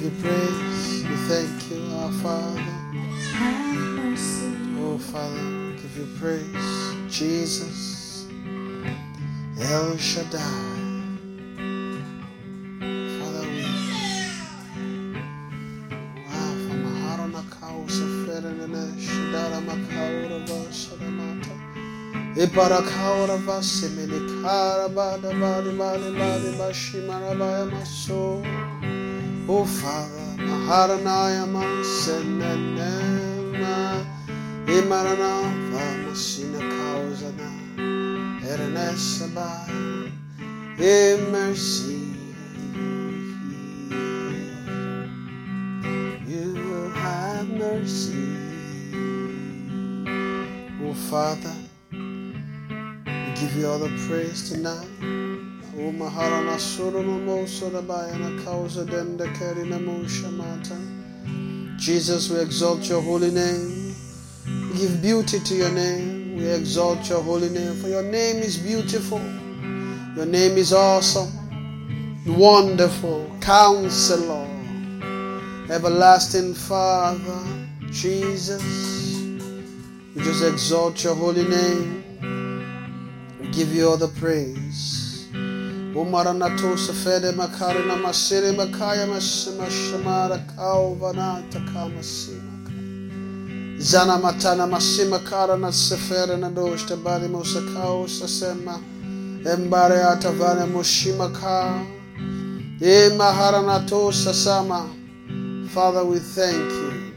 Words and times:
Give 0.00 0.14
you 0.14 0.22
praise. 0.22 1.04
We 1.04 1.16
thank 1.28 1.70
you, 1.70 1.94
our 1.96 2.12
Father. 2.22 2.60
Have 3.34 3.76
mercy. 3.76 4.56
Oh, 4.78 4.96
Father, 4.96 5.34
we 5.34 5.72
give 5.74 5.96
you 5.98 6.08
praise. 6.18 6.94
Jesus, 7.10 8.26
El 9.60 9.98
Shaddai. 9.98 10.40
Father, 13.18 13.48
we. 13.48 13.66
Iparakaura, 22.36 23.36
Vasimini, 23.44 24.18
Karabada, 24.40 25.30
Badi, 25.38 25.76
Badi, 25.76 26.10
Badi, 26.16 26.56
Bashimarabaya, 26.56 27.70
Maso. 27.70 28.79
Oh, 29.52 29.64
Father, 29.64 30.36
Maharanaya, 30.38 31.44
Masenenema. 31.44 32.46
Imaranatha, 34.64 35.84
Masina, 36.06 36.60
Kausana. 36.70 37.50
Erenesaba. 38.46 39.50
In 40.78 41.32
mercy. 41.32 41.98
You 46.28 46.54
have 46.94 47.48
mercy. 47.48 48.22
Oh, 50.80 50.94
Father, 51.10 51.56
we 51.90 53.32
give 53.34 53.56
you 53.56 53.66
all 53.66 53.80
the 53.80 53.90
praise 54.06 54.48
tonight. 54.48 55.19
Denda. 58.84 59.26
Jesus, 61.78 62.28
we 62.28 62.38
exalt 62.40 62.88
your 62.88 63.00
holy 63.00 63.30
name. 63.30 63.94
We 64.46 64.78
give 64.78 65.00
beauty 65.00 65.40
to 65.40 65.54
your 65.54 65.70
name. 65.70 66.36
We 66.36 66.46
exalt 66.46 67.08
your 67.08 67.22
holy 67.22 67.48
name, 67.48 67.74
for 67.76 67.88
your 67.88 68.02
name 68.02 68.36
is 68.36 68.58
beautiful. 68.58 69.20
Your 70.16 70.26
name 70.26 70.58
is 70.58 70.72
awesome, 70.72 71.30
wonderful, 72.26 73.30
counselor, 73.40 74.46
everlasting 75.70 76.52
Father, 76.54 77.42
Jesus. 77.90 79.16
We 80.14 80.22
just 80.22 80.44
exalt 80.44 81.02
your 81.04 81.14
holy 81.14 81.48
name. 81.48 82.04
We 83.40 83.48
give 83.48 83.72
you 83.72 83.88
all 83.88 83.96
the 83.96 84.08
praise. 84.08 84.99
Umaranato 85.94 86.76
safede 86.76 87.32
makarina 87.32 87.96
masiri 87.96 88.52
makaya 88.52 89.06
masima 89.06 89.70
shamara 89.70 90.38
kauvanata 90.38 91.60
kamasima. 91.60 92.52
Zana 93.78 94.18
matana 94.18 94.66
masima 94.66 95.18
karana 95.18 95.72
sefere 95.72 96.36
na 96.38 96.50
doshta 96.50 96.96
bali 96.96 97.28
mosakao 97.28 98.08
sasema. 98.08 98.78
Embare 99.44 100.02
atavane 100.02 100.66
moshima 100.66 101.28
ka. 101.32 101.82
E 102.80 103.10
maharanato 103.16 104.12
sasama. 104.12 104.86
Father, 105.70 106.04
we 106.04 106.18
thank 106.18 106.70
you. 106.72 107.12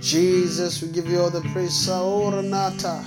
Jesus, 0.00 0.82
we 0.82 0.88
give 0.92 1.08
you 1.08 1.20
all 1.20 1.30
the 1.30 1.40
praise. 1.52 1.72
Saora 1.88 2.42
nata, 2.42 3.02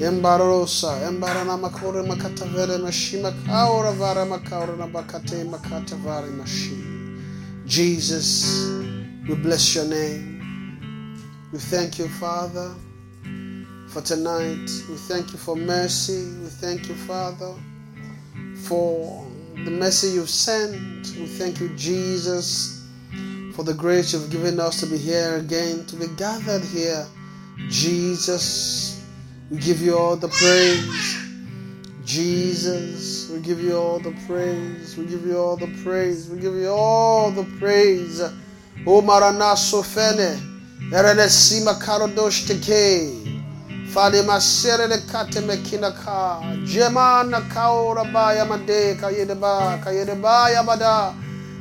Embarosa, 0.00 1.06
embarana 1.06 1.56
makore 1.56 2.02
makata 2.02 2.44
vere 2.46 2.78
mashima 2.78 3.32
kaora 3.46 3.92
vara 3.92 4.24
makaora 4.26 4.76
na 4.76 4.86
bakate 4.86 5.44
makata 5.44 5.96
mashi. 5.96 6.76
Jesus, 7.66 8.68
we 9.28 9.34
bless 9.36 9.74
your 9.76 9.84
name. 9.84 10.40
We 11.52 11.58
thank 11.58 11.98
you, 11.98 12.08
Father, 12.08 12.74
for 13.88 14.02
tonight. 14.02 14.68
We 14.90 14.96
thank 14.96 15.32
you 15.32 15.38
for 15.38 15.54
mercy. 15.54 16.24
We 16.42 16.48
thank 16.48 16.88
you, 16.88 16.96
Father, 16.96 17.54
for 18.64 19.24
the 19.64 19.70
mercy 19.70 20.08
you've 20.08 20.30
sent. 20.30 21.14
We 21.16 21.26
thank 21.26 21.60
you, 21.60 21.68
Jesus, 21.76 22.71
for 23.54 23.64
the 23.64 23.74
grace 23.74 24.12
you've 24.12 24.30
given 24.30 24.58
us 24.58 24.80
to 24.80 24.86
be 24.86 24.96
here 24.96 25.36
again, 25.36 25.84
to 25.86 25.96
be 25.96 26.06
gathered 26.16 26.64
here. 26.64 27.06
Jesus, 27.68 29.04
we 29.50 29.58
give 29.58 29.80
you 29.80 29.96
all 29.96 30.16
the 30.16 30.28
praise. 30.28 31.18
Jesus, 32.04 33.30
we 33.30 33.40
give 33.40 33.60
you 33.60 33.76
all 33.76 33.98
the 33.98 34.12
praise. 34.26 34.96
We 34.96 35.04
give 35.06 35.24
you 35.26 35.38
all 35.38 35.56
the 35.56 35.68
praise. 35.84 36.28
We 36.30 36.40
give 36.40 36.54
you 36.54 36.68
all 36.68 37.30
the 37.30 37.44
praise. 37.58 38.20
O 38.86 39.02
maranaso 39.02 39.82
fene, 39.82 40.36
erene 40.90 41.28
sima 41.28 41.74
karodosh 41.78 42.46
teke. 42.46 43.20
Fale 43.92 44.22
masere 44.22 44.88
de 44.88 44.98
kate 45.12 45.40
mekina 45.44 45.92
ka. 46.02 46.40
Jemana 46.64 47.42
kaura 47.52 48.04
baya 48.10 48.44
made 48.46 48.96
kayede 48.98 49.38
ba 49.38 49.78
kayede 49.84 50.16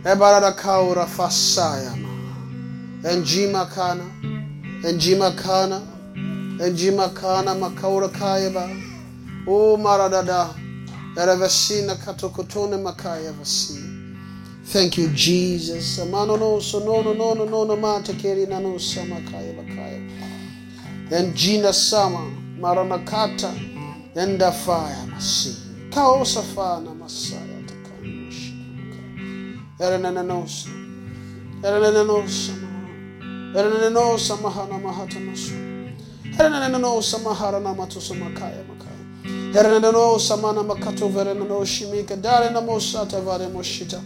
baya 0.04 0.16
bada. 0.16 0.42
Ebarada 0.42 0.52
kaura 0.56 1.06
fasaya 1.06 1.96
ma. 1.96 2.10
Enjima 3.04 3.66
kana. 3.74 4.04
Enjima 4.84 5.32
kana. 5.36 5.82
Enjima 6.60 7.10
kana 7.14 7.56
makaura 7.56 8.10
kayeba. 8.10 8.70
O 9.48 9.78
maradada. 9.78 10.50
Erevesina 11.18 11.96
katokotone 11.96 12.78
makaya 12.78 13.32
vasi. 13.34 13.80
Thank 14.66 14.98
you, 14.98 15.10
Jesus. 15.10 16.00
Amano 16.00 16.38
no 16.40 16.60
so 16.60 16.80
no 16.80 17.02
no 17.02 17.14
no 17.14 17.34
no 17.34 17.46
no 17.46 17.64
no 17.66 17.76
mate 17.76 18.14
keri 18.18 18.46
na 18.46 18.60
no 18.60 18.76
samakaya 18.76 19.54
bakaya. 19.56 20.10
And 21.12 21.36
Gina 21.36 21.74
Sama, 21.74 22.32
Maranakata, 22.58 23.52
and 24.16 24.40
the 24.40 24.52
fire 24.52 24.96
masi. 25.08 25.56
Kaosafana 25.90 26.96
Masaya 26.96 27.51
Takamashi. 29.82 29.82
Erenanosa. 29.82 30.70
Erenanosa. 31.64 32.54
Erenanosa 33.56 34.38
Mahana 34.38 34.78
Mahata 34.80 35.20
Masu. 35.20 35.54
Erenanosa 36.38 37.18
Maharana 37.20 37.74
Matusa 37.76 38.14
Makaya 38.14 38.64
Makaya. 38.64 39.02
Erenanosa 39.54 40.38
Mana 40.42 40.64
Makato 40.64 41.10
Verenano 41.10 41.66
Shimika. 41.66 42.16
Darena 42.18 42.62
Mosata 42.62 43.22
Vare 43.22 43.48
Moshita. 43.48 44.02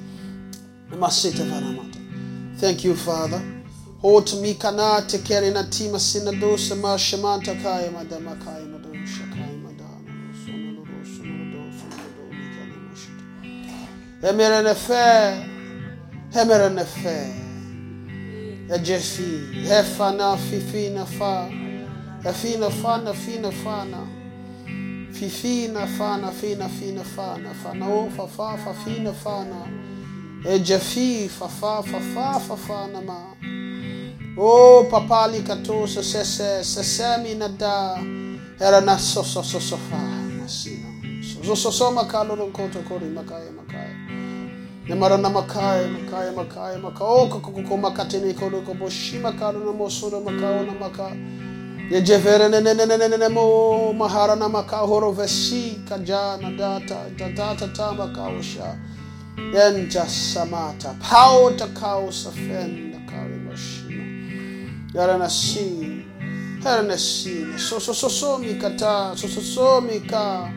Thank 2.57 2.83
you, 2.85 2.95
Father. 2.95 3.41
Hot 4.01 4.33
mikana 4.35 5.01
tekeri 5.01 5.51
na 5.51 5.63
tima 5.63 5.99
sina 5.99 6.31
dosa 6.31 6.75
ma 6.75 6.97
shamanta 6.97 7.55
kaya 7.63 7.91
madama 7.91 8.35
kaya 8.35 8.65
na 8.65 8.77
dosha 8.77 9.23
kaya 9.33 9.57
madana 9.63 10.11
sono 10.45 10.71
no 10.71 10.83
do 10.85 11.03
sono 11.03 11.43
no 11.43 11.63
do 11.63 11.71
sono 14.21 14.75
fe, 14.75 15.54
emere 16.41 16.69
ne 16.69 16.85
fe. 16.85 17.17
Ejefi, 18.75 19.67
hefana 19.69 20.37
fifina 20.37 21.05
fa, 21.05 21.49
efina 22.23 22.69
fana 22.69 23.13
fina 23.13 23.51
fana. 23.51 24.01
Fifina 25.11 25.87
fana 25.87 26.31
fina 26.31 26.67
fina 26.67 27.03
fana 27.03 27.53
fana 27.53 27.87
o 27.87 28.09
fa 28.09 28.27
fa 28.27 28.57
fa 28.57 28.73
fina 28.73 29.13
fana. 29.13 29.67
Ejefi 30.45 31.29
fa 31.29 31.47
fa 31.47 31.81
fa 31.83 31.99
fa 31.99 32.39
fa 32.39 32.55
fana 32.55 33.01
ma. 33.01 33.19
Oh, 34.37 34.83
papali 34.91 35.41
katosa 35.41 36.03
sese 36.03 36.63
sesemi 36.63 37.35
na 37.35 37.47
da 37.47 37.97
era 38.59 38.81
na 38.81 38.97
so 38.97 39.23
so 39.23 39.41
so 39.41 39.59
so 39.59 39.77
fa 39.77 39.95
masina. 39.95 40.89
So 41.23 41.55
so 41.55 41.71
so 41.71 41.91
makalo 41.91 42.35
ron 42.37 42.51
koto 42.51 42.81
kori 42.81 43.05
makaya 43.05 43.51
makaya. 43.51 44.04
Namara 44.87 45.17
namakai, 45.17 45.87
makai, 45.89 46.35
makai, 46.35 46.77
makao, 46.77 47.21
oh, 47.21 47.27
kokoko, 47.27 47.75
makatene, 47.75 48.33
koroko, 48.35 48.75
boshima, 48.77 49.31
karo, 49.35 49.59
namosura, 49.59 50.21
makao, 50.21 50.63
namaka. 50.63 51.09
Yejevere, 51.89 52.49
ne, 52.51 52.61
ne, 52.61 52.73
ne, 52.75 52.85
ne, 52.85 53.07
ne, 53.07 53.17
ne, 53.17 53.27
mo, 53.29 53.93
mahara, 53.93 54.35
namaka, 54.35 54.85
horo, 54.85 55.11
vesi, 55.11 55.81
kajana, 55.89 56.55
data, 56.55 57.09
data, 57.17 57.67
tama, 57.73 58.13
kaosha. 58.13 58.77
Yenja, 59.53 60.05
samata, 60.05 60.95
pao, 61.01 61.49
takao, 61.49 62.11
safen, 62.11 62.93
nakari, 62.93 63.39
moshima. 63.41 64.03
Yaranasi, 64.93 66.05
Hernesi, 66.61 67.57
so, 67.57 67.79
so, 67.79 67.91
so, 67.91 68.07
so, 68.07 68.37
mikata, 68.37 69.17
so, 69.17 69.27
so, 69.27 69.41
so, 69.41 69.81
mika, 69.81 70.53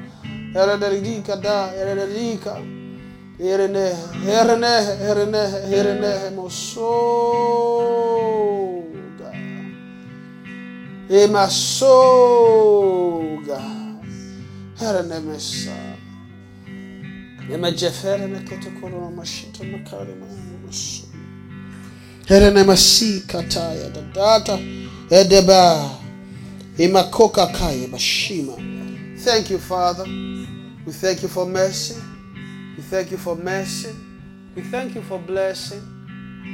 Erenerika, 0.55 1.41
da, 1.41 1.73
Erenerika. 1.73 2.78
Herene, 3.39 3.95
herene, 4.27 4.83
herene, 5.01 5.43
herene, 5.71 6.31
mosoga. 6.35 6.89
Emasoga. 11.09 11.79
Herene 14.81 15.21
mesa. 15.21 15.77
Ema 17.53 17.71
jefere 17.71 18.27
me 18.27 18.41
kete 18.41 18.71
korona 18.81 19.11
mashita 19.11 19.65
makare 19.65 20.15
maso. 20.15 21.07
Herene 22.27 22.65
masi 22.65 23.21
kataya 23.27 23.89
da 23.91 24.01
data 24.13 24.59
edeba. 25.11 25.91
Imakoka 26.79 27.47
kaya 27.47 27.89
bashima. 27.89 28.55
Thank 29.25 29.51
you, 29.51 29.59
Father. 29.59 30.05
We 30.85 30.93
thank 30.93 31.23
you 31.23 31.29
for 31.29 31.47
mercy. 31.47 31.95
We 32.79 32.85
thank 32.85 33.11
you 33.11 33.17
for 33.17 33.35
mercy. 33.35 33.91
We 34.55 34.63
thank 34.63 34.95
you 34.95 35.03
for 35.03 35.19
blessing. 35.19 35.83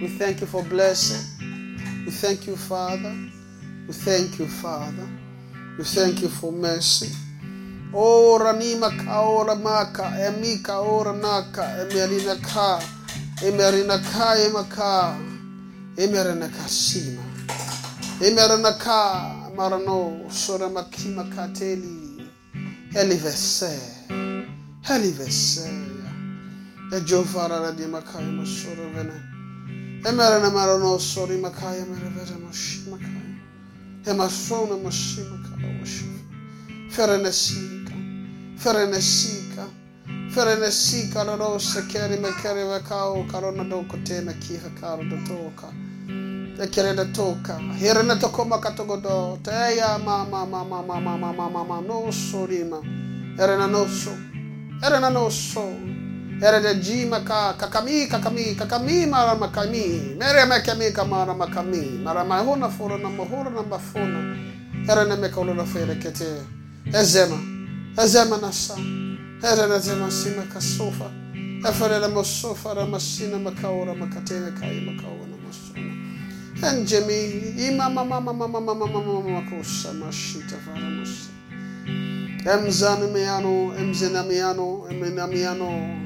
We 0.01 0.09
thank 0.09 0.41
you 0.41 0.47
for 0.47 0.63
blessing. 0.63 1.21
We 2.07 2.11
thank 2.13 2.47
you, 2.47 2.57
Father. 2.57 3.15
We 3.87 3.93
thank 3.93 4.39
you, 4.39 4.47
Father. 4.47 5.07
We 5.77 5.85
thank 5.85 6.23
you 6.23 6.29
for 6.29 6.51
mercy. 6.51 7.15
Ora 7.93 8.55
nima 8.55 8.91
kaora 9.05 9.55
maka, 9.55 10.17
emika 10.19 10.81
ora 10.81 11.13
naka, 11.13 11.63
emerina 11.85 12.37
ka, 12.43 12.81
emerina 13.43 13.99
ka 13.99 14.35
emaka, 14.47 15.19
emerina 15.99 16.49
kasima, 16.49 17.23
emerina 18.21 18.79
ka 18.79 19.51
marano 19.55 20.25
sora 20.33 20.71
makima 20.71 21.25
kateli, 21.25 22.27
helivese, 22.95 23.79
helivese. 24.83 25.94
Ejofara 26.95 27.73
de 27.73 27.87
Makaya 27.89 28.31
Masura 28.31 28.87
Vene. 28.95 30.01
Emerana 30.07 30.49
Marano 30.51 30.97
Sori 31.01 31.37
Makaya 31.39 31.85
Merevere 31.85 32.39
Ferene 36.95 37.33
sika, 37.33 37.93
ferene 38.57 39.01
sika, 39.01 39.67
ferene 40.31 40.71
sika 40.71 41.25
la 41.25 41.35
Rose 41.35 41.85
Keri 41.89 42.17
Makere 42.19 42.63
Vakao 42.63 43.27
Karona 43.29 43.65
Dokote 43.65 44.23
Nakiha 44.23 44.71
Karo 44.79 45.03
te 45.03 45.17
Ekere 46.63 46.95
de 46.95 47.13
toka. 47.13 47.59
here 47.77 48.05
na 48.05 48.15
toko 48.15 48.45
makato 48.45 48.87
godo 48.87 49.43
te 49.43 49.77
ya 49.77 49.99
ma 49.99 50.25
ma 50.25 50.45
ma 50.47 50.63
ma 50.63 50.81
mama 50.81 51.01
mama 51.01 51.33
mama 51.33 51.51
mama 51.51 51.65
mama 51.65 51.81
no 51.81 52.13
sorima. 52.13 52.81
Erena 53.37 53.69
no 53.69 53.85
so. 53.89 54.13
Erena 54.81 55.13
no 55.13 55.29
so. 55.29 55.94
Era 56.43 56.61
de 56.61 56.75
jima 56.81 57.21
ka 57.25 57.55
kakami 57.55 58.09
kakami 58.09 58.57
kakami 58.57 59.07
mara 59.07 59.35
makami 59.37 60.17
mere 60.19 60.47
me 60.47 60.61
kami 60.63 60.91
kamara 60.93 61.33
makami 61.33 62.03
mara 62.03 62.25
mahuna 62.25 62.69
fora 62.69 62.99
na 62.99 63.09
mahura 63.09 63.51
na 63.51 63.63
mafuna 63.63 64.37
era 64.89 65.05
ne 65.05 65.17
me 65.17 65.29
kaula 65.29 65.55
na 65.55 65.65
fere 65.65 65.95
kete 65.95 66.43
ezema 66.93 67.39
ezema 67.97 68.37
na 68.37 68.51
sa 68.53 68.75
era 69.43 69.67
na 69.69 69.79
zema 69.79 70.11
sima 70.11 70.43
kasofa 70.53 71.11
efere 71.65 72.01
na 72.01 72.09
mosofa 72.09 72.75
na 72.75 72.85
masina 72.87 73.39
makaora 73.39 73.95
makatene 73.95 74.51
kai 74.59 74.81
makaora 74.81 75.27
na 75.31 75.37
masuna 75.47 75.95
enjemi 76.69 77.55
ima 77.69 77.89
mama 77.89 78.21
mama 78.21 78.49
mama 78.49 78.75
mama 78.75 78.87
mama 78.87 79.31
makosa 79.31 79.93
mashita 79.93 80.57
fara 80.67 80.91
musa 80.91 81.31
emzana 82.45 83.07
miano 83.07 83.73
emzena 83.79 84.23
miano 84.23 84.85
emena 84.91 85.27
miano 85.27 86.04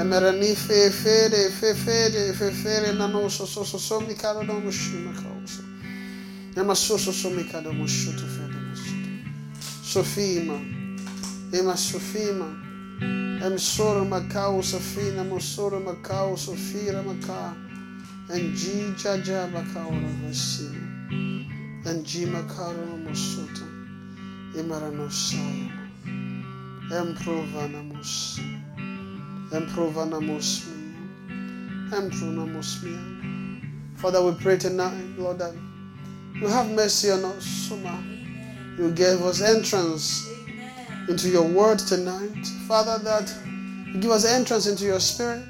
Emerani 0.00 0.54
fe 0.54 0.90
fere 0.90 1.50
fe 1.50 1.74
fere 1.74 2.32
fe 2.32 2.50
fere 2.50 2.92
na 2.92 3.06
no 3.06 3.28
so 3.28 3.44
so 3.44 3.62
so 3.64 3.78
so 3.78 4.00
mi 4.00 4.14
karo 4.14 4.42
no 4.42 4.54
mushima 4.60 5.12
kausa. 5.12 5.62
Ema 6.56 6.74
so 6.74 6.96
so 6.96 7.12
so 7.12 7.30
mi 7.30 7.44
karo 7.44 7.72
mushuto 7.72 8.26
fere 8.26 8.58
mushuto. 8.68 9.08
Sofima. 9.82 10.58
Ema 11.52 11.76
Sofima. 11.76 12.48
Em 13.44 13.58
sora 13.58 14.04
macau 14.04 14.62
sofina 14.62 15.24
mosora 15.24 15.80
macau 15.80 16.36
sofira 16.36 17.02
maca. 17.02 17.54
En 18.30 18.54
ji 18.54 18.94
jaja 18.96 19.48
macau 19.52 19.90
na 19.90 20.08
vasima. 20.22 21.12
En 21.84 22.04
ji 22.04 22.24
macaro 22.26 22.86
no 22.86 22.96
mushuto. 22.96 23.66
Emara 24.56 24.90
no 24.90 25.08
saya. 25.08 25.90
Em 26.92 27.14
prova 27.14 27.68
na 27.68 27.82
mushuto. 29.52 30.72
Improve 31.92 32.64
Father, 33.96 34.22
we 34.24 34.32
pray 34.42 34.56
tonight, 34.56 35.04
Lord, 35.16 35.38
that 35.38 35.54
you 36.34 36.48
have 36.48 36.70
mercy 36.70 37.10
on 37.10 37.24
us, 37.24 37.44
Suma. 37.44 38.02
You 38.78 38.90
gave 38.92 39.22
us 39.22 39.42
entrance 39.42 40.28
into 41.08 41.28
your 41.28 41.44
word 41.44 41.78
tonight. 41.78 42.46
Father, 42.66 42.98
that 43.04 43.32
you 43.86 44.00
give 44.00 44.10
us 44.10 44.24
entrance 44.24 44.66
into 44.66 44.84
your 44.84 45.00
spirit, 45.00 45.44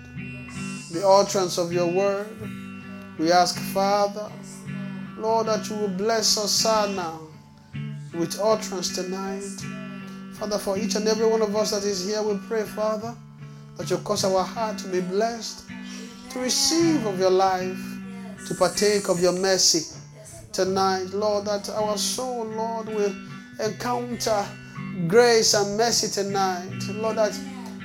the 0.90 1.06
utterance 1.06 1.56
of 1.58 1.72
your 1.72 1.86
word. 1.86 2.26
We 3.18 3.30
ask, 3.30 3.58
Father, 3.72 4.30
Lord, 5.16 5.46
that 5.46 5.68
you 5.70 5.76
will 5.76 5.88
bless 5.88 6.36
us 6.36 6.64
now 6.64 7.20
with 8.14 8.38
utterance 8.40 8.94
tonight. 8.94 9.44
Father, 10.34 10.58
for 10.58 10.76
each 10.76 10.96
and 10.96 11.06
every 11.06 11.26
one 11.26 11.40
of 11.40 11.54
us 11.54 11.70
that 11.70 11.84
is 11.84 12.04
here, 12.04 12.22
we 12.22 12.36
pray, 12.48 12.64
Father 12.64 13.14
that 13.82 13.90
you 13.90 13.98
cause 14.04 14.24
our 14.24 14.44
heart 14.44 14.78
to 14.78 14.86
be 14.86 15.00
blessed, 15.00 15.68
to 16.30 16.38
receive 16.38 17.04
of 17.04 17.18
your 17.18 17.30
life, 17.30 17.76
to 18.46 18.54
partake 18.54 19.08
of 19.08 19.20
your 19.20 19.32
mercy 19.32 19.98
tonight, 20.52 21.06
Lord, 21.12 21.46
that 21.46 21.68
our 21.70 21.98
soul, 21.98 22.44
Lord, 22.44 22.86
will 22.86 23.12
encounter 23.58 24.46
grace 25.08 25.54
and 25.54 25.76
mercy 25.76 26.22
tonight. 26.22 26.80
Lord, 26.90 27.16
that 27.16 27.36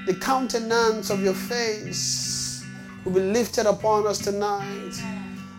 the 0.06 0.14
countenance 0.14 1.10
of 1.10 1.24
your 1.24 1.34
face 1.34 2.64
will 3.04 3.14
be 3.14 3.22
lifted 3.22 3.66
upon 3.66 4.06
us 4.06 4.20
tonight. 4.20 4.94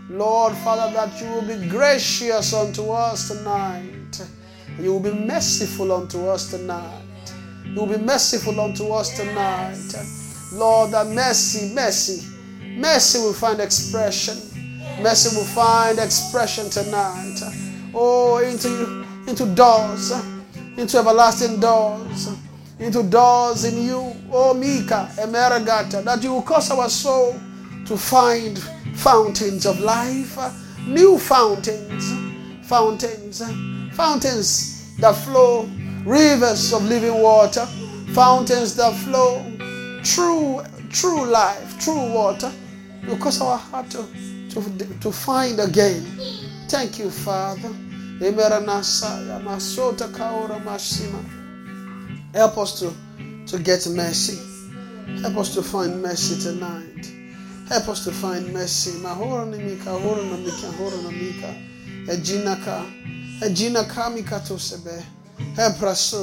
Lord, 0.08 0.52
Father, 0.58 0.94
that 0.94 1.20
you 1.20 1.26
will 1.32 1.58
be 1.58 1.68
gracious 1.68 2.54
unto 2.54 2.90
us 2.90 3.26
tonight. 3.26 4.24
You 4.78 4.92
will 4.92 5.00
be 5.00 5.10
merciful 5.10 5.90
unto 5.90 6.28
us 6.28 6.48
tonight. 6.48 7.02
You 7.64 7.74
will 7.74 7.98
be 7.98 7.98
merciful 7.98 8.60
unto 8.60 8.92
us 8.92 9.16
tonight. 9.16 10.17
Lord, 10.52 10.92
that 10.92 11.08
mercy, 11.08 11.74
mercy, 11.74 12.26
mercy 12.76 13.18
will 13.18 13.34
find 13.34 13.60
expression. 13.60 14.36
Mercy 15.02 15.36
will 15.36 15.44
find 15.44 15.98
expression 15.98 16.70
tonight. 16.70 17.40
Oh, 17.94 18.38
into, 18.38 19.04
into 19.28 19.46
doors, 19.54 20.12
into 20.76 20.98
everlasting 20.98 21.60
doors, 21.60 22.30
into 22.78 23.02
doors 23.02 23.64
in 23.64 23.84
you. 23.84 24.14
Oh, 24.32 24.54
Mika, 24.54 25.10
Emeragata, 25.18 26.02
that 26.04 26.22
you 26.22 26.32
will 26.32 26.42
cause 26.42 26.70
our 26.70 26.88
soul 26.88 27.38
to 27.84 27.96
find 27.96 28.58
fountains 28.94 29.66
of 29.66 29.80
life, 29.80 30.38
new 30.86 31.18
fountains, 31.18 32.66
fountains, 32.66 33.42
fountains 33.92 34.96
that 34.96 35.14
flow, 35.14 35.68
rivers 36.04 36.72
of 36.72 36.84
living 36.84 37.20
water, 37.22 37.66
fountains 38.12 38.74
that 38.76 38.94
flow 38.94 39.44
true, 40.02 40.62
true 40.90 41.24
life, 41.26 41.78
true 41.80 42.12
water, 42.12 42.52
will 43.06 43.16
cause 43.18 43.40
our 43.40 43.58
heart 43.58 43.90
to, 43.90 44.04
to, 44.50 45.00
to 45.00 45.12
find 45.12 45.60
again. 45.60 46.02
Thank 46.68 46.98
you, 46.98 47.10
Father. 47.10 47.70
Help 52.34 52.58
us 52.58 52.80
to, 52.80 52.92
to 53.46 53.58
get 53.62 53.86
mercy. 53.88 54.38
Help 55.22 55.36
us 55.36 55.54
to 55.54 55.62
find 55.62 56.02
mercy 56.02 56.40
tonight. 56.40 57.06
Help 57.68 57.88
us 57.88 58.04
to 58.04 58.10
find 58.10 58.52
mercy. 58.52 58.98
Namika. 59.00 59.58
Ejinaka, 62.08 62.84
ejinaka 63.42 64.10
mikato 64.10 64.58
sebe. 64.58 65.02
Help 65.54 65.82
us. 65.82 66.14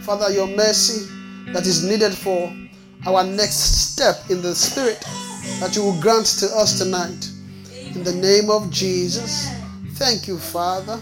Father, 0.00 0.30
your 0.32 0.48
mercy 0.48 1.06
that 1.52 1.66
is 1.66 1.84
needed 1.84 2.12
for 2.12 2.52
our 3.06 3.24
next 3.24 3.92
step 3.92 4.30
in 4.30 4.40
the 4.42 4.54
Spirit 4.54 5.00
that 5.58 5.74
you 5.74 5.82
will 5.82 6.00
grant 6.00 6.26
to 6.26 6.46
us 6.56 6.78
tonight. 6.78 7.30
In 7.94 8.04
the 8.04 8.14
name 8.14 8.48
of 8.48 8.70
Jesus, 8.70 9.50
thank 9.94 10.28
you, 10.28 10.38
Father, 10.38 11.00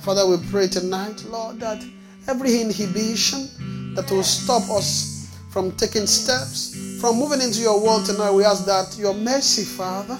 Father, 0.00 0.26
we 0.26 0.36
pray 0.50 0.66
tonight, 0.66 1.22
Lord, 1.28 1.60
that 1.60 1.84
every 2.26 2.60
inhibition 2.60 3.94
that 3.94 4.10
will 4.10 4.24
stop 4.24 4.68
us 4.70 5.30
from 5.50 5.70
taking 5.72 6.06
steps, 6.06 6.98
from 7.00 7.18
moving 7.18 7.40
into 7.40 7.60
your 7.60 7.80
world 7.80 8.06
tonight, 8.06 8.32
we 8.32 8.44
ask 8.44 8.64
that 8.64 8.96
your 8.98 9.14
mercy, 9.14 9.62
Father, 9.62 10.18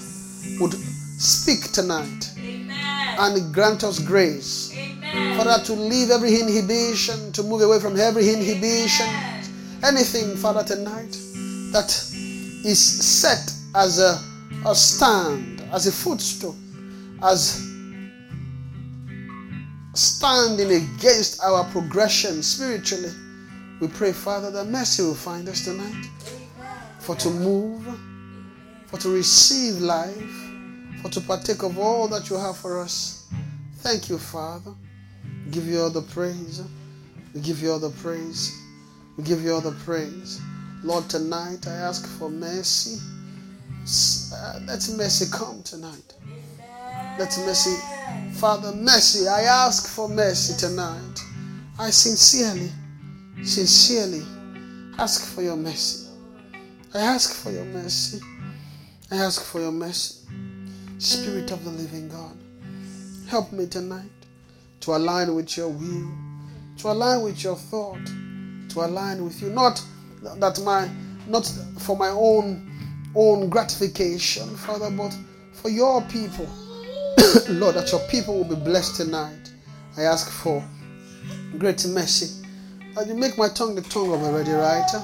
would 0.60 0.74
speak 0.74 1.72
tonight 1.72 2.30
and 2.36 3.54
grant 3.54 3.84
us 3.84 3.98
grace. 3.98 4.72
Father, 5.36 5.64
to 5.64 5.72
leave 5.72 6.10
every 6.10 6.38
inhibition, 6.38 7.32
to 7.32 7.42
move 7.42 7.62
away 7.62 7.80
from 7.80 7.98
every 7.98 8.28
inhibition, 8.28 9.08
anything, 9.82 10.36
Father, 10.36 10.62
tonight 10.62 11.21
that 11.72 11.90
is 12.64 12.78
set 12.78 13.52
as 13.74 13.98
a, 13.98 14.20
a 14.68 14.74
stand, 14.74 15.62
as 15.72 15.86
a 15.86 15.92
footstool, 15.92 16.54
as 17.22 17.66
standing 19.94 20.70
against 20.70 21.42
our 21.42 21.64
progression 21.70 22.42
spiritually. 22.42 23.12
We 23.80 23.88
pray, 23.88 24.12
Father, 24.12 24.50
that 24.50 24.66
mercy 24.66 25.02
will 25.02 25.14
find 25.14 25.48
us 25.48 25.64
tonight 25.64 26.06
for 27.00 27.16
to 27.16 27.30
move, 27.30 27.84
for 28.86 28.98
to 28.98 29.08
receive 29.08 29.80
life, 29.80 30.14
for 31.02 31.08
to 31.10 31.20
partake 31.20 31.62
of 31.62 31.78
all 31.78 32.06
that 32.08 32.30
you 32.30 32.36
have 32.36 32.56
for 32.56 32.80
us. 32.80 33.28
Thank 33.78 34.08
you, 34.08 34.18
Father. 34.18 34.72
Give 35.50 35.66
you 35.66 35.80
all 35.80 35.90
the 35.90 36.02
praise. 36.02 36.62
We 37.34 37.40
give 37.40 37.60
you 37.60 37.72
all 37.72 37.80
the 37.80 37.90
praise. 37.90 38.56
We 39.16 39.24
give 39.24 39.42
you 39.42 39.52
all 39.52 39.60
the 39.60 39.72
praise. 39.84 40.40
Lord, 40.84 41.08
tonight 41.08 41.68
I 41.68 41.74
ask 41.74 42.08
for 42.18 42.28
mercy. 42.28 43.00
Uh, 44.34 44.60
let 44.66 44.88
mercy 44.96 45.26
come 45.30 45.62
tonight. 45.62 46.14
Let 47.18 47.38
mercy, 47.46 47.76
Father, 48.34 48.72
mercy. 48.72 49.28
I 49.28 49.42
ask 49.42 49.88
for 49.94 50.08
mercy 50.08 50.58
tonight. 50.58 51.20
I 51.78 51.90
sincerely, 51.90 52.70
sincerely 53.44 54.22
ask 54.98 55.32
for 55.32 55.42
your 55.42 55.56
mercy. 55.56 56.08
I 56.92 57.00
ask 57.00 57.32
for 57.32 57.52
your 57.52 57.64
mercy. 57.66 58.20
I 59.12 59.16
ask 59.16 59.44
for 59.44 59.60
your 59.60 59.72
mercy. 59.72 60.26
Spirit 60.98 61.52
of 61.52 61.64
the 61.64 61.70
living 61.70 62.08
God, 62.08 62.36
help 63.28 63.52
me 63.52 63.66
tonight 63.66 64.10
to 64.80 64.96
align 64.96 65.34
with 65.36 65.56
your 65.56 65.68
will, 65.68 66.10
to 66.78 66.90
align 66.90 67.22
with 67.22 67.44
your 67.44 67.56
thought, 67.56 68.04
to 68.70 68.80
align 68.80 69.24
with 69.24 69.40
you. 69.40 69.50
Not 69.50 69.80
that 70.22 70.60
my, 70.64 70.88
not 71.26 71.46
for 71.78 71.96
my 71.96 72.08
own 72.08 72.68
own 73.14 73.48
gratification, 73.48 74.48
Father, 74.56 74.90
but 74.90 75.16
for 75.52 75.68
your 75.68 76.02
people. 76.02 76.46
Lord, 77.48 77.74
that 77.76 77.90
your 77.92 78.00
people 78.08 78.38
will 78.38 78.56
be 78.56 78.64
blessed 78.64 78.96
tonight. 78.96 79.52
I 79.96 80.02
ask 80.02 80.30
for 80.30 80.64
great 81.58 81.86
mercy. 81.86 82.42
That 82.94 83.06
you 83.06 83.14
make 83.14 83.36
my 83.36 83.48
tongue 83.48 83.74
the 83.74 83.82
tongue 83.82 84.12
of 84.12 84.22
a 84.22 84.32
ready 84.32 84.52
writer. 84.52 85.02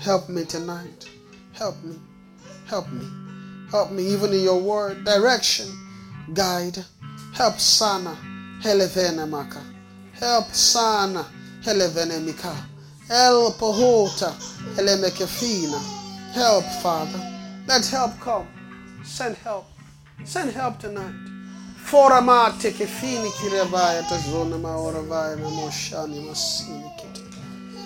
Help 0.00 0.28
me 0.28 0.44
tonight. 0.44 1.08
Help 1.52 1.82
me. 1.82 1.96
Help 2.66 2.90
me. 2.92 3.06
Help 3.70 3.90
me 3.90 4.06
even 4.06 4.32
in 4.32 4.40
your 4.40 4.60
word. 4.60 5.04
Direction. 5.04 5.66
Guide. 6.34 6.78
Help 7.34 7.58
Sana. 7.58 8.16
Helevene 8.62 9.28
Maka. 9.28 9.62
Help 10.14 10.46
Sana. 10.52 11.26
Helevene 11.64 12.24
Mika. 12.24 12.54
Help 13.12 13.58
Pohota. 13.58 14.32
Elemekefina. 14.78 15.78
Help, 16.32 16.64
Father. 16.82 17.20
Let 17.66 17.86
help 17.86 18.18
come. 18.20 18.46
Send 19.04 19.36
help. 19.36 19.66
Send 20.24 20.50
help 20.52 20.78
tonight. 20.78 21.14
Foramate 21.84 22.70
kefini 22.72 23.30
kirevaya 23.30 24.02
tazona 24.02 24.58
maoravaya 24.58 25.36
na 25.36 25.50
moshani 25.50 26.20
masini 26.20 26.90
kiti. 26.96 27.22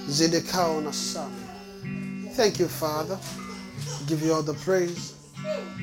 Zidekao 0.09 0.81
na 0.81 0.93
sami. 0.93 1.43
Thank 2.37 2.61
you, 2.61 2.69
Father. 2.69 3.19
Give 4.07 4.23
you 4.23 4.33
all 4.33 4.43
the 4.43 4.55
praise. 4.55 5.15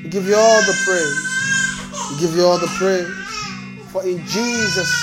Give 0.08 0.26
you 0.26 0.36
all 0.36 0.62
the 0.62 0.76
praise. 0.86 2.18
Give 2.18 2.34
you 2.34 2.46
all 2.46 2.58
the 2.58 2.72
praise. 2.78 3.12
For 3.92 4.02
in 4.04 4.24
Jesus' 4.26 4.94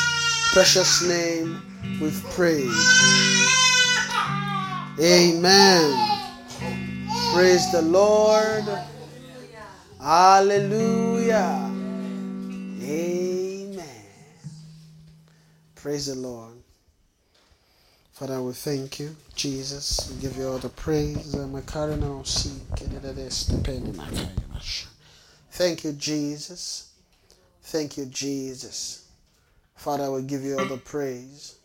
precious 0.54 1.04
name 1.04 1.62
we've 2.02 2.24
prayed. 2.32 2.72
Amen. 5.02 6.20
Praise 7.34 7.72
the 7.72 7.82
Lord. 7.82 8.64
Hallelujah. 10.00 11.72
Amen. 12.84 13.80
Praise 15.74 16.06
the 16.06 16.16
Lord. 16.16 16.54
Father, 18.14 18.40
we 18.44 18.54
thank 18.54 19.00
you, 19.00 19.16
Jesus. 19.34 20.12
We 20.12 20.22
give 20.22 20.38
you 20.38 20.48
all 20.48 20.60
the 20.60 20.70
praise. 20.70 21.36
Thank 25.52 25.84
you, 25.84 25.94
Jesus. 25.94 26.92
Thank 27.64 27.98
you, 27.98 28.06
Jesus. 28.06 29.08
Father, 29.76 30.12
we 30.12 30.22
give 30.22 30.44
you 30.44 30.60
all 30.60 30.66
the 30.66 30.78
praise. 30.78 31.56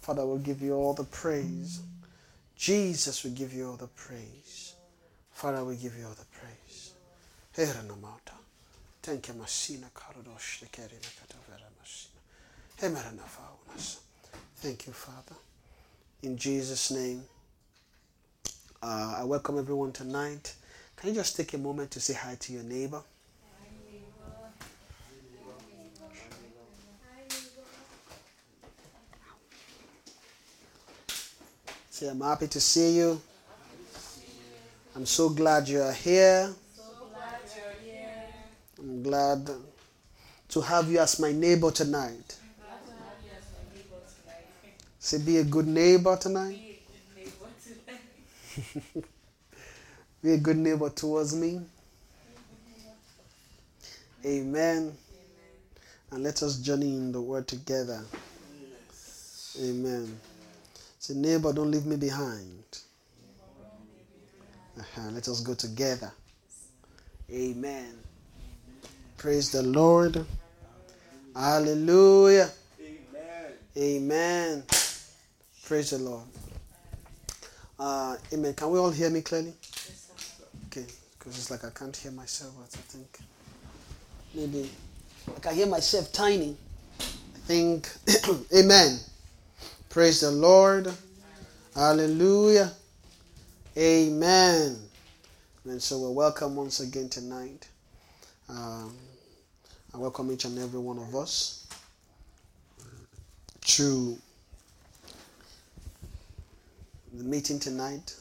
Father, 0.00 0.24
we 0.24 0.38
give 0.38 0.62
you 0.62 0.72
all 0.72 0.94
the 0.94 1.04
praise. 1.04 1.80
Jesus, 2.56 3.24
we 3.24 3.30
give 3.30 3.52
you 3.52 3.68
all 3.70 3.76
the 3.76 3.88
praise. 3.88 4.74
Father, 5.32 5.64
we 5.64 5.76
give 5.76 5.96
you 5.98 6.06
all 6.06 6.14
the 6.14 6.24
praise. 6.38 6.94
Heranamata. 7.56 8.34
Thank 9.02 9.28
you, 9.28 9.34
Masina 9.34 9.90
Karadosh, 9.94 10.60
the 10.60 10.66
Kerina 10.66 11.10
Katavera 11.18 11.68
Masina. 11.82 12.80
Hemerana. 12.80 13.98
Thank 14.56 14.86
you, 14.86 14.92
Father. 14.92 15.36
In 16.22 16.38
Jesus' 16.38 16.90
name, 16.90 17.22
uh, 18.82 19.16
I 19.18 19.24
welcome 19.24 19.58
everyone 19.58 19.92
tonight. 19.92 20.54
Can 20.96 21.10
you 21.10 21.14
just 21.16 21.36
take 21.36 21.52
a 21.54 21.58
moment 21.58 21.90
to 21.92 22.00
say 22.00 22.14
hi 22.14 22.36
to 22.40 22.52
your 22.52 22.62
neighbor? 22.62 23.02
Say, 31.94 32.08
I'm 32.08 32.20
happy 32.22 32.48
to 32.48 32.60
see 32.60 32.96
you. 32.96 33.20
I'm 34.96 35.06
so 35.06 35.28
glad 35.28 35.68
you 35.68 35.80
are 35.80 35.92
here. 35.92 36.52
I'm 38.80 39.00
glad 39.04 39.48
to 40.48 40.60
have 40.60 40.90
you 40.90 40.98
as 40.98 41.20
my 41.20 41.30
neighbor 41.30 41.70
tonight. 41.70 42.36
Say, 44.98 45.18
be 45.18 45.36
a 45.36 45.44
good 45.44 45.68
neighbor 45.68 46.16
tonight. 46.16 46.58
be 50.20 50.32
a 50.32 50.38
good 50.38 50.56
neighbor 50.56 50.90
towards 50.90 51.36
me. 51.36 51.60
Amen. 54.26 54.92
And 56.10 56.24
let 56.24 56.42
us 56.42 56.56
journey 56.58 56.96
in 56.96 57.12
the 57.12 57.20
word 57.22 57.46
together. 57.46 58.02
Amen. 59.62 60.18
Say, 61.04 61.12
neighbor, 61.12 61.52
don't 61.52 61.70
leave 61.70 61.84
me 61.84 61.96
behind. 61.96 62.64
Uh-huh. 64.78 65.10
Let 65.12 65.28
us 65.28 65.40
go 65.40 65.52
together. 65.52 66.10
Amen. 67.30 67.98
Praise 69.18 69.52
the 69.52 69.62
Lord. 69.62 70.24
Hallelujah. 71.36 72.48
Amen. 72.80 73.52
Amen. 73.76 74.62
Praise 75.66 75.90
the 75.90 75.98
Lord. 75.98 76.24
Uh, 77.78 78.16
amen. 78.32 78.54
Can 78.54 78.70
we 78.70 78.78
all 78.78 78.90
hear 78.90 79.10
me 79.10 79.20
clearly? 79.20 79.52
Okay, 80.68 80.86
because 81.18 81.36
it's 81.36 81.50
like 81.50 81.66
I 81.66 81.70
can't 81.78 81.94
hear 81.94 82.12
myself. 82.12 82.54
But 82.58 82.78
I 82.78 82.82
think 82.82 83.18
maybe 84.32 84.70
I 85.36 85.38
can 85.38 85.54
hear 85.54 85.66
myself 85.66 86.10
tiny. 86.14 86.56
I 86.98 87.38
think. 87.46 87.90
amen. 88.56 89.00
Praise 89.94 90.22
the 90.22 90.30
Lord. 90.32 90.92
Hallelujah. 91.72 92.72
Amen. 93.78 94.76
And 95.66 95.80
so 95.80 96.00
we're 96.00 96.10
welcome 96.10 96.56
once 96.56 96.80
again 96.80 97.08
tonight. 97.08 97.68
Um, 98.48 98.96
I 99.94 99.98
welcome 99.98 100.32
each 100.32 100.46
and 100.46 100.58
every 100.58 100.80
one 100.80 100.98
of 100.98 101.14
us 101.14 101.68
to 103.66 104.18
the 107.12 107.22
meeting 107.22 107.60
tonight. 107.60 108.16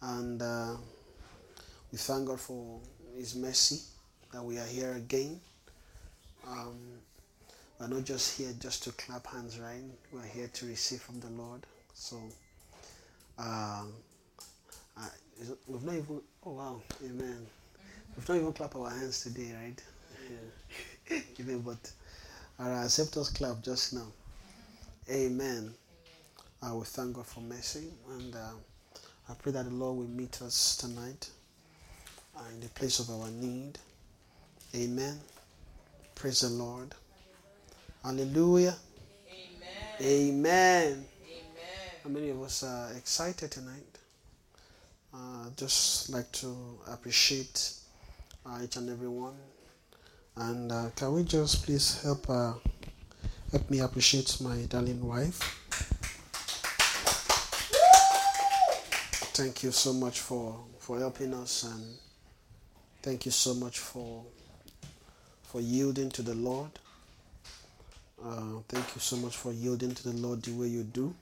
And 0.00 0.40
uh, 0.40 0.76
we 1.90 1.98
thank 1.98 2.28
God 2.28 2.38
for 2.38 2.78
His 3.16 3.34
mercy 3.34 3.80
that 4.32 4.44
we 4.44 4.58
are 4.58 4.66
here 4.66 4.92
again. 4.92 5.40
Um, 6.46 6.78
we're 7.78 7.86
not 7.86 8.04
just 8.04 8.38
here 8.38 8.52
just 8.58 8.82
to 8.84 8.92
clap 8.92 9.26
hands, 9.26 9.58
right? 9.58 9.82
We're 10.12 10.22
here 10.22 10.50
to 10.52 10.66
receive 10.66 11.00
from 11.00 11.20
the 11.20 11.30
Lord. 11.30 11.64
So, 11.94 12.16
uh, 13.38 13.84
I, 14.96 15.08
we've 15.66 15.84
not 15.84 15.94
even, 15.94 16.20
oh 16.44 16.52
wow, 16.52 16.80
amen. 17.04 17.46
We've 18.16 18.28
not 18.28 18.36
even 18.36 18.52
clapped 18.52 18.74
our 18.74 18.90
hands 18.90 19.22
today, 19.22 19.54
right? 19.62 19.82
Yeah. 21.08 21.56
but 21.64 21.92
our 22.58 22.84
accept 22.84 23.16
us 23.16 23.30
clap 23.30 23.62
just 23.62 23.94
now. 23.94 24.06
Amen. 25.10 25.72
I 26.60 26.72
will 26.72 26.82
thank 26.82 27.14
God 27.14 27.26
for 27.26 27.40
mercy 27.40 27.84
and 28.10 28.34
uh, 28.34 28.50
I 29.28 29.34
pray 29.34 29.52
that 29.52 29.64
the 29.66 29.74
Lord 29.74 29.98
will 29.98 30.08
meet 30.08 30.42
us 30.42 30.76
tonight 30.76 31.30
uh, 32.36 32.42
in 32.52 32.60
the 32.60 32.68
place 32.70 32.98
of 32.98 33.10
our 33.10 33.30
need. 33.30 33.78
Amen. 34.74 35.20
Praise 36.14 36.40
the 36.40 36.48
Lord. 36.48 36.94
Hallelujah. 38.02 38.76
Amen. 40.00 41.04
How 42.04 42.10
many 42.10 42.30
of 42.30 42.40
us 42.42 42.62
are 42.62 42.92
excited 42.92 43.50
tonight? 43.50 43.98
Uh, 45.12 45.50
just 45.56 46.10
like 46.10 46.30
to 46.32 46.78
appreciate 46.86 47.72
uh, 48.46 48.60
each 48.62 48.76
and 48.76 48.88
every 48.88 49.08
one. 49.08 49.34
And 50.36 50.70
uh, 50.70 50.90
can 50.94 51.12
we 51.12 51.24
just 51.24 51.64
please 51.64 52.00
help 52.02 52.30
uh, 52.30 52.54
help 53.50 53.68
me 53.68 53.80
appreciate 53.80 54.40
my 54.40 54.56
darling 54.68 55.04
wife? 55.06 55.40
Thank 59.34 59.64
you 59.64 59.72
so 59.72 59.92
much 59.92 60.20
for 60.20 60.64
for 60.78 60.98
helping 60.98 61.34
us, 61.34 61.64
and 61.64 61.96
thank 63.02 63.26
you 63.26 63.32
so 63.32 63.54
much 63.54 63.80
for 63.80 64.24
for 65.42 65.60
yielding 65.60 66.10
to 66.10 66.22
the 66.22 66.34
Lord. 66.34 66.70
Uh, 68.24 68.60
thank 68.68 68.94
you 68.96 69.00
so 69.00 69.16
much 69.16 69.36
for 69.36 69.52
yielding 69.52 69.94
to 69.94 70.10
the 70.10 70.16
Lord 70.16 70.42
the 70.42 70.52
way 70.52 70.66
you 70.66 70.82
do. 70.82 71.14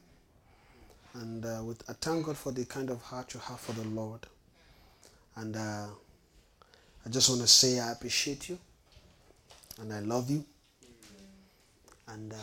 And 1.14 1.44
uh, 1.44 1.62
with, 1.62 1.82
I 1.90 1.92
thank 1.92 2.24
God 2.24 2.36
for 2.38 2.52
the 2.52 2.64
kind 2.64 2.88
of 2.88 3.02
heart 3.02 3.34
you 3.34 3.40
have 3.40 3.60
for 3.60 3.72
the 3.72 3.86
Lord. 3.88 4.20
And 5.36 5.56
uh, 5.56 5.86
I 7.04 7.08
just 7.10 7.28
want 7.28 7.42
to 7.42 7.46
say 7.46 7.80
I 7.80 7.92
appreciate 7.92 8.48
you 8.48 8.58
and 9.80 9.92
I 9.92 10.00
love 10.00 10.30
you. 10.30 10.44
And 12.08 12.32
uh, 12.32 12.36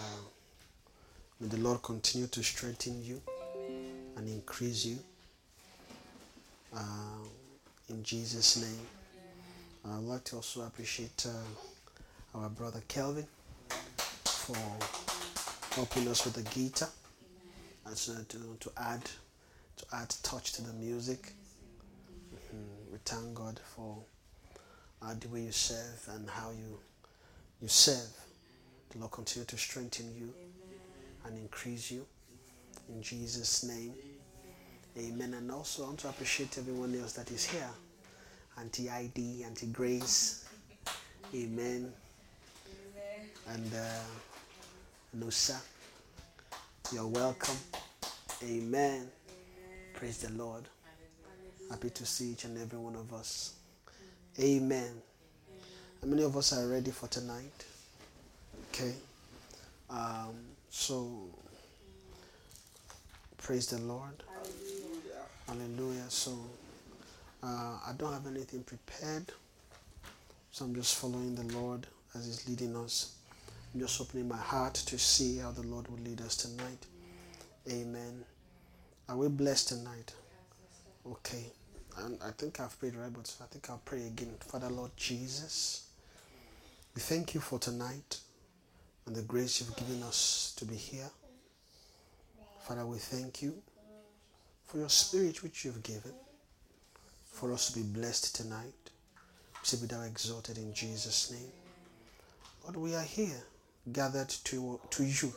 may 1.39 1.47
the 1.47 1.57
Lord 1.57 1.81
continue 1.81 2.27
to 2.27 2.43
strengthen 2.43 3.03
you 3.03 3.21
and 4.15 4.27
increase 4.27 4.85
you. 4.85 4.99
Uh, 6.75 6.79
in 7.89 8.03
Jesus' 8.03 8.57
name. 8.57 8.87
I'd 9.85 10.03
like 10.03 10.23
to 10.25 10.37
also 10.37 10.61
appreciate 10.61 11.25
our 12.35 12.49
brother 12.49 12.81
Kelvin 12.87 13.27
for 14.43 15.75
helping 15.75 16.07
us 16.07 16.25
with 16.25 16.33
the 16.35 16.43
guitar 16.59 16.89
and 17.85 17.95
to, 18.29 18.57
to 18.59 18.71
add 18.77 19.01
to 19.77 19.85
add 19.93 20.13
touch 20.23 20.53
to 20.53 20.61
the 20.61 20.73
music. 20.73 21.33
Mhm. 22.35 22.91
We 22.91 22.97
thank 23.05 23.33
God 23.33 23.59
for 23.75 24.03
uh, 25.01 25.13
the 25.19 25.27
way 25.29 25.41
you 25.43 25.51
serve 25.51 26.07
and 26.09 26.29
how 26.29 26.51
you 26.51 26.79
you 27.61 27.67
serve. 27.67 28.09
The 28.89 28.99
Lord 28.99 29.11
continue 29.11 29.45
to 29.45 29.57
strengthen 29.57 30.13
you 30.15 30.33
and 31.25 31.37
increase 31.37 31.89
you 31.91 32.05
in 32.89 33.01
Jesus' 33.01 33.63
name. 33.63 33.93
Amen. 34.97 35.33
And 35.33 35.51
also 35.51 35.83
I 35.83 35.87
want 35.87 35.99
to 35.99 36.09
appreciate 36.09 36.57
everyone 36.57 36.93
else 36.99 37.13
that 37.13 37.31
is 37.31 37.45
here. 37.45 37.69
Auntie 38.59 38.89
ID, 38.89 39.43
Auntie 39.45 39.67
Grace. 39.67 40.45
Amen. 41.33 41.91
And 43.47 43.73
uh, 43.73 44.03
Nusa. 45.17 45.57
You're 46.91 47.07
welcome. 47.07 47.55
Amen. 48.43 49.07
Praise 49.93 50.17
the 50.17 50.31
Lord. 50.33 50.63
Happy 51.69 51.91
to 51.91 52.05
see 52.05 52.31
each 52.31 52.45
and 52.45 52.57
every 52.57 52.79
one 52.79 52.95
of 52.95 53.13
us. 53.13 53.53
Amen. 54.39 54.91
How 56.01 56.07
many 56.07 56.23
of 56.23 56.35
us 56.35 56.51
are 56.53 56.67
ready 56.67 56.89
for 56.91 57.07
tonight? 57.07 57.65
Okay. 58.69 58.93
Um, 59.89 60.33
so, 60.71 61.29
praise 63.37 63.67
the 63.67 63.79
Lord. 63.81 64.23
Hallelujah. 65.47 66.05
So, 66.09 66.37
uh, 67.43 67.77
I 67.87 67.93
don't 67.97 68.11
have 68.13 68.25
anything 68.25 68.63
prepared. 68.63 69.31
So, 70.51 70.65
I'm 70.65 70.73
just 70.73 70.95
following 70.95 71.35
the 71.35 71.55
Lord 71.55 71.85
as 72.15 72.25
He's 72.25 72.49
leading 72.49 72.75
us. 72.75 73.15
I'm 73.73 73.79
just 73.79 73.99
opening 73.99 74.27
my 74.27 74.37
heart 74.37 74.75
to 74.75 74.99
see 74.99 75.37
how 75.37 75.49
the 75.49 75.63
Lord 75.63 75.87
will 75.87 75.97
lead 75.97 76.21
us 76.21 76.37
tonight. 76.37 76.85
Amen. 77.71 78.23
Are 79.09 79.17
we 79.17 79.29
blessed 79.29 79.69
tonight? 79.69 80.13
Okay. 81.09 81.45
And 81.97 82.19
I 82.23 82.31
think 82.31 82.59
I've 82.59 82.77
prayed 82.79 82.95
right, 82.95 83.11
but 83.11 83.35
I 83.41 83.45
think 83.45 83.69
I'll 83.69 83.81
pray 83.83 84.05
again. 84.05 84.35
Father 84.41 84.69
Lord 84.69 84.91
Jesus, 84.95 85.87
we 86.93 87.01
thank 87.01 87.33
you 87.33 87.39
for 87.39 87.57
tonight 87.57 88.19
and 89.07 89.15
the 89.15 89.23
grace 89.23 89.59
you've 89.59 89.75
given 89.75 90.03
us 90.03 90.53
to 90.57 90.65
be 90.65 90.75
here. 90.75 91.09
Father, 92.67 92.85
we 92.85 92.99
thank 92.99 93.41
you 93.41 93.55
for 94.67 94.77
your 94.77 94.89
spirit 94.89 95.41
which 95.41 95.65
you've 95.65 95.81
given 95.81 96.13
for 97.31 97.51
us 97.51 97.71
to 97.71 97.79
be 97.79 97.83
blessed 97.83 98.35
tonight. 98.35 98.91
Say, 99.63 99.77
be 99.77 99.87
thou 99.87 100.03
exalted 100.03 100.59
in 100.59 100.73
Jesus' 100.75 101.31
name. 101.31 101.51
Lord, 102.63 102.77
we 102.77 102.95
are 102.95 103.01
here 103.01 103.43
gathered 103.91 104.29
to, 104.29 104.79
to 104.89 105.03
you, 105.03 105.33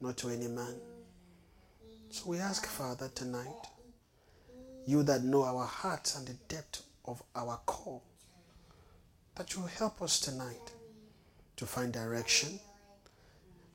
not 0.00 0.16
to 0.18 0.28
any 0.28 0.48
man. 0.48 0.74
So 2.10 2.30
we 2.30 2.38
ask, 2.38 2.66
Father, 2.66 3.10
tonight, 3.14 3.68
you 4.86 5.02
that 5.02 5.22
know 5.22 5.44
our 5.44 5.66
hearts 5.66 6.16
and 6.16 6.26
the 6.26 6.34
depth 6.48 6.82
of 7.04 7.22
our 7.36 7.60
call, 7.66 8.02
that 9.36 9.54
you 9.54 9.62
help 9.78 10.02
us 10.02 10.18
tonight 10.18 10.72
to 11.56 11.66
find 11.66 11.92
direction, 11.92 12.58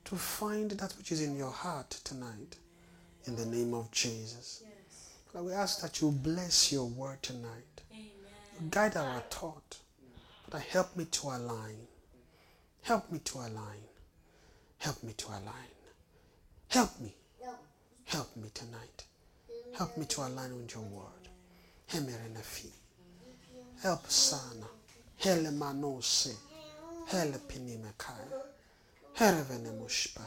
to 0.04 0.16
find 0.16 0.72
that 0.72 0.92
which 0.98 1.12
is 1.12 1.22
in 1.22 1.36
your 1.36 1.50
heart 1.50 1.90
tonight, 2.04 2.56
in 3.26 3.36
the 3.36 3.46
name 3.46 3.72
of 3.72 3.90
Jesus. 3.90 4.62
Lord, 5.32 5.46
we 5.46 5.52
ask 5.52 5.80
that 5.80 6.00
you 6.00 6.10
bless 6.10 6.70
your 6.70 6.86
word 6.86 7.22
tonight. 7.22 7.82
Guide 8.70 8.96
our 8.96 9.20
thought. 9.30 9.78
But 10.50 10.60
help 10.62 10.96
me 10.96 11.06
to 11.06 11.26
align. 11.28 11.76
Help 12.84 13.10
me 13.10 13.18
to 13.20 13.38
align. 13.38 13.80
Help 14.76 15.02
me 15.02 15.14
to 15.14 15.28
align. 15.28 15.72
Help 16.68 17.00
me. 17.00 17.14
Help 18.04 18.36
me 18.36 18.50
tonight. 18.52 19.04
Help 19.72 19.96
me 19.96 20.04
to 20.04 20.20
align 20.20 20.54
with 20.54 20.74
your 20.74 20.84
word. 20.84 21.28
Hemere 21.88 22.28
nafi. 22.34 22.68
Help 23.82 24.06
sana. 24.10 24.66
Hele 25.16 25.50
manose. 25.50 26.36
Hele 27.06 27.38
pinimekai. 27.48 28.28
Herevene 29.14 29.72
mushpa. 29.80 30.26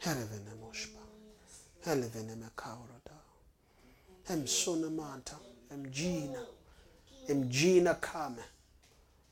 Herevene 0.00 0.54
mushpa. 0.60 1.00
Helevene 1.82 2.36
mekaurada. 2.36 3.16
Em 4.28 4.46
sonamanta. 4.46 5.36
Em 5.70 5.90
gina. 5.90 6.46
Em 7.26 7.50
gina 7.50 7.94
kame. 7.94 8.42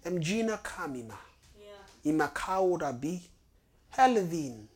Em 0.07 0.23
gina 0.23 0.57
kamima. 0.57 1.19
Imakaura 2.05 2.93
bi. 2.93 3.23
Helvin. 3.91 4.69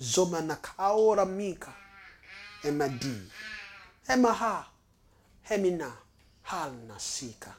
Zomanakaura 0.00 1.24
mika. 1.24 1.72
Emadi. 2.64 3.22
Emaha. 4.08 4.66
Hemina. 5.42 5.92
Halna 6.42 7.00
sika. 7.00 7.54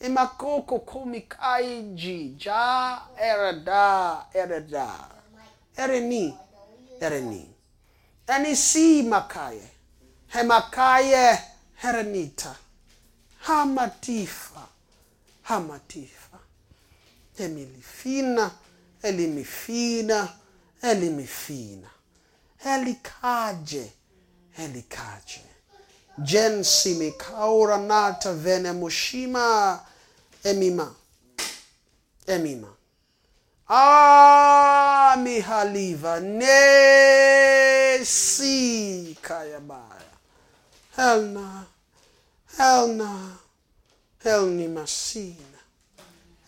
Emakoko 0.00 0.78
komikaiji. 0.78 2.36
Ja 2.44 3.00
erada. 3.20 4.26
Erada. 4.34 4.88
Ereni. 5.76 6.38
Ereni. 7.00 7.54
Enisi 8.26 9.02
makaye. 9.02 9.68
Hemakaye. 10.28 11.38
Herenita. 11.76 12.54
Hamatifa. 13.40 14.68
Hamatifa. 15.42 16.25
e 17.36 17.48
mi 17.48 17.64
rifina, 17.64 18.58
e 19.00 19.10
li 19.12 19.26
mi 19.26 19.44
fina, 19.44 20.40
e 20.80 20.94
mi 20.94 21.26
fina. 21.26 21.90
E 22.58 22.82
li 22.82 22.98
cage, 23.00 23.92
e 24.54 24.66
li 24.68 24.84
cage. 24.86 25.44
Gensi 26.14 26.94
mi 26.94 27.14
caura 27.16 27.76
nata 27.76 28.32
vene 28.32 28.72
mushima, 28.72 29.84
e 30.40 30.52
mi 30.54 30.70
ma, 30.70 30.94
e 32.24 32.38
mi 32.38 32.54
ma. 32.56 32.74
Ah, 33.68 35.16
mi 35.18 35.40
haliva, 35.40 36.18
ne 36.20 38.04
si 38.04 39.16
kayabaya. 39.20 40.14
helna 40.96 41.66
helna 42.56 43.38
elni 44.24 44.68
masina. 44.68 45.55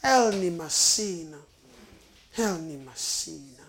Helni 0.03 0.51
masina. 0.51 1.39
Helni 2.33 2.77
masina. 2.77 3.65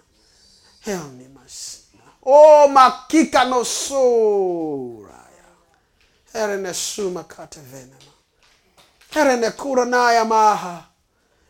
Helni 0.82 1.28
masina. 1.28 2.04
Oh 2.26 2.68
makika 2.68 3.46
no 3.50 3.64
soraya. 3.64 5.50
Erene 6.34 6.74
suma 6.74 7.24
kate 7.24 7.60
venema. 7.60 8.14
Erene 9.16 9.52
kura 9.52 9.86
naya 9.86 10.26
maha. 10.26 10.86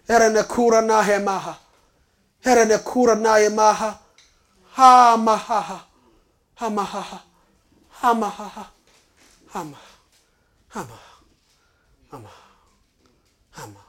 Erene 0.08 0.44
kura 0.44 0.82
nahe 0.82 1.20
maha. 1.20 1.58
Here 2.42 2.66
ne 2.66 2.78
kura 2.78 3.16
naye 3.16 3.50
maha. 3.50 4.00
Ha 4.74 5.18
mahaha. 5.18 5.80
Ha 6.56 6.70
mahaha. 6.70 7.22
Ha 7.90 8.14
mahaha. 8.14 8.66
Ha 9.52 9.64
maha. 9.64 9.86
Ha 10.70 10.84
maha. 10.84 11.14
Ha 12.10 12.18
maha. 12.20 12.44
Ha 13.52 13.68
maha. 13.68 13.89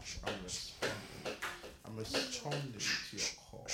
to 0.00 0.18
your 0.18 0.24
heart. 0.24 0.24
I'm 0.26 0.44
responding. 0.44 1.36
I'm 1.86 1.96
responding 1.96 2.74
to 2.78 3.16
your 3.16 3.26
call. 3.50 3.66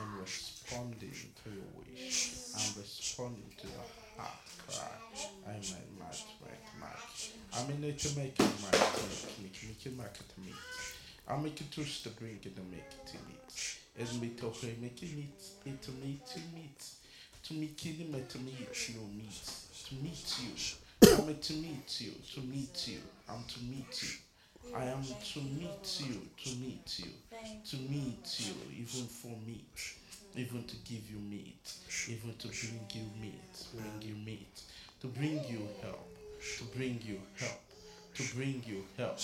I'm 0.00 0.20
responding 0.20 1.14
to 1.44 1.50
your 1.50 1.70
wish. 1.76 2.30
I'm 2.54 2.80
responding 2.80 3.52
to 3.58 3.66
the 3.66 4.20
heart 4.20 4.48
cry. 4.68 4.98
I'm 5.46 5.60
my 5.60 5.82
might 5.98 6.24
make 6.44 6.66
mic. 6.78 7.32
I'm 7.54 7.70
in 7.70 7.80
make 7.80 7.98
it 8.00 8.14
mic 8.16 8.36
make 8.36 8.42
make 9.42 9.62
make 9.66 9.96
make 9.96 10.18
it 10.20 10.32
meet. 10.44 10.54
I 11.28 11.36
make 11.36 11.60
it 11.60 11.70
touch 11.72 12.02
the 12.02 12.10
drink 12.10 12.46
and 12.46 12.70
make 12.70 12.80
it 12.80 13.06
to 13.08 13.16
meet. 13.26 13.78
As 14.00 14.20
me 14.20 14.28
to 14.40 14.46
pray, 14.46 14.76
make 14.80 15.02
it 15.02 15.16
meet, 15.16 15.40
it 15.66 15.88
meet, 16.02 16.26
to 16.26 16.38
meet. 16.54 16.84
To 17.44 17.54
meet 17.54 17.76
killing 17.76 18.12
me 18.12 18.22
to 18.28 18.38
meet 18.38 18.88
you 18.88 19.00
meet. 19.16 19.50
To 19.88 19.94
meet 19.96 20.38
you. 20.40 20.50
I'm 21.02 21.34
to 21.34 21.52
meet 21.54 22.00
you, 22.00 22.12
to 22.34 22.40
meet 22.40 22.88
you. 22.88 22.98
I'm 23.28 23.44
to 23.44 23.60
meet 23.60 24.02
you. 24.02 24.27
I 24.74 24.84
am 24.84 25.02
to 25.02 25.40
meet 25.40 26.00
you, 26.00 26.20
to 26.44 26.58
meet 26.58 26.98
you, 26.98 27.12
to 27.70 27.76
meet 27.76 28.40
you, 28.40 28.54
even 28.78 29.06
for 29.08 29.34
meat, 29.46 29.94
even 30.36 30.64
to 30.64 30.76
give 30.84 31.10
you 31.10 31.18
meat, 31.18 31.72
even 32.08 32.34
to 32.38 32.48
bring 32.48 32.80
you 32.94 33.02
meat, 33.20 33.66
bring 33.74 34.02
you 34.02 34.14
meat, 34.24 34.62
to 35.00 35.06
bring 35.06 35.42
you 35.48 35.68
help, 35.82 36.16
to 36.58 36.64
bring 36.76 37.00
you 37.04 37.20
help, 37.38 37.60
to 38.14 38.22
bring 38.34 38.62
you 38.66 38.84
help, 38.96 39.18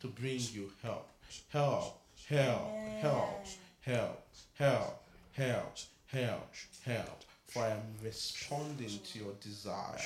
to 0.00 0.06
bring 0.08 0.40
you 0.52 0.70
help, 0.82 1.08
help, 1.48 2.00
help, 2.28 2.76
help, 3.00 3.46
help, 3.80 4.26
help, 4.54 5.02
help, 5.32 5.76
help, 6.06 6.48
help. 6.84 7.24
For 7.48 7.62
I 7.62 7.70
am 7.70 7.82
responding 8.02 9.00
to 9.02 9.18
your 9.18 9.32
desire. 9.40 9.98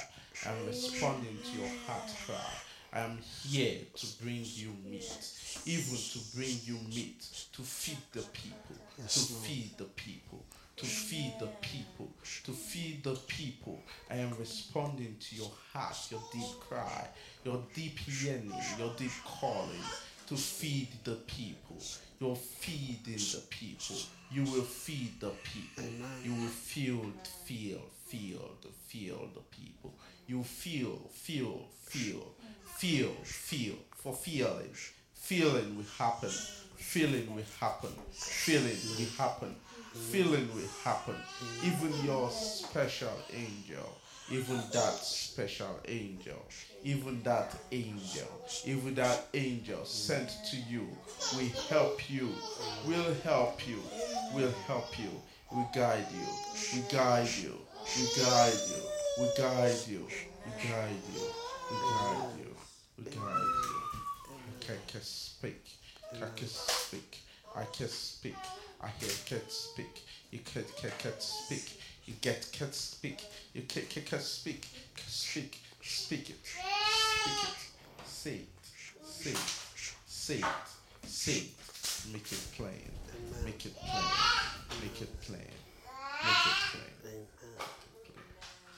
I'm 0.46 0.66
responding 0.66 1.36
to 1.44 1.58
your 1.58 1.70
heart 1.86 2.10
cry. 2.26 2.73
I 2.94 3.00
am 3.00 3.18
here 3.42 3.78
to 3.96 4.06
bring 4.22 4.44
you 4.44 4.70
meat, 4.88 5.10
even 5.66 5.96
to 5.96 6.18
bring 6.36 6.56
you 6.62 6.78
meat, 6.94 7.26
to 7.52 7.62
feed 7.62 7.98
the 8.12 8.22
people, 8.22 8.76
to 8.96 9.18
feed 9.18 9.72
the 9.76 9.84
people, 9.84 10.44
to 10.76 10.86
feed 10.86 11.32
the 11.40 11.48
people, 11.60 12.12
to 12.44 12.52
feed 12.52 13.02
the 13.02 13.16
people. 13.26 13.82
I 14.08 14.18
am 14.18 14.32
responding 14.38 15.16
to 15.18 15.34
your 15.34 15.50
heart, 15.72 15.96
your 16.08 16.22
deep 16.32 16.60
cry, 16.60 17.08
your 17.42 17.60
deep 17.74 17.98
yearning, 18.06 18.52
your 18.78 18.92
deep 18.96 19.10
calling 19.24 19.82
to 20.28 20.36
feed 20.36 20.88
the 21.02 21.16
people. 21.26 21.82
You're 22.20 22.36
feeding 22.36 23.16
the 23.16 23.42
people. 23.50 23.96
You 24.30 24.44
will 24.44 24.62
feed 24.62 25.20
the 25.20 25.32
people. 25.42 25.84
You 26.22 26.32
will 26.32 26.48
feel, 26.48 27.12
feel, 27.44 27.80
feel, 28.06 28.50
the 28.62 28.68
feel 28.86 29.28
the 29.34 29.40
people. 29.50 29.94
You 30.26 30.42
feel, 30.44 31.10
feel, 31.12 31.66
feel, 31.82 32.33
feel, 32.76 33.10
feel. 33.22 33.74
For 33.96 34.12
feeling, 34.12 34.74
feeling 35.14 35.76
will 35.76 35.86
happen. 35.98 36.28
Feeling 36.76 37.34
will 37.34 37.44
happen. 37.58 37.90
Feeling 38.12 38.78
will 38.98 39.10
happen. 39.16 39.54
Feeling 39.94 40.48
will 40.54 40.68
happen. 40.84 41.14
Even 41.64 42.04
your 42.04 42.30
special 42.30 43.16
angel, 43.32 43.96
even 44.30 44.56
that 44.72 44.92
special 44.92 45.80
angel, 45.86 46.44
even 46.82 47.22
that 47.22 47.54
angel, 47.72 48.28
even 48.66 48.94
that 48.96 49.26
angel 49.32 49.84
sent 49.84 50.28
to 50.50 50.56
you 50.68 50.86
will 51.34 51.48
help 51.70 52.10
you, 52.10 52.28
will 52.86 53.14
help 53.22 53.66
you, 53.66 53.80
will 54.34 54.52
help 54.66 54.98
you, 54.98 55.10
will 55.52 55.70
guide 55.74 56.06
you, 56.12 56.26
will 56.74 56.88
guide 56.90 57.28
you, 57.42 57.54
will 57.96 58.24
guide 58.24 58.52
you, 58.68 58.82
will 59.18 59.32
guide 59.36 59.88
you, 59.88 60.06
will 60.44 60.68
guide 60.68 61.02
you, 61.14 61.24
will 61.70 61.90
guide 61.90 62.38
you. 62.38 62.43
I 62.96 63.02
can 64.86 65.02
speak, 65.02 65.64
I 66.14 66.26
can 66.36 66.46
speak, 66.46 67.18
I 67.56 67.64
can 67.64 67.88
speak, 67.88 68.36
I 68.80 68.88
hear 69.00 69.10
cat 69.26 69.50
speak, 69.50 70.02
you 70.30 70.38
can 70.38 70.64
can 70.76 70.90
can 70.98 71.12
speak, 71.18 71.80
you 72.06 72.14
get 72.20 72.48
can 72.52 72.72
speak, 72.72 73.20
you 73.52 73.62
can 73.62 73.82
can 73.86 74.04
can 74.04 74.20
speak, 74.20 74.66
speak, 74.96 75.60
speak 75.82 76.30
it, 76.30 76.36
speak 76.44 77.42
it, 77.42 78.06
say 78.06 78.30
it, 78.30 78.48
say 79.04 79.30
it, 79.30 79.38
say 80.06 80.34
it, 80.36 80.44
say 81.06 81.32
it, 81.32 82.12
make 82.12 82.30
it 82.30 82.46
plain, 82.56 82.90
make 83.44 83.66
it 83.66 83.74
plain, 83.76 84.80
make 84.80 85.02
it 85.02 85.20
plain, 85.22 85.40
make 86.22 86.46
it 86.46 86.58
plain. 86.70 87.26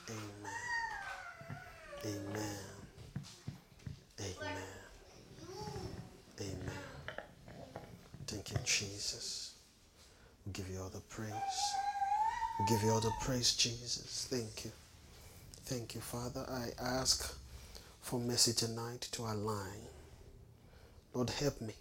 Amen. 0.09 0.51
Amen. 2.05 2.35
Amen. 2.35 2.76
Amen. 4.39 4.63
Amen. 6.41 6.71
Thank 8.27 8.51
you, 8.51 8.57
Jesus. 8.65 9.53
We 10.45 10.51
give 10.53 10.69
you 10.69 10.79
all 10.81 10.89
the 10.89 11.01
praise. 11.01 11.31
We 12.59 12.65
give 12.67 12.83
you 12.83 12.91
all 12.91 12.99
the 12.99 13.11
praise, 13.21 13.55
Jesus. 13.55 14.27
Thank 14.29 14.65
you. 14.65 14.71
Thank 15.65 15.95
you, 15.95 16.01
Father. 16.01 16.45
I 16.49 16.69
ask 16.81 17.37
for 18.01 18.19
mercy 18.19 18.53
tonight 18.53 19.01
to 19.11 19.21
align. 19.23 19.81
Lord, 21.13 21.29
help 21.29 21.59
me 21.61 21.73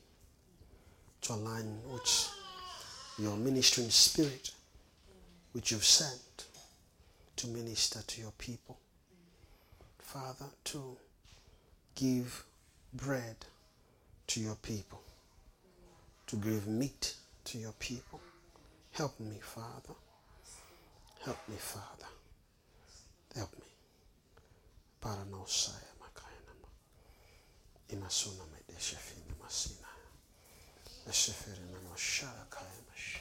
to 1.22 1.32
align 1.34 1.78
with 1.92 2.30
your 3.18 3.36
ministering 3.36 3.90
spirit, 3.90 4.50
which 5.52 5.70
you've 5.72 5.84
sent 5.84 6.46
to 7.36 7.46
minister 7.48 8.00
to 8.06 8.20
your 8.20 8.32
people. 8.38 8.78
Father, 9.98 10.46
to 10.64 10.96
give 11.96 12.44
bread 12.92 13.36
to 14.28 14.40
your 14.40 14.54
people, 14.56 15.00
to 16.28 16.36
give 16.36 16.66
meat 16.68 17.14
to 17.44 17.58
your 17.58 17.72
people. 17.80 18.20
Help 18.92 19.18
me, 19.18 19.38
Father. 19.40 19.94
Help 21.24 21.38
me, 21.48 21.56
Father. 21.58 22.06
Help 23.34 23.52
me. 23.54 23.64
Para 25.00 25.24
na 25.30 25.36
usaya 25.38 25.92
makaya 26.00 26.40
nama. 26.46 26.68
Imasuna 27.92 28.44
me 28.52 28.58
deshefini 28.68 29.34
masina. 29.42 29.88
Eshefere 31.08 31.60
na 31.72 31.78
no 31.88 31.96
shara 31.96 32.46
kaya 32.50 32.80
mashi. 32.90 33.20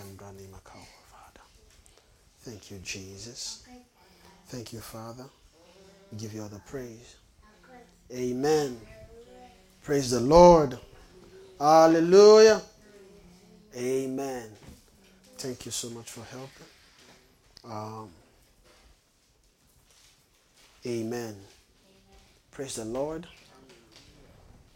Embrani 0.00 0.48
makawa, 0.48 0.86
Father. 1.10 1.44
Thank 2.40 2.70
you, 2.70 2.78
Jesus. 2.78 3.64
Thank 4.48 4.72
you, 4.72 4.80
Father. 4.80 5.26
Give 6.16 6.34
you 6.34 6.42
all 6.42 6.48
the 6.48 6.58
praise. 6.60 7.16
Amen. 8.12 8.78
Praise 9.82 10.10
the 10.10 10.20
Lord. 10.20 10.78
Hallelujah. 11.58 12.60
Amen. 13.74 14.50
Thank 15.38 15.64
you 15.64 15.72
so 15.72 15.88
much 15.90 16.10
for 16.10 16.22
helping. 16.24 16.66
Um, 17.64 18.10
amen. 20.86 21.36
Praise 22.50 22.74
the 22.74 22.84
Lord. 22.84 23.26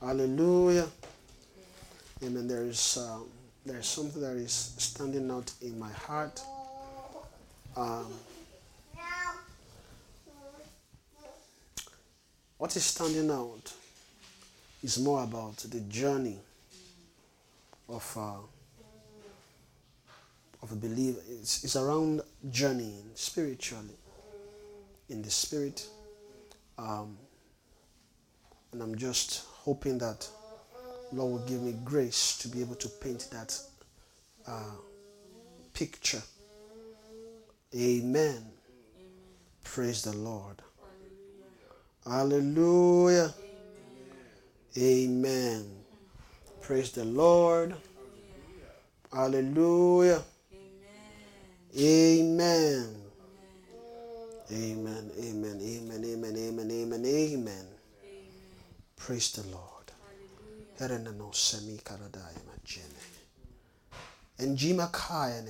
Hallelujah. 0.01 0.87
Amen. 2.25 2.49
There 2.49 2.63
is 2.63 2.97
um, 2.97 3.27
there 3.67 3.79
is 3.79 3.87
something 3.87 4.23
that 4.23 4.37
is 4.37 4.53
standing 4.79 5.31
out 5.31 5.53
in 5.61 5.79
my 5.79 5.91
heart. 5.91 6.41
Um, 7.77 8.07
what 12.59 12.75
is 12.77 12.85
standing 12.85 13.31
out 13.31 13.73
is 14.83 14.99
more 14.99 15.23
about 15.25 15.57
the 15.59 15.81
journey 15.81 16.39
of 17.89 18.17
uh, 18.17 18.39
of 20.63 20.73
a 20.73 20.77
believer. 20.77 21.21
It's, 21.29 21.65
it's 21.65 21.77
around 21.77 22.23
journeying 22.51 23.11
spiritually 23.15 23.97
in 25.09 25.23
the 25.23 25.31
spirit. 25.31 25.87
Um, 26.79 27.17
and 28.73 28.83
I'm 28.83 28.97
just 28.97 29.45
hoping 29.47 29.99
that 29.99 30.29
Lord 31.13 31.33
will 31.33 31.49
give 31.49 31.63
me 31.63 31.75
grace 31.85 32.37
to 32.39 32.49
be 32.49 32.61
able 32.61 32.75
to 32.77 32.89
paint 32.89 33.29
that 33.33 33.59
uh, 34.47 34.77
picture. 35.73 36.23
Amen. 37.75 38.45
Praise 39.63 40.03
the 40.03 40.17
Lord. 40.17 40.63
Hallelujah. 42.09 43.35
Amen. 44.79 45.65
Praise 46.61 46.93
the 46.93 47.05
Lord. 47.05 47.75
Hallelujah. 49.13 50.23
Amen. 51.77 52.97
Amen. 54.53 55.11
Amen. 55.19 55.61
Amen. 55.61 56.05
Amen. 56.05 56.37
Amen. 56.37 56.71
Amen. 56.71 57.05
Amen. 57.05 57.67
Praise 58.97 59.33
the 59.33 59.43
Lord. 59.51 59.91
Herena 60.79 61.13
no 61.13 61.33
semi 61.33 61.77
karadaya 61.79 62.41
majene. 62.47 63.03
Kaya 64.93 65.43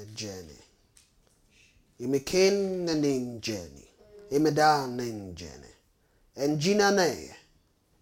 and 6.37 6.61
Jinane, 6.61 7.33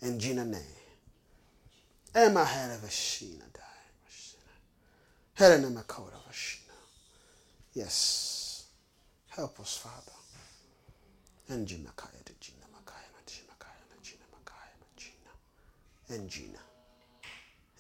and 0.01 0.21
Jinane. 0.21 0.63
Emma 2.15 2.45
had 2.45 2.71
of 2.71 2.85
a 2.85 2.89
Sheena 2.89 3.53
died. 3.53 3.65
Had 5.35 5.53
an 5.53 5.65
Yes. 7.75 8.67
Help 9.29 9.59
us, 9.59 9.77
Father. 9.77 10.13
And 11.49 11.67
Jimakaya 11.67 12.25
to 12.25 12.33
Jina 12.41 12.67
Makaya, 12.73 13.11
and 13.19 13.27
Jimakaya, 13.27 13.83
and 13.93 14.03
Jina 14.03 14.25
Makaya, 14.33 14.75
and 14.81 14.97
Jina, 14.97 15.33
and 16.09 16.31
Jina, 16.31 16.59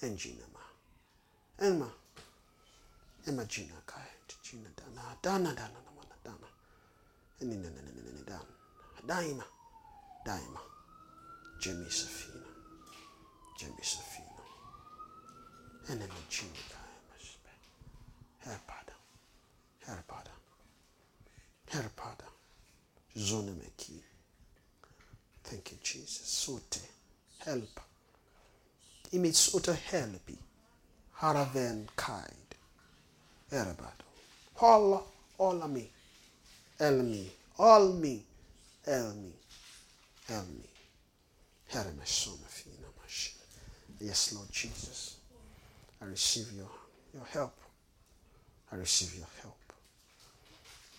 and 0.03 0.19
Jina 0.19 0.45
Ma, 0.53 1.67
Emma, 1.67 1.90
Ma, 3.33 3.45
Jina 3.45 3.73
Kaya 3.87 4.05
to 4.29 4.35
Jina 4.43 4.69
Dana, 4.77 5.17
Dana, 5.23 5.55
Dana, 5.55 5.55
Dana, 5.55 6.17
Dana, 6.25 6.49
and 7.40 7.51
Nina, 7.51 7.71
Dana, 7.71 7.90
Dana, 8.27 8.40
Dana, 9.07 9.45
daima 10.25 10.61
jamii 11.61 11.91
safina 11.91 12.49
jamii 13.61 13.85
safina 13.85 14.25
انا 15.91 16.07
من 16.07 16.25
جيني 16.31 16.61
دائما 16.71 17.17
شبه 17.25 17.53
هر 18.41 18.61
بعدا 18.69 18.95
هر 19.87 20.03
بعدا 20.09 20.33
هر 21.73 21.89
بعدا 21.99 22.29
thank 25.45 25.71
you 25.73 25.79
Jesus. 25.83 26.27
Sote 26.45 26.81
help. 27.45 27.81
Imi 29.13 29.29
imitsote 29.29 29.73
helpi 29.73 30.39
haraven 31.13 31.89
kind. 31.97 32.51
Erabado. 33.53 34.05
Holla 34.55 35.03
olami 35.39 35.91
elmi 36.79 37.31
olmi 37.59 38.25
me. 38.87 39.33
All 40.31 40.37
me. 40.37 40.41
El 40.41 40.47
me. 40.47 40.51
El 40.51 40.59
me. 40.59 40.69
Herre 41.67 41.93
me 41.93 42.07
somme 42.07 42.47
fina 42.49 42.87
machine. 43.03 43.41
Yes, 44.01 44.33
Lord 44.33 44.51
Jesus. 44.53 45.17
I 46.01 46.07
receive 46.07 46.53
your, 46.57 46.71
your 47.13 47.25
help. 47.33 47.55
I 48.71 48.77
receive 48.77 49.17
your 49.17 49.27
help. 49.43 49.57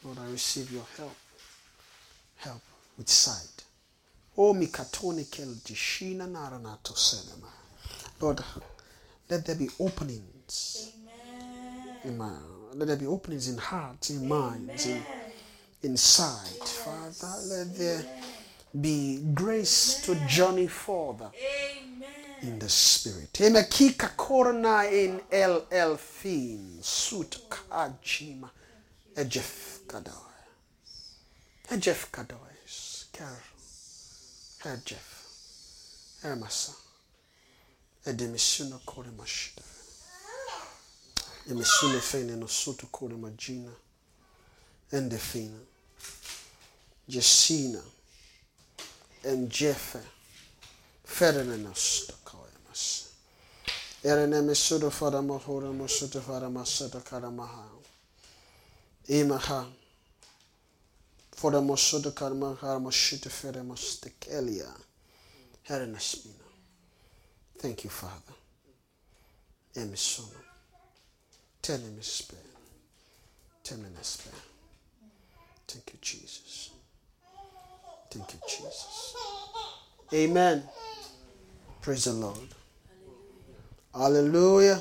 Lord, 0.04 0.18
I 0.20 0.32
receive 0.32 0.72
your 0.72 0.86
help. 0.98 1.16
Help 2.38 2.62
with 2.98 3.10
sight. 3.10 3.64
Oh, 4.38 4.50
o 4.50 4.54
mikatoni 4.54 5.26
kel 5.32 5.56
jishina 5.66 6.28
naranato 6.28 6.96
senema. 6.96 7.52
Lord, 8.20 8.44
let 9.30 9.46
there 9.46 9.56
be 9.56 9.70
openings. 9.80 10.92
In 12.04 12.18
my, 12.18 12.32
let 12.74 12.88
there 12.88 12.98
be 12.98 13.08
openings 13.08 13.48
in 13.48 13.58
hearts, 13.58 14.10
in 14.10 14.28
minds, 14.28 14.86
in, 14.86 15.02
in 15.84 15.98
sight. 15.98 16.64
Father, 16.64 17.42
let 17.48 17.78
there 17.78 18.06
be 18.82 19.22
grace 19.34 20.02
to 20.06 20.16
journey 20.28 20.68
further 20.68 21.32
in 22.42 22.60
the 22.60 22.70
spirit. 22.70 23.34
Emekika 23.34 24.10
korna 24.16 24.92
in 24.92 25.22
el 25.32 25.66
elfin 25.72 26.78
sut 26.82 27.38
kajima 27.50 28.50
ejef 29.16 29.80
kadoy. 29.88 30.14
Ejef 31.72 32.12
kadoy. 32.12 32.40
Ker. 33.12 33.42
Ejef. 34.66 35.26
Ermasa. 36.24 36.74
Edemisuna 38.06 38.80
kore 38.86 39.10
mashida. 39.18 39.64
Emisune 41.50 42.02
fene 42.02 42.36
no 42.36 42.48
sutu 42.48 42.88
kore 42.92 43.16
majina. 43.16 43.72
Endefina. 44.92 45.60
Jesina. 47.08 47.80
En 47.80 47.95
and 49.26 49.50
Jephthah. 49.50 50.02
Ferenenus 51.06 52.08
tokoemus. 52.08 53.10
Erenemisudo 54.04 54.92
fadamohura 54.92 55.72
musuto 55.72 56.22
fadamasata 56.22 57.02
karamaha. 57.02 57.70
Imaha. 59.08 59.66
Fodamosuto 61.36 62.12
karamahara 62.12 62.80
musuto 62.80 63.30
feremustekelia. 63.30 64.74
Herenasmina. 65.64 66.46
Thank 67.58 67.84
you, 67.84 67.90
Father. 67.90 68.36
Emisono. 69.76 70.42
Tenemispe. 71.62 72.36
Temenespe. 73.64 74.30
Thank 75.68 75.94
you, 75.94 76.00
Jesus. 76.02 76.75
Thank 78.15 78.34
you, 78.34 78.39
Jesus. 78.47 79.13
Amen. 80.13 80.63
Praise 81.82 82.06
the 82.06 82.13
Lord. 82.13 82.38
Hallelujah. 83.93 84.80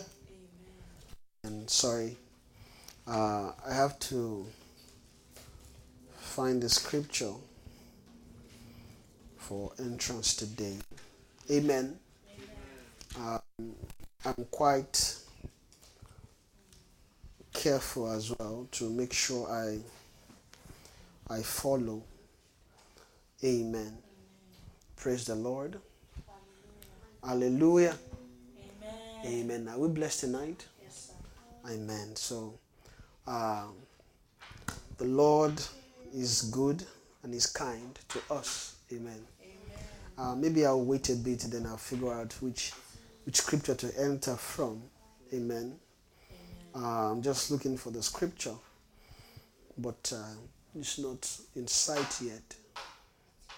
And 1.42 1.68
sorry, 1.68 2.16
uh, 3.08 3.50
I 3.66 3.74
have 3.74 3.98
to 4.10 4.46
find 6.16 6.62
the 6.62 6.68
scripture 6.68 7.32
for 9.38 9.72
entrance 9.80 10.36
today. 10.36 10.76
Amen. 11.50 11.98
Um, 13.18 13.74
I'm 14.24 14.46
quite 14.52 15.16
careful 17.52 18.12
as 18.12 18.32
well 18.38 18.68
to 18.70 18.88
make 18.88 19.12
sure 19.12 19.50
I 19.50 19.80
I 21.28 21.42
follow. 21.42 22.04
Amen. 23.44 23.98
Praise 24.96 25.26
the 25.26 25.34
Lord. 25.34 25.78
Hallelujah. 27.22 27.94
Amen. 29.22 29.68
Are 29.68 29.78
we 29.78 29.88
blessed 29.88 30.20
tonight? 30.20 30.66
Amen. 31.70 32.16
So, 32.16 32.54
um, 33.26 33.74
the 34.96 35.04
Lord 35.04 35.60
is 36.14 36.42
good 36.42 36.84
and 37.22 37.34
is 37.34 37.46
kind 37.46 37.98
to 38.08 38.20
us. 38.30 38.76
Amen. 38.90 39.20
Uh, 40.16 40.34
maybe 40.34 40.64
I'll 40.64 40.82
wait 40.82 41.10
a 41.10 41.14
bit, 41.14 41.40
then 41.40 41.66
I'll 41.66 41.76
figure 41.76 42.14
out 42.14 42.32
which 42.40 42.72
which 43.26 43.36
scripture 43.36 43.74
to 43.74 43.92
enter 44.00 44.36
from. 44.36 44.82
Amen. 45.34 45.74
Uh, 46.74 47.12
I'm 47.12 47.20
just 47.20 47.50
looking 47.50 47.76
for 47.76 47.90
the 47.90 48.02
scripture, 48.02 48.54
but 49.76 50.12
uh, 50.14 50.34
it's 50.78 50.98
not 50.98 51.30
in 51.56 51.66
sight 51.66 52.22
yet. 52.22 52.56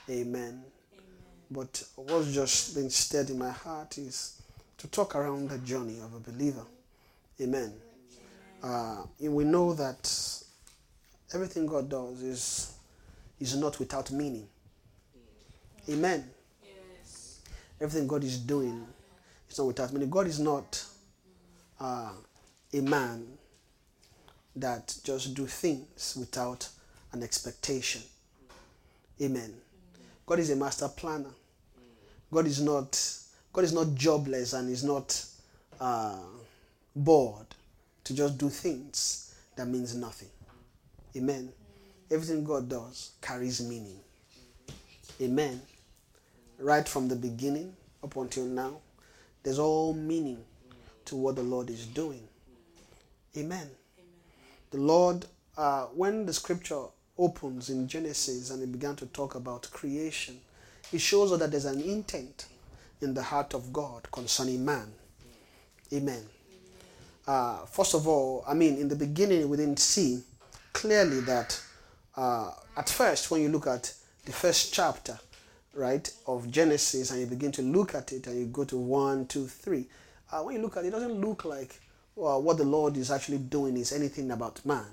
Amen. 0.08 0.62
But 1.50 1.82
what's 1.96 2.32
just 2.32 2.74
been 2.74 2.90
stirred 2.90 3.30
in 3.30 3.38
my 3.38 3.50
heart 3.50 3.98
is 3.98 4.40
to 4.78 4.88
talk 4.88 5.14
around 5.14 5.50
the 5.50 5.58
journey 5.58 5.98
of 6.00 6.14
a 6.14 6.20
believer. 6.20 6.64
Amen. 7.40 7.72
Uh, 8.62 9.02
we 9.20 9.44
know 9.44 9.72
that 9.74 10.08
Everything 11.34 11.66
God 11.66 11.88
does 11.88 12.22
is 12.22 12.72
is 13.40 13.56
not 13.56 13.78
without 13.78 14.10
meaning. 14.10 14.46
Amen. 15.88 16.30
Everything 17.80 18.06
God 18.06 18.24
is 18.24 18.38
doing 18.38 18.86
is 19.50 19.58
not 19.58 19.66
without 19.66 19.92
meaning. 19.92 20.08
God 20.08 20.26
is 20.26 20.38
not 20.40 20.84
uh, 21.80 22.12
a 22.72 22.80
man 22.80 23.26
that 24.54 24.96
just 25.04 25.34
do 25.34 25.46
things 25.46 26.16
without 26.18 26.68
an 27.12 27.22
expectation. 27.22 28.02
Amen. 29.20 29.52
God 30.26 30.40
is 30.40 30.50
a 30.50 30.56
master 30.56 30.88
planner. 30.88 31.30
God 32.32 32.46
is 32.46 32.60
not 32.60 33.00
God 33.52 33.64
is 33.64 33.72
not 33.72 33.94
jobless 33.94 34.52
and 34.52 34.68
is 34.68 34.84
not 34.84 35.24
uh, 35.80 36.18
bored 36.94 37.46
to 38.04 38.14
just 38.14 38.36
do 38.36 38.48
things 38.48 39.34
that 39.56 39.66
means 39.66 39.94
nothing. 39.96 40.28
Amen. 41.16 41.50
Everything 42.10 42.44
God 42.44 42.68
does 42.68 43.12
carries 43.22 43.66
meaning. 43.66 43.98
Amen. 45.20 45.60
Right 46.58 46.86
from 46.86 47.08
the 47.08 47.16
beginning 47.16 47.74
up 48.02 48.16
until 48.16 48.44
now, 48.44 48.76
there's 49.42 49.58
all 49.58 49.94
meaning 49.94 50.44
to 51.06 51.16
what 51.16 51.36
the 51.36 51.42
Lord 51.42 51.70
is 51.70 51.86
doing. 51.86 52.22
Amen. 53.36 53.68
The 54.70 54.78
Lord, 54.78 55.24
uh, 55.56 55.84
when 55.86 56.26
the 56.26 56.32
scripture 56.32 56.84
opens 57.18 57.70
in 57.70 57.88
Genesis 57.88 58.50
and 58.50 58.62
it 58.62 58.72
began 58.72 58.96
to 58.96 59.06
talk 59.06 59.34
about 59.34 59.70
creation, 59.70 60.38
it 60.92 61.00
shows 61.00 61.32
us 61.32 61.38
that 61.38 61.50
there's 61.50 61.64
an 61.64 61.80
intent 61.80 62.46
in 63.00 63.14
the 63.14 63.22
heart 63.22 63.54
of 63.54 63.72
God 63.72 64.10
concerning 64.10 64.64
man. 64.64 64.92
Amen. 65.92 66.22
Uh, 67.26 67.64
first 67.66 67.94
of 67.94 68.06
all, 68.06 68.44
I 68.46 68.54
mean, 68.54 68.76
in 68.76 68.88
the 68.88 68.96
beginning, 68.96 69.48
we 69.48 69.56
didn't 69.56 69.78
see 69.78 70.22
clearly 70.72 71.20
that 71.22 71.60
uh, 72.16 72.50
at 72.76 72.88
first, 72.88 73.30
when 73.30 73.42
you 73.42 73.48
look 73.48 73.66
at 73.66 73.92
the 74.24 74.32
first 74.32 74.72
chapter, 74.72 75.18
right, 75.74 76.10
of 76.26 76.50
Genesis, 76.50 77.10
and 77.10 77.20
you 77.20 77.26
begin 77.26 77.52
to 77.52 77.62
look 77.62 77.94
at 77.94 78.12
it, 78.12 78.26
and 78.26 78.38
you 78.38 78.46
go 78.46 78.64
to 78.64 78.76
one, 78.76 79.26
two, 79.26 79.46
three, 79.46 79.86
uh, 80.32 80.40
when 80.40 80.56
you 80.56 80.62
look 80.62 80.76
at 80.76 80.84
it, 80.84 80.88
it 80.88 80.90
doesn't 80.92 81.20
look 81.20 81.44
like 81.44 81.80
uh, 82.16 82.38
what 82.38 82.56
the 82.56 82.64
Lord 82.64 82.96
is 82.96 83.10
actually 83.10 83.38
doing 83.38 83.76
is 83.76 83.92
anything 83.92 84.30
about 84.30 84.64
man. 84.64 84.86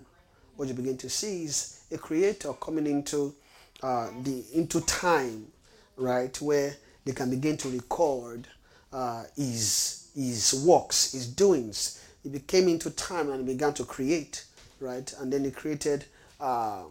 What 0.56 0.68
you 0.68 0.74
begin 0.74 0.98
to 0.98 1.10
see 1.10 1.46
is 1.46 1.83
a 1.94 1.98
creator 1.98 2.54
coming 2.54 2.88
into 2.88 3.34
uh, 3.82 4.10
the 4.24 4.44
into 4.54 4.82
time, 4.82 5.48
right, 5.98 6.42
where 6.42 6.76
they 7.06 7.12
can 7.12 7.30
begin 7.30 7.58
to 7.58 7.70
record 7.70 8.48
uh, 8.92 9.24
his 9.36 10.08
his 10.16 10.64
works, 10.66 11.12
his 11.12 11.28
doings. 11.28 12.00
He 12.24 12.30
became 12.30 12.68
into 12.70 12.90
time 12.90 13.30
and 13.30 13.46
began 13.46 13.74
to 13.74 13.84
create, 13.84 14.46
right, 14.80 15.14
and 15.20 15.32
then 15.32 15.44
he 15.44 15.52
created. 15.52 16.06
Uh, 16.40 16.84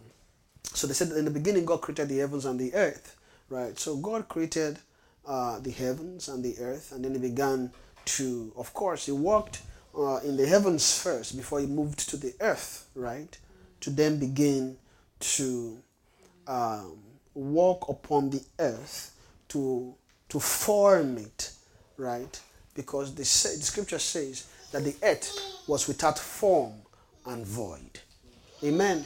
so 0.74 0.86
they 0.86 0.94
said 0.94 1.10
in 1.12 1.24
the 1.24 1.30
beginning 1.30 1.64
God 1.64 1.80
created 1.80 2.08
the 2.08 2.18
heavens 2.18 2.44
and 2.44 2.58
the 2.58 2.74
earth, 2.74 3.16
right? 3.48 3.78
So 3.78 3.96
God 3.96 4.28
created 4.28 4.78
uh, 5.26 5.58
the 5.60 5.70
heavens 5.70 6.28
and 6.28 6.44
the 6.44 6.58
earth, 6.60 6.92
and 6.92 7.04
then 7.04 7.12
he 7.12 7.18
began 7.18 7.70
to, 8.04 8.52
of 8.56 8.74
course, 8.74 9.06
he 9.06 9.12
walked 9.12 9.62
uh, 9.96 10.16
in 10.24 10.36
the 10.36 10.46
heavens 10.46 11.00
first 11.00 11.36
before 11.36 11.60
he 11.60 11.66
moved 11.66 12.08
to 12.10 12.16
the 12.16 12.34
earth, 12.40 12.88
right? 12.94 13.38
To 13.80 13.90
then 13.90 14.18
begin 14.18 14.76
to 15.22 15.78
um, 16.46 16.98
walk 17.34 17.88
upon 17.88 18.30
the 18.30 18.42
earth 18.58 19.14
to 19.48 19.94
to 20.28 20.40
form 20.40 21.18
it, 21.18 21.52
right? 21.96 22.40
Because 22.74 23.14
the, 23.14 23.20
the 23.20 23.64
scripture 23.64 23.98
says 23.98 24.46
that 24.72 24.82
the 24.82 24.94
earth 25.02 25.62
was 25.66 25.86
without 25.86 26.18
form 26.18 26.72
and 27.26 27.46
void. 27.46 28.00
Amen. 28.64 29.04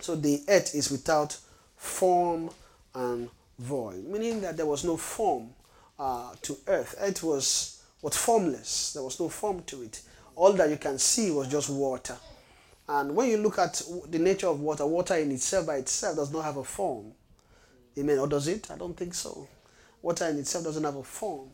So 0.00 0.16
the 0.16 0.42
earth 0.48 0.74
is 0.74 0.90
without 0.90 1.36
form 1.76 2.50
and 2.94 3.28
void, 3.58 4.04
meaning 4.04 4.40
that 4.40 4.56
there 4.56 4.66
was 4.66 4.84
no 4.84 4.96
form 4.96 5.50
uh, 5.98 6.32
to 6.42 6.56
earth. 6.66 6.94
Earth 7.00 7.22
was 7.22 7.82
was 8.00 8.16
formless. 8.16 8.94
There 8.94 9.02
was 9.02 9.20
no 9.20 9.28
form 9.28 9.62
to 9.64 9.82
it. 9.82 10.00
All 10.34 10.52
that 10.54 10.70
you 10.70 10.76
can 10.76 10.98
see 10.98 11.30
was 11.30 11.48
just 11.48 11.70
water. 11.70 12.16
And 12.92 13.16
when 13.16 13.30
you 13.30 13.38
look 13.38 13.58
at 13.58 13.80
the 14.10 14.18
nature 14.18 14.48
of 14.48 14.60
water, 14.60 14.84
water 14.86 15.14
in 15.14 15.32
itself 15.32 15.66
by 15.66 15.76
itself 15.76 16.14
does 16.14 16.30
not 16.30 16.44
have 16.44 16.58
a 16.58 16.64
form. 16.64 17.12
Amen. 17.98 18.18
Or 18.18 18.26
does 18.26 18.46
it? 18.48 18.70
I 18.70 18.76
don't 18.76 18.94
think 18.94 19.14
so. 19.14 19.48
Water 20.02 20.26
in 20.28 20.36
itself 20.36 20.64
doesn't 20.64 20.84
have 20.84 20.96
a 20.96 21.02
form. 21.02 21.48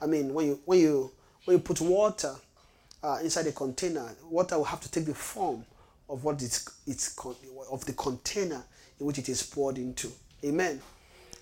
I 0.00 0.06
mean, 0.06 0.32
when 0.32 0.46
you 0.46 0.60
when 0.64 0.80
you 0.80 1.10
when 1.44 1.58
you 1.58 1.62
put 1.62 1.82
water 1.82 2.34
uh, 3.02 3.18
inside 3.22 3.46
a 3.48 3.52
container, 3.52 4.14
water 4.30 4.56
will 4.56 4.64
have 4.64 4.80
to 4.80 4.90
take 4.90 5.04
the 5.04 5.14
form 5.14 5.62
of 6.08 6.24
what 6.24 6.40
it's 6.40 6.66
it's 6.86 7.14
of 7.70 7.84
the 7.84 7.92
container 7.92 8.64
in 8.98 9.04
which 9.04 9.18
it 9.18 9.28
is 9.28 9.42
poured 9.42 9.76
into. 9.76 10.10
Amen. 10.42 10.80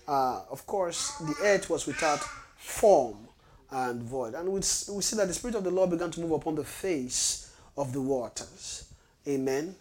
Uh, 0.05 0.41
of 0.51 0.67
course, 0.67 1.15
the 1.19 1.35
earth 1.43 1.69
was 1.69 1.87
without 1.87 2.19
form 2.57 3.29
and 3.71 4.03
void, 4.03 4.33
and 4.33 4.49
we, 4.49 4.55
we 4.55 4.61
see 4.61 5.15
that 5.15 5.27
the 5.27 5.33
spirit 5.33 5.55
of 5.55 5.63
the 5.63 5.71
Lord 5.71 5.91
began 5.91 6.11
to 6.11 6.19
move 6.19 6.31
upon 6.31 6.55
the 6.55 6.65
face 6.65 7.49
of 7.77 7.93
the 7.93 8.01
waters. 8.01 8.86
Amen. 9.27 9.75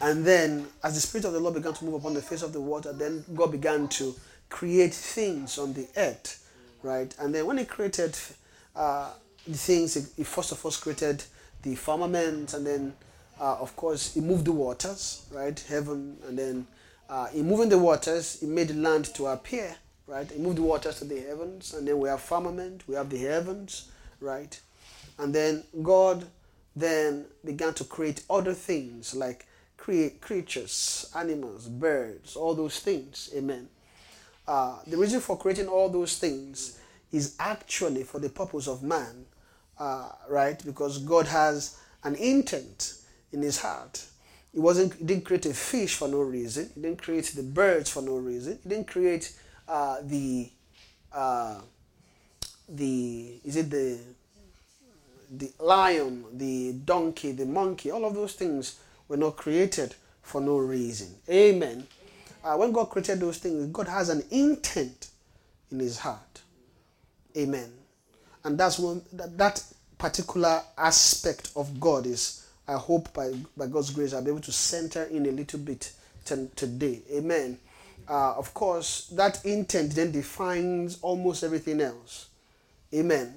And 0.00 0.24
then, 0.24 0.66
as 0.82 0.94
the 0.94 1.00
Spirit 1.00 1.24
of 1.24 1.32
the 1.32 1.40
Lord 1.40 1.54
began 1.54 1.74
to 1.74 1.84
move 1.84 1.94
upon 1.94 2.14
the 2.14 2.22
face 2.22 2.42
of 2.42 2.52
the 2.52 2.60
water, 2.60 2.92
then 2.92 3.24
God 3.34 3.50
began 3.50 3.88
to 3.88 4.14
create 4.48 4.94
things 4.94 5.58
on 5.58 5.72
the 5.72 5.88
earth, 5.96 6.48
right? 6.82 7.12
And 7.18 7.34
then, 7.34 7.46
when 7.46 7.58
He 7.58 7.64
created 7.64 8.16
uh, 8.76 9.10
the 9.46 9.58
things, 9.58 9.94
he, 10.16 10.24
first 10.24 10.52
of 10.52 10.64
all 10.64 10.70
created 10.70 11.24
the 11.62 11.74
firmament, 11.74 12.54
and 12.54 12.64
then, 12.64 12.94
uh, 13.40 13.56
of 13.56 13.74
course, 13.74 14.14
He 14.14 14.20
moved 14.20 14.44
the 14.44 14.52
waters, 14.52 15.26
right? 15.32 15.58
Heaven, 15.68 16.16
and 16.28 16.38
then, 16.38 16.66
uh, 17.10 17.26
in 17.34 17.46
moving 17.46 17.68
the 17.68 17.78
waters, 17.78 18.38
He 18.40 18.46
made 18.46 18.70
land 18.70 19.06
to 19.16 19.26
appear, 19.26 19.74
right? 20.06 20.30
He 20.30 20.38
moved 20.38 20.58
the 20.58 20.62
waters 20.62 21.00
to 21.00 21.04
the 21.06 21.20
heavens, 21.20 21.74
and 21.74 21.88
then 21.88 21.98
we 21.98 22.08
have 22.08 22.20
firmament, 22.20 22.84
we 22.86 22.94
have 22.94 23.10
the 23.10 23.18
heavens, 23.18 23.90
right? 24.20 24.58
And 25.18 25.34
then 25.34 25.64
God 25.82 26.24
then 26.80 27.26
began 27.44 27.74
to 27.74 27.84
create 27.84 28.24
other 28.28 28.54
things 28.54 29.14
like 29.14 29.46
create 29.76 30.20
creatures, 30.20 31.10
animals, 31.16 31.68
birds, 31.68 32.36
all 32.36 32.54
those 32.54 32.80
things. 32.80 33.30
Amen. 33.36 33.68
Uh, 34.46 34.78
the 34.86 34.96
reason 34.96 35.20
for 35.20 35.38
creating 35.38 35.68
all 35.68 35.88
those 35.88 36.18
things 36.18 36.78
is 37.12 37.36
actually 37.38 38.02
for 38.02 38.18
the 38.18 38.28
purpose 38.28 38.66
of 38.66 38.82
man, 38.82 39.26
uh, 39.78 40.10
right? 40.28 40.62
Because 40.64 40.98
God 40.98 41.26
has 41.26 41.78
an 42.04 42.14
intent 42.16 42.94
in 43.32 43.42
His 43.42 43.60
heart. 43.60 44.04
He 44.52 44.58
wasn't. 44.58 44.94
He 44.94 45.04
didn't 45.04 45.24
create 45.24 45.46
a 45.46 45.54
fish 45.54 45.94
for 45.94 46.08
no 46.08 46.20
reason. 46.20 46.70
He 46.74 46.80
didn't 46.80 47.02
create 47.02 47.26
the 47.26 47.42
birds 47.42 47.90
for 47.90 48.02
no 48.02 48.16
reason. 48.16 48.58
He 48.62 48.68
didn't 48.68 48.88
create 48.88 49.36
uh, 49.68 49.98
the 50.02 50.50
uh, 51.12 51.60
the 52.68 53.40
is 53.44 53.56
it 53.56 53.70
the 53.70 53.98
the 55.30 55.52
lion, 55.60 56.24
the 56.32 56.72
donkey, 56.84 57.32
the 57.32 57.46
monkey, 57.46 57.90
all 57.90 58.04
of 58.04 58.14
those 58.14 58.34
things 58.34 58.80
were 59.08 59.16
not 59.16 59.36
created 59.36 59.94
for 60.22 60.40
no 60.40 60.58
reason. 60.58 61.14
Amen. 61.28 61.86
Uh, 62.44 62.56
when 62.56 62.72
God 62.72 62.86
created 62.86 63.20
those 63.20 63.38
things, 63.38 63.66
God 63.66 63.88
has 63.88 64.08
an 64.08 64.22
intent 64.30 65.08
in 65.70 65.80
His 65.80 65.98
heart. 65.98 66.42
Amen. 67.36 67.72
And 68.44 68.58
that's 68.58 68.78
one 68.78 69.02
that, 69.12 69.36
that 69.36 69.64
particular 69.98 70.62
aspect 70.76 71.50
of 71.56 71.78
God 71.80 72.06
is. 72.06 72.46
I 72.66 72.74
hope 72.74 73.12
by 73.14 73.32
by 73.56 73.66
God's 73.66 73.90
grace 73.90 74.12
I'll 74.12 74.22
be 74.22 74.30
able 74.30 74.40
to 74.42 74.52
center 74.52 75.04
in 75.04 75.26
a 75.26 75.30
little 75.30 75.58
bit 75.58 75.92
t- 76.24 76.48
today. 76.54 77.00
Amen. 77.12 77.58
Uh, 78.08 78.34
of 78.36 78.54
course, 78.54 79.06
that 79.08 79.44
intent 79.44 79.94
then 79.94 80.12
defines 80.12 80.98
almost 81.02 81.44
everything 81.44 81.80
else. 81.80 82.28
Amen. 82.94 83.36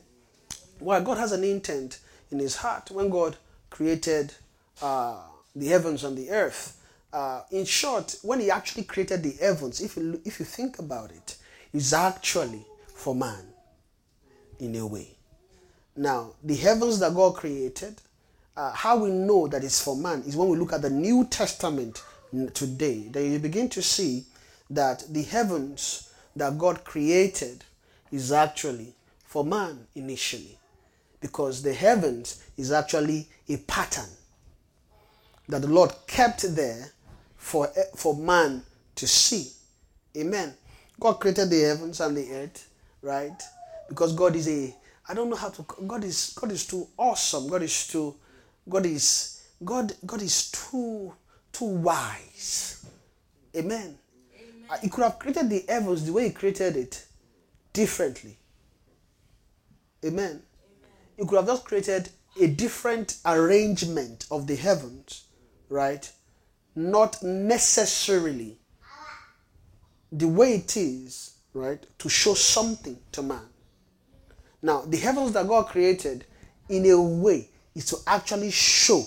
Well, 0.82 1.04
God 1.04 1.20
has 1.20 1.32
an 1.32 1.44
intent 1.44 2.00
in 2.32 2.40
His 2.40 2.56
heart 2.56 2.90
when 2.90 3.10
God 3.10 3.38
created 3.70 4.34
uh, 4.82 5.20
the 5.56 5.68
heavens 5.68 6.04
and 6.04 6.18
the 6.18 6.32
earth. 6.32 6.82
Uh, 7.14 7.42
in 7.52 7.66
short, 7.66 8.16
when 8.24 8.40
He 8.40 8.50
actually 8.50 8.84
created 8.84 9.22
the 9.22 9.34
heavens, 9.34 9.80
if 9.80 9.96
you 9.96 10.20
if 10.26 10.40
you 10.40 10.46
think 10.46 10.80
about 10.80 11.12
it, 11.12 11.38
it's 11.72 11.94
actually 11.94 12.66
for 12.88 13.14
man, 13.14 13.46
in 14.60 14.76
a 14.76 14.88
way. 14.88 15.10
Now, 15.96 16.32
the 16.44 16.56
heavens 16.56 17.00
that 17.00 17.14
God 17.14 17.36
created, 17.36 18.02
uh, 18.58 18.72
how 18.72 18.98
we 18.98 19.12
know 19.12 19.48
that 19.48 19.64
it's 19.64 19.84
for 19.84 19.96
man 19.96 20.24
is 20.26 20.36
when 20.36 20.50
we 20.50 20.58
look 20.58 20.74
at 20.74 20.82
the 20.82 20.90
New 20.90 21.26
Testament 21.26 22.02
today. 22.54 23.08
Then 23.12 23.32
you 23.32 23.40
begin 23.40 23.70
to 23.70 23.84
see 23.84 24.26
that 24.70 25.04
the 25.14 25.24
heavens 25.24 26.12
that 26.36 26.58
God 26.58 26.84
created 26.86 27.66
is 28.12 28.32
actually 28.32 28.96
for 29.26 29.44
man 29.44 29.86
initially 29.96 30.58
because 31.22 31.62
the 31.62 31.74
heavens 31.74 32.44
is 32.58 32.72
actually 32.72 33.28
a 33.48 33.58
pattern 33.58 34.10
that 35.48 35.62
the 35.62 35.68
Lord 35.68 35.94
kept 36.08 36.44
there 36.56 36.92
for, 37.38 37.68
for 37.96 38.16
man 38.16 38.64
to 38.96 39.08
see. 39.08 39.52
Amen. 40.18 40.54
God 41.00 41.14
created 41.14 41.50
the 41.50 41.62
heavens 41.62 42.00
and 42.00 42.16
the 42.18 42.32
earth, 42.32 42.70
right? 43.02 43.42
Because 43.88 44.14
God 44.14 44.36
is 44.36 44.48
a 44.48 44.76
I 45.10 45.14
don't 45.14 45.30
know 45.30 45.36
how 45.36 45.50
to 45.50 45.66
God 45.88 46.04
is 46.04 46.34
God 46.40 46.52
is 46.52 46.66
too 46.66 46.88
awesome. 46.98 47.50
God 47.50 47.64
is 47.64 47.88
too 47.88 48.16
God 48.70 48.86
is 48.86 49.44
God 49.64 49.92
God 50.06 50.22
is 50.22 50.52
too 50.52 51.14
too 51.52 51.66
wise. 51.66 52.86
Amen. 53.56 53.98
Uh, 54.70 54.78
He 54.78 54.90
could 54.90 55.04
have 55.04 55.20
created 55.20 55.50
the 55.50 55.66
heavens 55.68 56.06
the 56.06 56.14
way 56.14 56.26
He 56.26 56.32
created 56.32 56.78
it 56.78 57.06
differently. 57.74 58.38
Amen. 60.06 60.42
He 61.22 61.28
could 61.28 61.36
have 61.36 61.46
just 61.46 61.66
created 61.66 62.10
a 62.42 62.48
different 62.48 63.18
arrangement 63.28 64.26
of 64.32 64.48
the 64.48 64.56
heavens, 64.56 65.26
right? 65.70 66.12
Not 66.74 67.22
necessarily 67.22 68.58
the 70.12 70.28
way 70.28 70.56
it 70.56 70.76
is, 70.76 71.36
right, 71.54 71.86
to 72.00 72.10
show 72.10 72.34
something 72.34 72.98
to 73.12 73.22
man. 73.22 73.46
Now, 74.64 74.82
the 74.82 74.98
heavens 74.98 75.34
that 75.34 75.48
God 75.48 75.68
created, 75.68 76.26
in 76.70 76.90
a 76.90 77.00
way, 77.00 77.50
is 77.76 77.86
to 77.86 77.98
actually 78.08 78.50
show, 78.50 79.04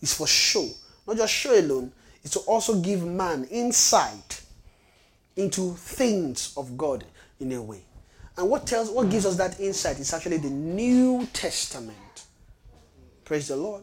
is 0.00 0.14
for 0.14 0.26
show, 0.26 0.66
not 1.06 1.18
just 1.18 1.34
show 1.34 1.52
alone, 1.58 1.92
is 2.24 2.30
to 2.30 2.38
also 2.40 2.80
give 2.80 3.04
man 3.04 3.44
insight 3.50 4.40
into 5.36 5.74
things 5.74 6.54
of 6.56 6.78
God 6.78 7.04
in 7.38 7.52
a 7.52 7.60
way. 7.60 7.82
And 8.36 8.48
what 8.48 8.66
tells, 8.66 8.90
what 8.90 9.10
gives 9.10 9.26
us 9.26 9.36
that 9.36 9.60
insight 9.60 9.98
is 9.98 10.12
actually 10.12 10.38
the 10.38 10.50
New 10.50 11.26
Testament. 11.32 12.24
Praise 13.24 13.48
the 13.48 13.56
Lord. 13.56 13.82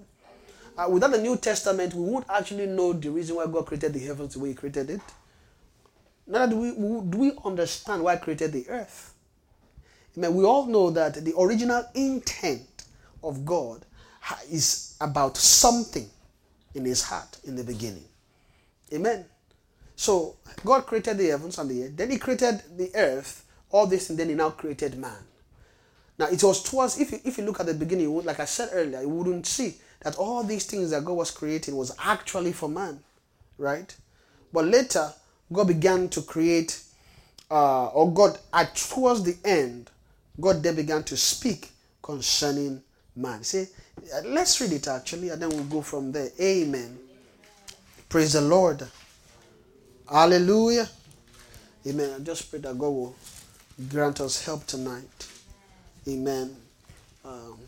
Uh, 0.78 0.88
without 0.90 1.12
the 1.12 1.22
New 1.22 1.38
Testament, 1.38 1.94
we 1.94 2.04
wouldn't 2.04 2.30
actually 2.30 2.68
know 2.68 2.94
the 2.94 3.10
reason 3.10 3.36
why 3.36 3.48
God 3.48 3.66
created 3.66 3.94
the 3.94 4.00
heavens 4.00 4.34
the 4.34 4.40
way 4.40 4.50
He 4.50 4.56
created 4.56 4.90
it. 4.90 5.02
Neither 6.28 6.52
do 6.52 6.60
we, 6.60 6.72
do 7.10 7.18
we 7.18 7.32
understand 7.46 8.04
why 8.04 8.16
He 8.16 8.22
created 8.22 8.52
the 8.52 8.70
earth. 8.70 9.14
Amen. 10.18 10.36
We 10.36 10.44
all 10.44 10.66
know 10.66 10.90
that 10.92 11.24
the 11.24 11.34
original 11.38 11.84
intent 11.94 12.86
of 13.24 13.46
God 13.46 13.86
is 14.52 14.96
about 15.00 15.38
something 15.38 16.10
in 16.74 16.86
His 16.86 17.04
heart 17.04 17.40
in 17.44 17.56
the 17.56 17.64
beginning. 17.64 18.06
Amen. 18.94 19.26
So 19.96 20.36
God 20.64 20.86
created 20.86 21.18
the 21.18 21.28
heavens 21.28 21.58
and 21.58 21.70
the 21.70 21.86
earth. 21.86 21.92
Then 21.96 22.12
He 22.12 22.18
created 22.18 22.62
the 22.76 22.92
earth, 22.96 23.46
all 23.72 23.88
this, 23.88 24.10
and 24.10 24.18
then 24.18 24.30
He 24.30 24.36
now 24.36 24.52
created 24.52 24.98
man. 24.98 25.18
Now 26.18 26.28
it 26.28 26.44
was 26.44 26.64
towards 26.64 27.00
if 27.00 27.12
you, 27.12 27.20
if 27.24 27.38
you 27.38 27.46
look 27.46 27.60
at 27.60 27.66
the 27.66 27.74
beginning, 27.74 28.14
like 28.24 28.40
I 28.40 28.46
said 28.46 28.70
earlier, 28.72 29.02
you 29.02 29.10
wouldn't 29.10 29.46
see 29.46 29.76
that 30.02 30.16
all 30.16 30.44
these 30.44 30.66
things 30.66 30.92
that 30.92 31.06
God 31.06 31.14
was 31.14 31.32
creating 31.32 31.76
was 31.76 31.96
actually 32.04 32.54
for 32.54 32.70
man, 32.70 33.00
right? 33.58 33.96
But 34.52 34.66
later, 34.66 35.12
God 35.52 35.68
began 35.68 36.10
to 36.10 36.22
create, 36.22 36.82
uh, 37.52 37.88
or 37.88 38.12
God 38.14 38.38
at 38.54 38.76
towards 38.76 39.24
the 39.24 39.38
end, 39.46 39.90
God 40.40 40.64
then 40.64 40.76
began 40.76 41.04
to 41.04 41.18
speak 41.18 41.70
concerning 42.02 42.82
man. 43.16 43.44
See, 43.44 43.66
let's 44.26 44.60
read 44.62 44.72
it 44.72 44.88
actually, 44.88 45.30
and 45.30 45.42
then 45.42 45.50
we'll 45.50 45.64
go 45.66 45.82
from 45.82 46.12
there. 46.12 46.30
Amen. 46.40 46.98
Praise 48.10 48.34
the 48.34 48.42
Lord. 48.42 48.88
Hallelujah. 50.10 50.88
Amen. 51.86 52.14
I 52.16 52.24
just 52.24 52.50
pray 52.50 52.60
that 52.60 52.78
God 52.78 52.90
will 52.90 53.16
grant 53.90 54.20
us 54.20 54.44
help 54.44 54.66
tonight. 54.66 55.28
Amen. 56.08 56.56
Um, 57.24 57.60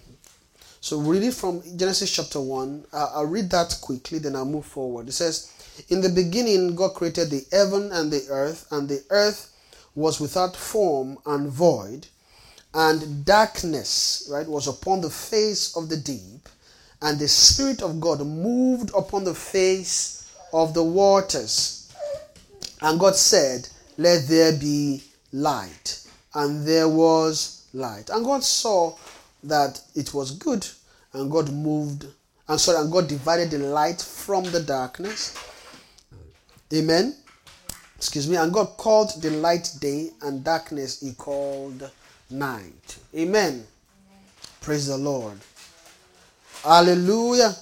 so 0.82 1.00
read 1.00 1.24
it 1.24 1.34
from 1.34 1.62
Genesis 1.78 2.16
chapter 2.16 2.40
1. 2.40 2.86
Uh, 2.92 3.12
I'll 3.14 3.26
read 3.26 3.50
that 3.52 3.78
quickly, 3.82 4.20
then 4.20 4.36
I'll 4.36 4.46
move 4.46 4.66
forward. 4.66 5.08
It 5.08 5.12
says, 5.12 5.54
In 5.90 6.02
the 6.02 6.10
beginning, 6.10 6.76
God 6.76 6.94
created 6.96 7.30
the 7.30 7.46
heaven 7.52 7.92
and 7.92 8.12
the 8.12 8.26
earth, 8.30 8.68
and 8.72 8.88
the 8.88 9.04
earth 9.10 9.56
was 9.94 10.20
without 10.20 10.56
form 10.56 11.18
and 11.26 11.50
void, 11.50 12.08
and 12.74 13.26
darkness, 13.26 14.28
right, 14.32 14.48
was 14.48 14.68
upon 14.68 15.02
the 15.02 15.10
face 15.10 15.76
of 15.76 15.90
the 15.90 15.98
deep, 15.98 16.48
and 17.02 17.20
the 17.20 17.28
Spirit 17.28 17.82
of 17.82 18.00
God 18.00 18.26
moved 18.26 18.92
upon 18.98 19.26
the 19.26 19.36
face 19.36 20.32
of 20.54 20.74
the 20.74 20.84
waters. 20.84 21.92
And 22.82 23.00
God 23.00 23.16
said, 23.16 23.68
Let 23.98 24.28
there 24.28 24.54
be 24.54 25.04
light. 25.32 26.08
And 26.34 26.66
there 26.66 26.88
was 26.88 27.66
light. 27.74 28.10
And 28.10 28.24
God 28.24 28.44
saw 28.44 28.96
that 29.44 29.82
it 29.96 30.14
was 30.14 30.32
good. 30.32 30.68
And 31.14 31.32
God 31.32 31.52
moved, 31.52 32.06
and 32.48 32.60
sorry, 32.60 32.80
and 32.80 32.92
God 32.92 33.08
divided 33.08 33.50
the 33.50 33.58
light 33.60 34.00
from 34.00 34.44
the 34.44 34.62
darkness. 34.62 35.36
Amen. 36.72 37.16
Excuse 37.98 38.30
me. 38.30 38.38
And 38.38 38.54
God 38.54 38.78
called 38.78 39.20
the 39.22 39.32
light 39.32 39.72
day, 39.82 40.12
and 40.22 40.44
darkness 40.44 41.02
he 41.02 41.14
called 41.14 41.90
night. 42.30 42.98
Amen. 43.16 43.66
Praise 44.62 44.86
the 44.86 44.98
Lord. 44.98 45.40
Hallelujah. 46.64 47.56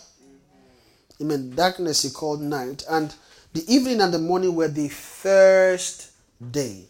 Amen. 1.21 1.55
Darkness 1.55 2.03
he 2.03 2.09
called 2.09 2.41
night. 2.41 2.83
And 2.89 3.15
the 3.53 3.63
evening 3.73 4.01
and 4.01 4.13
the 4.13 4.19
morning 4.19 4.55
were 4.55 4.67
the 4.67 4.89
first 4.89 6.11
day. 6.51 6.83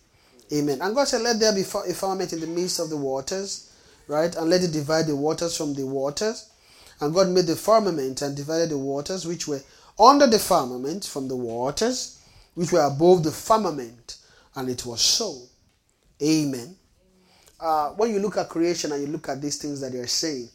Amen. 0.54 0.82
And 0.82 0.95
God 0.95 1.08
said, 1.08 1.22
Let 1.22 1.39
there 1.39 1.54
be 1.54 1.62
a 1.62 1.93
firmament 1.93 2.34
in 2.34 2.39
the 2.39 2.48
midst 2.48 2.80
of 2.80 2.89
the 2.89 2.98
waters, 2.98 3.72
right? 4.08 4.34
And 4.36 4.50
let 4.50 4.64
it 4.64 4.72
divide 4.72 5.08
the 5.08 5.16
waters 5.16 5.58
from 5.58 5.74
the 5.74 5.86
waters. 5.86 6.50
And 7.00 7.14
God 7.14 7.30
made 7.30 7.45
the 7.45 7.56
firmament 7.56 8.22
and 8.22 8.36
divided 8.36 8.70
the 8.70 8.78
waters 8.78 9.28
which 9.28 9.48
were 9.48 9.62
under 10.00 10.26
the 10.28 10.39
firmament 10.39 11.06
from 11.06 11.28
the 11.28 11.36
waters 11.36 12.20
which 12.56 12.72
were 12.72 12.86
above 12.86 13.24
the 13.24 13.32
firmament. 13.32 14.18
And 14.56 14.70
it 14.70 14.86
was 14.86 15.02
so. 15.02 15.38
Amen. 16.24 16.76
Uh, 17.60 17.89
when 17.89 18.12
you 18.12 18.20
look 18.20 18.38
at 18.38 18.50
creation 18.50 18.91
and 18.91 19.02
you 19.02 19.08
look 19.08 19.30
at 19.30 19.41
these 19.41 19.58
things 19.58 19.82
that 19.82 19.93
you're 19.93 20.08
saying, 20.08 20.50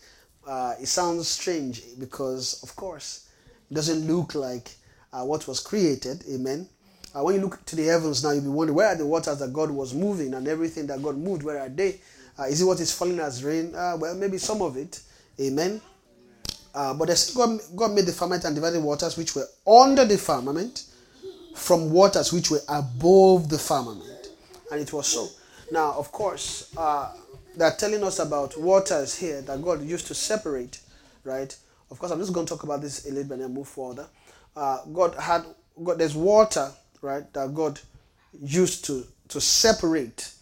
uh, 0.46 0.74
it 0.80 0.86
sounds 0.86 1.28
strange 1.28 1.82
because, 1.98 2.62
of 2.62 2.74
course, 2.74 3.28
it 3.70 3.74
doesn't 3.74 4.06
look 4.06 4.34
like 4.34 4.70
uh, 5.12 5.22
what 5.22 5.46
was 5.46 5.60
created. 5.60 6.24
Amen. 6.32 6.68
Uh, 7.14 7.22
when 7.22 7.34
you 7.34 7.40
look 7.40 7.64
to 7.66 7.76
the 7.76 7.84
heavens 7.84 8.24
now, 8.24 8.30
you'll 8.30 8.42
be 8.42 8.48
wondering 8.48 8.76
where 8.76 8.88
are 8.88 8.96
the 8.96 9.06
waters 9.06 9.38
that 9.38 9.52
God 9.52 9.70
was 9.70 9.92
moving 9.92 10.34
and 10.34 10.48
everything 10.48 10.86
that 10.86 11.02
God 11.02 11.16
moved. 11.16 11.42
Where 11.42 11.60
are 11.60 11.68
they? 11.68 12.00
Uh, 12.38 12.44
is 12.44 12.62
it 12.62 12.64
what 12.64 12.80
is 12.80 12.92
falling 12.92 13.20
as 13.20 13.44
rain? 13.44 13.74
Uh, 13.74 13.96
well, 13.98 14.14
maybe 14.14 14.38
some 14.38 14.62
of 14.62 14.76
it. 14.76 15.00
Amen. 15.40 15.80
Uh, 16.74 16.94
but 16.94 17.32
God, 17.34 17.60
God 17.76 17.92
made 17.92 18.06
the 18.06 18.12
firmament 18.12 18.44
and 18.44 18.54
divided 18.54 18.82
waters 18.82 19.16
which 19.16 19.34
were 19.34 19.46
under 19.66 20.04
the 20.06 20.16
firmament 20.16 20.86
from 21.54 21.90
waters 21.90 22.32
which 22.32 22.50
were 22.50 22.60
above 22.68 23.48
the 23.48 23.58
firmament. 23.58 24.28
And 24.70 24.80
it 24.80 24.92
was 24.92 25.06
so. 25.06 25.28
Now, 25.70 25.92
of 25.92 26.10
course, 26.12 26.72
uh, 26.76 27.12
they're 27.56 27.72
telling 27.72 28.02
us 28.04 28.18
about 28.18 28.58
waters 28.58 29.18
here 29.18 29.42
that 29.42 29.62
God 29.62 29.82
used 29.82 30.06
to 30.06 30.14
separate, 30.14 30.80
right? 31.24 31.54
Of 31.90 31.98
course, 31.98 32.10
I'm 32.10 32.18
just 32.18 32.32
going 32.32 32.46
to 32.46 32.54
talk 32.54 32.62
about 32.62 32.80
this 32.80 33.06
a 33.06 33.10
little 33.10 33.28
bit 33.28 33.40
and 33.44 33.54
move 33.54 33.68
further. 33.68 34.06
Uh, 34.56 34.78
God 34.92 35.14
had, 35.16 35.44
God, 35.82 35.98
there's 35.98 36.14
water, 36.14 36.70
right, 37.02 37.30
that 37.34 37.54
God 37.54 37.78
used 38.40 38.84
to, 38.86 39.04
to 39.28 39.40
separate. 39.40 40.32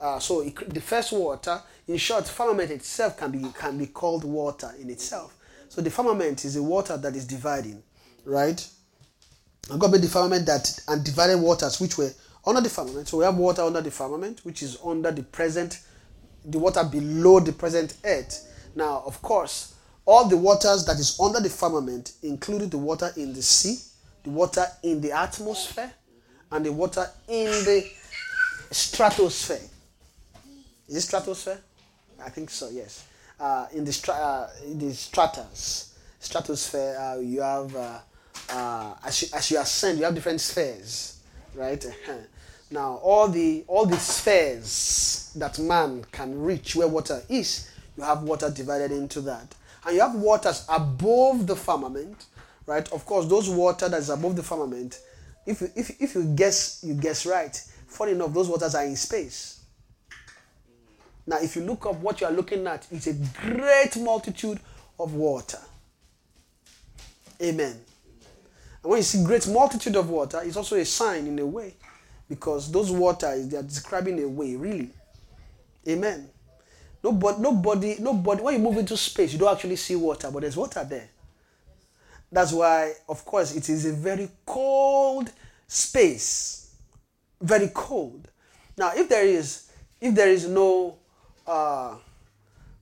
Uh, 0.00 0.18
so 0.18 0.40
it, 0.40 0.74
the 0.74 0.80
first 0.80 1.12
water, 1.12 1.60
in 1.86 1.96
short, 1.96 2.26
firmament 2.26 2.70
itself 2.70 3.16
can 3.16 3.30
be 3.30 3.46
can 3.58 3.78
be 3.78 3.86
called 3.86 4.24
water 4.24 4.72
in 4.80 4.90
itself. 4.90 5.36
So 5.68 5.80
the 5.80 5.90
firmament 5.90 6.44
is 6.44 6.56
a 6.56 6.62
water 6.62 6.96
that 6.96 7.14
is 7.14 7.26
dividing, 7.26 7.82
right? 8.24 8.66
And 9.70 9.80
God 9.80 9.92
made 9.92 10.02
the 10.02 10.08
firmament 10.08 10.46
that 10.46 10.80
and 10.88 11.04
divided 11.04 11.38
waters 11.38 11.80
which 11.80 11.96
were 11.96 12.10
under 12.44 12.60
the 12.60 12.68
firmament. 12.68 13.08
So 13.08 13.18
we 13.18 13.24
have 13.24 13.36
water 13.36 13.62
under 13.62 13.80
the 13.80 13.90
firmament, 13.90 14.40
which 14.44 14.62
is 14.62 14.78
under 14.84 15.10
the 15.10 15.22
present, 15.22 15.80
the 16.44 16.58
water 16.58 16.84
below 16.84 17.40
the 17.40 17.52
present 17.52 17.94
earth. 18.04 18.70
Now, 18.74 19.02
of 19.06 19.20
course, 19.22 19.74
all 20.04 20.28
the 20.28 20.36
waters 20.36 20.84
that 20.86 20.98
is 20.98 21.18
under 21.20 21.40
the 21.40 21.50
firmament, 21.50 22.12
including 22.22 22.68
the 22.68 22.78
water 22.78 23.10
in 23.16 23.32
the 23.32 23.42
sea, 23.42 23.78
the 24.22 24.30
water 24.30 24.66
in 24.82 25.00
the 25.00 25.12
atmosphere, 25.12 25.92
and 26.52 26.64
the 26.64 26.72
water 26.72 27.06
in 27.28 27.46
the 27.46 27.88
stratosphere. 28.70 29.60
Is 30.88 30.96
it 30.96 31.00
stratosphere? 31.02 31.58
I 32.24 32.30
think 32.30 32.50
so. 32.50 32.68
Yes. 32.70 33.04
Uh, 33.38 33.66
in 33.72 33.84
the 33.84 33.92
stra- 33.92 34.14
uh, 34.14 34.48
in 34.64 34.78
the 34.78 34.94
stratas, 34.94 35.94
stratosphere, 36.20 36.96
uh, 36.98 37.18
you 37.18 37.40
have 37.42 37.74
uh, 37.76 37.98
uh, 38.50 38.94
as 39.04 39.22
you, 39.22 39.28
as 39.34 39.50
you 39.50 39.58
ascend, 39.60 39.98
you 39.98 40.04
have 40.04 40.14
different 40.14 40.40
spheres, 40.40 41.20
right? 41.54 41.84
now, 42.70 42.94
all 43.02 43.28
the 43.28 43.64
all 43.66 43.84
the 43.86 43.98
spheres 43.98 45.32
that 45.36 45.58
man 45.58 46.04
can 46.12 46.40
reach, 46.40 46.76
where 46.76 46.88
water 46.88 47.22
is, 47.28 47.70
you 47.96 48.02
have 48.04 48.22
water 48.22 48.50
divided 48.50 48.92
into 48.92 49.20
that, 49.22 49.54
and 49.84 49.94
you 49.96 50.00
have 50.00 50.14
waters 50.14 50.64
above 50.68 51.46
the 51.46 51.56
firmament, 51.56 52.26
right? 52.66 52.90
Of 52.92 53.04
course, 53.04 53.26
those 53.26 53.50
water 53.50 53.88
that 53.88 53.98
is 53.98 54.08
above 54.10 54.36
the 54.36 54.42
firmament, 54.42 55.00
if 55.46 55.60
you, 55.60 55.70
if 55.76 56.02
if 56.02 56.14
you 56.14 56.24
guess 56.24 56.82
you 56.82 56.94
guess 56.94 57.24
right, 57.24 57.56
funny 57.86 58.12
enough, 58.12 58.32
those 58.34 58.48
waters 58.48 58.74
are 58.74 58.84
in 58.84 58.96
space. 58.96 59.60
Now, 61.26 61.38
if 61.40 61.56
you 61.56 61.62
look 61.62 61.86
up 61.86 61.96
what 61.96 62.20
you 62.20 62.26
are 62.26 62.32
looking 62.32 62.66
at, 62.66 62.86
it's 62.90 63.08
a 63.08 63.14
great 63.14 63.96
multitude 63.96 64.60
of 64.98 65.14
water. 65.14 65.58
Amen. 67.42 67.76
And 68.82 68.90
when 68.90 68.98
you 68.98 69.02
see 69.02 69.24
great 69.24 69.48
multitude 69.48 69.96
of 69.96 70.08
water, 70.08 70.40
it's 70.44 70.56
also 70.56 70.76
a 70.76 70.84
sign 70.84 71.26
in 71.26 71.38
a 71.40 71.46
way. 71.46 71.74
Because 72.28 72.70
those 72.70 72.90
waters, 72.90 73.48
they 73.48 73.56
are 73.56 73.62
describing 73.62 74.22
a 74.22 74.28
way, 74.28 74.56
really. 74.56 74.90
Amen. 75.88 76.28
Nobody, 77.02 77.40
nobody, 77.40 77.96
nobody, 78.00 78.42
when 78.42 78.54
you 78.54 78.60
move 78.60 78.78
into 78.78 78.96
space, 78.96 79.32
you 79.32 79.38
don't 79.38 79.52
actually 79.54 79.76
see 79.76 79.96
water, 79.96 80.30
but 80.30 80.40
there's 80.40 80.56
water 80.56 80.84
there. 80.84 81.08
That's 82.36 82.52
why, 82.52 82.92
of 83.08 83.24
course, 83.24 83.56
it 83.56 83.70
is 83.70 83.86
a 83.86 83.94
very 83.94 84.28
cold 84.44 85.32
space. 85.66 86.74
Very 87.40 87.70
cold. 87.72 88.28
Now, 88.76 88.92
if 88.94 89.08
there 89.08 89.24
is 89.24 89.70
if 90.02 90.14
there 90.14 90.28
is 90.28 90.46
no 90.46 90.98
uh, 91.46 91.94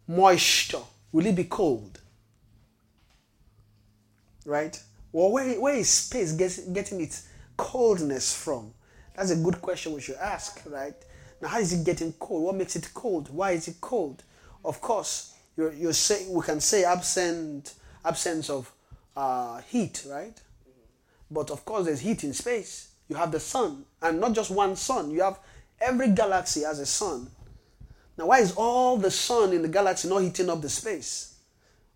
moisture, 0.08 0.82
will 1.12 1.26
it 1.26 1.36
be 1.36 1.44
cold? 1.44 2.00
Right? 4.44 4.76
Well, 5.12 5.30
where, 5.30 5.60
where 5.60 5.76
is 5.76 5.88
space 5.88 6.32
getting 6.32 7.00
its 7.00 7.28
coldness 7.56 8.34
from? 8.34 8.74
That's 9.14 9.30
a 9.30 9.36
good 9.36 9.62
question 9.62 9.92
we 9.92 10.00
should 10.00 10.16
ask, 10.16 10.62
right? 10.66 10.96
Now, 11.40 11.46
how 11.46 11.60
is 11.60 11.72
it 11.72 11.86
getting 11.86 12.12
cold? 12.14 12.42
What 12.42 12.56
makes 12.56 12.74
it 12.74 12.90
cold? 12.92 13.28
Why 13.32 13.52
is 13.52 13.68
it 13.68 13.76
cold? 13.80 14.24
Of 14.64 14.80
course, 14.80 15.32
you're, 15.56 15.72
you're 15.72 15.92
saying 15.92 16.32
we 16.32 16.42
can 16.42 16.58
say 16.58 16.82
absent 16.82 17.74
absence 18.04 18.50
of 18.50 18.73
uh, 19.16 19.60
heat, 19.62 20.04
right? 20.08 20.40
But 21.30 21.50
of 21.50 21.64
course, 21.64 21.86
there's 21.86 22.00
heat 22.00 22.24
in 22.24 22.32
space. 22.32 22.90
You 23.08 23.16
have 23.16 23.32
the 23.32 23.40
sun, 23.40 23.84
and 24.00 24.20
not 24.20 24.32
just 24.32 24.50
one 24.50 24.76
sun. 24.76 25.10
You 25.10 25.22
have 25.22 25.38
every 25.80 26.08
galaxy 26.10 26.62
has 26.62 26.78
a 26.78 26.86
sun. 26.86 27.30
Now, 28.16 28.26
why 28.26 28.40
is 28.40 28.52
all 28.56 28.96
the 28.96 29.10
sun 29.10 29.52
in 29.52 29.62
the 29.62 29.68
galaxy 29.68 30.08
not 30.08 30.22
heating 30.22 30.48
up 30.48 30.62
the 30.62 30.68
space? 30.68 31.34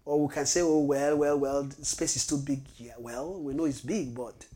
Or 0.05 0.27
we 0.27 0.33
can 0.33 0.47
say, 0.47 0.63
oh 0.63 0.81
well, 0.81 1.17
well, 1.17 1.39
well, 1.39 1.71
space 1.83 2.17
is 2.17 2.27
too 2.27 2.39
big. 2.39 2.63
Yeah, 2.77 2.95
well, 2.99 3.41
we 3.41 3.55
know 3.55 3.65
it's 3.65 3.81
big, 3.81 4.15
but 4.15 4.47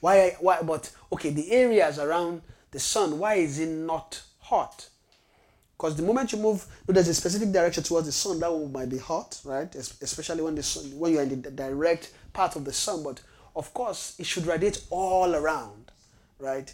why? 0.00 0.36
Why? 0.40 0.62
But 0.62 0.90
okay, 1.12 1.30
the 1.30 1.50
areas 1.52 1.98
around 1.98 2.42
the 2.70 2.80
sun, 2.80 3.18
why 3.18 3.34
is 3.34 3.58
it 3.58 3.68
not 3.68 4.22
hot? 4.38 4.88
Because 5.80 5.96
the 5.96 6.02
moment 6.02 6.30
you 6.30 6.36
move, 6.36 6.66
there's 6.86 7.08
a 7.08 7.14
specific 7.14 7.52
direction 7.52 7.82
towards 7.82 8.04
the 8.04 8.12
sun, 8.12 8.38
that 8.38 8.70
might 8.70 8.90
be 8.90 8.98
hot, 8.98 9.40
right? 9.44 9.74
Especially 9.74 10.42
when 10.42 10.54
the 10.54 10.62
sun, 10.62 10.84
when 10.98 11.14
you're 11.14 11.22
in 11.22 11.40
the 11.40 11.50
direct 11.50 12.12
part 12.34 12.54
of 12.54 12.66
the 12.66 12.72
sun. 12.72 13.02
But 13.02 13.22
of 13.56 13.72
course, 13.72 14.14
it 14.18 14.26
should 14.26 14.44
radiate 14.44 14.84
all 14.90 15.34
around, 15.34 15.90
right? 16.38 16.70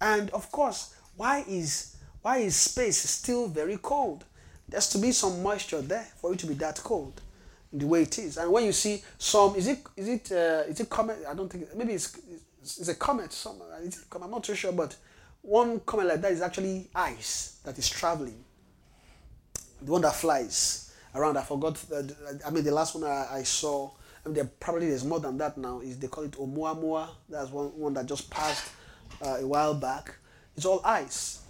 And 0.00 0.30
of 0.30 0.52
course, 0.52 0.94
why 1.16 1.44
is 1.48 1.96
why 2.22 2.36
is 2.36 2.54
space 2.54 2.98
still 2.98 3.48
very 3.48 3.78
cold? 3.78 4.24
There's 4.68 4.90
to 4.90 4.98
be 4.98 5.10
some 5.10 5.42
moisture 5.42 5.82
there 5.82 6.06
for 6.20 6.32
it 6.32 6.38
to 6.38 6.46
be 6.46 6.54
that 6.54 6.80
cold, 6.84 7.20
the 7.72 7.84
way 7.84 8.02
it 8.02 8.16
is. 8.16 8.36
And 8.36 8.52
when 8.52 8.64
you 8.64 8.72
see 8.72 9.02
some, 9.18 9.56
is 9.56 9.66
it 9.66 9.80
is 9.96 10.06
it 10.06 10.30
uh, 10.30 10.70
is 10.70 10.78
it 10.78 10.88
comet? 10.88 11.18
I 11.28 11.34
don't 11.34 11.50
think 11.50 11.74
maybe 11.74 11.94
it's 11.94 12.16
it's, 12.62 12.86
a 12.86 12.94
comet. 12.94 13.32
Some? 13.32 13.60
I'm 14.22 14.30
not 14.30 14.44
too 14.44 14.54
sure, 14.54 14.70
but 14.70 14.94
one 15.46 15.80
comet 15.80 16.06
like 16.08 16.20
that 16.22 16.32
is 16.32 16.42
actually 16.42 16.88
ice 16.94 17.60
that 17.64 17.78
is 17.78 17.88
traveling. 17.88 18.42
The 19.80 19.92
one 19.92 20.02
that 20.02 20.14
flies 20.14 20.92
around. 21.14 21.36
I 21.36 21.42
forgot. 21.42 21.78
Uh, 21.92 22.02
I 22.44 22.50
mean, 22.50 22.64
the 22.64 22.72
last 22.72 22.94
one 22.94 23.04
I, 23.04 23.26
I 23.30 23.42
saw. 23.44 23.90
I 24.24 24.28
mean, 24.28 24.34
there 24.34 24.50
probably 24.58 24.88
there's 24.88 25.04
more 25.04 25.20
than 25.20 25.38
that 25.38 25.56
now. 25.56 25.80
Is 25.80 25.98
they 25.98 26.08
call 26.08 26.24
it 26.24 26.32
Oumuamua. 26.32 27.08
That's 27.28 27.50
one 27.50 27.66
one 27.78 27.94
that 27.94 28.06
just 28.06 28.28
passed 28.28 28.70
uh, 29.24 29.36
a 29.40 29.46
while 29.46 29.74
back. 29.74 30.16
It's 30.56 30.66
all 30.66 30.80
ice. 30.84 31.42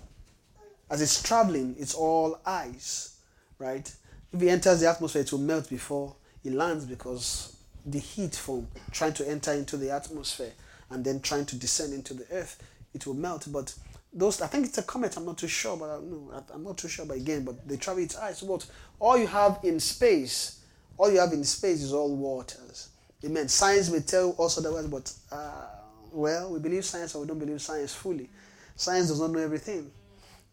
As 0.91 1.01
it's 1.01 1.23
traveling, 1.23 1.75
it's 1.79 1.95
all 1.95 2.39
ice, 2.45 3.19
right? 3.59 3.91
If 4.33 4.43
it 4.43 4.49
enters 4.49 4.81
the 4.81 4.89
atmosphere, 4.89 5.23
it 5.23 5.33
will 5.33 5.41
melt 5.41 5.69
before 5.71 6.15
it 6.45 6.53
lands 6.53 6.85
because 6.85 7.57
the 7.85 7.99
heat 7.99 8.35
from 8.37 8.69
trying 8.93 9.15
to 9.15 9.29
enter 9.29 9.53
into 9.53 9.77
the 9.77 9.91
atmosphere 9.91 10.53
and 10.91 11.05
then 11.05 11.21
trying 11.21 11.47
to 11.47 11.57
descend 11.57 11.93
into 11.93 12.15
the 12.15 12.27
earth, 12.31 12.63
it 12.95 13.07
will 13.07 13.15
melt. 13.15 13.47
But 13.51 13.75
those, 14.17 14.41
I 14.41 14.47
think 14.47 14.67
it's 14.67 14.79
a 14.79 14.83
comet. 14.83 15.17
I'm 15.17 15.27
not 15.27 15.39
too 15.39 15.49
sure, 15.49 15.77
but 15.77 15.91
I, 15.91 15.99
no, 16.01 16.43
I'm 16.53 16.65
not 16.65 16.79
too 16.79 16.89
sure. 16.89 17.05
But 17.05 17.19
again, 17.19 17.45
but 17.45 17.69
they 17.69 17.77
travel 17.77 18.03
its. 18.03 18.17
But 18.43 18.67
all 18.99 19.19
you 19.19 19.27
have 19.27 19.61
in 19.63 19.79
space, 19.79 20.65
all 20.97 21.13
you 21.13 21.21
have 21.21 21.33
in 21.33 21.45
space 21.45 21.83
is 21.83 21.93
all 21.93 22.15
waters. 22.17 22.89
Amen. 23.25 23.49
Science 23.49 23.91
may 23.91 24.01
tell 24.01 24.35
us 24.41 24.59
otherwise, 24.59 24.87
but 24.87 25.13
uh, 25.31 25.67
well, 26.13 26.53
we 26.53 26.59
believe 26.59 26.85
science 26.85 27.15
or 27.15 27.23
we 27.23 27.27
don't 27.27 27.39
believe 27.39 27.61
science 27.61 27.95
fully. 27.95 28.31
Science 28.75 29.09
does 29.09 29.21
not 29.21 29.31
know 29.31 29.41
everything. 29.41 29.91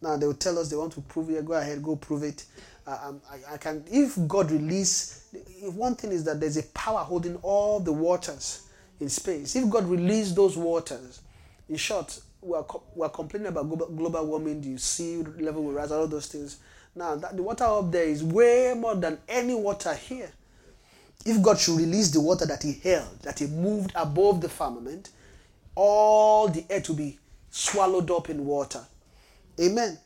Now 0.02 0.18
they 0.18 0.28
will 0.28 0.34
tell 0.34 0.60
us 0.60 0.70
they 0.70 0.76
want 0.76 0.94
to 0.94 1.02
prove 1.02 1.30
it. 1.30 1.46
Go 1.46 1.54
ahead, 1.54 1.82
go 1.82 1.96
prove 1.96 2.24
it. 2.24 2.46
Uh, 2.86 3.14
I, 3.32 3.54
I 3.54 3.58
can. 3.58 3.84
If 3.90 4.18
God 4.28 4.52
release, 4.52 5.30
if 5.34 5.74
one 5.74 5.96
thing 5.96 6.12
is 6.12 6.26
that 6.26 6.42
there's 6.42 6.58
a 6.58 6.64
power 6.64 7.00
holding 7.00 7.38
all 7.38 7.80
the 7.80 7.94
waters 7.94 8.64
in 9.00 9.08
space. 9.08 9.56
If 9.56 9.70
God 9.70 9.86
release 9.86 10.34
those 10.34 10.58
waters, 10.58 11.22
in 11.70 11.78
short, 11.78 12.20
we 12.44 12.58
are, 12.58 12.64
co- 12.64 12.84
we 12.96 13.06
are 13.06 13.10
complaining 13.10 13.48
about 13.48 13.70
global, 13.96 14.26
warming. 14.26 14.62
The 14.62 14.78
sea 14.78 15.18
level 15.40 15.64
will 15.64 15.74
rise, 15.74 15.92
all 15.92 16.08
those 16.08 16.28
things. 16.28 16.58
Now 16.96 17.16
that 17.16 17.36
the 17.36 17.42
water 17.44 17.64
up 17.64 17.92
there 17.92 18.04
is 18.04 18.24
way 18.24 18.74
more 18.78 18.96
than 18.96 19.18
any 19.28 19.56
water 19.56 19.94
here. 19.94 20.32
If 21.26 21.42
God 21.42 21.58
should 21.58 21.78
release 21.78 22.12
the 22.12 22.20
water 22.20 22.46
that 22.46 22.62
He 22.64 22.74
held, 22.74 23.20
that 23.22 23.40
He 23.40 23.48
moved 23.48 23.92
above 23.96 24.42
the 24.42 24.50
firmament, 24.50 25.10
all 25.76 26.48
the 26.50 26.66
earth 26.70 26.90
will 26.90 26.96
be 26.98 27.18
swallowed 27.50 28.12
up 28.12 28.30
in 28.30 28.46
water. 28.46 28.84
Amen. 29.60 29.98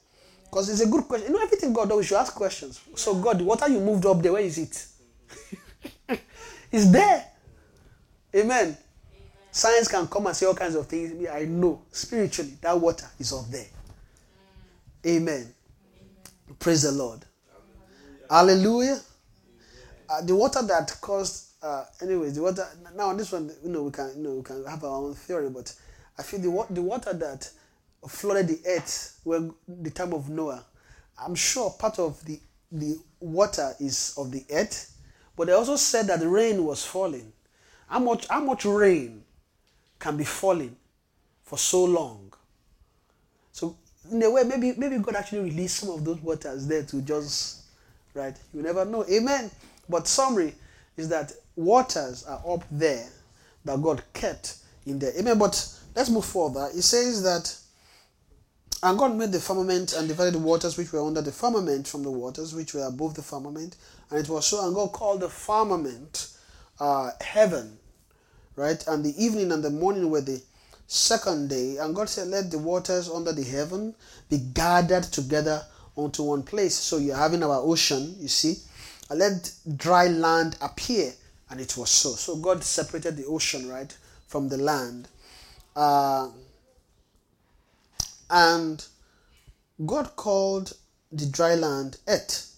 Because 0.44 0.70
it's 0.70 0.82
a 0.82 0.88
good 0.88 1.08
question. 1.08 1.28
You 1.32 1.38
know, 1.38 1.44
everything 1.44 1.74
God 1.74 1.90
does, 1.90 1.98
we 1.98 2.04
should 2.04 2.18
ask 2.18 2.34
questions. 2.34 2.80
So, 2.96 3.16
God, 3.16 3.40
the 3.40 3.44
water 3.44 3.68
you 3.68 3.80
moved 3.80 4.06
up 4.06 4.22
there, 4.22 4.34
where 4.34 4.42
is 4.42 4.58
it? 4.58 4.86
it's 6.72 6.90
there. 6.90 7.26
Amen. 8.36 8.78
Science 9.58 9.88
can 9.88 10.05
come 10.05 10.28
and 10.28 10.36
say 10.36 10.45
all 10.45 10.53
kinds 10.53 10.76
of 10.76 10.86
things. 10.86 11.28
I 11.28 11.45
know 11.45 11.82
spiritually 11.91 12.53
that 12.62 12.80
water 12.80 13.08
is 13.18 13.34
up 13.34 13.45
there. 13.49 13.66
Amen. 15.03 15.51
Praise 16.60 16.84
the 16.84 16.91
Lord. 16.91 17.26
Hallelujah. 18.30 18.99
Uh, 20.08 20.22
the 20.22 20.36
water 20.36 20.62
that 20.62 20.95
caused, 21.01 21.53
uh, 21.64 21.86
anyways, 22.03 22.36
the 22.36 22.43
water. 22.43 22.68
Now 22.95 23.12
this 23.14 23.32
one, 23.32 23.51
you 23.64 23.72
know, 23.72 23.82
we 23.82 23.89
can, 23.89 24.12
you 24.16 24.22
know, 24.22 24.36
we 24.36 24.43
can 24.43 24.64
have 24.66 24.84
our 24.84 24.95
own 24.95 25.16
theory, 25.16 25.49
but 25.49 25.74
I 26.20 26.22
feel 26.22 26.39
the 26.39 26.76
the 26.76 26.82
water 26.84 27.14
that 27.14 27.49
flooded 28.08 28.49
the 28.49 28.60
earth 28.70 29.20
when 29.24 29.55
the 29.68 29.89
time 29.89 30.14
of 30.14 30.30
Noah. 30.30 30.64
I'm 31.18 31.34
sure 31.34 31.72
part 31.72 31.97
of 31.97 32.24
the 32.26 32.39
the 32.72 32.99
water 33.20 33.74
is 33.80 34.14
of 34.20 34.32
the 34.32 34.45
earth, 34.51 34.95
but 35.36 35.47
they 35.47 35.53
also 35.53 35.78
said 35.78 36.05
that 36.08 36.24
rain 36.24 36.64
was 36.64 36.86
falling. 36.86 37.34
How 37.88 37.97
much 37.97 38.28
how 38.28 38.41
much 38.41 38.64
rain 38.64 39.24
can 40.00 40.18
be 40.18 40.24
falling 40.24 40.76
for 41.43 41.58
so 41.58 41.84
long? 41.86 42.34
So 43.52 43.76
in 44.12 44.22
a 44.24 44.30
way, 44.30 44.43
maybe 44.43 44.74
maybe 44.78 44.98
God 45.00 45.16
actually 45.16 45.50
released 45.50 45.78
some 45.78 45.89
of 45.89 46.04
those 46.04 46.20
waters 46.22 46.68
there 46.68 46.84
to 46.84 47.02
just 47.02 47.64
right. 48.14 48.36
You 48.54 48.62
never 48.62 48.86
know. 48.86 49.06
Amen. 49.10 49.52
But 49.89 50.08
summary 50.08 50.54
is 50.95 51.10
that 51.10 51.32
waters 51.56 52.26
are 52.26 52.41
up 52.48 52.64
there 52.72 53.08
that 53.66 53.82
God 53.82 54.04
kept 54.14 54.58
in 54.86 55.00
there. 55.00 55.14
Amen. 55.18 55.38
But 55.38 55.70
let's 55.95 56.10
move 56.10 56.26
further. 56.26 56.70
It 56.74 56.82
says 56.84 57.24
that 57.24 57.56
and 58.84 58.98
God 58.98 59.16
made 59.16 59.32
the 59.32 59.39
firmament 59.39 59.93
and 59.93 60.08
divided 60.08 60.36
the 60.36 60.39
waters 60.39 60.78
which 60.78 60.93
were 60.93 61.06
under 61.06 61.22
the 61.22 61.32
firmament 61.32 61.88
from 61.88 62.04
the 62.04 62.12
waters 62.12 62.54
which 62.54 62.76
were 62.76 62.86
above 62.86 63.16
the 63.16 63.24
firmament. 63.24 63.76
And 64.12 64.20
it 64.20 64.30
was 64.30 64.45
so. 64.45 64.66
And 64.66 64.76
God 64.76 64.91
called 64.91 65.22
the 65.22 65.30
firmament 65.30 66.30
uh, 66.80 67.12
heaven. 67.22 67.80
Right? 68.58 68.86
And 68.88 69.05
the 69.05 69.24
evening 69.24 69.53
and 69.53 69.64
the 69.64 69.70
morning 69.70 70.10
were 70.10 70.20
the 70.20 70.41
second 70.88 71.49
day. 71.49 71.78
And 71.78 71.95
God 71.95 72.10
said, 72.10 72.28
Let 72.28 72.51
the 72.51 72.60
waters 72.60 73.08
under 73.08 73.32
the 73.32 73.43
heaven 73.43 73.95
be 74.30 74.39
gathered 74.39 75.03
together 75.03 75.64
onto 75.95 76.24
one 76.24 76.43
place. 76.43 76.76
So 76.76 76.97
you're 76.97 77.16
having 77.16 77.43
our 77.43 77.62
ocean, 77.62 78.16
you 78.20 78.28
see. 78.28 78.55
And 79.10 79.20
let 79.20 79.53
dry 79.78 80.08
land 80.08 80.58
appear. 80.60 81.14
And 81.49 81.62
it 81.62 81.78
was 81.78 81.89
so. 81.89 82.12
So 82.12 82.36
God 82.36 82.64
separated 82.64 83.16
the 83.16 83.26
ocean, 83.26 83.70
right, 83.70 83.95
from 84.28 84.49
the 84.49 84.58
land. 84.58 85.08
Uh, 85.76 86.30
and 88.30 88.84
God 89.86 90.16
called 90.16 90.74
the 91.12 91.26
dry 91.28 91.55
land 91.55 91.97
earth, 92.08 92.51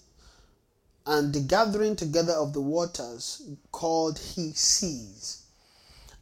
and 1.06 1.34
the 1.34 1.42
gathering 1.42 1.96
together 1.96 2.34
of 2.34 2.54
the 2.54 2.62
waters 2.62 3.42
called 3.72 4.18
he 4.18 4.54
seas. 4.54 5.39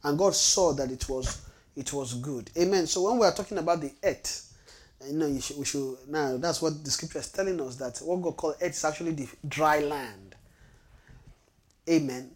And 0.04 0.18
God 0.18 0.34
saw 0.34 0.72
that 0.74 0.90
it 0.90 1.08
was 1.08 1.42
it 1.76 1.92
was 1.92 2.14
good. 2.14 2.50
Amen. 2.56 2.86
So 2.86 3.02
when 3.08 3.18
we 3.18 3.26
are 3.26 3.34
talking 3.34 3.58
about 3.58 3.80
the 3.80 3.92
earth, 4.02 4.44
you 5.06 5.12
know, 5.12 5.26
you 5.26 5.40
should, 5.40 5.58
we 5.58 5.64
should 5.64 5.96
now 6.08 6.36
that's 6.36 6.60
what 6.60 6.84
the 6.84 6.90
scripture 6.90 7.20
is 7.20 7.28
telling 7.30 7.60
us 7.60 7.76
that 7.76 7.98
what 7.98 8.22
God 8.22 8.36
called 8.36 8.56
earth 8.60 8.70
is 8.70 8.84
actually 8.84 9.12
the 9.12 9.28
dry 9.46 9.80
land. 9.80 10.34
Amen. 11.88 12.30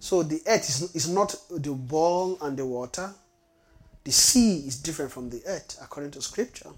So 0.00 0.22
the 0.22 0.40
earth 0.46 0.68
is, 0.68 0.94
is 0.94 1.08
not 1.08 1.34
the 1.50 1.72
ball 1.72 2.38
and 2.40 2.56
the 2.56 2.66
water. 2.66 3.12
The 4.04 4.12
sea 4.12 4.58
is 4.66 4.80
different 4.80 5.10
from 5.12 5.28
the 5.28 5.42
earth, 5.46 5.78
according 5.82 6.12
to 6.12 6.22
scripture, 6.22 6.70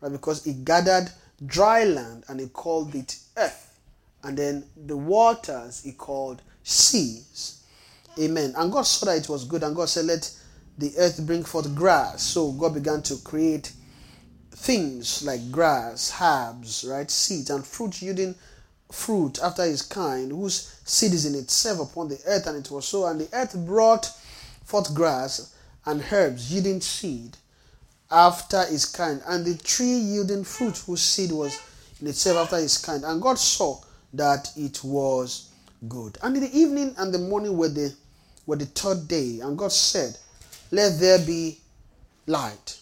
right? 0.00 0.10
Because 0.10 0.46
it 0.46 0.64
gathered 0.64 1.10
dry 1.44 1.84
land 1.84 2.24
and 2.28 2.40
it 2.40 2.52
called 2.52 2.94
it 2.94 3.18
earth. 3.36 3.78
And 4.22 4.36
then 4.36 4.64
the 4.76 4.96
waters 4.96 5.82
he 5.82 5.92
called 5.92 6.42
seas. 6.62 7.61
Amen. 8.18 8.54
And 8.56 8.70
God 8.72 8.82
saw 8.82 9.06
that 9.06 9.18
it 9.18 9.28
was 9.28 9.44
good, 9.44 9.62
and 9.62 9.74
God 9.74 9.88
said, 9.88 10.04
Let 10.04 10.30
the 10.78 10.92
earth 10.98 11.24
bring 11.26 11.44
forth 11.44 11.74
grass. 11.74 12.22
So 12.22 12.52
God 12.52 12.74
began 12.74 13.02
to 13.02 13.16
create 13.18 13.72
things 14.50 15.22
like 15.24 15.50
grass, 15.50 16.12
herbs, 16.20 16.84
right, 16.88 17.10
seeds, 17.10 17.50
and 17.50 17.66
fruit 17.66 18.00
yielding 18.02 18.34
fruit 18.90 19.38
after 19.42 19.64
his 19.64 19.82
kind, 19.82 20.30
whose 20.30 20.78
seed 20.84 21.14
is 21.14 21.26
in 21.26 21.34
itself 21.34 21.90
upon 21.90 22.08
the 22.08 22.20
earth, 22.26 22.46
and 22.46 22.64
it 22.64 22.70
was 22.70 22.86
so. 22.86 23.06
And 23.06 23.20
the 23.20 23.28
earth 23.32 23.56
brought 23.66 24.10
forth 24.64 24.94
grass 24.94 25.54
and 25.86 26.04
herbs 26.12 26.52
yielding 26.52 26.80
seed 26.80 27.36
after 28.10 28.64
his 28.66 28.84
kind, 28.84 29.22
and 29.26 29.44
the 29.44 29.56
tree 29.56 29.86
yielding 29.94 30.44
fruit 30.44 30.76
whose 30.78 31.00
seed 31.00 31.32
was 31.32 31.58
in 32.00 32.06
itself 32.06 32.38
after 32.38 32.56
his 32.56 32.78
kind. 32.78 33.04
And 33.04 33.22
God 33.22 33.38
saw 33.38 33.80
that 34.12 34.50
it 34.56 34.84
was 34.84 35.50
good. 35.88 36.18
And 36.22 36.36
in 36.36 36.42
the 36.42 36.56
evening 36.56 36.94
and 36.98 37.12
the 37.12 37.18
morning 37.18 37.56
were 37.56 37.68
the 37.68 37.94
were 38.46 38.56
the 38.56 38.66
third 38.66 39.08
day, 39.08 39.40
and 39.40 39.56
God 39.56 39.72
said, 39.72 40.16
Let 40.70 40.98
there 40.98 41.18
be 41.18 41.58
light 42.26 42.78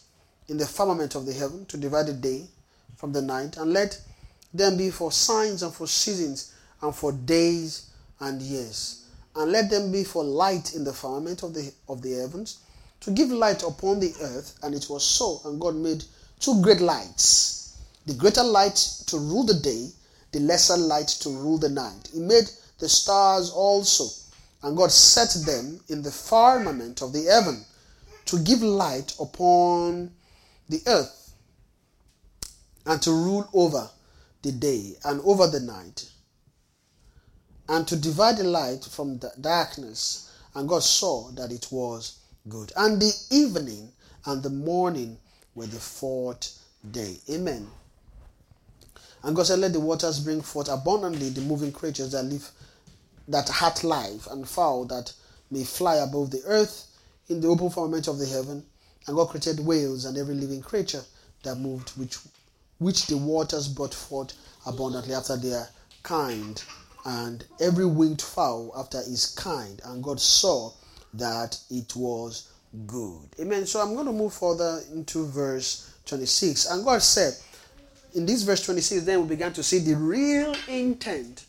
in 0.48 0.56
the 0.56 0.66
firmament 0.66 1.14
of 1.14 1.26
the 1.26 1.32
heaven 1.32 1.64
to 1.66 1.76
divide 1.76 2.06
the 2.06 2.12
day 2.12 2.46
from 2.96 3.12
the 3.12 3.22
night, 3.22 3.56
and 3.56 3.72
let 3.72 4.00
them 4.52 4.76
be 4.76 4.90
for 4.90 5.12
signs 5.12 5.62
and 5.62 5.72
for 5.72 5.86
seasons 5.86 6.54
and 6.82 6.94
for 6.94 7.12
days 7.12 7.90
and 8.20 8.42
years. 8.42 9.04
And 9.36 9.52
let 9.52 9.70
them 9.70 9.92
be 9.92 10.02
for 10.04 10.24
light 10.24 10.74
in 10.74 10.82
the 10.84 10.92
firmament 10.92 11.42
of 11.42 11.54
the 11.54 11.72
of 11.88 12.02
the 12.02 12.14
heavens, 12.14 12.58
to 13.00 13.10
give 13.10 13.30
light 13.30 13.62
upon 13.62 14.00
the 14.00 14.12
earth. 14.20 14.58
And 14.62 14.74
it 14.74 14.86
was 14.90 15.04
so. 15.04 15.40
And 15.44 15.60
God 15.60 15.76
made 15.76 16.04
two 16.40 16.60
great 16.62 16.80
lights, 16.80 17.76
the 18.06 18.14
greater 18.14 18.42
light 18.42 18.74
to 19.06 19.18
rule 19.18 19.44
the 19.44 19.54
day, 19.54 19.88
the 20.32 20.40
lesser 20.40 20.76
light 20.76 21.08
to 21.08 21.28
rule 21.30 21.58
the 21.58 21.68
night. 21.68 22.10
He 22.12 22.20
made 22.20 22.50
the 22.78 22.88
stars 22.88 23.50
also, 23.50 24.06
and 24.62 24.76
God 24.76 24.90
set 24.92 25.34
them 25.46 25.80
in 25.88 26.02
the 26.02 26.10
firmament 26.10 27.02
of 27.02 27.12
the 27.12 27.24
heaven 27.24 27.64
to 28.26 28.38
give 28.38 28.62
light 28.62 29.14
upon 29.20 30.10
the 30.68 30.80
earth 30.86 31.34
and 32.86 33.00
to 33.02 33.10
rule 33.10 33.48
over 33.52 33.88
the 34.42 34.52
day 34.52 34.94
and 35.04 35.20
over 35.22 35.46
the 35.46 35.60
night 35.60 36.10
and 37.70 37.86
to 37.86 37.96
divide 37.96 38.36
the 38.36 38.44
light 38.44 38.84
from 38.84 39.18
the 39.18 39.32
darkness. 39.40 40.32
And 40.54 40.68
God 40.68 40.82
saw 40.82 41.30
that 41.32 41.52
it 41.52 41.68
was 41.70 42.18
good. 42.48 42.72
And 42.76 43.00
the 43.00 43.12
evening 43.30 43.92
and 44.26 44.42
the 44.42 44.50
morning 44.50 45.16
were 45.54 45.66
the 45.66 45.78
fourth 45.78 46.58
day. 46.90 47.16
Amen. 47.30 47.68
And 49.22 49.36
God 49.36 49.46
said, 49.46 49.60
Let 49.60 49.72
the 49.72 49.80
waters 49.80 50.18
bring 50.18 50.40
forth 50.40 50.68
abundantly 50.68 51.28
the 51.28 51.42
moving 51.42 51.70
creatures 51.70 52.10
that 52.12 52.24
live, 52.24 52.50
that 53.30 53.48
had 53.48 53.82
life, 53.84 54.26
and 54.30 54.48
fowl 54.48 54.84
that 54.86 55.12
may 55.50 55.64
fly 55.64 55.96
above 55.96 56.30
the 56.30 56.42
earth 56.46 56.86
in 57.28 57.40
the 57.40 57.48
open 57.48 57.70
firmament 57.70 58.08
of 58.08 58.18
the 58.18 58.26
heaven. 58.26 58.64
And 59.06 59.16
God 59.16 59.26
created 59.30 59.60
whales 59.60 60.04
and 60.04 60.18
every 60.18 60.34
living 60.34 60.60
creature 60.60 61.02
that 61.42 61.56
moved, 61.56 61.90
which 61.90 62.18
which 62.80 63.06
the 63.06 63.16
waters 63.16 63.68
brought 63.68 63.94
forth 63.94 64.32
abundantly 64.66 65.14
after 65.14 65.36
their 65.36 65.68
kind, 66.02 66.62
and 67.04 67.44
every 67.60 67.86
winged 67.86 68.20
fowl 68.20 68.72
after 68.76 68.98
his 68.98 69.34
kind. 69.36 69.80
And 69.84 70.02
God 70.02 70.18
saw 70.18 70.72
that 71.14 71.58
it 71.70 71.94
was 71.94 72.52
good. 72.86 73.28
Amen. 73.38 73.66
So 73.66 73.80
I'm 73.80 73.94
going 73.94 74.06
to 74.06 74.12
move 74.12 74.32
further 74.32 74.80
into 74.92 75.26
verse 75.26 75.94
26. 76.06 76.70
And 76.70 76.84
God 76.84 77.02
said, 77.02 77.34
in 78.14 78.26
this 78.26 78.42
verse 78.42 78.64
26, 78.64 79.04
then 79.04 79.22
we 79.22 79.28
began 79.28 79.52
to 79.52 79.62
see 79.62 79.78
the 79.78 79.94
real 79.94 80.54
intent 80.66 81.44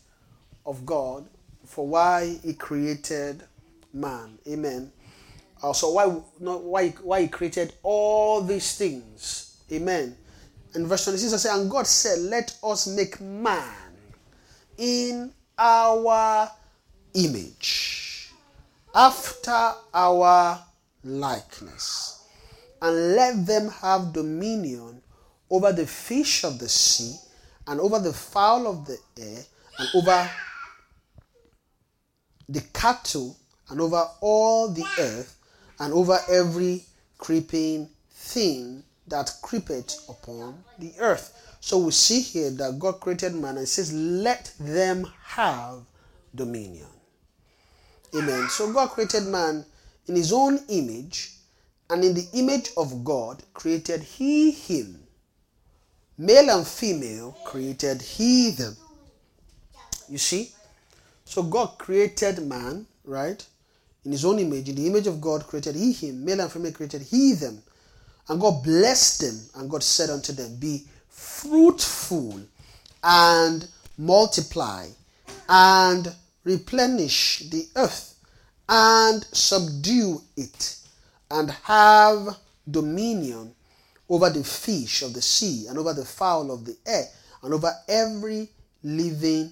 of 0.64 0.86
God 0.86 1.26
for 1.72 1.86
why 1.88 2.38
He 2.44 2.52
created 2.52 3.42
man. 3.94 4.38
Amen. 4.46 4.92
Also, 5.62 5.90
why 5.94 6.20
not 6.38 6.62
why 6.62 6.90
why 7.02 7.22
He 7.22 7.28
created 7.28 7.72
all 7.82 8.42
these 8.42 8.76
things. 8.76 9.56
Amen. 9.72 10.14
And 10.74 10.86
verse 10.86 11.04
26 11.04 11.32
I 11.32 11.36
say, 11.36 11.50
and 11.50 11.70
God 11.70 11.86
said, 11.86 12.18
Let 12.18 12.54
us 12.62 12.86
make 12.86 13.20
man 13.22 13.72
in 14.76 15.32
our 15.58 16.50
image, 17.14 18.30
after 18.94 19.72
our 19.94 20.62
likeness, 21.04 22.26
and 22.82 23.14
let 23.16 23.46
them 23.46 23.68
have 23.68 24.12
dominion 24.12 25.00
over 25.50 25.72
the 25.72 25.86
fish 25.86 26.44
of 26.44 26.58
the 26.58 26.68
sea, 26.68 27.16
and 27.66 27.80
over 27.80 27.98
the 27.98 28.12
fowl 28.12 28.66
of 28.66 28.86
the 28.86 28.98
air, 29.18 29.42
and 29.78 29.88
over 29.94 30.30
the 32.48 32.60
cattle, 32.72 33.36
and 33.68 33.80
over 33.80 34.06
all 34.20 34.68
the 34.68 34.84
earth, 34.98 35.36
and 35.78 35.92
over 35.92 36.18
every 36.30 36.84
creeping 37.18 37.88
thing 38.10 38.82
that 39.06 39.32
creepeth 39.42 40.08
upon 40.08 40.62
the 40.78 40.92
earth. 40.98 41.56
So 41.60 41.78
we 41.78 41.92
see 41.92 42.20
here 42.20 42.50
that 42.50 42.78
God 42.78 43.00
created 43.00 43.34
man 43.34 43.56
and 43.58 43.68
says, 43.68 43.92
Let 43.92 44.52
them 44.58 45.06
have 45.24 45.80
dominion. 46.34 46.86
Amen. 48.14 48.48
So 48.48 48.72
God 48.72 48.90
created 48.90 49.24
man 49.24 49.64
in 50.06 50.16
his 50.16 50.32
own 50.32 50.60
image, 50.68 51.32
and 51.88 52.04
in 52.04 52.14
the 52.14 52.26
image 52.34 52.70
of 52.76 53.04
God 53.04 53.42
created 53.54 54.02
he 54.02 54.50
him. 54.50 54.98
Male 56.18 56.50
and 56.50 56.66
female 56.66 57.36
created 57.44 58.02
he 58.02 58.50
them. 58.50 58.76
You 60.08 60.18
see? 60.18 60.52
So 61.32 61.42
God 61.42 61.78
created 61.78 62.46
man, 62.46 62.84
right? 63.06 63.42
In 64.04 64.12
his 64.12 64.22
own 64.22 64.38
image, 64.38 64.68
in 64.68 64.74
the 64.74 64.86
image 64.86 65.06
of 65.06 65.18
God 65.18 65.46
created 65.46 65.74
he 65.76 65.90
him. 65.90 66.22
Male 66.26 66.42
and 66.42 66.52
female 66.52 66.72
created 66.72 67.00
he 67.00 67.32
them. 67.32 67.62
And 68.28 68.38
God 68.38 68.62
blessed 68.62 69.22
them, 69.22 69.40
and 69.54 69.70
God 69.70 69.82
said 69.82 70.10
unto 70.10 70.34
them, 70.34 70.56
Be 70.56 70.84
fruitful 71.08 72.38
and 73.02 73.66
multiply 73.96 74.88
and 75.48 76.14
replenish 76.44 77.44
the 77.48 77.66
earth 77.76 78.14
and 78.68 79.24
subdue 79.32 80.20
it 80.36 80.76
and 81.30 81.50
have 81.62 82.36
dominion 82.70 83.54
over 84.10 84.28
the 84.28 84.44
fish 84.44 85.00
of 85.00 85.14
the 85.14 85.22
sea 85.22 85.64
and 85.66 85.78
over 85.78 85.94
the 85.94 86.04
fowl 86.04 86.50
of 86.50 86.66
the 86.66 86.76
air 86.86 87.06
and 87.42 87.54
over 87.54 87.72
every 87.88 88.50
living 88.82 89.50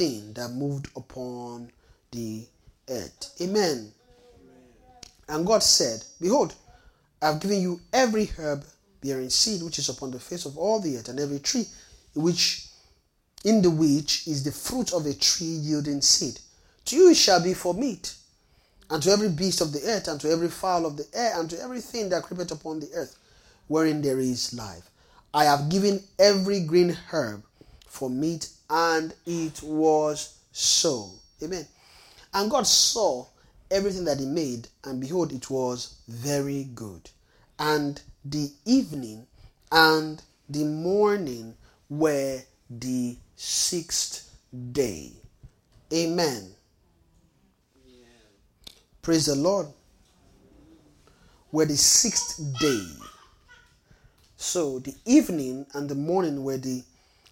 thing 0.00 0.32
that 0.32 0.50
moved 0.52 0.88
upon 0.96 1.70
the 2.10 2.46
earth. 2.88 3.36
Amen. 3.42 3.92
And 5.28 5.46
God 5.46 5.62
said, 5.62 6.02
Behold, 6.18 6.54
I 7.20 7.26
have 7.26 7.40
given 7.40 7.60
you 7.60 7.80
every 7.92 8.24
herb 8.38 8.64
bearing 9.02 9.28
seed 9.28 9.62
which 9.62 9.78
is 9.78 9.90
upon 9.90 10.10
the 10.10 10.18
face 10.18 10.46
of 10.46 10.56
all 10.56 10.80
the 10.80 10.96
earth, 10.96 11.10
and 11.10 11.20
every 11.20 11.38
tree 11.38 11.66
which 12.14 12.66
in 13.44 13.60
the 13.60 13.68
which 13.68 14.26
is 14.26 14.42
the 14.42 14.52
fruit 14.52 14.94
of 14.94 15.04
a 15.04 15.12
tree 15.12 15.46
yielding 15.46 16.00
seed. 16.00 16.40
To 16.86 16.96
you 16.96 17.10
it 17.10 17.16
shall 17.18 17.42
be 17.44 17.52
for 17.52 17.74
meat, 17.74 18.14
and 18.88 19.02
to 19.02 19.10
every 19.10 19.28
beast 19.28 19.60
of 19.60 19.70
the 19.74 19.82
earth, 19.84 20.08
and 20.08 20.18
to 20.22 20.30
every 20.30 20.48
fowl 20.48 20.86
of 20.86 20.96
the 20.96 21.06
air, 21.12 21.38
and 21.38 21.50
to 21.50 21.60
everything 21.60 22.08
that 22.08 22.22
creepeth 22.22 22.52
upon 22.52 22.80
the 22.80 22.88
earth, 22.94 23.18
wherein 23.68 24.00
there 24.00 24.18
is 24.18 24.54
life. 24.54 24.88
I 25.34 25.44
have 25.44 25.68
given 25.68 26.02
every 26.18 26.60
green 26.60 26.96
herb 27.10 27.42
for 27.86 28.08
meat, 28.08 28.48
and 28.70 29.12
it 29.26 29.62
was 29.62 30.38
so. 30.52 31.10
Amen. 31.42 31.66
And 32.32 32.50
God 32.50 32.66
saw 32.66 33.26
everything 33.70 34.04
that 34.04 34.20
He 34.20 34.26
made, 34.26 34.68
and 34.84 35.00
behold, 35.00 35.32
it 35.32 35.50
was 35.50 35.96
very 36.08 36.64
good. 36.74 37.10
And 37.58 38.00
the 38.24 38.50
evening 38.64 39.26
and 39.72 40.22
the 40.48 40.64
morning 40.64 41.54
were 41.88 42.40
the 42.70 43.16
sixth 43.36 44.34
day. 44.72 45.12
Amen. 45.92 46.50
Praise 49.02 49.26
the 49.26 49.34
Lord. 49.34 49.66
Were 51.52 51.64
the 51.64 51.76
sixth 51.76 52.40
day. 52.60 52.86
So 54.36 54.78
the 54.78 54.94
evening 55.04 55.66
and 55.74 55.88
the 55.88 55.94
morning 55.94 56.44
were 56.44 56.58
the 56.58 56.82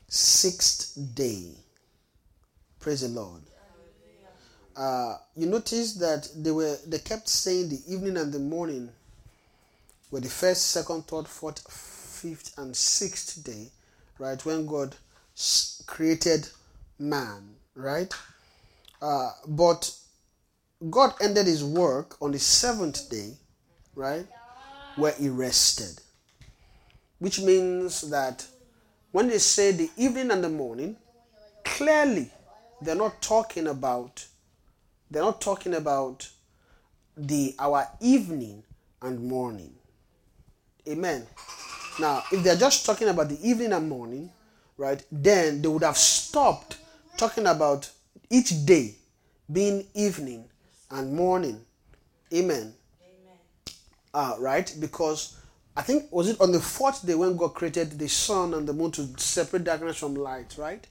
sixth 0.09 0.99
day. 1.15 1.51
Praise 2.81 3.03
the 3.03 3.09
Lord. 3.09 3.43
Uh, 4.77 5.17
you 5.37 5.47
notice 5.47 5.95
that 5.95 6.29
they 6.37 6.51
were 6.51 6.77
they 6.87 6.99
kept 6.99 7.29
saying 7.29 7.69
the 7.69 7.81
evening 7.89 8.17
and 8.17 8.33
the 8.33 8.39
morning 8.39 8.89
were 10.11 10.21
the 10.21 10.29
first, 10.29 10.69
second, 10.69 11.03
third, 11.07 11.27
fourth, 11.27 11.61
fifth, 11.71 12.57
and 12.59 12.75
sixth 12.75 13.43
day, 13.45 13.69
right? 14.19 14.45
When 14.45 14.67
God 14.67 14.95
created 15.87 16.49
man, 16.99 17.57
right? 17.75 18.13
Uh, 19.03 19.33
but 19.47 19.93
God 20.91 21.15
ended 21.21 21.47
his 21.47 21.65
work 21.65 22.17
on 22.23 22.33
the 22.33 22.39
seventh 22.39 23.11
day, 23.11 23.33
right? 23.95 24.27
Where 24.97 25.13
he 25.13 25.29
rested. 25.29 26.01
Which 27.19 27.41
means 27.41 28.09
that 28.11 28.47
when 29.13 29.29
they 29.29 29.39
say 29.39 29.73
the 29.73 29.91
evening 29.97 30.31
and 30.31 30.43
the 30.45 30.49
morning, 30.49 30.97
clearly 31.65 32.31
they're 32.81 32.95
not 32.95 33.21
talking 33.21 33.67
about 33.67 34.27
they're 35.11 35.23
not 35.23 35.41
talking 35.41 35.75
about 35.75 36.29
the 37.17 37.55
our 37.59 37.89
evening 38.01 38.63
and 39.03 39.23
morning. 39.23 39.73
Amen. 40.89 41.27
Now, 41.99 42.23
if 42.31 42.43
they're 42.45 42.57
just 42.57 42.87
talking 42.87 43.09
about 43.09 43.29
the 43.29 43.39
evening 43.49 43.73
and 43.73 43.89
morning, 43.89 44.31
right, 44.77 45.03
then 45.11 45.63
they 45.63 45.69
would 45.69 45.83
have 45.83 45.97
stopped 45.97 46.79
talking 47.17 47.47
about 47.47 47.91
each 48.31 48.65
day 48.65 48.95
being 49.51 49.87
evening 49.95 50.45
and 50.91 51.13
morning. 51.15 51.65
Amen. 52.33 52.75
uh, 54.13 54.35
right? 54.39 54.75
Because 54.79 55.38
I 55.79 55.83
think 55.83 56.11
was 56.11 56.29
it 56.29 56.41
on 56.41 56.51
the 56.51 56.59
fourth 56.59 57.07
day 57.07 57.15
when 57.15 57.37
God 57.37 57.55
created 57.55 57.97
the 58.01 58.09
sun 58.09 58.53
and 58.53 58.67
the 58.67 58.73
moon 58.73 58.91
to 58.91 59.09
separate 59.17 59.63
darkness 59.63 59.99
from 59.99 60.17
light, 60.17 60.57
right? 60.59 60.85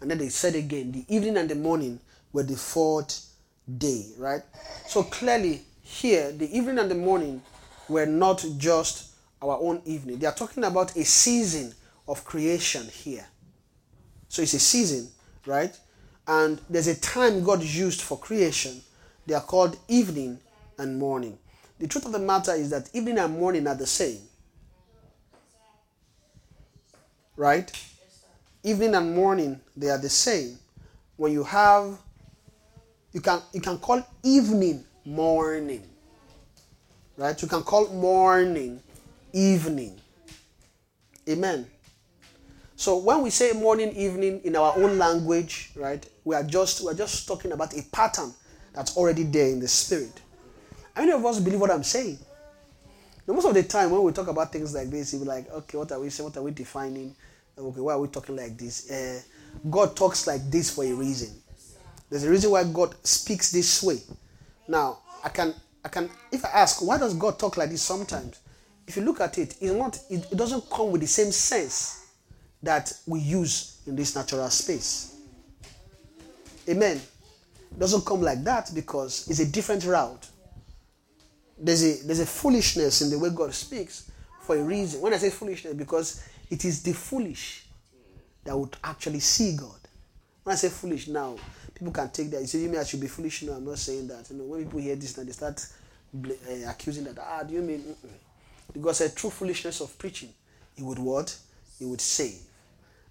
And 0.00 0.10
then 0.10 0.16
they 0.16 0.30
said 0.30 0.54
again, 0.54 0.92
the 0.92 1.04
evening 1.14 1.36
and 1.36 1.46
the 1.46 1.54
morning 1.54 2.00
were 2.32 2.42
the 2.42 2.56
fourth 2.56 3.34
day, 3.76 4.06
right? 4.16 4.40
So 4.86 5.02
clearly 5.02 5.60
here, 5.82 6.32
the 6.32 6.56
evening 6.56 6.78
and 6.78 6.90
the 6.90 6.94
morning 6.94 7.42
were 7.86 8.06
not 8.06 8.42
just 8.56 9.12
our 9.42 9.58
own 9.60 9.82
evening. 9.84 10.18
They 10.18 10.26
are 10.26 10.34
talking 10.34 10.64
about 10.64 10.96
a 10.96 11.04
season 11.04 11.74
of 12.08 12.24
creation 12.24 12.88
here. 12.88 13.26
So 14.28 14.40
it's 14.40 14.54
a 14.54 14.58
season, 14.58 15.08
right? 15.44 15.78
And 16.26 16.62
there's 16.70 16.86
a 16.86 16.98
time 16.98 17.44
God 17.44 17.62
used 17.62 18.00
for 18.00 18.18
creation. 18.18 18.80
They 19.26 19.34
are 19.34 19.42
called 19.42 19.78
evening 19.86 20.40
and 20.78 20.98
morning. 20.98 21.38
The 21.78 21.88
truth 21.88 22.06
of 22.06 22.12
the 22.12 22.18
matter 22.18 22.54
is 22.54 22.70
that 22.70 22.88
evening 22.94 23.18
and 23.18 23.38
morning 23.38 23.66
are 23.66 23.74
the 23.74 23.86
same. 23.86 24.20
Right? 27.40 27.72
Evening 28.62 28.94
and 28.94 29.16
morning, 29.16 29.58
they 29.74 29.88
are 29.88 29.96
the 29.96 30.10
same. 30.10 30.58
When 31.16 31.32
you 31.32 31.42
have 31.42 31.96
you 33.14 33.22
can 33.22 33.40
you 33.54 33.62
can 33.62 33.78
call 33.78 34.06
evening 34.22 34.84
morning. 35.06 35.82
Right? 37.16 37.40
You 37.40 37.48
can 37.48 37.62
call 37.62 37.88
morning 37.88 38.82
evening. 39.32 39.98
Amen. 41.26 41.66
So 42.76 42.98
when 42.98 43.22
we 43.22 43.30
say 43.30 43.52
morning, 43.52 43.96
evening 43.96 44.42
in 44.44 44.54
our 44.54 44.76
own 44.76 44.98
language, 44.98 45.70
right, 45.76 46.06
we 46.24 46.36
are 46.36 46.44
just 46.44 46.82
we 46.82 46.90
are 46.90 46.94
just 46.94 47.26
talking 47.26 47.52
about 47.52 47.72
a 47.72 47.82
pattern 47.90 48.34
that's 48.74 48.98
already 48.98 49.22
there 49.22 49.48
in 49.48 49.60
the 49.60 49.68
spirit. 49.68 50.20
How 50.94 51.00
many 51.00 51.12
of 51.12 51.24
us 51.24 51.40
believe 51.40 51.60
what 51.62 51.70
I'm 51.70 51.84
saying? 51.84 52.18
Now, 53.26 53.32
most 53.32 53.46
of 53.46 53.54
the 53.54 53.62
time 53.62 53.92
when 53.92 54.02
we 54.02 54.12
talk 54.12 54.28
about 54.28 54.52
things 54.52 54.74
like 54.74 54.90
this, 54.90 55.14
you'll 55.14 55.22
be 55.22 55.28
like, 55.28 55.50
okay, 55.50 55.78
what 55.78 55.90
are 55.90 56.00
we 56.00 56.10
saying? 56.10 56.28
What 56.28 56.36
are 56.36 56.42
we 56.42 56.50
defining? 56.50 57.16
Okay, 57.60 57.80
why 57.80 57.92
are 57.92 58.00
we 58.00 58.08
talking 58.08 58.36
like 58.36 58.56
this? 58.56 58.90
Uh, 58.90 59.20
God 59.68 59.94
talks 59.94 60.26
like 60.26 60.50
this 60.50 60.70
for 60.74 60.84
a 60.84 60.92
reason. 60.92 61.30
There's 62.08 62.24
a 62.24 62.30
reason 62.30 62.50
why 62.50 62.64
God 62.64 62.94
speaks 63.04 63.52
this 63.52 63.82
way. 63.82 63.98
Now, 64.66 64.98
I 65.24 65.28
can 65.28 65.54
I 65.84 65.88
can 65.88 66.10
if 66.32 66.44
I 66.44 66.48
ask 66.48 66.82
why 66.82 66.98
does 66.98 67.14
God 67.14 67.38
talk 67.38 67.56
like 67.56 67.70
this 67.70 67.82
sometimes? 67.82 68.40
If 68.86 68.96
you 68.96 69.02
look 69.02 69.20
at 69.20 69.38
it, 69.38 69.56
it's 69.60 69.72
not 69.72 69.98
it, 70.08 70.26
it 70.30 70.36
doesn't 70.36 70.68
come 70.70 70.90
with 70.90 71.00
the 71.02 71.06
same 71.06 71.30
sense 71.30 72.06
that 72.62 72.92
we 73.06 73.20
use 73.20 73.80
in 73.86 73.96
this 73.96 74.14
natural 74.14 74.48
space. 74.50 75.16
Amen. 76.68 77.00
It 77.70 77.78
doesn't 77.78 78.04
come 78.04 78.22
like 78.22 78.42
that 78.44 78.70
because 78.74 79.28
it's 79.28 79.40
a 79.40 79.46
different 79.46 79.84
route. 79.84 80.26
There's 81.58 81.82
a 81.84 82.06
there's 82.06 82.20
a 82.20 82.26
foolishness 82.26 83.02
in 83.02 83.10
the 83.10 83.18
way 83.18 83.30
God 83.30 83.54
speaks 83.54 84.10
for 84.40 84.56
a 84.56 84.62
reason. 84.62 85.00
When 85.00 85.14
I 85.14 85.18
say 85.18 85.30
foolishness, 85.30 85.74
because 85.74 86.24
it 86.50 86.64
is 86.64 86.82
the 86.82 86.92
foolish 86.92 87.64
that 88.44 88.56
would 88.56 88.76
actually 88.82 89.20
see 89.20 89.56
God. 89.56 89.78
When 90.42 90.52
I 90.54 90.56
say 90.56 90.68
foolish 90.68 91.08
now, 91.08 91.36
people 91.74 91.92
can 91.92 92.10
take 92.10 92.30
that. 92.30 92.40
You 92.40 92.46
say, 92.46 92.58
you 92.60 92.68
mean 92.68 92.80
I 92.80 92.84
should 92.84 93.00
be 93.00 93.06
foolish? 93.06 93.42
No, 93.42 93.52
I'm 93.52 93.64
not 93.64 93.78
saying 93.78 94.08
that. 94.08 94.28
You 94.30 94.36
know, 94.36 94.44
when 94.44 94.64
people 94.64 94.80
hear 94.80 94.96
this, 94.96 95.16
now 95.16 95.24
they 95.24 95.32
start 95.32 95.64
uh, 96.24 96.68
accusing 96.68 97.04
that. 97.04 97.18
Ah, 97.20 97.42
do 97.42 97.54
you 97.54 97.62
mean? 97.62 97.80
Mm-mm. 97.80 98.82
God 98.82 98.96
said, 98.96 99.14
true 99.16 99.30
foolishness 99.30 99.80
of 99.80 99.96
preaching, 99.98 100.30
He 100.76 100.82
would 100.82 100.98
what? 100.98 101.36
He 101.78 101.84
would 101.84 102.00
save, 102.00 102.38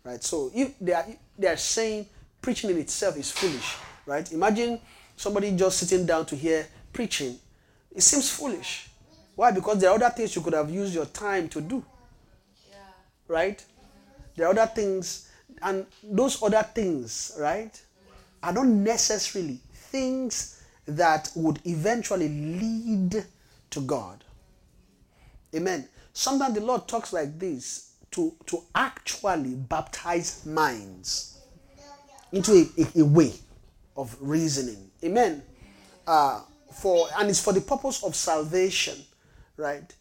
right? 0.03 0.23
So 0.23 0.51
if 0.53 0.77
they 0.79 0.93
are 0.93 1.05
they 1.37 1.47
are 1.47 1.57
saying 1.57 2.05
preaching 2.41 2.69
in 2.69 2.77
itself 2.77 3.17
is 3.17 3.31
foolish, 3.31 3.75
right? 4.05 4.31
Imagine 4.31 4.79
somebody 5.15 5.51
just 5.51 5.79
sitting 5.79 6.05
down 6.05 6.25
to 6.27 6.35
hear 6.35 6.65
preaching. 6.93 7.37
It 7.95 8.01
seems 8.01 8.29
foolish. 8.29 8.89
Why? 9.35 9.51
Because 9.51 9.79
there 9.79 9.89
are 9.89 9.95
other 9.95 10.09
things 10.09 10.35
you 10.35 10.41
could 10.41 10.53
have 10.53 10.69
used 10.69 10.93
your 10.93 11.05
time 11.05 11.49
to 11.49 11.61
do, 11.61 11.83
right? 13.29 13.63
There 14.35 14.47
are 14.47 14.51
other 14.51 14.65
things, 14.65 15.29
and 15.61 15.85
those 16.03 16.43
other 16.43 16.63
things, 16.75 17.31
right, 17.39 17.81
are 18.43 18.51
not 18.51 18.65
necessarily 18.67 19.59
things 19.73 20.61
that 20.85 21.31
would 21.35 21.59
eventually 21.65 22.27
lead 22.27 23.23
to 23.69 23.81
God. 23.81 24.23
Amen. 25.55 25.87
Sometimes 26.11 26.55
the 26.55 26.61
Lord 26.61 26.87
talks 26.87 27.13
like 27.13 27.39
this 27.39 27.93
to, 28.11 28.33
to 28.47 28.63
actually 28.75 29.55
baptize 29.55 30.45
minds 30.45 31.39
into 32.31 32.51
a, 32.53 32.81
a, 32.81 33.01
a 33.01 33.05
way 33.05 33.33
of 33.95 34.15
reasoning. 34.19 34.89
Amen. 35.03 35.43
Uh, 36.05 36.41
for 36.71 37.07
and 37.17 37.29
it's 37.29 37.43
for 37.43 37.53
the 37.53 37.61
purpose 37.61 38.03
of 38.03 38.15
salvation, 38.15 38.95
right? 39.57 39.93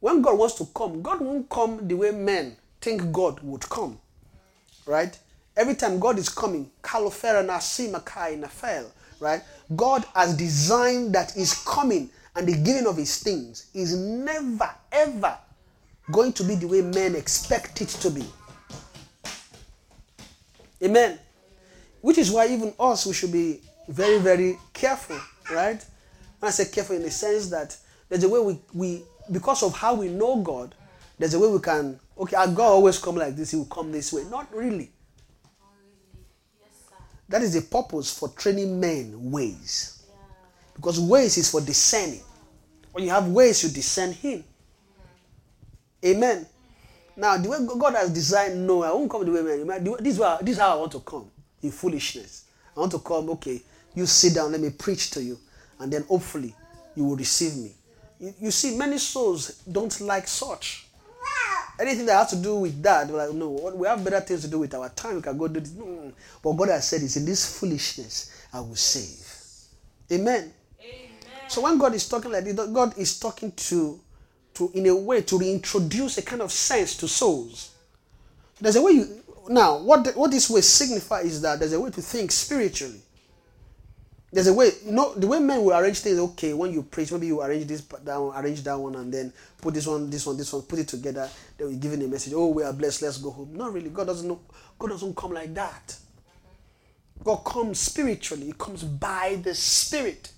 When 0.00 0.22
God 0.22 0.38
wants 0.38 0.54
to 0.56 0.66
come, 0.74 1.02
God 1.02 1.20
won't 1.20 1.48
come 1.48 1.86
the 1.86 1.94
way 1.94 2.10
men 2.10 2.56
think 2.86 3.10
God 3.10 3.40
would 3.40 3.68
come, 3.68 3.98
right? 4.86 5.18
Every 5.56 5.74
time 5.74 5.98
God 5.98 6.20
is 6.20 6.28
coming, 6.28 6.70
Nafel, 6.84 8.86
right? 9.18 9.42
God 9.74 10.04
has 10.14 10.36
designed 10.36 11.12
that 11.16 11.36
is 11.36 11.64
coming 11.64 12.10
and 12.36 12.46
the 12.46 12.56
giving 12.56 12.86
of 12.86 12.96
his 12.96 13.18
things 13.18 13.66
is 13.74 13.96
never 13.96 14.70
ever 14.92 15.36
going 16.12 16.32
to 16.34 16.44
be 16.44 16.54
the 16.54 16.68
way 16.68 16.80
men 16.80 17.16
expect 17.16 17.82
it 17.82 17.88
to 17.88 18.08
be. 18.08 18.24
Amen. 20.80 21.18
Which 22.02 22.18
is 22.18 22.30
why 22.30 22.46
even 22.46 22.72
us 22.78 23.04
we 23.04 23.14
should 23.14 23.32
be 23.32 23.62
very, 23.88 24.20
very 24.20 24.60
careful, 24.72 25.18
right? 25.50 25.84
When 26.38 26.48
I 26.48 26.52
say 26.52 26.66
careful 26.66 26.94
in 26.94 27.02
the 27.02 27.10
sense 27.10 27.48
that 27.48 27.76
there's 28.08 28.22
a 28.22 28.28
way 28.28 28.38
we, 28.38 28.60
we 28.72 29.02
because 29.32 29.64
of 29.64 29.76
how 29.76 29.94
we 29.94 30.08
know 30.08 30.36
God, 30.36 30.72
there's 31.18 31.34
a 31.34 31.40
way 31.40 31.48
we 31.48 31.58
can 31.58 31.98
okay, 32.18 32.36
our 32.36 32.48
God 32.48 32.72
always 32.72 32.98
come 32.98 33.16
like 33.16 33.36
this, 33.36 33.50
he 33.50 33.56
will 33.56 33.66
come 33.66 33.92
this 33.92 34.12
way. 34.12 34.24
Not 34.30 34.54
really. 34.54 34.90
That 37.28 37.42
is 37.42 37.54
the 37.54 37.62
purpose 37.62 38.16
for 38.16 38.28
training 38.30 38.78
men 38.78 39.30
ways. 39.30 40.04
Because 40.74 41.00
ways 41.00 41.36
is 41.38 41.50
for 41.50 41.60
discerning. 41.60 42.22
When 42.92 43.04
you 43.04 43.10
have 43.10 43.28
ways, 43.28 43.62
you 43.64 43.70
discern 43.70 44.12
Him. 44.12 44.44
Amen. 46.04 46.46
Now, 47.16 47.36
the 47.38 47.48
way 47.48 47.58
God 47.78 47.94
has 47.94 48.10
designed, 48.10 48.66
no, 48.66 48.82
I 48.82 48.92
won't 48.92 49.10
come 49.10 49.24
the 49.24 49.32
way 49.32 49.64
man. 49.64 49.84
This 50.02 50.18
is, 50.18 50.58
how, 50.58 50.76
I 50.76 50.76
want 50.76 50.92
to 50.92 51.00
come 51.00 51.30
in 51.62 51.70
foolishness. 51.70 52.44
I 52.76 52.80
want 52.80 52.92
to 52.92 52.98
come, 52.98 53.30
okay, 53.30 53.62
you 53.94 54.06
sit 54.06 54.34
down, 54.34 54.52
let 54.52 54.60
me 54.60 54.70
preach 54.70 55.10
to 55.12 55.22
you, 55.22 55.38
and 55.80 55.92
then 55.92 56.02
hopefully 56.02 56.54
you 56.94 57.04
will 57.04 57.16
receive 57.16 57.56
me. 57.56 57.72
You, 58.20 58.34
you 58.40 58.50
see, 58.50 58.76
many 58.76 58.98
souls 58.98 59.62
don't 59.70 59.98
like 60.02 60.28
such. 60.28 60.85
Anything 61.78 62.06
that 62.06 62.14
has 62.16 62.30
to 62.30 62.36
do 62.36 62.56
with 62.56 62.82
that, 62.82 63.06
they're 63.06 63.16
like, 63.16 63.34
no, 63.34 63.72
we 63.74 63.86
have 63.86 64.02
better 64.02 64.20
things 64.20 64.42
to 64.42 64.48
do 64.48 64.60
with 64.60 64.74
our 64.74 64.88
time. 64.90 65.16
We 65.16 65.22
can 65.22 65.36
go 65.36 65.48
do 65.48 65.60
this. 65.60 65.72
No. 65.72 66.12
But 66.42 66.52
God 66.52 66.68
has 66.70 66.88
said, 66.88 67.02
it's 67.02 67.16
in 67.16 67.26
this 67.26 67.58
foolishness 67.58 68.44
I 68.52 68.60
will 68.60 68.76
save. 68.76 69.26
Amen. 70.12 70.52
Amen. 70.80 71.10
So 71.48 71.60
when 71.60 71.78
God 71.78 71.94
is 71.94 72.08
talking 72.08 72.32
like 72.32 72.44
this, 72.44 72.54
God 72.54 72.96
is 72.96 73.18
talking 73.18 73.52
to, 73.52 74.00
to 74.54 74.70
in 74.74 74.86
a 74.86 74.96
way 74.96 75.22
to 75.22 75.38
reintroduce 75.38 76.18
a 76.18 76.22
kind 76.22 76.42
of 76.42 76.50
sense 76.50 76.96
to 76.96 77.08
souls. 77.08 77.72
There's 78.60 78.76
a 78.76 78.82
way 78.82 78.92
you 78.92 79.22
now 79.48 79.78
what 79.78 80.04
the, 80.04 80.12
what 80.12 80.30
this 80.30 80.50
way 80.50 80.60
signifies 80.60 81.26
is 81.26 81.42
that 81.42 81.58
there's 81.58 81.72
a 81.72 81.80
way 81.80 81.90
to 81.90 82.00
think 82.00 82.32
spiritually. 82.32 83.00
There's 84.36 84.48
a 84.48 84.52
way, 84.52 84.70
you 84.84 84.92
know, 84.92 85.14
the 85.14 85.26
way 85.26 85.38
men 85.38 85.64
will 85.64 85.72
arrange 85.72 86.00
things. 86.00 86.18
Okay, 86.18 86.52
when 86.52 86.70
you 86.70 86.82
preach, 86.82 87.10
maybe 87.10 87.28
you 87.28 87.40
arrange 87.40 87.66
this 87.66 87.82
arrange 88.06 88.62
that 88.64 88.78
one, 88.78 88.94
and 88.96 89.10
then 89.10 89.32
put 89.62 89.72
this 89.72 89.86
one, 89.86 90.10
this 90.10 90.26
one, 90.26 90.36
this 90.36 90.52
one, 90.52 90.60
put 90.60 90.78
it 90.78 90.88
together. 90.88 91.26
Then 91.56 91.68
we 91.68 91.76
giving 91.76 92.02
a 92.02 92.06
message. 92.06 92.34
Oh, 92.34 92.48
we 92.48 92.62
are 92.62 92.74
blessed. 92.74 93.00
Let's 93.00 93.16
go 93.16 93.30
home. 93.30 93.54
Not 93.54 93.72
really. 93.72 93.88
God 93.88 94.08
doesn't 94.08 94.28
know. 94.28 94.38
God 94.78 94.88
doesn't 94.88 95.16
come 95.16 95.32
like 95.32 95.54
that. 95.54 95.96
God 97.24 97.36
comes 97.36 97.80
spiritually. 97.80 98.48
He 98.48 98.52
comes 98.52 98.84
by 98.84 99.40
the 99.42 99.54
Spirit 99.54 100.30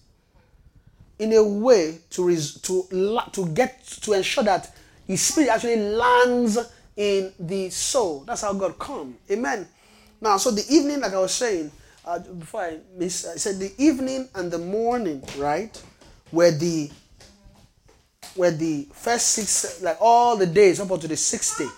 in 1.18 1.32
a 1.32 1.42
way 1.42 1.98
to 2.10 2.24
res- 2.24 2.54
to 2.60 2.86
to 3.32 3.48
get 3.48 3.84
to 4.02 4.12
ensure 4.12 4.44
that 4.44 4.76
His 5.08 5.22
Spirit 5.22 5.50
actually 5.50 5.74
lands 5.74 6.56
in 6.96 7.32
the 7.40 7.68
soul. 7.70 8.20
That's 8.20 8.42
how 8.42 8.52
God 8.52 8.78
comes. 8.78 9.16
Amen. 9.28 9.66
Now, 10.20 10.36
so 10.36 10.52
the 10.52 10.64
evening, 10.72 11.00
like 11.00 11.14
I 11.14 11.18
was 11.18 11.34
saying 11.34 11.72
uh, 12.08 12.18
before 12.20 12.62
I 12.62 12.78
miss, 12.96 13.26
I 13.26 13.36
said 13.36 13.58
the 13.58 13.70
evening 13.76 14.28
and 14.34 14.50
the 14.50 14.58
morning, 14.58 15.22
right, 15.36 15.70
were 16.32 16.50
the 16.50 16.90
were 18.34 18.50
the 18.50 18.88
first 18.92 19.28
six, 19.28 19.82
like 19.82 19.98
all 20.00 20.36
the 20.36 20.46
days 20.46 20.80
up 20.80 20.90
until 20.90 21.08
the 21.08 21.16
sixth 21.16 21.58
day, 21.58 21.68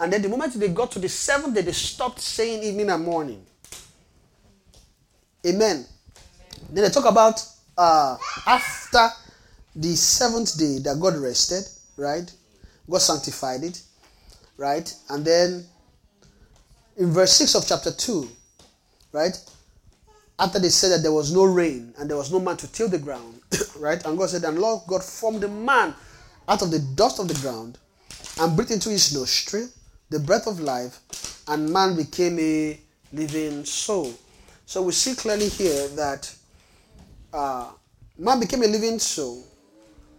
and 0.00 0.12
then 0.12 0.22
the 0.22 0.28
moment 0.28 0.54
they 0.54 0.68
got 0.68 0.90
to 0.92 0.98
the 0.98 1.08
seventh 1.08 1.54
day, 1.54 1.60
they 1.62 1.72
stopped 1.72 2.18
saying 2.18 2.62
evening 2.64 2.90
and 2.90 3.04
morning. 3.04 3.44
Amen. 5.46 5.86
Then 6.70 6.84
they 6.84 6.90
talk 6.90 7.04
about 7.06 7.40
uh, 7.76 8.16
after 8.46 9.08
the 9.76 9.94
seventh 9.94 10.58
day 10.58 10.78
that 10.80 10.98
God 11.00 11.16
rested, 11.16 11.64
right? 11.96 12.30
God 12.90 12.98
sanctified 12.98 13.62
it, 13.62 13.80
right? 14.56 14.92
And 15.08 15.24
then 15.24 15.64
in 16.96 17.12
verse 17.12 17.32
6 17.34 17.54
of 17.54 17.66
chapter 17.66 17.92
2, 17.92 18.28
right? 19.12 19.38
After 20.38 20.58
they 20.58 20.68
said 20.68 20.90
that 20.90 21.02
there 21.02 21.12
was 21.12 21.32
no 21.32 21.44
rain 21.44 21.94
and 21.98 22.08
there 22.08 22.16
was 22.16 22.32
no 22.32 22.38
man 22.38 22.56
to 22.58 22.72
till 22.72 22.88
the 22.88 22.98
ground, 22.98 23.40
right? 23.78 24.04
And 24.04 24.16
God 24.16 24.30
said, 24.30 24.44
And 24.44 24.58
Lord 24.58 24.82
God 24.86 25.02
formed 25.02 25.42
a 25.44 25.48
man 25.48 25.94
out 26.48 26.62
of 26.62 26.70
the 26.70 26.78
dust 26.78 27.18
of 27.18 27.28
the 27.28 27.34
ground 27.34 27.78
and 28.40 28.54
breathed 28.54 28.70
into 28.70 28.88
his 28.90 29.12
nostril 29.14 29.68
the 30.10 30.18
breath 30.18 30.46
of 30.46 30.60
life, 30.60 31.00
and 31.48 31.70
man 31.70 31.96
became 31.96 32.38
a 32.38 32.78
living 33.12 33.64
soul. 33.64 34.12
So 34.64 34.82
we 34.82 34.92
see 34.92 35.14
clearly 35.14 35.48
here 35.48 35.88
that 35.88 36.34
uh, 37.32 37.70
man 38.16 38.40
became 38.40 38.62
a 38.62 38.66
living 38.66 38.98
soul 38.98 39.44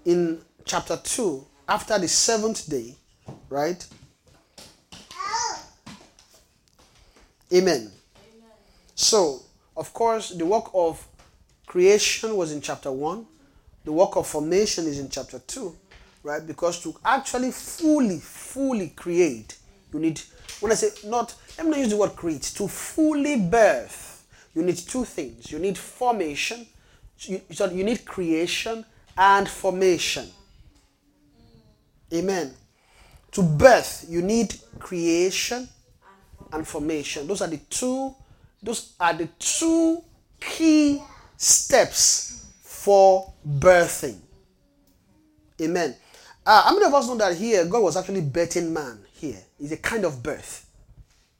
in 0.06 0.42
chapter 0.66 0.98
2 0.98 1.46
after 1.68 1.98
the 1.98 2.08
seventh 2.08 2.70
day, 2.70 2.96
right? 3.50 3.86
Amen. 7.52 7.92
So, 8.94 9.42
of 9.80 9.94
course, 9.94 10.32
the 10.32 10.46
work 10.46 10.66
of 10.74 11.08
creation 11.66 12.36
was 12.36 12.52
in 12.52 12.60
chapter 12.60 12.92
1, 12.92 13.26
the 13.86 13.92
work 13.94 14.18
of 14.18 14.28
formation 14.28 14.86
is 14.86 15.00
in 15.00 15.10
chapter 15.10 15.40
2, 15.40 15.74
right? 16.24 16.46
Because 16.46 16.84
to 16.84 16.94
actually 17.06 17.52
fully, 17.52 18.20
fully 18.20 18.90
create, 18.90 19.58
you 19.94 20.00
need, 20.00 20.22
when 20.60 20.74
I 20.74 20.76
say 20.76 20.90
not, 21.08 21.34
let 21.58 21.66
me 21.66 21.72
not 21.72 21.80
use 21.80 21.90
the 21.92 21.98
word 21.98 22.16
create, 22.18 22.42
to 22.42 22.68
fully 22.68 23.38
birth, 23.40 24.28
you 24.54 24.64
need 24.64 24.78
two 24.78 25.06
things. 25.06 25.50
You 25.50 25.60
need 25.60 25.78
formation, 25.78 26.68
you, 27.20 27.42
you 27.50 27.84
need 27.86 28.04
creation 28.04 28.84
and 29.18 29.48
formation. 29.48 30.28
Amen. 32.14 32.54
To 33.32 33.44
birth, 33.44 34.06
you 34.10 34.22
need 34.22 34.56
creation 34.80 35.70
and 36.52 36.68
formation. 36.68 37.28
Those 37.28 37.42
are 37.42 37.48
the 37.48 37.60
two, 37.70 38.14
those 38.62 38.94
are 39.00 39.14
the 39.14 39.28
two 39.40 40.04
key 40.40 41.02
steps 41.38 42.46
for 42.62 43.34
birthing. 43.48 44.18
Amen. 45.62 45.96
Uh, 46.46 46.64
how 46.64 46.74
many 46.74 46.86
of 46.86 46.94
us 46.94 47.08
know 47.08 47.16
that 47.18 47.36
here 47.38 47.66
God 47.66 47.84
was 47.84 47.98
actually 47.98 48.22
birthing 48.22 48.72
man 48.72 49.00
here? 49.14 49.38
It's 49.60 49.72
a 49.72 49.78
kind 49.78 50.06
of 50.06 50.24
birth, 50.24 50.66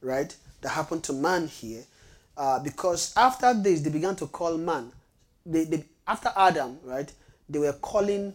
right? 0.02 0.36
That 0.62 0.70
happened 0.70 1.04
to 1.06 1.14
man 1.14 1.48
here. 1.48 1.84
Uh, 2.38 2.60
because 2.60 3.14
after 3.18 3.54
this, 3.54 3.82
they 3.82 3.90
began 3.90 4.16
to 4.18 4.28
call 4.28 4.58
man. 4.58 4.92
They, 5.46 5.66
they, 5.66 5.84
after 6.08 6.32
Adam, 6.36 6.80
right? 6.84 7.12
They 7.50 7.60
were 7.60 7.74
calling, 7.74 8.34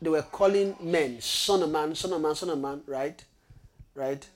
they 0.00 0.08
were 0.10 0.22
calling 0.22 0.76
men 0.80 1.20
son 1.20 1.62
of 1.62 1.70
man, 1.70 1.94
son 1.94 2.12
of 2.12 2.20
man, 2.20 2.34
son 2.34 2.50
of 2.50 2.58
man, 2.58 2.82
right? 2.86 3.22
Right? 3.94 4.26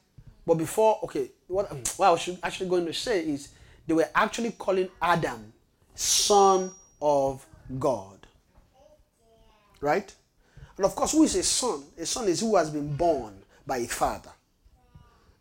But 0.47 0.55
before, 0.55 0.99
okay, 1.05 1.31
what, 1.49 1.71
what 1.97 2.07
I 2.07 2.11
was 2.11 2.31
actually 2.43 2.69
going 2.69 2.87
to 2.87 2.93
say 2.93 3.21
is 3.21 3.49
they 3.87 3.95
were 3.95 4.09
actually 4.15 4.53
calling 4.53 4.89
Adam 5.01 5.53
son 5.95 6.71
of 7.01 7.47
God. 7.79 8.27
Right? 9.81 10.13
And 10.77 10.85
of 10.85 10.95
course, 10.95 11.13
who 11.13 11.23
is 11.23 11.35
a 11.37 11.43
son? 11.43 11.85
A 11.99 12.07
son 12.07 12.29
is 12.29 12.41
who 12.41 12.57
has 12.57 12.71
been 12.71 12.97
born 12.97 13.35
by 13.67 13.79
a 13.79 13.87
father. 13.87 14.33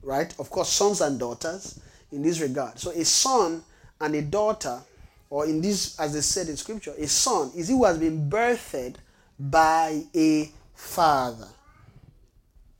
Right? 0.01 0.33
Of 0.39 0.49
course, 0.49 0.69
sons 0.69 1.01
and 1.01 1.19
daughters 1.19 1.79
in 2.11 2.21
this 2.21 2.39
regard. 2.39 2.79
So 2.79 2.91
a 2.91 3.03
son 3.03 3.63
and 3.99 4.15
a 4.15 4.21
daughter, 4.21 4.81
or 5.29 5.45
in 5.45 5.61
this, 5.61 5.99
as 5.99 6.13
they 6.13 6.21
said 6.21 6.47
in 6.47 6.57
scripture, 6.57 6.93
a 6.97 7.07
son 7.07 7.51
is 7.55 7.67
he 7.67 7.73
who 7.73 7.83
has 7.85 7.97
been 7.97 8.29
birthed 8.29 8.95
by 9.39 10.03
a 10.15 10.51
father. 10.73 11.47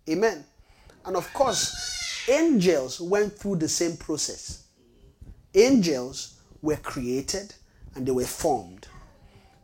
Amen. 0.09 0.45
And 1.05 1.15
of 1.15 1.31
course, 1.33 2.27
angels 2.27 2.99
went 2.99 3.37
through 3.37 3.57
the 3.57 3.69
same 3.69 3.95
process. 3.97 4.63
Angels 5.53 6.39
were 6.61 6.77
created 6.77 7.53
and 7.95 8.05
they 8.05 8.11
were 8.11 8.25
formed. 8.25 8.87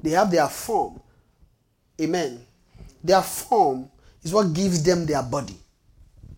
They 0.01 0.11
have 0.11 0.31
their 0.31 0.47
form. 0.47 1.01
Amen. 1.99 2.45
Their 3.03 3.21
form 3.21 3.89
is 4.23 4.33
what 4.33 4.53
gives 4.53 4.83
them 4.83 5.05
their 5.05 5.23
body. 5.23 5.57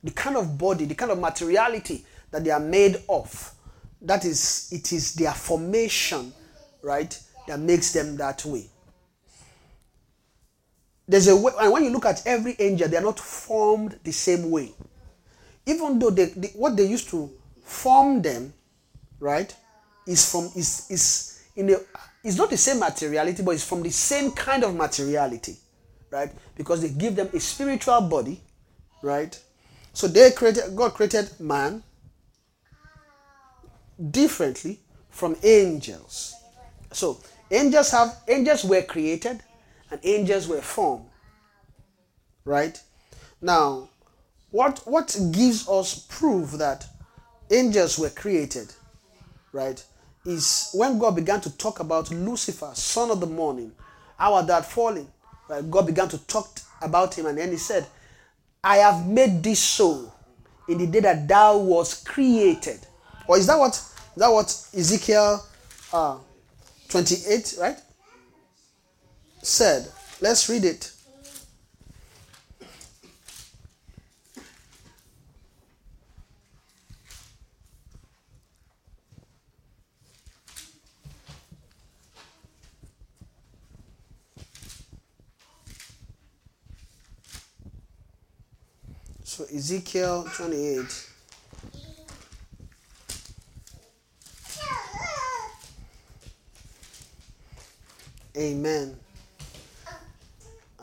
The 0.03 0.11
kind 0.11 0.37
of 0.37 0.57
body, 0.57 0.85
the 0.85 0.95
kind 0.95 1.11
of 1.11 1.19
materiality 1.19 2.05
that 2.31 2.43
they 2.43 2.51
are 2.51 2.59
made 2.59 3.01
of. 3.07 3.53
That 4.01 4.25
is, 4.25 4.69
it 4.71 4.91
is 4.91 5.13
their 5.15 5.33
formation, 5.33 6.33
right, 6.81 7.17
that 7.47 7.59
makes 7.59 7.93
them 7.93 8.17
that 8.17 8.43
way. 8.43 8.65
There's 11.07 11.27
a 11.27 11.35
way, 11.35 11.51
and 11.59 11.71
when 11.71 11.83
you 11.83 11.89
look 11.89 12.05
at 12.05 12.25
every 12.25 12.55
angel, 12.59 12.87
they 12.87 12.97
are 12.97 13.01
not 13.01 13.19
formed 13.19 13.99
the 14.03 14.11
same 14.11 14.49
way. 14.49 14.73
Even 15.65 15.99
though 15.99 16.09
they, 16.09 16.25
they, 16.25 16.49
what 16.49 16.75
they 16.75 16.85
used 16.85 17.09
to 17.09 17.31
form 17.63 18.21
them, 18.21 18.53
right, 19.19 19.55
is 20.05 20.29
from 20.29 20.45
is 20.55 20.87
is 20.89 21.43
in 21.55 21.67
the 21.67 21.85
it's 22.23 22.37
not 22.37 22.49
the 22.49 22.57
same 22.57 22.79
materiality, 22.79 23.43
but 23.43 23.51
it's 23.51 23.67
from 23.67 23.83
the 23.83 23.89
same 23.91 24.31
kind 24.31 24.63
of 24.63 24.75
materiality, 24.75 25.57
right? 26.09 26.31
Because 26.55 26.81
they 26.81 26.89
give 26.89 27.15
them 27.15 27.29
a 27.33 27.39
spiritual 27.39 28.01
body, 28.01 28.39
right? 29.01 29.37
So 29.93 30.07
they 30.07 30.31
created 30.31 30.75
God 30.75 30.93
created 30.93 31.39
man 31.39 31.83
differently 34.11 34.79
from 35.09 35.35
angels. 35.43 36.33
So 36.91 37.19
angels 37.51 37.91
have 37.91 38.15
angels 38.27 38.63
were 38.63 38.81
created 38.81 39.41
and 39.91 39.99
angels 40.03 40.47
were 40.47 40.61
formed. 40.61 41.05
Right? 42.45 42.81
Now, 43.41 43.89
what 44.53 44.81
what 44.85 45.17
gives 45.31 45.67
us 45.67 46.05
proof 46.07 46.51
that 46.51 46.85
angels 47.51 47.97
were 47.97 48.11
created, 48.11 48.71
right? 49.51 49.83
Is 50.25 50.69
when 50.73 50.99
God 50.99 51.15
began 51.15 51.41
to 51.41 51.57
talk 51.57 51.79
about 51.79 52.11
Lucifer, 52.11 52.69
son 52.75 53.09
of 53.09 53.19
the 53.19 53.25
morning, 53.25 53.71
had 54.17 54.47
that 54.47 54.65
fallen? 54.65 55.07
Right? 55.49 55.69
God 55.69 55.87
began 55.87 56.07
to 56.09 56.19
talk 56.27 56.59
about 56.83 57.15
him, 57.17 57.25
and 57.25 57.37
then 57.37 57.49
he 57.49 57.57
said, 57.57 57.87
I 58.63 58.77
have 58.77 59.07
made 59.07 59.41
this 59.41 59.59
so 59.59 60.13
in 60.69 60.77
the 60.77 60.85
day 60.85 60.99
that 60.99 61.27
thou 61.27 61.57
was 61.57 62.03
created. 62.03 62.79
Or 63.27 63.37
is 63.39 63.47
that 63.47 63.57
what 63.57 63.73
is 63.73 63.91
that 64.17 64.29
what 64.29 64.45
Ezekiel 64.77 65.43
uh, 65.91 66.19
28, 66.89 67.55
right? 67.59 67.77
Said. 69.41 69.91
Let's 70.21 70.47
read 70.47 70.63
it. 70.63 70.92
So 89.35 89.45
Ezekiel 89.45 90.29
28. 90.35 91.09
Amen. 98.37 98.95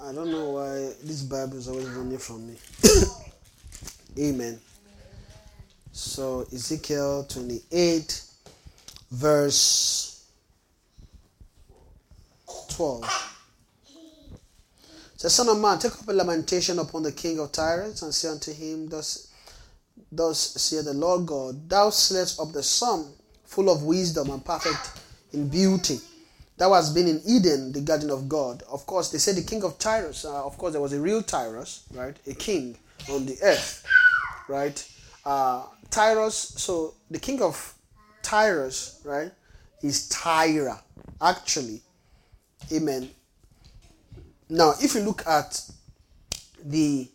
I 0.03 0.13
don't 0.13 0.33
know 0.33 0.51
why 0.51 0.91
this 1.05 1.23
Bible 1.23 1.59
is 1.59 1.69
always 1.69 1.87
running 1.91 2.19
from 2.19 2.49
me. 2.49 2.57
Amen. 4.19 4.59
So 5.93 6.45
Ezekiel 6.53 7.27
28, 7.29 8.23
verse 9.13 10.25
12. 12.71 13.40
Say, 15.21 15.29
Son 15.29 15.51
of 15.51 15.61
man, 15.61 15.79
take 15.79 15.93
up 15.93 16.09
a 16.09 16.15
lamentation 16.15 16.79
upon 16.79 17.03
the 17.03 17.13
king 17.13 17.39
of 17.41 17.53
Tyrus, 17.53 18.01
and 18.01 18.15
say 18.15 18.31
unto 18.31 18.55
him, 18.55 18.89
Thus, 18.89 19.31
thus 20.11 20.39
saith 20.39 20.87
the 20.87 20.95
Lord 20.95 21.27
God, 21.27 21.69
Thou 21.69 21.91
slayest 21.91 22.41
up 22.41 22.53
the 22.53 22.63
son, 22.63 23.13
full 23.45 23.69
of 23.69 23.83
wisdom 23.83 24.31
and 24.31 24.43
perfect 24.43 24.99
in 25.35 25.51
beauty. 25.51 26.01
Thou 26.57 26.73
hast 26.73 26.95
been 26.95 27.07
in 27.07 27.21
Eden, 27.27 27.71
the 27.71 27.83
garden 27.83 28.09
of 28.09 28.31
God. 28.31 28.63
Of 28.67 28.87
course, 28.87 29.11
they 29.11 29.19
said 29.19 29.37
the 29.37 29.43
king 29.43 29.63
of 29.63 29.79
Tyrus. 29.79 30.25
Uh, 30.25 30.43
of 30.43 30.57
course, 30.57 30.73
there 30.73 30.81
was 30.81 30.95
a 30.95 31.01
real 31.01 31.23
Tyrus, 31.23 31.85
right? 31.93 32.17
A 32.27 32.33
king 32.33 32.79
on 33.11 33.27
the 33.27 33.37
earth, 33.43 33.87
right? 34.49 34.91
Uh, 35.27 35.67
Tyrus. 35.91 36.55
So 36.57 36.95
the 37.11 37.19
king 37.19 37.43
of 37.43 37.75
Tyrus, 38.23 39.03
right, 39.05 39.31
is 39.83 40.09
Tyra, 40.09 40.81
actually. 41.21 41.83
Amen. 42.73 43.11
Now, 44.51 44.75
if 44.83 44.97
you 44.97 45.03
look 45.03 45.25
at 45.29 45.63
the 46.65 47.09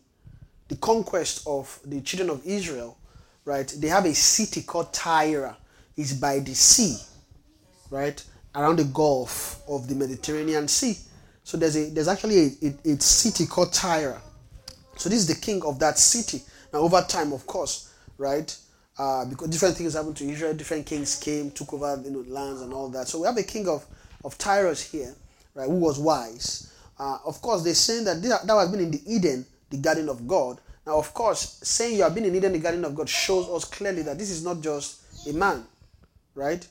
the 0.69 0.77
conquest 0.77 1.43
of 1.45 1.79
the 1.85 1.99
children 2.01 2.29
of 2.29 2.41
Israel, 2.45 2.97
right, 3.43 3.67
they 3.77 3.89
have 3.89 4.05
a 4.05 4.15
city 4.15 4.63
called 4.63 4.93
Tyra. 4.93 5.55
It's 5.97 6.13
by 6.13 6.39
the 6.39 6.53
sea, 6.55 6.97
right, 7.91 8.23
around 8.55 8.77
the 8.79 8.85
Gulf 8.85 9.61
of 9.67 9.87
the 9.87 9.95
Mediterranean 9.95 10.69
Sea. 10.69 10.97
So 11.43 11.57
there's 11.57 11.75
a 11.75 11.89
there's 11.89 12.07
actually 12.07 12.39
a, 12.39 12.67
a, 12.85 12.93
a 12.93 12.99
city 13.01 13.45
called 13.47 13.73
Tyra. 13.73 14.19
So 14.95 15.09
this 15.09 15.19
is 15.19 15.27
the 15.27 15.35
king 15.35 15.61
of 15.65 15.77
that 15.79 15.99
city. 15.99 16.41
Now, 16.71 16.79
over 16.79 17.01
time, 17.01 17.33
of 17.33 17.45
course, 17.45 17.93
right, 18.17 18.55
uh, 18.97 19.25
because 19.25 19.49
different 19.49 19.75
things 19.75 19.93
happened 19.93 20.15
to 20.17 20.29
Israel, 20.29 20.53
different 20.53 20.85
kings 20.85 21.17
came, 21.19 21.51
took 21.51 21.73
over 21.73 22.01
you 22.01 22.11
know 22.11 22.23
lands 22.29 22.61
and 22.61 22.73
all 22.73 22.87
that. 22.89 23.09
So 23.09 23.19
we 23.19 23.27
have 23.27 23.37
a 23.37 23.43
king 23.43 23.67
of 23.67 23.85
of 24.23 24.37
Tyrus 24.37 24.89
here, 24.89 25.13
right, 25.53 25.67
who 25.67 25.75
was 25.75 25.99
wise. 25.99 26.71
Uh, 26.97 27.17
of 27.25 27.41
course, 27.41 27.63
they're 27.63 27.73
saying 27.73 28.05
that 28.05 28.21
that 28.21 28.47
has 28.47 28.69
been 28.69 28.79
in 28.79 28.91
the 28.91 29.01
Eden, 29.05 29.45
the 29.69 29.77
garden 29.77 30.09
of 30.09 30.27
God. 30.27 30.59
Now, 30.85 30.97
of 30.97 31.13
course, 31.13 31.59
saying 31.63 31.97
you 31.97 32.03
have 32.03 32.13
been 32.15 32.25
in 32.25 32.35
Eden, 32.35 32.53
the 32.53 32.59
garden 32.59 32.85
of 32.85 32.95
God, 32.95 33.09
shows 33.09 33.49
us 33.49 33.65
clearly 33.65 34.03
that 34.03 34.17
this 34.17 34.29
is 34.29 34.43
not 34.43 34.61
just 34.61 35.01
a 35.27 35.33
man, 35.33 35.65
right? 36.35 36.65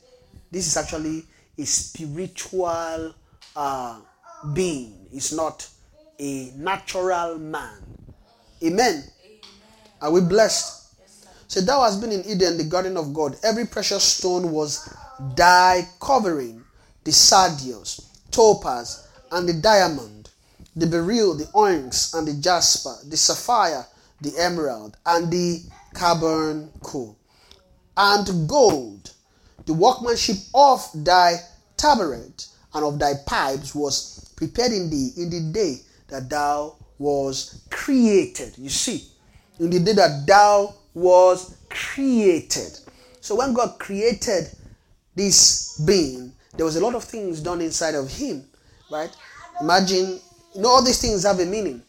This 0.50 0.66
is 0.66 0.76
actually 0.76 1.24
a 1.58 1.64
spiritual 1.64 3.14
uh, 3.56 4.00
being. 4.52 5.06
It's 5.12 5.32
not 5.32 5.68
a 6.18 6.52
natural 6.56 7.38
man. 7.38 7.78
Amen. 8.62 9.04
Are 10.00 10.10
we 10.10 10.20
blessed? 10.20 10.82
So 11.48 11.60
thou 11.60 11.82
hast 11.82 12.00
been 12.00 12.12
in 12.12 12.24
Eden, 12.24 12.56
the 12.56 12.64
garden 12.64 12.96
of 12.96 13.12
God. 13.12 13.36
Every 13.42 13.66
precious 13.66 14.02
stone 14.02 14.50
was 14.50 14.92
thy 15.36 15.86
covering, 16.00 16.64
the 17.04 17.12
sardius, 17.12 18.00
topaz, 18.30 19.03
and 19.34 19.48
the 19.48 19.52
diamond, 19.52 20.30
the 20.76 20.86
beryl, 20.86 21.36
the 21.36 21.50
onyx, 21.54 22.14
and 22.14 22.26
the 22.26 22.34
jasper, 22.34 22.94
the 23.08 23.16
sapphire, 23.16 23.84
the 24.20 24.32
emerald, 24.38 24.96
and 25.04 25.30
the 25.30 25.60
carbuncle, 25.92 27.18
and 27.96 28.48
gold. 28.48 29.10
The 29.66 29.74
workmanship 29.74 30.36
of 30.54 30.88
thy 30.94 31.38
tabernacle 31.76 32.46
and 32.74 32.84
of 32.84 32.98
thy 32.98 33.14
pipes 33.26 33.74
was 33.74 34.32
prepared 34.36 34.72
in 34.72 34.88
thee 34.88 35.10
in 35.16 35.30
the 35.30 35.52
day 35.52 35.76
that 36.08 36.30
thou 36.30 36.76
was 36.98 37.62
created. 37.70 38.56
You 38.56 38.68
see, 38.68 39.04
in 39.58 39.70
the 39.70 39.80
day 39.80 39.94
that 39.94 40.26
thou 40.26 40.74
was 40.94 41.56
created. 41.70 42.78
So 43.20 43.34
when 43.34 43.52
God 43.52 43.78
created 43.80 44.48
this 45.16 45.80
being, 45.84 46.32
there 46.56 46.66
was 46.66 46.76
a 46.76 46.80
lot 46.80 46.94
of 46.94 47.02
things 47.02 47.40
done 47.40 47.60
inside 47.60 47.94
of 47.96 48.08
him, 48.10 48.44
right? 48.90 49.14
Imagine, 49.60 50.20
you 50.54 50.62
know, 50.62 50.68
all 50.68 50.82
these 50.82 51.00
things 51.00 51.24
have 51.24 51.38
a 51.40 51.46
meaning. 51.46 51.82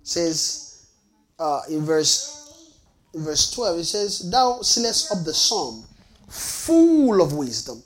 It 0.00 0.08
says 0.08 0.86
uh, 1.38 1.60
in 1.68 1.84
verse 1.84 2.38
in 3.14 3.24
verse 3.24 3.50
12, 3.50 3.78
it 3.78 3.84
says, 3.84 4.30
Thou 4.30 4.60
sealest 4.62 5.12
up 5.12 5.24
the 5.24 5.34
psalm, 5.34 5.84
full 6.28 7.22
of 7.22 7.32
wisdom, 7.32 7.82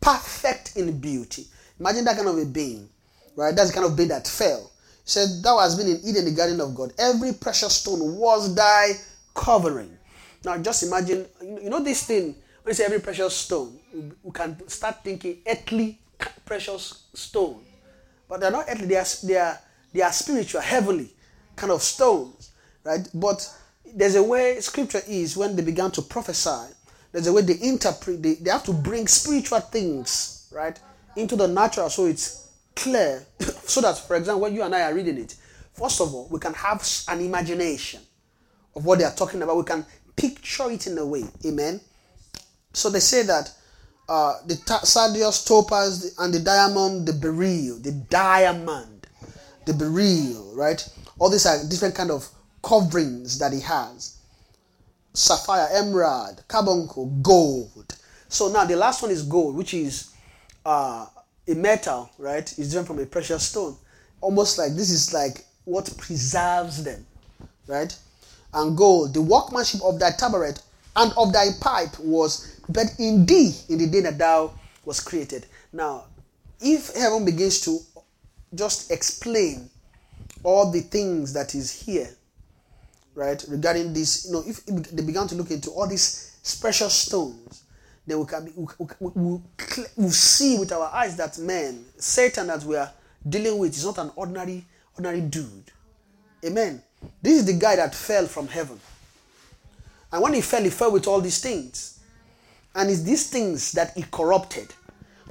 perfect 0.00 0.76
in 0.76 0.98
beauty. 1.00 1.46
Imagine 1.78 2.04
that 2.04 2.16
kind 2.16 2.28
of 2.28 2.38
a 2.38 2.44
being, 2.44 2.88
right? 3.36 3.54
That's 3.54 3.70
the 3.70 3.74
kind 3.74 3.86
of 3.86 3.96
being 3.96 4.08
that 4.08 4.26
fell. 4.26 4.70
He 5.04 5.10
said, 5.10 5.42
Thou 5.42 5.58
hast 5.58 5.78
been 5.78 5.88
in 5.88 6.00
Eden, 6.04 6.24
the 6.24 6.32
garden 6.32 6.60
of 6.60 6.74
God. 6.74 6.92
Every 6.98 7.32
precious 7.32 7.76
stone 7.76 8.16
was 8.16 8.54
thy 8.54 8.92
covering. 9.34 9.96
Now, 10.44 10.58
just 10.58 10.82
imagine, 10.82 11.26
you 11.40 11.70
know, 11.70 11.82
this 11.82 12.04
thing, 12.04 12.34
when 12.62 12.70
you 12.70 12.74
say 12.74 12.84
every 12.84 13.00
precious 13.00 13.34
stone, 13.34 13.78
we 14.22 14.32
can 14.32 14.68
start 14.68 15.02
thinking 15.02 15.38
earthly 15.46 15.98
precious 16.44 17.04
stone. 17.14 17.64
But 18.28 18.40
they're 18.40 18.50
not 18.50 18.66
earthly, 18.68 18.86
they 18.86 18.96
are, 18.96 19.06
they 19.22 19.36
are, 19.36 19.58
they 19.92 20.02
are 20.02 20.12
spiritual, 20.12 20.60
heavenly 20.60 21.10
kind 21.56 21.72
of 21.72 21.82
stones, 21.82 22.52
right? 22.84 23.06
But 23.14 23.48
there's 23.94 24.16
a 24.16 24.22
way 24.22 24.60
scripture 24.60 25.02
is 25.06 25.36
when 25.36 25.56
they 25.56 25.62
began 25.62 25.90
to 25.92 26.02
prophesy, 26.02 26.72
there's 27.12 27.26
a 27.26 27.32
way 27.32 27.42
they 27.42 27.60
interpret, 27.60 28.22
they, 28.22 28.34
they 28.34 28.50
have 28.50 28.64
to 28.64 28.72
bring 28.72 29.06
spiritual 29.06 29.60
things, 29.60 30.48
right, 30.52 30.78
into 31.16 31.36
the 31.36 31.46
natural 31.46 31.88
so 31.90 32.06
it's 32.06 32.48
clear. 32.74 33.24
so 33.64 33.80
that, 33.80 33.98
for 33.98 34.16
example, 34.16 34.42
when 34.42 34.54
you 34.54 34.62
and 34.62 34.74
I 34.74 34.82
are 34.82 34.94
reading 34.94 35.18
it, 35.18 35.36
first 35.72 36.00
of 36.00 36.14
all, 36.14 36.28
we 36.30 36.40
can 36.40 36.54
have 36.54 36.86
an 37.08 37.20
imagination 37.20 38.00
of 38.74 38.84
what 38.84 38.98
they 38.98 39.04
are 39.04 39.14
talking 39.14 39.42
about. 39.42 39.56
We 39.56 39.64
can 39.64 39.86
picture 40.16 40.70
it 40.70 40.86
in 40.86 40.98
a 40.98 41.06
way. 41.06 41.24
Amen. 41.44 41.80
So 42.72 42.90
they 42.90 43.00
say 43.00 43.22
that 43.22 43.52
uh, 44.08 44.34
the 44.46 44.54
sardius, 44.84 45.44
topaz, 45.44 46.14
and 46.18 46.34
the 46.34 46.40
diamond, 46.40 47.06
the 47.06 47.12
beryl, 47.12 47.78
the 47.78 47.92
diamond, 48.10 49.06
the 49.66 49.72
beryl, 49.72 50.52
right? 50.54 50.86
All 51.18 51.30
these 51.30 51.46
are 51.46 51.56
different 51.68 51.94
kind 51.94 52.10
of 52.10 52.28
coverings 52.62 53.38
that 53.38 53.52
he 53.52 53.60
has. 53.60 54.18
Sapphire, 55.14 55.68
emerald, 55.72 56.42
carbuncle, 56.48 57.06
gold. 57.22 57.96
So 58.28 58.48
now 58.48 58.64
the 58.64 58.76
last 58.76 59.00
one 59.00 59.10
is 59.10 59.22
gold, 59.22 59.54
which 59.54 59.74
is 59.74 60.10
uh, 60.66 61.06
a 61.46 61.54
metal, 61.54 62.10
right? 62.18 62.42
It's 62.42 62.68
different 62.68 62.88
from 62.88 62.98
a 62.98 63.06
precious 63.06 63.46
stone. 63.46 63.76
Almost 64.20 64.58
like 64.58 64.72
this 64.74 64.90
is 64.90 65.14
like 65.14 65.44
what 65.64 65.94
preserves 65.96 66.82
them, 66.82 67.06
right? 67.66 67.96
And 68.52 68.76
gold, 68.76 69.14
the 69.14 69.22
workmanship 69.22 69.82
of 69.82 69.98
thy 69.98 70.10
tabernacle 70.12 70.62
and 70.96 71.12
of 71.16 71.32
thy 71.32 71.48
pipe 71.60 71.98
was 72.00 72.53
but 72.68 72.86
in 72.98 73.26
thee 73.26 73.54
in 73.68 73.78
the 73.78 73.86
day 73.86 74.00
that 74.00 74.18
thou 74.18 74.52
was 74.84 75.00
created. 75.00 75.46
Now, 75.72 76.04
if 76.60 76.94
heaven 76.94 77.24
begins 77.24 77.60
to 77.62 77.78
just 78.54 78.90
explain 78.90 79.68
all 80.42 80.70
the 80.70 80.80
things 80.80 81.32
that 81.32 81.54
is 81.54 81.70
here, 81.70 82.08
right, 83.14 83.42
regarding 83.48 83.92
this, 83.92 84.26
you 84.26 84.32
know, 84.32 84.42
if 84.46 84.64
they 84.66 85.02
began 85.02 85.26
to 85.28 85.34
look 85.34 85.50
into 85.50 85.70
all 85.70 85.86
these 85.86 86.36
precious 86.60 86.94
stones, 86.94 87.64
then 88.06 88.18
we 88.18 88.26
can 88.26 88.44
be, 88.44 88.52
we, 88.56 88.66
we, 89.00 89.10
we, 89.14 89.40
we 89.96 90.08
see 90.10 90.58
with 90.58 90.72
our 90.72 90.90
eyes 90.92 91.16
that 91.16 91.38
man, 91.38 91.84
Satan 91.96 92.48
that 92.48 92.62
we 92.62 92.76
are 92.76 92.90
dealing 93.26 93.58
with 93.58 93.72
is 93.72 93.84
not 93.84 93.98
an 93.98 94.10
ordinary 94.16 94.64
ordinary 94.96 95.22
dude. 95.22 95.70
Amen. 96.44 96.82
This 97.22 97.40
is 97.40 97.46
the 97.46 97.54
guy 97.54 97.76
that 97.76 97.94
fell 97.94 98.26
from 98.26 98.48
heaven. 98.48 98.78
And 100.12 100.22
when 100.22 100.34
he 100.34 100.40
fell, 100.40 100.62
he 100.62 100.70
fell 100.70 100.92
with 100.92 101.06
all 101.06 101.20
these 101.20 101.40
things. 101.40 101.93
And 102.74 102.90
it's 102.90 103.02
these 103.02 103.28
things 103.30 103.72
that 103.72 103.92
he 103.96 104.04
corrupted 104.10 104.74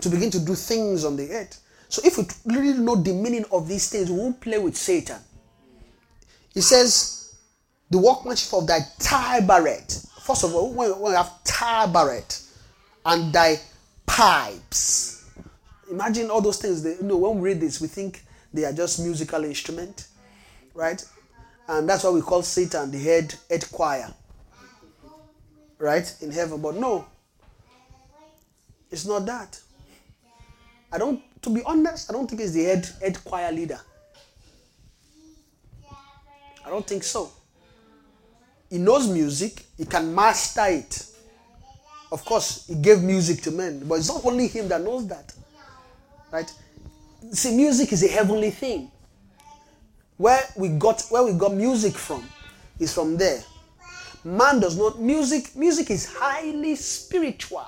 to 0.01 0.09
begin 0.09 0.31
to 0.31 0.39
do 0.39 0.55
things 0.55 1.03
on 1.05 1.15
the 1.15 1.29
earth. 1.31 1.59
So 1.89 2.01
if 2.05 2.17
we 2.17 2.55
really 2.55 2.79
know 2.79 2.95
the 2.95 3.13
meaning 3.13 3.45
of 3.51 3.67
these 3.67 3.89
things, 3.89 4.09
we 4.09 4.17
won't 4.17 4.41
play 4.41 4.57
with 4.57 4.75
Satan. 4.75 5.19
He 6.53 6.61
says, 6.61 7.35
the 7.89 7.97
workmanship 7.97 8.53
of 8.53 8.67
thy 8.67 8.79
tabernacle. 8.99 10.01
First 10.21 10.43
of 10.43 10.55
all, 10.55 10.73
when 10.73 10.99
we 10.99 11.11
have 11.11 11.43
tabernacle 11.43 12.37
and 13.05 13.33
thy 13.33 13.59
pipes. 14.05 15.25
Imagine 15.91 16.29
all 16.29 16.41
those 16.41 16.59
things. 16.59 16.83
That, 16.83 16.97
you 17.01 17.07
know, 17.07 17.17
when 17.17 17.39
we 17.39 17.49
read 17.49 17.61
this, 17.61 17.81
we 17.81 17.87
think 17.87 18.23
they 18.53 18.65
are 18.65 18.73
just 18.73 18.99
musical 18.99 19.43
instrument, 19.43 20.07
right? 20.73 21.03
And 21.67 21.87
that's 21.87 22.03
why 22.03 22.11
we 22.11 22.21
call 22.21 22.41
Satan 22.43 22.91
the 22.91 22.99
head 22.99 23.35
head 23.49 23.65
choir, 23.71 24.13
right? 25.77 26.15
In 26.21 26.31
heaven, 26.31 26.61
but 26.61 26.75
no, 26.75 27.05
it's 28.93 29.05
not 29.07 29.25
that. 29.25 29.59
I 30.91 30.99
don't, 30.99 31.19
to 31.41 31.49
be 31.49 31.63
honest, 31.65 32.11
I 32.11 32.13
don't 32.13 32.29
think 32.29 32.41
it's 32.41 32.51
the 32.51 32.63
head 32.63 32.87
head 33.01 33.23
choir 33.25 33.51
leader. 33.51 33.79
I 36.63 36.69
don't 36.69 36.85
think 36.85 37.03
so. 37.03 37.31
He 38.69 38.77
knows 38.77 39.09
music, 39.09 39.65
he 39.77 39.85
can 39.85 40.13
master 40.13 40.67
it. 40.67 41.07
Of 42.11 42.23
course, 42.23 42.67
he 42.67 42.75
gave 42.75 43.01
music 43.01 43.41
to 43.41 43.51
men, 43.51 43.83
but 43.87 43.95
it's 43.95 44.09
not 44.09 44.23
only 44.23 44.47
him 44.47 44.67
that 44.67 44.81
knows 44.81 45.07
that. 45.07 45.33
Right? 46.31 46.53
See, 47.31 47.55
music 47.55 47.91
is 47.93 48.03
a 48.03 48.07
heavenly 48.07 48.51
thing. 48.51 48.91
Where 50.17 50.43
we 50.55 50.69
got 50.69 51.01
where 51.09 51.23
we 51.23 51.33
got 51.33 51.55
music 51.55 51.95
from 51.95 52.23
is 52.79 52.93
from 52.93 53.17
there. 53.17 53.43
Man 54.23 54.59
does 54.59 54.77
not 54.77 55.01
music 55.01 55.55
music 55.55 55.89
is 55.89 56.05
highly 56.13 56.75
spiritual. 56.75 57.65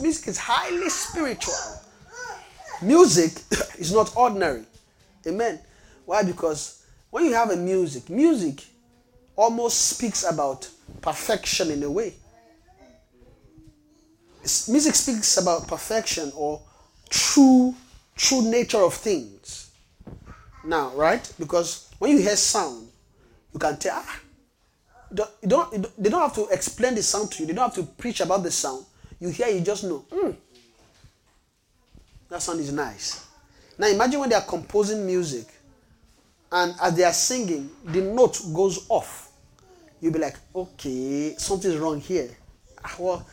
Music 0.00 0.28
is 0.28 0.38
highly 0.38 0.88
spiritual. 0.88 1.54
Music 2.82 3.32
is 3.78 3.92
not 3.92 4.14
ordinary. 4.16 4.64
Amen. 5.26 5.58
Why? 6.06 6.22
Because 6.22 6.82
when 7.10 7.24
you 7.24 7.34
have 7.34 7.50
a 7.50 7.56
music, 7.56 8.08
music 8.08 8.64
almost 9.36 9.88
speaks 9.90 10.24
about 10.28 10.68
perfection 11.02 11.70
in 11.70 11.82
a 11.82 11.90
way. 11.90 12.14
Music 14.68 14.94
speaks 14.94 15.36
about 15.36 15.68
perfection 15.68 16.32
or 16.34 16.60
true 17.10 17.74
true 18.16 18.42
nature 18.42 18.78
of 18.78 18.94
things. 18.94 19.70
Now, 20.64 20.90
right? 20.94 21.30
Because 21.38 21.90
when 21.98 22.12
you 22.12 22.18
hear 22.18 22.36
sound, 22.36 22.88
you 23.52 23.58
can 23.58 23.76
tell. 23.78 24.02
Ah, 24.04 24.20
you 25.10 25.16
don't, 25.16 25.30
you 25.42 25.48
don't- 25.48 26.02
they 26.02 26.08
don't 26.10 26.20
have 26.22 26.34
to 26.34 26.46
explain 26.48 26.94
the 26.94 27.02
sound 27.02 27.32
to 27.32 27.42
you. 27.42 27.46
They 27.46 27.52
don't 27.52 27.74
have 27.74 27.74
to 27.74 27.82
preach 27.92 28.20
about 28.20 28.42
the 28.42 28.50
sound. 28.50 28.84
You 29.20 29.28
hear, 29.28 29.48
you 29.48 29.60
just 29.60 29.84
know. 29.84 30.04
"Hmm, 30.12 30.30
that 32.28 32.42
sound 32.42 32.60
is 32.60 32.72
nice. 32.72 33.26
Now 33.78 33.86
imagine 33.88 34.20
when 34.20 34.28
they 34.30 34.36
are 34.36 34.44
composing 34.44 35.04
music, 35.06 35.46
and 36.52 36.74
as 36.80 36.94
they 36.94 37.04
are 37.04 37.12
singing, 37.12 37.70
the 37.84 38.00
note 38.00 38.40
goes 38.54 38.86
off. 38.88 39.30
You'll 40.00 40.12
be 40.12 40.18
like, 40.18 40.36
okay, 40.54 41.34
something's 41.36 41.76
wrong 41.76 42.00
here. 42.00 42.30
Ah, 42.82 42.94
Well, 42.98 43.26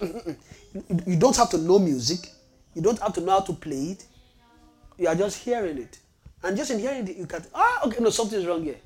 you- 0.00 0.36
you 1.06 1.16
don't 1.16 1.36
have 1.36 1.50
to 1.50 1.58
know 1.58 1.78
music. 1.78 2.30
You 2.74 2.82
don't 2.82 2.98
have 3.00 3.12
to 3.14 3.20
know 3.20 3.32
how 3.32 3.40
to 3.40 3.52
play 3.52 3.92
it. 3.92 4.04
You 4.98 5.08
are 5.08 5.14
just 5.14 5.38
hearing 5.38 5.78
it. 5.78 5.98
And 6.42 6.56
just 6.56 6.70
in 6.70 6.78
hearing 6.80 7.06
it, 7.06 7.16
you 7.16 7.26
can, 7.26 7.44
ah, 7.54 7.86
okay, 7.86 8.02
no, 8.02 8.10
something's 8.10 8.46
wrong 8.46 8.64
here. 8.64 8.76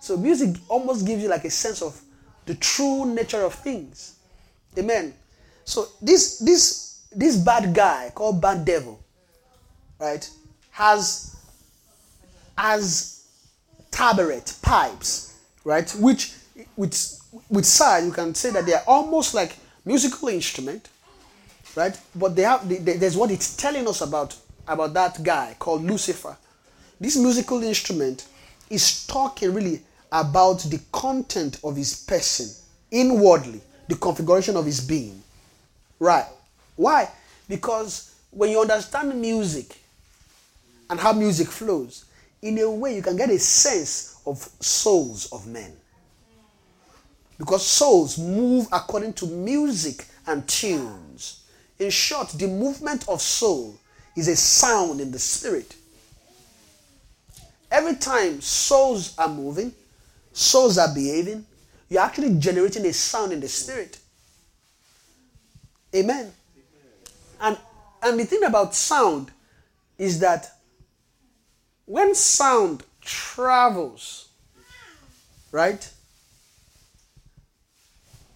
So 0.00 0.16
music 0.16 0.56
almost 0.68 1.06
gives 1.06 1.22
you 1.22 1.28
like 1.28 1.44
a 1.44 1.50
sense 1.50 1.82
of 1.82 2.00
the 2.46 2.54
true 2.56 3.04
nature 3.14 3.42
of 3.42 3.54
things. 3.54 4.16
Amen. 4.76 5.14
So 5.68 5.86
this 6.00 6.38
this 6.38 7.02
this 7.12 7.36
bad 7.36 7.74
guy 7.74 8.10
called 8.14 8.40
bad 8.40 8.64
devil, 8.64 8.98
right? 10.00 10.28
has 10.70 11.36
has 12.56 13.24
tabaret 13.90 14.62
pipes, 14.62 15.34
right? 15.64 15.90
Which 16.00 16.32
with 16.74 16.94
with 17.50 17.66
side 17.66 18.04
you 18.04 18.12
can 18.12 18.34
say 18.34 18.50
that 18.50 18.64
they 18.64 18.72
are 18.72 18.82
almost 18.86 19.34
like 19.34 19.56
musical 19.84 20.28
instrument, 20.28 20.88
right? 21.76 21.98
But 22.14 22.34
they 22.34 22.42
have 22.42 22.66
they, 22.66 22.76
they- 22.78 22.96
there's 22.96 23.16
what 23.16 23.30
it's 23.30 23.54
telling 23.54 23.86
us 23.86 24.00
about 24.00 24.34
about 24.66 24.94
that 24.94 25.22
guy 25.22 25.54
called 25.58 25.82
Lucifer. 25.84 26.34
This 26.98 27.16
musical 27.16 27.62
instrument 27.62 28.26
is 28.70 29.06
talking 29.06 29.52
really 29.52 29.82
about 30.10 30.60
the 30.62 30.80
content 30.92 31.60
of 31.62 31.76
his 31.76 32.04
person 32.06 32.48
inwardly, 32.90 33.60
the 33.88 33.96
configuration 33.96 34.56
of 34.56 34.64
his 34.64 34.80
being. 34.80 35.22
Right. 35.98 36.26
Why? 36.76 37.08
Because 37.48 38.14
when 38.30 38.50
you 38.50 38.60
understand 38.60 39.20
music 39.20 39.76
and 40.90 40.98
how 40.98 41.12
music 41.12 41.48
flows, 41.48 42.04
in 42.42 42.58
a 42.58 42.70
way 42.70 42.94
you 42.94 43.02
can 43.02 43.16
get 43.16 43.30
a 43.30 43.38
sense 43.38 44.20
of 44.26 44.38
souls 44.60 45.32
of 45.32 45.46
men. 45.46 45.72
Because 47.36 47.66
souls 47.66 48.18
move 48.18 48.66
according 48.72 49.12
to 49.14 49.26
music 49.26 50.06
and 50.26 50.46
tunes. 50.48 51.44
In 51.78 51.90
short, 51.90 52.28
the 52.30 52.46
movement 52.46 53.08
of 53.08 53.20
soul 53.20 53.74
is 54.16 54.28
a 54.28 54.36
sound 54.36 55.00
in 55.00 55.10
the 55.12 55.18
spirit. 55.18 55.74
Every 57.70 57.96
time 57.96 58.40
souls 58.40 59.14
are 59.18 59.28
moving, 59.28 59.72
souls 60.32 60.78
are 60.78 60.92
behaving, 60.92 61.44
you're 61.88 62.02
actually 62.02 62.34
generating 62.38 62.84
a 62.86 62.92
sound 62.92 63.32
in 63.32 63.40
the 63.40 63.48
spirit. 63.48 63.98
Amen. 65.94 66.32
And 67.40 67.56
and 68.02 68.20
the 68.20 68.24
thing 68.24 68.44
about 68.44 68.74
sound 68.74 69.30
is 69.96 70.20
that 70.20 70.52
when 71.86 72.14
sound 72.14 72.84
travels, 73.00 74.28
right? 75.50 75.90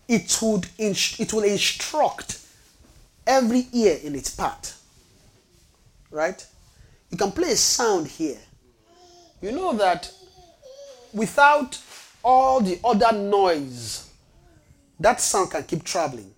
It 0.09 0.39
would 0.43 0.67
inst- 0.79 1.21
it 1.21 1.33
will 1.33 1.45
instruct 1.45 2.41
every 3.27 3.67
ear 3.73 3.99
in 4.03 4.15
its 4.15 4.35
part. 4.35 4.75
Right? 6.11 6.45
You 7.11 7.17
can 7.17 7.33
play 7.33 7.53
a 7.53 7.57
sound 7.57 8.09
here. 8.09 8.39
You 9.41 9.53
know 9.53 9.73
that 9.75 10.11
without 11.13 11.79
all 12.23 12.61
the 12.61 12.79
other 12.85 13.13
noise, 13.13 14.09
that 15.01 15.21
sound 15.21 15.51
can 15.51 15.65
keep 15.65 15.85
traveling 15.85 16.32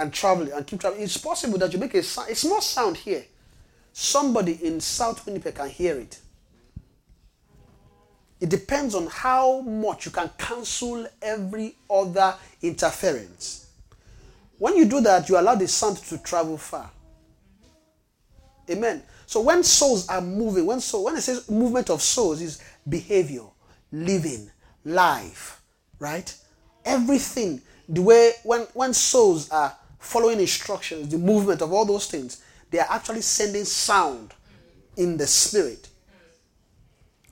and 0.00 0.12
traveling 0.12 0.50
and 0.52 0.66
keep 0.66 0.80
traveling. 0.80 1.02
It's 1.02 1.18
possible 1.18 1.58
that 1.58 1.72
you 1.72 1.78
make 1.78 1.94
a, 1.94 2.02
sound, 2.02 2.34
small 2.36 2.62
sound 2.62 2.96
here. 2.96 3.24
Somebody 3.92 4.58
in 4.64 4.80
South 4.80 5.24
Winnipeg 5.26 5.54
can 5.54 5.68
hear 5.68 5.96
it. 5.96 6.18
It 8.40 8.48
depends 8.48 8.94
on 8.94 9.06
how 9.08 9.60
much 9.60 10.06
you 10.06 10.12
can 10.12 10.30
cancel 10.38 11.06
every 11.20 11.76
other 11.90 12.34
interference. 12.62 13.66
When 14.58 14.76
you 14.76 14.86
do 14.86 15.02
that, 15.02 15.28
you 15.28 15.38
allow 15.38 15.54
the 15.54 15.68
sound 15.68 15.98
to 15.98 16.16
travel 16.18 16.56
far. 16.56 16.90
Amen. 18.70 19.02
So 19.26 19.42
when 19.42 19.62
souls 19.62 20.08
are 20.08 20.22
moving, 20.22 20.64
when 20.64 20.80
soul, 20.80 21.04
when 21.04 21.16
it 21.16 21.20
says 21.20 21.50
movement 21.50 21.90
of 21.90 22.00
souls 22.00 22.40
is 22.40 22.62
behavior, 22.88 23.44
living, 23.92 24.50
life, 24.84 25.60
right? 25.98 26.34
Everything, 26.86 27.60
the 27.88 28.00
way 28.00 28.32
when 28.44 28.62
when 28.72 28.94
souls 28.94 29.50
are 29.50 29.76
following 30.00 30.40
instructions, 30.40 31.08
the 31.10 31.18
movement 31.18 31.62
of 31.62 31.72
all 31.72 31.84
those 31.84 32.10
things, 32.10 32.42
they 32.70 32.78
are 32.78 32.86
actually 32.90 33.20
sending 33.20 33.64
sound 33.64 34.32
in 34.96 35.16
the 35.16 35.26
spirit. 35.26 35.88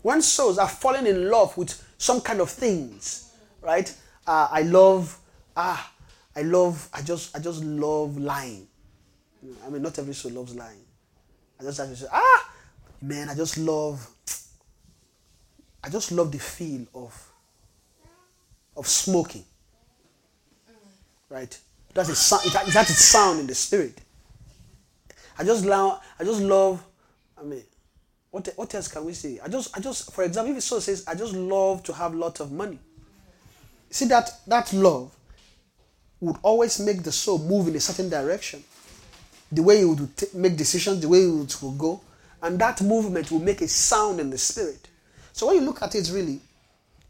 When 0.03 0.23
souls 0.23 0.59
are 0.59 0.69
falling 0.69 1.07
in 1.07 1.29
love 1.29 1.57
with 1.57 1.83
some 1.97 2.21
kind 2.21 2.41
of 2.41 2.51
things, 2.51 3.33
right? 3.61 3.93
Uh, 4.27 4.49
I 4.51 4.63
love, 4.63 5.19
ah, 5.57 5.93
I 6.37 6.43
love, 6.43 6.89
I 6.93 7.03
just, 7.03 7.35
I 7.35 7.41
just 7.41 7.65
love 7.65 8.17
lying. 8.19 8.69
I 9.67 9.71
mean, 9.71 9.83
not 9.83 9.99
every 9.99 10.15
soul 10.15 10.33
loves 10.33 10.55
lying. 10.55 10.85
I 11.59 11.65
just 11.65 11.79
have 11.79 11.89
to 11.89 11.97
say, 11.97 12.07
ah, 12.13 12.53
man, 13.01 13.29
I 13.29 13.35
just 13.35 13.59
love, 13.59 14.09
I 15.83 15.89
just 15.89 16.13
love 16.13 16.31
the 16.31 16.39
feel 16.39 16.87
of, 16.95 17.33
of 18.77 18.87
smoking. 18.87 19.45
Right? 21.29 21.59
That's 21.99 22.11
a 22.11 22.15
sound. 22.15 22.47
It 22.47 22.53
has 22.53 22.97
sound 22.97 23.41
in 23.41 23.49
the 23.49 23.57
spirit. 23.57 24.01
I 25.37 25.43
just 25.43 25.65
love. 25.65 26.01
I 26.21 26.23
just 26.23 26.41
love. 26.41 26.81
I 27.37 27.43
mean, 27.43 27.65
what 28.31 28.49
what 28.55 28.73
else 28.73 28.87
can 28.87 29.05
we 29.05 29.15
say? 29.15 29.41
I 29.43 29.49
just 29.49 29.77
I 29.77 29.81
just 29.81 30.13
for 30.13 30.23
example, 30.23 30.53
if 30.53 30.59
a 30.59 30.61
soul 30.61 30.81
says, 30.81 31.03
I 31.09 31.17
just 31.17 31.33
love 31.33 31.83
to 31.83 31.93
have 31.93 32.15
lot 32.15 32.39
of 32.39 32.53
money. 32.53 32.79
See 33.91 34.05
that 34.05 34.31
that 34.47 34.73
love 34.73 35.13
would 36.21 36.37
always 36.43 36.79
make 36.79 37.03
the 37.03 37.11
soul 37.11 37.41
move 37.41 37.67
in 37.67 37.75
a 37.75 37.81
certain 37.81 38.09
direction. 38.09 38.63
The 39.51 39.65
way 39.65 39.81
you 39.81 39.89
would 39.95 40.17
t- 40.17 40.27
make 40.35 40.57
decisions, 40.57 41.01
the 41.01 41.09
way 41.09 41.23
it 41.23 41.63
would 41.63 41.79
go, 41.79 42.01
and 42.41 42.61
that 42.61 42.81
movement 42.81 43.33
will 43.33 43.41
make 43.41 43.61
a 43.61 43.67
sound 43.67 44.21
in 44.21 44.31
the 44.31 44.39
spirit. 44.39 44.87
So 45.33 45.49
when 45.49 45.57
you 45.57 45.63
look 45.63 45.83
at 45.83 45.97
it, 45.97 46.09
really, 46.15 46.39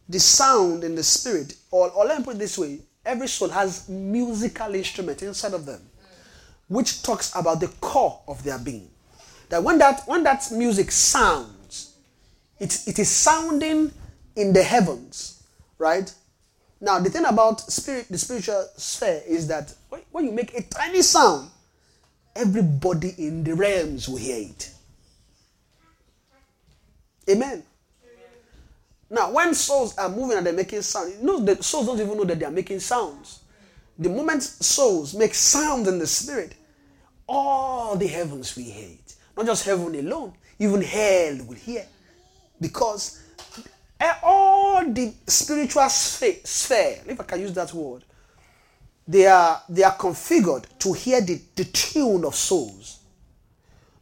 the 0.09 0.19
sound 0.19 0.83
in 0.83 0.95
the 0.95 1.03
spirit, 1.03 1.57
or, 1.71 1.91
or 1.91 2.07
let 2.07 2.21
me 2.21 2.25
put 2.25 2.37
it 2.37 2.39
this 2.39 2.57
way: 2.57 2.79
every 3.09 3.27
soul 3.27 3.49
has 3.49 3.89
musical 3.89 4.75
instrument 4.75 5.23
inside 5.23 5.55
of 5.55 5.65
them, 5.65 5.81
which 6.69 7.03
talks 7.03 7.35
about 7.35 7.59
the 7.59 7.69
core 7.81 8.21
of 8.29 8.45
their 8.45 8.59
being. 8.59 8.89
That 9.49 9.63
when 9.65 9.79
that 9.79 10.03
when 10.07 10.23
that 10.25 10.51
music 10.53 10.91
sounds, 10.93 11.95
it, 12.61 12.87
it 12.87 12.99
is 12.99 13.09
sounding 13.09 13.91
in 14.37 14.53
the 14.53 14.63
heavens, 14.63 15.43
right? 15.79 16.13
Now 16.81 16.99
the 17.01 17.09
thing 17.09 17.25
about 17.25 17.61
spirit, 17.61 18.07
the 18.11 18.19
spiritual 18.19 18.69
sphere 18.77 19.23
is 19.27 19.49
that 19.49 19.75
when- 19.89 20.27
you 20.27 20.33
make 20.33 20.55
a 20.55 20.63
tiny 20.63 21.01
sound, 21.03 21.51
everybody 22.37 23.15
in 23.17 23.43
the 23.43 23.55
realms 23.55 24.09
will 24.09 24.19
hear 24.19 24.49
it. 24.51 24.71
Amen. 27.31 27.63
Now, 29.11 29.31
when 29.31 29.55
souls 29.55 29.97
are 29.97 30.09
moving 30.09 30.37
and 30.37 30.47
they're 30.47 30.53
making 30.53 30.83
sound, 30.83 31.15
you 31.15 31.25
know 31.25 31.41
the 31.41 31.63
souls 31.63 31.87
don't 31.87 32.01
even 32.01 32.17
know 32.17 32.25
that 32.25 32.39
they 32.39 32.45
are 32.45 32.51
making 32.51 32.81
sounds. 32.81 33.41
The 33.99 34.09
moment 34.09 34.43
souls 34.43 35.15
make 35.15 35.35
sound 35.35 35.87
in 35.87 35.99
the 35.99 36.07
spirit, 36.07 36.55
all 37.27 37.97
the 37.97 38.07
heavens 38.07 38.55
will 38.55 38.65
hear—not 38.65 39.47
just 39.47 39.65
heaven 39.65 39.95
alone, 39.95 40.35
even 40.59 40.83
hell 40.83 41.39
will 41.47 41.55
hear. 41.57 41.87
Because 42.61 43.23
eh, 43.99 44.15
all 44.23 44.85
the 44.93 45.15
spiritual 45.27 45.89
sphere, 45.89 46.37
sphere, 46.45 47.01
if 47.07 47.19
I 47.21 47.25
can 47.25 47.41
use 47.41 47.53
that 47.55 47.73
word, 47.73 48.05
they 49.07 49.27
are 49.27 49.63
they 49.71 49.85
are 49.85 49.97
configured 49.97 50.67
to 50.81 50.93
hear 50.93 51.23
the, 51.23 51.41
the 51.57 51.65
tune 51.65 52.25
of 52.25 52.35
souls. 52.35 53.01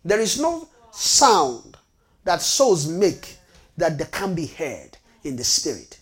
There 0.04 0.20
is 0.20 0.40
no 0.40 0.68
sound 0.90 1.76
that 2.24 2.42
souls 2.42 2.88
make 2.88 3.36
that 3.76 3.96
they 3.98 4.06
can 4.06 4.34
be 4.34 4.46
heard 4.46 4.95
in 5.26 5.36
the 5.36 5.44
spirit. 5.44 5.98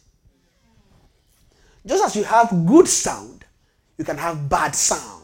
Just 1.86 2.04
as 2.04 2.16
you 2.16 2.24
have 2.24 2.66
good 2.66 2.88
sound, 2.88 3.44
you 3.98 4.04
can 4.04 4.16
have 4.16 4.48
bad 4.48 4.74
sound. 4.74 5.22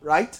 Right? 0.00 0.38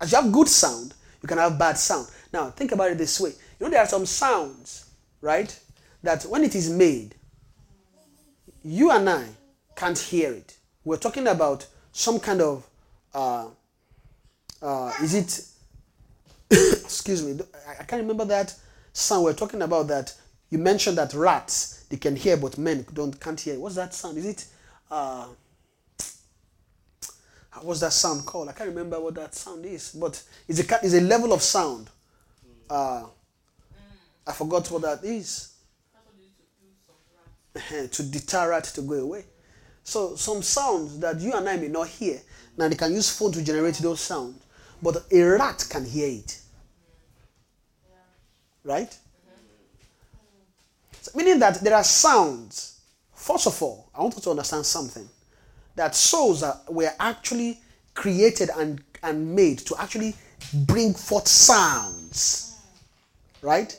As 0.00 0.12
you 0.12 0.20
have 0.20 0.32
good 0.32 0.48
sound, 0.48 0.94
you 1.22 1.28
can 1.28 1.38
have 1.38 1.58
bad 1.58 1.78
sound. 1.78 2.08
Now, 2.32 2.50
think 2.50 2.72
about 2.72 2.90
it 2.90 2.98
this 2.98 3.20
way. 3.20 3.30
You 3.30 3.66
know, 3.66 3.70
there 3.70 3.80
are 3.80 3.86
some 3.86 4.04
sounds, 4.06 4.86
right? 5.20 5.58
That 6.02 6.24
when 6.24 6.44
it 6.44 6.54
is 6.54 6.68
made, 6.70 7.14
you 8.62 8.90
and 8.90 9.08
I 9.08 9.24
can't 9.76 9.98
hear 9.98 10.32
it. 10.32 10.56
We're 10.84 10.96
talking 10.96 11.28
about 11.28 11.66
some 11.92 12.18
kind 12.20 12.40
of, 12.40 12.68
uh, 13.14 13.46
uh, 14.60 14.92
is 15.02 15.14
it, 15.14 15.46
excuse 16.84 17.24
me, 17.24 17.38
I, 17.80 17.84
can't 17.84 18.02
remember 18.02 18.24
that 18.26 18.54
sound. 18.92 19.24
We're 19.24 19.32
talking 19.32 19.62
about 19.62 19.88
that. 19.88 20.14
You 20.50 20.58
mentioned 20.58 20.98
that 20.98 21.12
rats, 21.14 21.84
they 21.88 21.96
can 21.96 22.16
hear, 22.16 22.36
but 22.36 22.56
men 22.58 22.86
don't, 22.92 23.18
can't 23.20 23.40
hear. 23.40 23.58
What's 23.58 23.74
that 23.76 23.94
sound? 23.94 24.18
Is 24.18 24.26
it, 24.26 24.46
uh, 24.90 25.26
what's 27.62 27.80
that 27.80 27.92
sound 27.92 28.24
called? 28.26 28.48
I 28.48 28.52
can't 28.52 28.68
remember 28.68 29.00
what 29.00 29.14
that 29.14 29.34
sound 29.34 29.64
is, 29.66 29.92
but 29.92 30.22
it's 30.46 30.60
a, 30.60 30.78
it's 30.82 30.94
a 30.94 31.00
level 31.00 31.32
of 31.32 31.42
sound. 31.42 31.90
Uh, 32.70 33.04
I 34.26 34.32
forgot 34.32 34.70
what 34.70 34.82
that 34.82 35.04
is. 35.04 35.52
to 37.90 38.02
deter 38.02 38.50
rat 38.50 38.64
to 38.64 38.82
go 38.82 38.94
away. 38.94 39.24
So 39.82 40.16
some 40.16 40.42
sounds 40.42 40.98
that 40.98 41.20
you 41.20 41.32
and 41.32 41.48
I 41.48 41.56
may 41.56 41.68
not 41.68 41.88
hear. 41.88 42.20
Now 42.56 42.68
they 42.68 42.74
can 42.74 42.92
use 42.92 43.16
phone 43.16 43.32
to 43.32 43.42
generate 43.44 43.76
those 43.76 44.00
sounds, 44.00 44.42
but 44.82 45.04
a 45.12 45.22
rat 45.22 45.66
can 45.68 45.84
hear 45.84 46.08
it. 46.08 46.40
Right? 48.64 48.96
Meaning 51.14 51.38
that 51.40 51.60
there 51.60 51.74
are 51.74 51.84
sounds. 51.84 52.80
First 53.14 53.46
of 53.46 53.62
all, 53.62 53.88
I 53.94 54.00
want 54.02 54.14
you 54.16 54.22
to 54.22 54.30
understand 54.30 54.66
something. 54.66 55.08
That 55.74 55.94
souls 55.94 56.42
are, 56.42 56.58
were 56.68 56.92
actually 56.98 57.58
created 57.94 58.50
and, 58.56 58.82
and 59.02 59.34
made 59.34 59.58
to 59.60 59.76
actually 59.78 60.14
bring 60.52 60.94
forth 60.94 61.26
sounds, 61.28 62.58
right? 63.42 63.78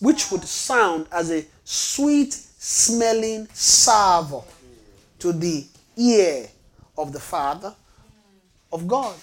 Which 0.00 0.30
would 0.30 0.44
sound 0.44 1.06
as 1.12 1.30
a 1.30 1.44
sweet 1.64 2.32
smelling 2.32 3.48
savour 3.52 4.44
to 5.20 5.32
the 5.32 5.66
ear 5.96 6.48
of 6.98 7.12
the 7.12 7.20
Father 7.20 7.74
of 8.72 8.86
God. 8.86 9.16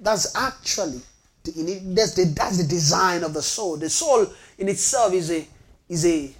That's 0.00 0.34
actually 0.36 1.00
the, 1.44 1.80
that's 1.94 2.14
the 2.14 2.24
that's 2.24 2.58
the 2.58 2.68
design 2.68 3.22
of 3.22 3.34
the 3.34 3.42
soul. 3.42 3.76
The 3.76 3.90
soul 3.90 4.26
in 4.58 4.68
itself 4.68 5.12
is 5.12 5.30
a 5.30 5.46
is 5.88 6.04
a 6.06 6.30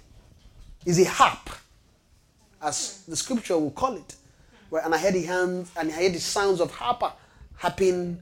is 0.85 0.99
a 0.99 1.05
harp, 1.05 1.49
as 2.61 3.03
the 3.07 3.15
scripture 3.15 3.57
will 3.57 3.71
call 3.71 3.95
it. 3.95 4.15
Where 4.69 4.83
and 4.83 4.93
I 4.93 4.97
heard 4.97 5.13
the 5.13 5.23
hands 5.23 5.71
and 5.77 5.89
I 5.89 5.93
heard 5.93 6.13
the 6.13 6.19
sounds 6.19 6.59
of 6.59 6.71
harper 6.71 7.11
harping 7.55 8.19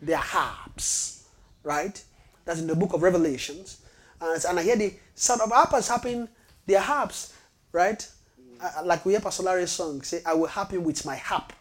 their 0.00 0.16
harps, 0.18 1.24
right? 1.62 2.02
That's 2.44 2.60
in 2.60 2.66
the 2.66 2.76
book 2.76 2.92
of 2.92 3.02
Revelations. 3.02 3.80
And, 4.20 4.42
and 4.44 4.58
I 4.58 4.62
hear 4.62 4.76
the 4.76 4.94
sound 5.14 5.40
of 5.40 5.50
harpers 5.50 5.88
harping 5.88 6.28
their 6.66 6.80
harps, 6.80 7.34
right? 7.72 8.06
Uh, 8.60 8.82
like 8.84 9.04
we 9.04 9.12
hear 9.12 9.20
Pastor 9.20 9.42
Larry's 9.42 9.70
song 9.72 10.00
say, 10.02 10.22
I 10.24 10.34
will 10.34 10.46
harp 10.46 10.70
him 10.70 10.84
with 10.84 11.04
my 11.04 11.16
harp. 11.16 11.52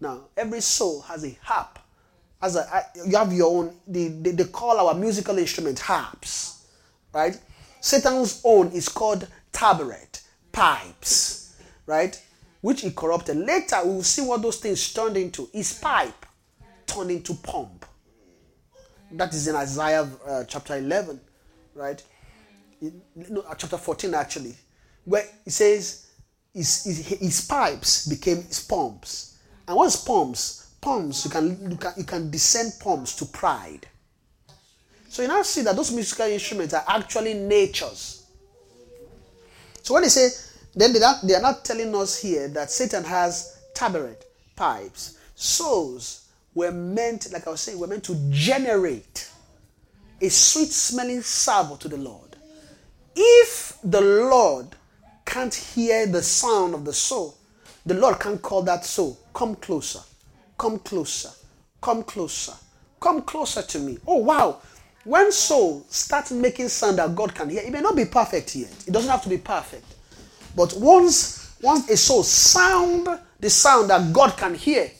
Now, 0.00 0.22
every 0.36 0.60
soul 0.60 1.00
has 1.02 1.24
a 1.24 1.36
harp. 1.42 1.78
As 2.42 2.56
a, 2.56 2.60
I- 2.74 2.84
you 3.06 3.16
have 3.16 3.32
your 3.32 3.50
own, 3.56 3.74
they, 3.86 4.08
they, 4.08 4.32
they 4.32 4.44
call 4.44 4.78
our 4.78 4.94
musical 4.94 5.38
instrument 5.38 5.78
harps, 5.78 6.66
right? 7.12 7.38
Satan's 7.80 8.40
own 8.44 8.72
is 8.72 8.88
called 8.88 9.26
tabaret, 9.52 10.20
pipes, 10.52 11.54
right? 11.86 12.20
Which 12.60 12.80
he 12.80 12.90
corrupted. 12.90 13.36
Later, 13.36 13.80
we 13.84 13.90
will 13.90 14.02
see 14.02 14.22
what 14.22 14.42
those 14.42 14.56
things 14.56 14.92
turned 14.92 15.16
into. 15.16 15.48
His 15.52 15.72
pipe 15.74 16.26
turned 16.86 17.10
into 17.10 17.34
pump. 17.34 17.86
That 19.12 19.32
is 19.32 19.48
in 19.48 19.54
Isaiah 19.56 20.08
uh, 20.26 20.44
chapter 20.44 20.76
11, 20.76 21.20
right? 21.74 22.02
In- 22.82 23.00
no, 23.14 23.40
uh, 23.42 23.54
chapter 23.54 23.78
14 23.78 24.14
actually, 24.14 24.54
where 25.04 25.24
it 25.46 25.50
says 25.50 26.06
his, 26.52 26.84
his, 26.84 27.06
his 27.06 27.46
pipes 27.46 28.06
became 28.06 28.42
his 28.42 28.60
pumps. 28.60 29.38
And 29.66 29.76
what's 29.76 29.96
pumps? 29.96 30.70
Pumps, 30.80 31.24
you 31.24 31.30
can, 31.30 31.70
you 31.70 31.76
can, 31.76 31.92
you 31.96 32.04
can 32.04 32.30
descend 32.30 32.72
pumps 32.80 33.16
to 33.16 33.24
pride. 33.26 33.86
So 35.08 35.22
you 35.22 35.28
now 35.28 35.42
see 35.42 35.62
that 35.62 35.74
those 35.74 35.92
musical 35.92 36.26
instruments 36.26 36.74
are 36.74 36.84
actually 36.86 37.34
natures. 37.34 38.26
So 39.82 39.94
when 39.94 40.02
they 40.02 40.08
say, 40.10 40.28
then 40.74 40.92
they 40.92 41.02
are, 41.02 41.14
they 41.22 41.34
are 41.34 41.42
not 41.42 41.64
telling 41.64 41.94
us 41.94 42.20
here 42.20 42.48
that 42.48 42.70
Satan 42.70 43.04
has 43.04 43.58
tabaret, 43.74 44.22
pipes. 44.54 45.18
Souls 45.34 46.28
were 46.54 46.72
meant, 46.72 47.32
like 47.32 47.46
I 47.46 47.50
was 47.50 47.60
saying, 47.60 47.78
were 47.78 47.86
meant 47.86 48.04
to 48.04 48.16
generate 48.30 49.30
a 50.20 50.28
sweet 50.28 50.70
smelling 50.70 51.22
savour 51.22 51.76
to 51.78 51.88
the 51.88 51.96
Lord. 51.96 52.36
If 53.14 53.78
the 53.82 54.00
Lord 54.00 54.66
can't 55.24 55.54
hear 55.54 56.06
the 56.06 56.22
sound 56.22 56.74
of 56.74 56.84
the 56.84 56.92
soul, 56.92 57.36
the 57.86 57.94
Lord 57.94 58.20
can't 58.20 58.42
call 58.42 58.62
that 58.62 58.84
soul, 58.84 59.18
come 59.32 59.54
closer, 59.56 60.00
come 60.58 60.78
closer, 60.80 61.30
come 61.80 62.02
closer, 62.02 62.52
come 63.00 63.22
closer 63.22 63.62
to 63.62 63.78
me. 63.78 63.98
Oh 64.06 64.18
wow. 64.18 64.60
When 65.08 65.32
soul 65.32 65.86
starts 65.88 66.32
making 66.32 66.68
sound 66.68 66.98
that 66.98 67.14
God 67.14 67.34
can 67.34 67.48
hear, 67.48 67.62
it 67.62 67.72
may 67.72 67.80
not 67.80 67.96
be 67.96 68.04
perfect 68.04 68.54
yet. 68.54 68.70
It 68.86 68.90
doesn't 68.90 69.10
have 69.10 69.22
to 69.22 69.30
be 69.30 69.38
perfect. 69.38 69.86
But 70.54 70.74
once 70.76 71.56
once 71.62 71.88
a 71.88 71.96
soul 71.96 72.22
sound 72.22 73.08
the 73.40 73.48
sound 73.48 73.88
that 73.88 74.12
God 74.12 74.36
can 74.36 74.54
hear, 74.54 74.90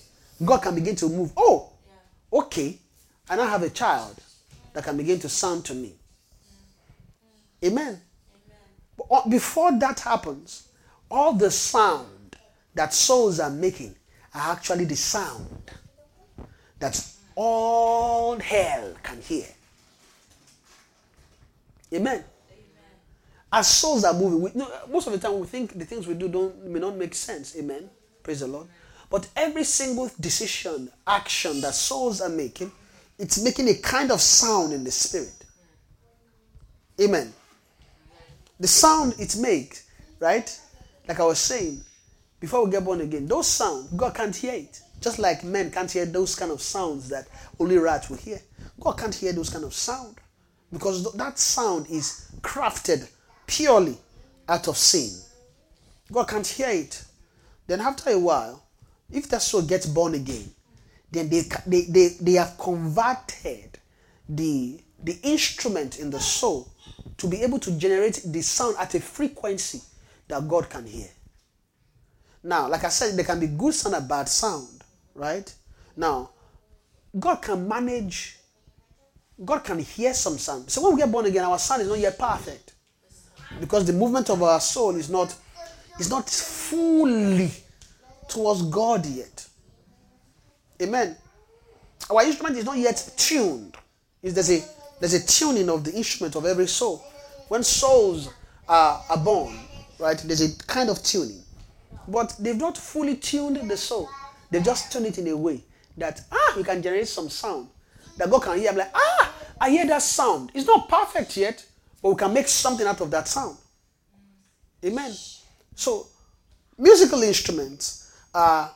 God 0.42 0.62
can 0.62 0.74
begin 0.74 0.96
to 0.96 1.10
move. 1.10 1.30
Oh, 1.36 1.68
okay. 2.32 2.78
I 3.28 3.36
now 3.36 3.48
have 3.48 3.62
a 3.62 3.68
child 3.68 4.16
that 4.72 4.82
can 4.82 4.96
begin 4.96 5.18
to 5.18 5.28
sound 5.28 5.66
to 5.66 5.74
me. 5.74 5.92
Amen. 7.62 8.00
But 8.96 9.06
uh, 9.10 9.28
before 9.28 9.78
that 9.78 10.00
happens, 10.00 10.68
all 11.10 11.34
the 11.34 11.50
sound 11.50 12.34
that 12.74 12.94
souls 12.94 13.40
are 13.40 13.50
making 13.50 13.94
are 14.34 14.52
actually 14.52 14.86
the 14.86 14.96
sound 14.96 15.70
that 16.78 16.98
all 17.34 18.38
hell 18.38 18.94
can 19.02 19.20
hear. 19.20 19.44
Amen. 21.92 22.24
As 23.50 23.66
souls 23.66 24.04
are 24.04 24.12
moving, 24.12 24.40
we, 24.42 24.50
no, 24.54 24.68
most 24.90 25.06
of 25.06 25.12
the 25.14 25.18
time 25.18 25.38
we 25.38 25.46
think 25.46 25.78
the 25.78 25.84
things 25.84 26.06
we 26.06 26.14
do 26.14 26.28
don't 26.28 26.66
may 26.66 26.80
not 26.80 26.96
make 26.96 27.14
sense. 27.14 27.56
Amen. 27.56 27.88
Praise 28.22 28.40
the 28.40 28.46
Lord. 28.46 28.66
But 29.10 29.28
every 29.34 29.64
single 29.64 30.10
decision, 30.20 30.90
action 31.06 31.62
that 31.62 31.74
souls 31.74 32.20
are 32.20 32.28
making, 32.28 32.70
it's 33.18 33.42
making 33.42 33.68
a 33.68 33.74
kind 33.74 34.12
of 34.12 34.20
sound 34.20 34.72
in 34.72 34.84
the 34.84 34.90
spirit. 34.90 35.32
Amen. 37.00 37.32
The 38.60 38.68
sound 38.68 39.14
it 39.18 39.36
makes, 39.36 39.88
right? 40.20 40.60
Like 41.06 41.20
I 41.20 41.24
was 41.24 41.38
saying, 41.38 41.82
before 42.38 42.64
we 42.64 42.70
get 42.70 42.84
born 42.84 43.00
again, 43.00 43.26
those 43.26 43.46
sounds, 43.46 43.88
God 43.92 44.14
can't 44.14 44.36
hear 44.36 44.52
it. 44.52 44.80
Just 45.00 45.18
like 45.18 45.42
men 45.42 45.70
can't 45.70 45.90
hear 45.90 46.04
those 46.04 46.34
kind 46.34 46.50
of 46.50 46.60
sounds 46.60 47.08
that 47.08 47.28
only 47.58 47.78
rats 47.78 48.10
will 48.10 48.16
hear. 48.16 48.40
God 48.78 48.92
can't 48.92 49.14
hear 49.14 49.32
those 49.32 49.48
kind 49.48 49.64
of 49.64 49.72
sound. 49.72 50.16
Because 50.72 51.12
that 51.14 51.38
sound 51.38 51.86
is 51.90 52.30
crafted 52.40 53.08
purely 53.46 53.96
out 54.48 54.68
of 54.68 54.76
sin. 54.76 55.20
God 56.12 56.28
can't 56.28 56.46
hear 56.46 56.68
it. 56.68 57.04
Then 57.66 57.80
after 57.80 58.10
a 58.10 58.18
while, 58.18 58.62
if 59.10 59.28
that 59.28 59.42
soul 59.42 59.62
gets 59.62 59.86
born 59.86 60.14
again, 60.14 60.50
then 61.10 61.28
they, 61.28 61.42
they, 61.66 61.82
they, 61.82 62.08
they 62.20 62.32
have 62.32 62.56
converted 62.58 63.78
the, 64.28 64.80
the 65.02 65.18
instrument 65.22 65.98
in 65.98 66.10
the 66.10 66.20
soul 66.20 66.70
to 67.16 67.26
be 67.26 67.42
able 67.42 67.58
to 67.58 67.72
generate 67.72 68.22
the 68.24 68.42
sound 68.42 68.76
at 68.78 68.94
a 68.94 69.00
frequency 69.00 69.80
that 70.28 70.46
God 70.46 70.68
can 70.68 70.86
hear. 70.86 71.08
Now, 72.42 72.68
like 72.68 72.84
I 72.84 72.88
said, 72.88 73.16
there 73.16 73.24
can 73.24 73.40
be 73.40 73.46
good 73.46 73.74
sound 73.74 73.96
and 73.96 74.08
bad 74.08 74.28
sound, 74.28 74.84
right? 75.14 75.52
Now, 75.96 76.30
God 77.18 77.36
can 77.36 77.66
manage, 77.66 78.37
God 79.44 79.62
can 79.64 79.78
hear 79.78 80.14
some 80.14 80.36
sound. 80.38 80.68
So 80.70 80.82
when 80.82 80.94
we 80.94 81.00
get 81.00 81.12
born 81.12 81.26
again, 81.26 81.44
our 81.44 81.58
sound 81.58 81.82
is 81.82 81.88
not 81.88 81.98
yet 81.98 82.18
perfect. 82.18 82.72
Because 83.60 83.86
the 83.86 83.92
movement 83.92 84.30
of 84.30 84.42
our 84.42 84.60
soul 84.60 84.96
is 84.96 85.08
not 85.08 85.34
is 85.98 86.10
not 86.10 86.28
fully 86.28 87.50
towards 88.28 88.62
God 88.62 89.06
yet. 89.06 89.46
Amen. 90.82 91.16
Our 92.10 92.22
instrument 92.24 92.56
is 92.56 92.64
not 92.64 92.76
yet 92.76 93.12
tuned. 93.16 93.76
There's 94.22 94.50
a 94.50 94.62
there's 95.00 95.14
a 95.14 95.24
tuning 95.26 95.68
of 95.70 95.84
the 95.84 95.92
instrument 95.92 96.34
of 96.36 96.44
every 96.44 96.66
soul. 96.66 97.04
When 97.48 97.62
souls 97.62 98.28
are, 98.68 99.02
are 99.08 99.16
born, 99.16 99.58
right, 99.98 100.18
there's 100.18 100.42
a 100.42 100.56
kind 100.64 100.90
of 100.90 101.02
tuning. 101.02 101.42
But 102.06 102.34
they've 102.38 102.56
not 102.56 102.76
fully 102.76 103.16
tuned 103.16 103.56
the 103.56 103.76
soul. 103.76 104.08
They've 104.50 104.64
just 104.64 104.92
tuned 104.92 105.06
it 105.06 105.18
in 105.18 105.28
a 105.28 105.36
way 105.36 105.62
that 105.96 106.22
ah, 106.30 106.54
we 106.56 106.64
can 106.64 106.82
generate 106.82 107.08
some 107.08 107.28
sound 107.28 107.68
that 108.18 108.30
God 108.30 108.42
can 108.42 108.58
hear. 108.58 108.70
I'm 108.70 108.76
like, 108.76 108.90
ah, 108.94 109.34
I 109.60 109.70
hear 109.70 109.86
that 109.86 110.02
sound. 110.02 110.50
It's 110.54 110.66
not 110.66 110.88
perfect 110.88 111.36
yet, 111.36 111.64
but 112.02 112.10
we 112.10 112.16
can 112.16 112.32
make 112.32 112.48
something 112.48 112.86
out 112.86 113.00
of 113.00 113.10
that 113.10 113.26
sound. 113.26 113.56
Amen. 114.84 115.12
So, 115.74 116.06
musical 116.76 117.22
instruments 117.22 118.12
are, 118.34 118.70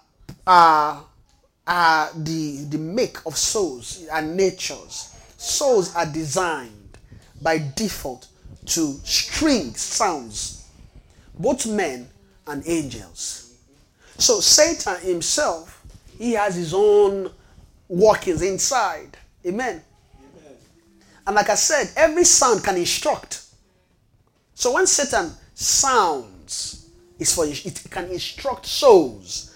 are, 0.47 1.05
are 1.67 2.11
the, 2.17 2.65
the 2.71 2.79
make 2.79 3.25
of 3.27 3.37
souls 3.37 4.07
and 4.13 4.37
natures. 4.37 5.15
Souls 5.37 5.95
are 5.95 6.07
designed 6.07 6.99
by 7.41 7.59
default 7.77 8.29
to 8.67 8.95
string 9.05 9.75
sounds, 9.75 10.69
both 11.39 11.67
men 11.67 12.09
and 12.47 12.63
angels. 12.67 13.55
So, 14.19 14.41
Satan 14.41 15.01
himself, 15.01 15.83
he 16.19 16.33
has 16.33 16.55
his 16.55 16.75
own 16.75 17.31
workings 17.89 18.43
inside. 18.43 19.17
Amen. 19.47 19.83
And 21.27 21.37
like 21.37 21.51
I 21.51 21.55
said, 21.55 21.91
every 21.97 22.25
sound 22.25 22.65
can 22.65 22.77
instruct. 22.77 23.45
So 24.55 24.73
when 24.73 24.87
Satan 24.87 25.33
sounds, 25.55 26.89
it's 27.19 27.35
for 27.35 27.47
it 27.47 27.85
can 27.91 28.07
instruct 28.07 28.67
souls. 28.67 29.55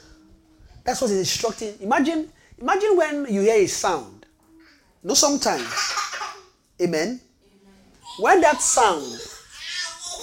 That's 0.85 1.01
what 1.01 1.11
he's 1.11 1.19
instructing. 1.19 1.75
Imagine, 1.81 2.31
imagine 2.59 2.97
when 2.97 3.27
you 3.29 3.41
hear 3.43 3.57
a 3.57 3.67
sound. 3.67 4.27
Know, 5.03 5.15
sometimes, 5.15 5.69
amen. 6.81 7.21
When 8.19 8.41
that 8.41 8.61
sound 8.61 9.21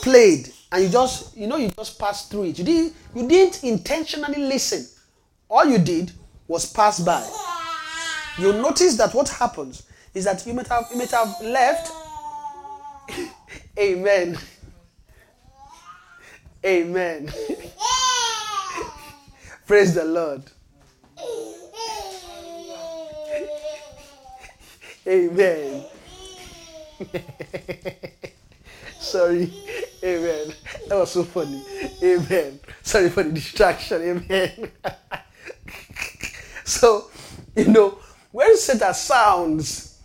played 0.02 0.52
and 0.72 0.84
you 0.84 0.90
just, 0.90 1.38
you 1.38 1.48
know, 1.48 1.58
you 1.58 1.70
just 1.70 1.98
passed 1.98 2.30
through 2.30 2.46
it. 2.46 2.60
You 2.60 2.66
didn't, 2.66 2.94
you 3.16 3.28
didn't 3.28 3.64
intentionally 3.64 4.42
listen. 4.42 4.86
All 5.50 5.66
you 5.66 5.78
did 5.78 6.12
was 6.48 6.72
pass 6.72 7.00
by. 7.00 7.26
You'll 8.40 8.62
notice 8.62 8.98
that 8.98 9.14
what 9.14 9.30
happens 9.30 9.84
is 10.14 10.26
that 10.26 10.46
you 10.46 10.54
might 10.54 10.68
have 10.68 10.88
you 10.92 10.98
might 10.98 11.12
have 11.12 11.36
left. 11.42 11.92
Amen. 13.80 14.38
Amen. 16.66 17.32
Praise 19.68 19.94
the 19.94 20.06
Lord. 20.06 20.44
Amen. 25.06 25.84
Sorry. 29.00 29.52
Amen. 30.04 30.54
That 30.88 30.96
was 30.96 31.12
so 31.12 31.24
funny. 31.24 31.62
Amen. 32.02 32.60
Sorry 32.82 33.10
for 33.10 33.24
the 33.24 33.32
distraction. 33.32 34.02
Amen. 34.02 34.72
so, 36.64 37.10
you 37.56 37.68
know, 37.68 37.98
when 38.34 38.58
Satan 38.58 38.94
sounds, 38.96 40.00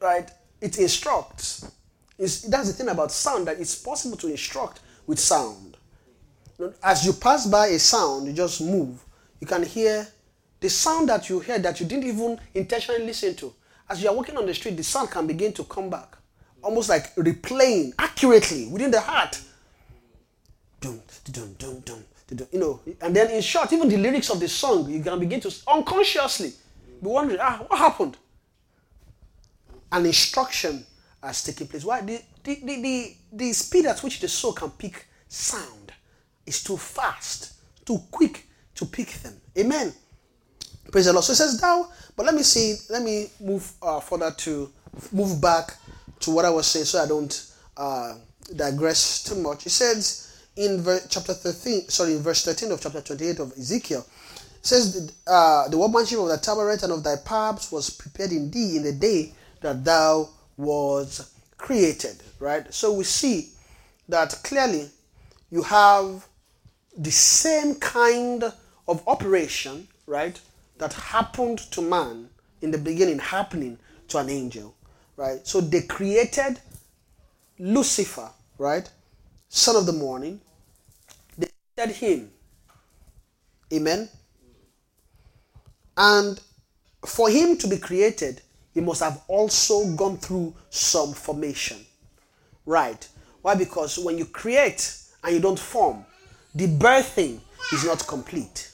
right, 0.00 0.30
it 0.60 0.78
instructs. 0.78 1.70
It's, 2.16 2.42
that's 2.42 2.68
the 2.68 2.72
thing 2.72 2.88
about 2.88 3.10
sound, 3.10 3.48
that 3.48 3.58
it's 3.58 3.74
possible 3.74 4.16
to 4.18 4.28
instruct 4.28 4.80
with 5.08 5.18
sound. 5.18 5.76
As 6.82 7.04
you 7.04 7.12
pass 7.12 7.46
by 7.46 7.66
a 7.66 7.78
sound, 7.80 8.28
you 8.28 8.32
just 8.32 8.60
move. 8.60 9.04
You 9.40 9.48
can 9.48 9.64
hear 9.64 10.06
the 10.60 10.70
sound 10.70 11.08
that 11.08 11.28
you 11.28 11.40
hear 11.40 11.58
that 11.58 11.80
you 11.80 11.86
didn't 11.86 12.08
even 12.08 12.38
intentionally 12.54 13.04
listen 13.04 13.34
to. 13.34 13.52
As 13.90 14.00
you 14.00 14.08
are 14.08 14.14
walking 14.14 14.36
on 14.36 14.46
the 14.46 14.54
street, 14.54 14.76
the 14.76 14.84
sound 14.84 15.10
can 15.10 15.26
begin 15.26 15.52
to 15.54 15.64
come 15.64 15.90
back, 15.90 16.16
almost 16.62 16.88
like 16.88 17.12
replaying 17.16 17.92
accurately 17.98 18.68
within 18.68 18.92
the 18.92 19.00
heart. 19.00 19.40
You 20.80 22.58
know, 22.60 22.80
and 23.00 23.16
then 23.16 23.32
in 23.32 23.42
short, 23.42 23.72
even 23.72 23.88
the 23.88 23.96
lyrics 23.96 24.30
of 24.30 24.38
the 24.38 24.48
song, 24.48 24.88
you 24.88 25.02
can 25.02 25.18
begin 25.18 25.40
to 25.40 25.52
unconsciously 25.66 26.52
be 27.04 27.10
wondering, 27.10 27.40
ah, 27.40 27.64
what 27.68 27.78
happened? 27.78 28.16
An 29.92 30.06
instruction 30.06 30.84
has 31.22 31.44
taken 31.44 31.66
place. 31.66 31.84
Why? 31.84 32.00
The, 32.00 32.20
the, 32.42 32.54
the, 32.64 33.14
the, 33.32 33.52
speed 33.52 33.86
at 33.86 34.02
which 34.02 34.20
the 34.20 34.28
soul 34.28 34.52
can 34.52 34.70
pick 34.70 35.06
sound 35.28 35.92
is 36.46 36.62
too 36.62 36.76
fast, 36.76 37.54
too 37.84 37.98
quick 38.10 38.46
to 38.74 38.86
pick 38.86 39.08
them. 39.14 39.34
Amen. 39.56 39.92
Praise 40.90 41.06
the 41.06 41.12
Lord. 41.12 41.24
So 41.24 41.32
it 41.32 41.36
says 41.36 41.60
thou, 41.60 41.88
but 42.16 42.26
let 42.26 42.34
me 42.34 42.42
see, 42.42 42.76
let 42.90 43.02
me 43.02 43.28
move 43.40 43.70
uh, 43.82 44.00
further 44.00 44.30
to 44.30 44.70
move 45.12 45.40
back 45.40 45.76
to 46.20 46.30
what 46.30 46.44
I 46.44 46.50
was 46.50 46.66
saying 46.66 46.84
so 46.84 47.02
I 47.02 47.06
don't 47.06 47.52
uh, 47.76 48.14
digress 48.54 49.24
too 49.24 49.36
much. 49.36 49.66
It 49.66 49.70
says 49.70 50.46
in 50.56 50.80
ver- 50.82 51.02
chapter 51.08 51.34
13, 51.34 51.88
sorry, 51.88 52.14
in 52.14 52.22
verse 52.22 52.44
13 52.44 52.70
of 52.72 52.80
chapter 52.80 53.00
28 53.00 53.38
of 53.40 53.52
Ezekiel, 53.52 54.06
says, 54.66 55.12
uh, 55.26 55.68
The 55.68 55.78
workmanship 55.78 56.18
of 56.18 56.28
thy 56.28 56.36
tabernacle 56.36 56.90
and 56.90 56.98
of 56.98 57.04
thy 57.04 57.16
paths 57.16 57.70
was 57.70 57.90
prepared 57.90 58.32
in 58.32 58.50
thee 58.50 58.76
in 58.76 58.82
the 58.82 58.92
day 58.92 59.32
that 59.60 59.84
thou 59.84 60.28
was 60.56 61.30
created. 61.56 62.16
Right? 62.38 62.72
So 62.72 62.92
we 62.92 63.04
see 63.04 63.50
that 64.08 64.40
clearly 64.42 64.90
you 65.50 65.62
have 65.62 66.26
the 66.96 67.10
same 67.10 67.74
kind 67.76 68.44
of 68.86 69.02
operation, 69.06 69.88
right, 70.06 70.38
that 70.78 70.92
happened 70.92 71.58
to 71.58 71.82
man 71.82 72.28
in 72.60 72.70
the 72.70 72.78
beginning 72.78 73.18
happening 73.18 73.78
to 74.08 74.18
an 74.18 74.28
angel, 74.28 74.74
right? 75.16 75.46
So 75.46 75.60
they 75.60 75.82
created 75.82 76.60
Lucifer, 77.58 78.30
right, 78.58 78.88
son 79.48 79.76
of 79.76 79.86
the 79.86 79.92
morning. 79.92 80.40
They 81.38 81.48
created 81.76 81.96
him. 81.96 82.30
Amen. 83.72 84.08
And 85.96 86.40
for 87.06 87.28
him 87.28 87.56
to 87.58 87.68
be 87.68 87.78
created, 87.78 88.42
he 88.72 88.80
must 88.80 89.02
have 89.02 89.22
also 89.28 89.86
gone 89.94 90.16
through 90.18 90.54
some 90.70 91.12
formation. 91.12 91.78
Right? 92.66 93.06
Why? 93.42 93.54
Because 93.54 93.98
when 93.98 94.18
you 94.18 94.24
create 94.24 94.96
and 95.22 95.34
you 95.34 95.40
don't 95.40 95.58
form, 95.58 96.04
the 96.54 96.66
birthing 96.66 97.40
is 97.72 97.84
not 97.84 98.06
complete. 98.06 98.70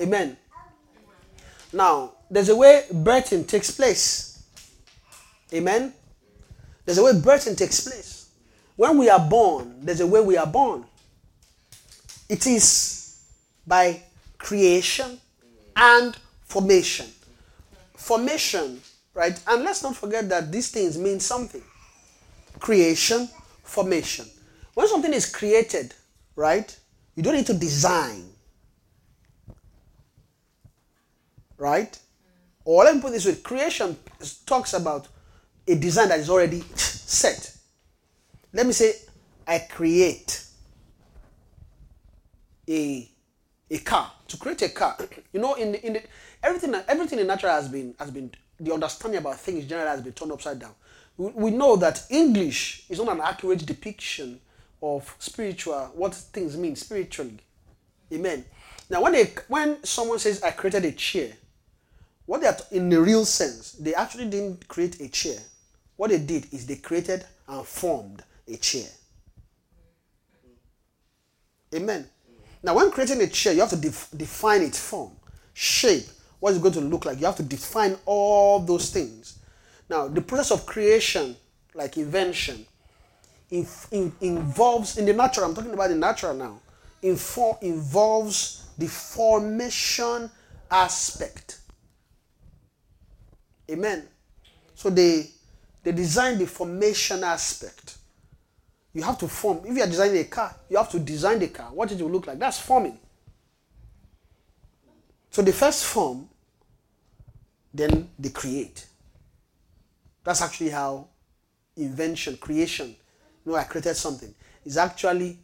Amen. 0.00 0.36
Now, 1.72 2.12
there's 2.30 2.48
a 2.48 2.56
way 2.56 2.84
birthing 2.92 3.46
takes 3.46 3.70
place. 3.70 4.42
Amen. 5.52 5.92
There's 6.84 6.98
a 6.98 7.04
way 7.04 7.12
birthing 7.12 7.56
takes 7.56 7.80
place. 7.80 8.28
When 8.76 8.98
we 8.98 9.08
are 9.08 9.20
born, 9.20 9.76
there's 9.80 10.00
a 10.00 10.06
way 10.06 10.20
we 10.20 10.36
are 10.36 10.46
born. 10.46 10.84
It 12.28 12.46
is 12.46 13.22
by 13.66 14.02
creation 14.38 15.18
and 15.76 16.16
formation. 16.44 17.06
Formation, 17.94 18.80
right? 19.14 19.40
And 19.48 19.64
let's 19.64 19.82
not 19.82 19.96
forget 19.96 20.28
that 20.28 20.52
these 20.52 20.70
things 20.70 20.98
mean 20.98 21.20
something. 21.20 21.62
Creation, 22.58 23.28
formation. 23.62 24.26
When 24.74 24.88
something 24.88 25.12
is 25.12 25.26
created, 25.26 25.94
right, 26.34 26.76
you 27.14 27.22
don't 27.22 27.34
need 27.34 27.46
to 27.46 27.54
design. 27.54 28.24
Right? 31.58 31.98
Or 32.64 32.84
let 32.84 32.94
me 32.94 33.00
put 33.00 33.12
this 33.12 33.24
way 33.24 33.36
creation 33.36 33.96
talks 34.44 34.74
about 34.74 35.08
a 35.66 35.74
design 35.74 36.08
that 36.08 36.20
is 36.20 36.28
already 36.28 36.60
set. 36.74 37.56
Let 38.52 38.66
me 38.66 38.72
say, 38.72 38.92
I 39.46 39.60
create 39.60 40.42
a, 42.68 43.08
a 43.70 43.78
car. 43.78 44.12
To 44.28 44.36
create 44.36 44.62
a 44.62 44.68
car, 44.68 44.96
you 45.32 45.40
know, 45.40 45.54
in 45.54 45.72
the, 45.72 45.86
in 45.86 45.92
the, 45.94 46.02
everything 46.42 46.74
everything 46.88 47.18
in 47.18 47.26
natural 47.26 47.52
has 47.52 47.68
been 47.68 47.94
has 47.98 48.10
been 48.10 48.30
the 48.58 48.72
understanding 48.72 49.18
about 49.18 49.38
things 49.38 49.66
generally 49.66 49.90
has 49.90 50.02
been 50.02 50.12
turned 50.12 50.32
upside 50.32 50.58
down. 50.58 50.74
We, 51.16 51.30
we 51.30 51.50
know 51.50 51.76
that 51.76 52.04
English 52.10 52.86
is 52.88 52.98
not 52.98 53.14
an 53.14 53.20
accurate 53.20 53.64
depiction 53.64 54.40
of 54.82 55.14
spiritual 55.18 55.90
what 55.94 56.14
things 56.14 56.56
mean 56.56 56.76
spiritually. 56.76 57.38
Amen. 58.12 58.44
Now, 58.88 59.02
when 59.02 59.12
they 59.12 59.32
when 59.48 59.82
someone 59.84 60.18
says 60.18 60.42
I 60.42 60.50
created 60.52 60.84
a 60.84 60.92
chair, 60.92 61.32
what 62.26 62.40
they 62.40 62.46
are 62.46 62.56
in 62.70 62.88
the 62.88 63.00
real 63.00 63.24
sense, 63.24 63.72
they 63.72 63.94
actually 63.94 64.26
didn't 64.28 64.68
create 64.68 65.00
a 65.00 65.08
chair. 65.08 65.38
What 65.96 66.10
they 66.10 66.18
did 66.18 66.52
is 66.52 66.66
they 66.66 66.76
created 66.76 67.24
and 67.48 67.64
formed 67.66 68.22
a 68.46 68.56
chair. 68.56 68.88
Amen. 71.74 72.08
Now, 72.66 72.74
when 72.74 72.90
creating 72.90 73.22
a 73.22 73.28
chair, 73.28 73.52
you 73.52 73.60
have 73.60 73.70
to 73.70 73.76
def- 73.76 74.08
define 74.16 74.60
its 74.62 74.80
form, 74.80 75.12
shape, 75.54 76.06
what 76.40 76.50
it's 76.50 76.58
going 76.58 76.74
to 76.74 76.80
look 76.80 77.04
like. 77.04 77.20
You 77.20 77.26
have 77.26 77.36
to 77.36 77.44
define 77.44 77.96
all 78.04 78.58
those 78.58 78.90
things. 78.90 79.38
Now, 79.88 80.08
the 80.08 80.20
process 80.20 80.50
of 80.50 80.66
creation, 80.66 81.36
like 81.74 81.96
invention, 81.96 82.66
in, 83.52 83.68
in, 83.92 84.12
involves, 84.20 84.98
in 84.98 85.06
the 85.06 85.12
natural, 85.12 85.46
I'm 85.46 85.54
talking 85.54 85.72
about 85.74 85.90
the 85.90 85.94
natural 85.94 86.34
now, 86.34 86.58
infor, 87.04 87.62
involves 87.62 88.66
the 88.76 88.88
formation 88.88 90.28
aspect. 90.68 91.60
Amen. 93.70 94.08
So 94.74 94.90
they, 94.90 95.30
they 95.84 95.92
design 95.92 96.36
the 96.38 96.48
formation 96.48 97.22
aspect. 97.22 97.98
You 98.96 99.02
have 99.02 99.18
to 99.18 99.28
form. 99.28 99.60
If 99.66 99.76
you 99.76 99.82
are 99.82 99.86
designing 99.86 100.16
a 100.16 100.24
car, 100.24 100.56
you 100.70 100.78
have 100.78 100.90
to 100.92 100.98
design 100.98 101.38
the 101.38 101.48
car. 101.48 101.66
What 101.70 101.92
it 101.92 102.00
will 102.00 102.10
look 102.10 102.28
like. 102.28 102.38
That's 102.38 102.58
forming. 102.58 102.98
So 105.28 105.42
the 105.42 105.52
first 105.52 105.84
form, 105.84 106.30
then 107.74 108.08
they 108.18 108.30
create. 108.30 108.86
That's 110.24 110.40
actually 110.40 110.70
how 110.70 111.08
invention, 111.76 112.38
creation, 112.38 112.96
you 113.44 113.52
know, 113.52 113.58
I 113.58 113.64
created 113.64 113.96
something. 113.96 114.34
Is 114.64 114.78
actually 114.78 115.40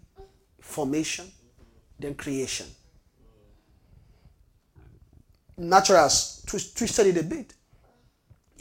formation, 0.58 1.30
then 1.98 2.14
creation. 2.14 2.68
Natural 5.58 5.98
has 5.98 6.42
twist, 6.46 6.78
twisted 6.78 7.08
it 7.08 7.18
a 7.18 7.22
bit. 7.22 7.52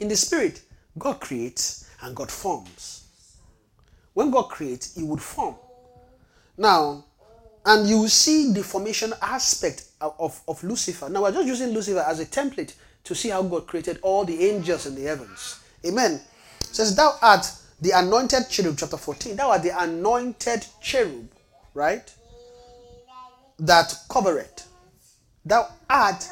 In 0.00 0.08
the 0.08 0.16
spirit, 0.16 0.60
God 0.98 1.18
creates 1.18 1.88
and 2.02 2.14
God 2.14 2.30
forms. 2.30 3.01
When 4.14 4.30
God 4.30 4.44
creates, 4.44 4.94
He 4.94 5.02
would 5.02 5.20
form. 5.20 5.56
Now, 6.56 7.04
and 7.64 7.88
you 7.88 8.08
see 8.08 8.52
the 8.52 8.62
formation 8.62 9.12
aspect 9.22 9.86
of, 10.00 10.14
of, 10.18 10.40
of 10.48 10.62
Lucifer. 10.64 11.08
Now, 11.08 11.22
we're 11.22 11.32
just 11.32 11.46
using 11.46 11.70
Lucifer 11.70 12.04
as 12.06 12.20
a 12.20 12.26
template 12.26 12.74
to 13.04 13.14
see 13.14 13.28
how 13.28 13.42
God 13.42 13.66
created 13.66 13.98
all 14.02 14.24
the 14.24 14.48
angels 14.48 14.86
in 14.86 14.94
the 14.94 15.02
heavens. 15.02 15.60
Amen. 15.86 16.20
It 16.60 16.76
says, 16.76 16.94
Thou 16.96 17.16
art 17.22 17.46
the 17.80 17.90
anointed 17.90 18.48
cherub, 18.48 18.76
chapter 18.78 18.96
14. 18.96 19.36
Thou 19.36 19.50
art 19.50 19.62
the 19.62 19.76
anointed 19.80 20.66
cherub, 20.80 21.28
right? 21.74 22.12
That 23.58 23.94
covereth. 24.08 24.66
Thou 25.44 25.68
art 25.90 26.28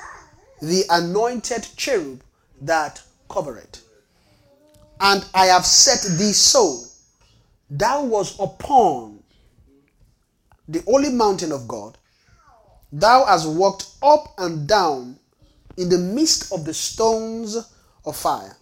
the 0.63 0.85
anointed 0.91 1.67
cherub 1.77 2.23
that 2.61 3.03
covereth. 3.29 3.83
And 5.01 5.25
I 5.35 5.47
have 5.47 5.65
set 5.65 6.03
thee 6.19 6.33
so. 6.33 6.85
Thou 7.71 8.05
was 8.05 8.39
upon 8.41 9.23
the 10.67 10.81
holy 10.81 11.11
mountain 11.11 11.53
of 11.53 11.69
God. 11.69 11.97
Thou 12.93 13.25
hast 13.25 13.49
walked 13.49 13.87
up 14.03 14.35
and 14.39 14.67
down 14.67 15.17
in 15.77 15.89
the 15.89 15.99
midst 15.99 16.53
of 16.53 16.65
the 16.65 16.75
stones 16.75 17.57
of 18.05 18.17
fire. 18.17 18.57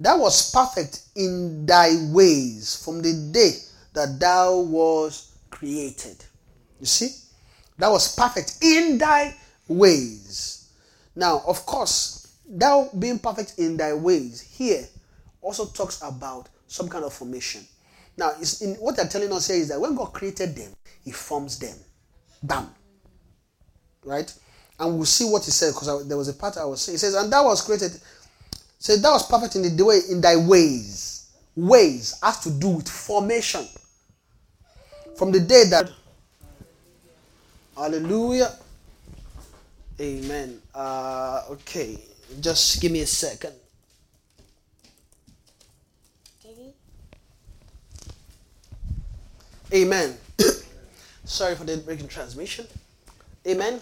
Thou 0.00 0.18
was 0.18 0.50
perfect 0.50 1.02
in 1.14 1.66
thy 1.66 1.90
ways 2.10 2.82
from 2.84 3.00
the 3.00 3.30
day 3.32 3.52
that 3.94 4.18
thou 4.18 4.58
was 4.58 5.32
created. 5.50 6.24
You 6.80 6.86
see? 6.86 7.10
That 7.78 7.88
was 7.88 8.14
perfect 8.16 8.58
in 8.62 8.98
thy 8.98 9.36
ways. 9.68 10.68
Now, 11.14 11.42
of 11.46 11.64
course, 11.64 12.26
thou 12.48 12.90
being 12.98 13.18
perfect 13.20 13.54
in 13.58 13.76
thy 13.76 13.92
ways 13.94 14.40
here 14.40 14.84
also 15.40 15.66
talks 15.66 16.00
about 16.02 16.48
some 16.66 16.88
kind 16.88 17.04
of 17.04 17.12
formation. 17.12 17.64
Now, 18.18 18.32
in, 18.60 18.74
what 18.74 18.96
they're 18.96 19.06
telling 19.06 19.32
us 19.32 19.46
here 19.46 19.56
is 19.56 19.68
that 19.68 19.80
when 19.80 19.94
God 19.94 20.12
created 20.12 20.56
them, 20.56 20.72
He 21.04 21.12
forms 21.12 21.58
them. 21.58 21.76
Bam. 22.42 22.68
Right? 24.04 24.32
And 24.80 24.96
we'll 24.96 25.06
see 25.06 25.24
what 25.24 25.44
He 25.44 25.52
said 25.52 25.72
because 25.72 26.06
there 26.08 26.16
was 26.18 26.28
a 26.28 26.34
part 26.34 26.56
I 26.56 26.64
was 26.64 26.82
saying. 26.82 26.94
He 26.94 26.98
says, 26.98 27.14
And 27.14 27.32
thou 27.32 27.44
was 27.44 27.62
created, 27.62 27.92
say, 28.78 28.98
thou 28.98 29.12
was 29.12 29.26
perfect 29.28 29.54
in 29.54 29.76
the 29.76 29.84
way 29.84 30.00
in 30.10 30.20
thy 30.20 30.36
ways. 30.36 31.30
Ways 31.54 32.18
has 32.22 32.40
to 32.40 32.50
do 32.50 32.68
with 32.68 32.88
formation. 32.88 33.66
From 35.16 35.32
the 35.32 35.40
day 35.40 35.64
that 35.70 35.90
Hallelujah. 37.76 38.50
Amen. 40.00 40.60
Uh, 40.74 41.42
okay, 41.50 41.96
just 42.40 42.82
give 42.82 42.90
me 42.90 43.02
a 43.02 43.06
second. 43.06 43.54
Amen. 49.72 50.16
Sorry 51.24 51.54
for 51.54 51.64
the 51.64 51.76
breaking 51.78 52.08
transmission. 52.08 52.66
Amen. 53.46 53.80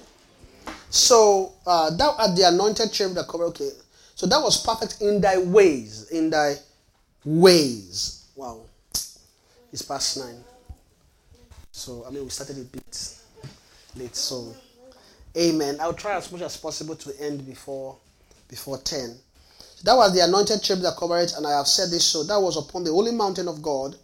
So 0.91 1.53
uh, 1.67 1.91
thou 1.91 2.15
art 2.19 2.37
the 2.37 2.49
anointed 2.49 2.93
cherub 2.93 3.15
that 3.15 3.29
cover. 3.29 3.45
Okay, 3.45 3.71
so 4.15 4.27
that 4.27 4.41
was 4.41 4.65
perfect 4.65 5.01
in 5.01 5.21
thy 5.21 5.39
ways. 5.39 6.11
In 6.11 6.31
thy 6.31 6.57
ways. 7.25 8.27
Wow, 8.35 8.63
it's 9.73 9.83
past 9.83 10.19
nine. 10.19 10.43
So 11.73 12.05
I 12.07 12.11
mean, 12.11 12.25
we 12.25 12.31
started 12.31 12.59
a 12.59 12.65
bit 12.65 13.17
late. 13.97 14.17
So, 14.17 14.55
Amen. 15.37 15.77
I'll 15.81 15.95
try 15.95 16.17
as 16.17 16.31
much 16.33 16.43
as 16.43 16.57
possible 16.57 16.97
to 16.97 17.21
end 17.21 17.47
before 17.47 17.97
before 18.49 18.79
ten. 18.79 19.17
That 19.85 19.95
was 19.95 20.15
the 20.15 20.25
anointed 20.25 20.63
cherub 20.63 20.83
that 20.83 20.97
covered 20.97 21.19
it, 21.19 21.35
and 21.37 21.47
I 21.47 21.57
have 21.57 21.67
said 21.67 21.91
this 21.91 22.05
so. 22.05 22.25
That 22.25 22.41
was 22.41 22.57
upon 22.57 22.85
the 22.85 22.91
holy 22.91 23.13
mountain 23.13 23.47
of 23.47 23.63
God. 23.63 23.97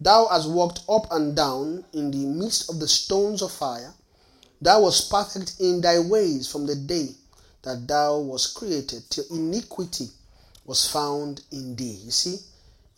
Thou 0.00 0.28
hast 0.28 0.48
walked 0.48 0.80
up 0.88 1.10
and 1.10 1.34
down 1.34 1.84
in 1.92 2.10
the 2.10 2.24
midst 2.26 2.70
of 2.70 2.78
the 2.78 2.86
stones 2.86 3.42
of 3.42 3.50
fire. 3.50 3.92
Thou 4.60 4.82
wast 4.82 5.10
perfect 5.10 5.54
in 5.60 5.80
thy 5.80 5.98
ways 5.98 6.50
from 6.50 6.66
the 6.66 6.76
day 6.76 7.08
that 7.62 7.86
thou 7.86 8.18
was 8.18 8.46
created 8.46 9.02
till 9.10 9.24
iniquity 9.30 10.08
was 10.64 10.88
found 10.88 11.42
in 11.50 11.74
thee. 11.74 11.98
You 12.04 12.10
see, 12.10 12.36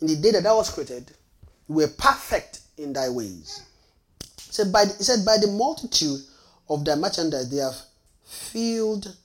in 0.00 0.08
the 0.08 0.16
day 0.16 0.32
that 0.32 0.42
thou 0.42 0.56
was 0.56 0.70
created, 0.70 1.10
you 1.68 1.76
were 1.76 1.88
perfect 1.88 2.60
in 2.76 2.92
thy 2.92 3.08
ways. 3.08 3.62
He 4.46 4.52
said, 4.52 4.72
by 4.72 4.84
the, 4.84 4.94
he 4.94 5.04
said, 5.04 5.24
by 5.24 5.38
the 5.38 5.46
multitude 5.46 6.20
of 6.68 6.84
thy 6.84 6.96
merchandise 6.96 7.50
they 7.50 7.58
have 7.58 7.76
filled 8.24 9.16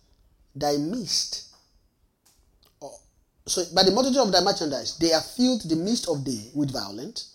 thy 0.56 0.78
midst. 0.78 1.54
Oh, 2.82 3.00
So 3.46 3.64
by 3.74 3.84
the 3.84 3.92
multitude 3.92 4.20
of 4.22 4.32
thy 4.32 4.42
merchandise 4.42 4.98
they 4.98 5.10
have 5.10 5.26
filled 5.26 5.64
the 5.64 5.76
midst 5.76 6.08
of 6.08 6.24
thee 6.24 6.52
with 6.54 6.72
violence. 6.72 7.35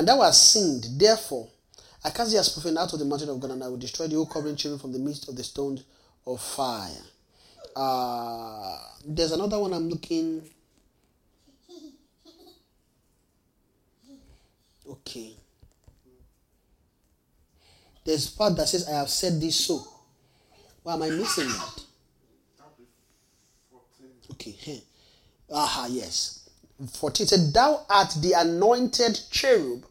And 0.00 0.08
thou 0.08 0.22
hast 0.22 0.52
sinned, 0.52 0.86
therefore, 0.98 1.46
I 2.02 2.08
cast 2.08 2.30
thee 2.30 2.38
as 2.38 2.48
profane 2.48 2.78
out 2.78 2.90
of 2.90 2.98
the 2.98 3.04
mountain 3.04 3.28
of 3.28 3.38
God, 3.38 3.50
and 3.50 3.62
I 3.62 3.68
will 3.68 3.76
destroy 3.76 4.06
the 4.06 4.14
whole 4.14 4.24
covering 4.24 4.56
children 4.56 4.80
from 4.80 4.94
the 4.94 4.98
midst 4.98 5.28
of 5.28 5.36
the 5.36 5.44
stones 5.44 5.84
of 6.26 6.40
fire. 6.40 6.88
Uh, 7.76 8.78
there's 9.04 9.32
another 9.32 9.58
one 9.58 9.74
I'm 9.74 9.90
looking. 9.90 10.40
Okay. 14.88 15.34
There's 18.02 18.30
part 18.30 18.56
that 18.56 18.70
says, 18.70 18.88
I 18.88 18.92
have 18.92 19.10
said 19.10 19.38
this 19.38 19.66
so. 19.66 19.86
Why 20.82 20.94
am 20.94 21.02
I 21.02 21.10
missing 21.10 21.46
that? 21.46 21.84
Okay. 24.30 24.82
Aha, 25.52 25.88
yes. 25.90 26.48
14 26.88 27.26
said, 27.26 27.52
Thou 27.52 27.84
art 27.90 28.14
the 28.22 28.32
anointed 28.32 29.20
cherub 29.30 29.84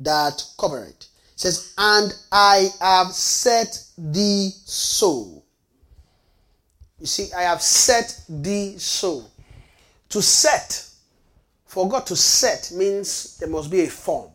that 0.00 0.42
covered. 0.58 0.88
It 0.88 1.06
says, 1.36 1.72
And 1.78 2.14
I 2.32 2.68
have 2.80 3.12
set 3.12 3.82
thee 3.96 4.50
so. 4.64 5.42
You 7.00 7.06
see, 7.06 7.32
I 7.32 7.42
have 7.42 7.62
set 7.62 8.20
thee 8.28 8.76
so. 8.78 9.24
To 10.10 10.22
set, 10.22 10.88
for 11.66 11.88
God 11.88 12.06
to 12.06 12.16
set 12.16 12.72
means 12.74 13.36
there 13.38 13.48
must 13.48 13.70
be 13.70 13.82
a 13.82 13.88
form. 13.88 14.30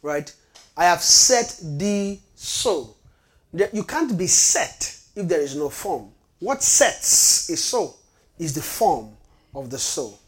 Right? 0.00 0.32
I 0.76 0.84
have 0.84 1.02
set 1.02 1.58
thee 1.62 2.20
so. 2.34 2.96
You 3.52 3.84
can't 3.84 4.16
be 4.16 4.26
set 4.26 4.96
if 5.14 5.28
there 5.28 5.40
is 5.40 5.54
no 5.54 5.68
form. 5.68 6.10
What 6.38 6.62
sets 6.62 7.50
a 7.50 7.56
soul 7.56 7.98
is 8.38 8.54
the 8.54 8.62
form 8.62 9.10
of 9.54 9.70
the 9.70 9.78
soul. 9.78 10.18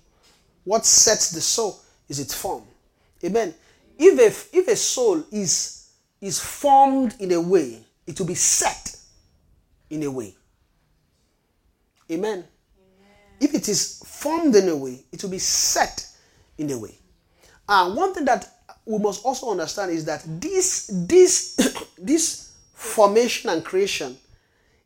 What 0.64 0.84
sets 0.84 1.30
the 1.30 1.40
soul 1.40 1.80
is 2.08 2.20
its 2.20 2.34
form. 2.34 2.62
Amen. 3.24 3.54
If 3.98 4.18
a, 4.18 4.56
if 4.58 4.68
a 4.68 4.76
soul 4.76 5.24
is, 5.32 5.90
is 6.20 6.40
formed 6.40 7.14
in 7.20 7.32
a 7.32 7.40
way, 7.40 7.84
it 8.06 8.18
will 8.18 8.26
be 8.26 8.34
set 8.34 8.96
in 9.90 10.02
a 10.02 10.10
way. 10.10 10.34
Amen. 12.10 12.44
If 13.40 13.54
it 13.54 13.68
is 13.68 14.02
formed 14.04 14.54
in 14.54 14.68
a 14.68 14.76
way, 14.76 15.04
it 15.12 15.22
will 15.22 15.30
be 15.30 15.38
set 15.38 16.06
in 16.58 16.70
a 16.70 16.78
way. 16.78 16.94
And 17.68 17.96
one 17.96 18.14
thing 18.14 18.24
that 18.26 18.48
we 18.84 18.98
must 18.98 19.24
also 19.24 19.50
understand 19.50 19.90
is 19.92 20.04
that 20.04 20.22
this 20.26 20.90
this 20.92 21.56
this 21.98 22.52
formation 22.74 23.50
and 23.50 23.64
creation 23.64 24.16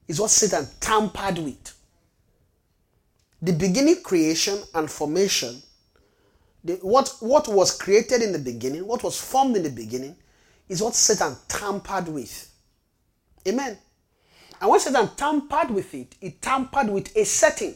is 0.07 0.21
what 0.21 0.31
Satan 0.31 0.67
tampered 0.81 1.39
with. 1.39 1.75
The 3.43 3.53
beginning 3.53 4.03
creation 4.03 4.59
and 4.75 4.91
formation, 4.91 5.63
the, 6.65 6.75
what, 6.83 7.17
what 7.21 7.49
was 7.49 7.77
created 7.77 8.23
in 8.23 8.33
the 8.33 8.39
beginning, 8.39 8.87
what 8.87 9.03
was 9.03 9.21
formed 9.21 9.57
in 9.57 9.63
the 9.63 9.71
beginning, 9.71 10.17
is 10.69 10.83
what 10.83 10.95
Satan 10.95 11.37
tampered 11.47 12.09
with. 12.09 12.51
Amen. 13.47 13.79
And 14.61 14.71
when 14.71 14.81
Satan 14.81 15.09
tampered 15.17 15.71
with 15.71 15.95
it, 15.95 16.15
he 16.21 16.33
tampered 16.33 16.91
with 16.91 17.17
a 17.17 17.25
setting. 17.25 17.75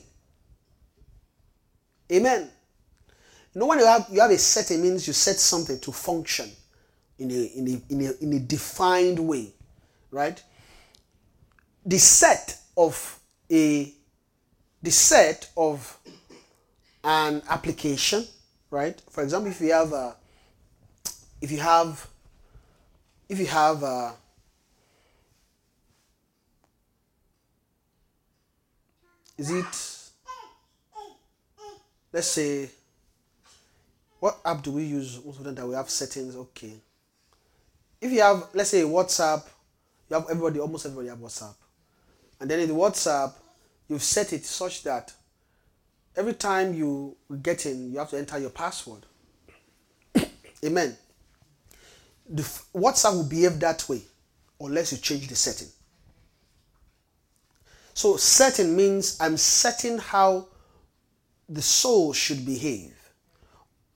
Amen. 2.11 2.51
You 3.55 3.61
know, 3.61 3.67
when 3.67 3.79
you 3.79 3.87
have, 3.87 4.07
you 4.11 4.21
have 4.21 4.31
a 4.31 4.39
setting, 4.39 4.83
means 4.83 5.07
you 5.07 5.13
set 5.13 5.37
something 5.37 5.79
to 5.81 5.93
function 5.93 6.51
in 7.19 7.31
a, 7.31 7.35
in, 7.35 7.69
a, 7.69 7.93
in, 7.93 8.07
a, 8.07 8.25
in 8.25 8.33
a 8.35 8.41
defined 8.41 9.19
way, 9.19 9.53
right? 10.11 10.43
The 11.85 11.99
set 11.99 12.59
of 12.77 13.19
a 13.51 13.93
the 14.83 14.91
set 14.91 15.49
of 15.57 15.99
an 17.05 17.43
application, 17.49 18.27
right? 18.73 19.01
For 19.11 19.23
example, 19.23 19.51
if 19.51 19.61
you 19.61 19.73
have 19.73 19.93
a, 19.93 20.17
if 21.41 21.53
you 21.53 21.59
have, 21.59 22.09
if 23.29 23.39
you 23.39 23.47
have 23.47 23.83
a, 23.83 24.15
is 29.37 29.51
it, 29.51 29.65
let's 32.13 32.29
say, 32.29 32.71
what 34.19 34.39
app 34.45 34.63
do 34.63 34.73
we 34.73 34.85
use 34.85 35.21
most 35.25 35.39
of 35.39 35.45
the 35.45 35.51
time 35.51 35.55
that 35.57 35.67
we 35.67 35.75
have 35.75 35.91
settings? 35.91 36.35
Okay. 36.35 36.73
If 38.01 38.11
you 38.11 38.23
have, 38.23 38.49
let's 38.55 38.71
say, 38.71 38.83
WhatsApp, 38.83 39.45
you 40.09 40.15
have 40.15 40.31
everybody, 40.31 40.61
almost 40.61 40.87
everybody 40.87 41.09
have 41.09 41.19
WhatsApp. 41.19 41.55
And 42.41 42.51
then 42.51 42.61
in 42.61 42.69
the 42.69 42.75
WhatsApp, 42.75 43.35
you've 43.89 44.03
set 44.03 44.33
it 44.33 44.47
such 44.47 44.83
that 44.85 45.13
every 46.17 46.35
time 46.35 46.75
you 46.75 47.17
get 47.43 47.67
in, 47.67 47.93
you 47.93 47.99
have 47.99 48.11
to 48.11 48.19
enter 48.19 48.39
your 48.39 48.51
password. 48.51 49.07
Amen. 50.65 50.97
The 52.29 52.43
WhatsApp 52.75 53.15
will 53.15 53.25
behave 53.25 53.59
that 53.61 53.89
way 53.89 54.03
unless 54.61 54.93
you 54.93 54.99
change 54.99 55.29
the 55.29 55.35
setting. 55.35 55.69
So, 57.95 58.17
setting 58.17 58.75
means 58.75 59.19
I'm 59.21 59.37
setting 59.37 59.99
how 59.99 60.49
the 61.49 61.61
soul 61.61 62.13
should 62.13 62.47
behave. 62.47 62.95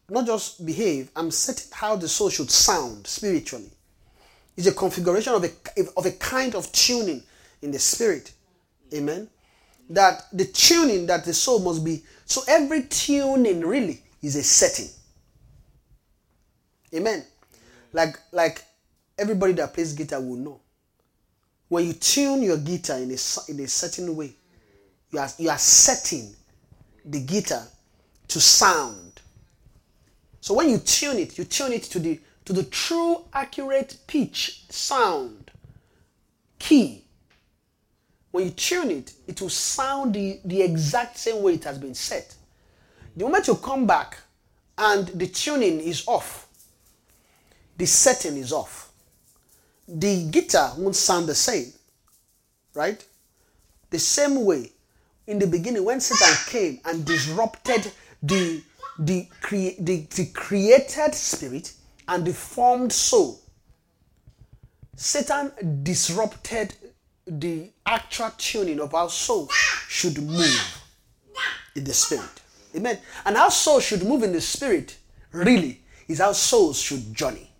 Not 0.09 0.27
just 0.27 0.65
behave, 0.67 1.11
I'm 1.17 1.31
setting 1.31 1.69
how 1.73 1.97
the 1.97 2.09
soul 2.09 2.29
should 2.29 2.51
sound 2.51 3.07
spiritually. 3.07 3.71
It's 4.57 4.67
a 4.67 4.73
configuration 4.73 5.33
of 5.33 5.45
a, 5.45 5.51
of 5.97 6.07
a 6.07 6.13
kind 6.13 6.55
of 6.55 6.71
tuning 6.73 7.23
in 7.63 7.71
the 7.71 7.79
spirit. 7.79 8.33
Amen 8.95 9.29
that 9.91 10.27
the 10.33 10.45
tuning 10.45 11.07
that 11.07 11.25
the 11.25 11.35
soul 11.35 11.61
must 11.61 11.85
be. 11.85 12.03
So 12.25 12.43
every 12.49 12.85
tuning 12.85 13.61
really 13.61 14.03
is 14.23 14.37
a 14.37 14.43
setting. 14.43 14.89
Amen. 16.95 17.25
Like 17.93 18.19
like 18.33 18.65
everybody 19.19 19.53
that 19.55 19.75
plays 19.75 19.93
guitar 19.93 20.21
will 20.21 20.37
know. 20.37 20.61
When 21.69 21.87
you 21.87 21.93
tune 21.95 22.43
your 22.43 22.59
guitar 22.59 22.99
in 22.99 23.11
a 23.11 23.19
in 23.49 23.61
a 23.61 23.69
certain 23.69 24.15
way, 24.17 24.33
you 25.11 25.19
are 25.19 25.29
you 25.39 25.51
are 25.51 25.59
setting 25.59 26.35
the 27.05 27.21
guitar 27.21 27.63
to 28.29 28.41
sound. 28.41 29.21
So 30.41 30.55
when 30.55 30.69
you 30.69 30.79
tune 30.79 31.19
it, 31.19 31.39
you 31.39 31.45
tune 31.45 31.73
it 31.73 31.85
to 31.85 31.99
the 31.99 32.21
to 32.45 32.53
the 32.53 32.65
true 32.65 33.25
accurate 33.33 33.97
pitch, 34.07 34.65
sound, 34.71 35.51
key 36.59 37.06
when 38.37 38.45
you 38.45 38.51
tune 38.51 38.91
it, 38.91 39.15
it 39.27 39.41
will 39.41 39.49
sound 39.49 40.15
the, 40.15 40.39
the 40.45 40.61
exact 40.61 41.17
same 41.17 41.43
way 41.43 41.55
it 41.55 41.65
has 41.65 41.79
been 41.79 41.95
set. 41.95 42.35
The 43.17 43.25
moment 43.25 43.49
you 43.49 43.55
come 43.55 43.87
back 43.87 44.19
and 44.77 45.09
the 45.09 45.27
tuning 45.27 45.81
is 45.81 46.07
off, 46.07 46.47
the 47.79 47.87
setting 47.87 48.37
is 48.37 48.53
off, 48.53 48.93
the 49.89 50.29
guitar 50.31 50.75
won't 50.77 50.97
sound 50.97 51.31
the 51.31 51.35
same. 51.35 51.73
Right? 52.75 53.03
The 53.89 53.99
same 53.99 54.45
way 54.45 54.71
in 55.27 55.39
the 55.39 55.47
beginning 55.47 55.87
when 55.87 55.99
Satan 56.03 56.37
came 56.47 56.81
and 56.85 57.07
disrupted 57.07 57.91
the 58.23 58.63
the, 58.99 59.29
the, 59.81 60.07
the 60.15 60.27
created 60.35 61.15
spirit 61.15 61.73
and 62.07 62.27
the 62.27 62.35
formed 62.35 62.93
soul, 62.93 63.41
Satan 64.95 65.53
disrupted 65.83 66.75
the 67.27 67.71
actual 67.85 68.31
tuning 68.39 68.81
of 68.81 68.95
our 68.95 69.11
soul 69.11 69.49
should 69.89 70.19
move 70.19 70.83
in 71.75 71.85
the 71.85 71.93
spirit. 71.93 72.25
Amen. 72.75 72.99
And 73.25 73.37
our 73.37 73.51
soul 73.51 73.81
should 73.81 74.03
move 74.05 74.23
in 74.23 74.33
the 74.33 74.41
spirit, 74.41 74.97
really, 75.33 75.81
is 76.09 76.21
our 76.21 76.35
souls 76.35 76.81
should 76.81 77.13
journey. 77.15 77.51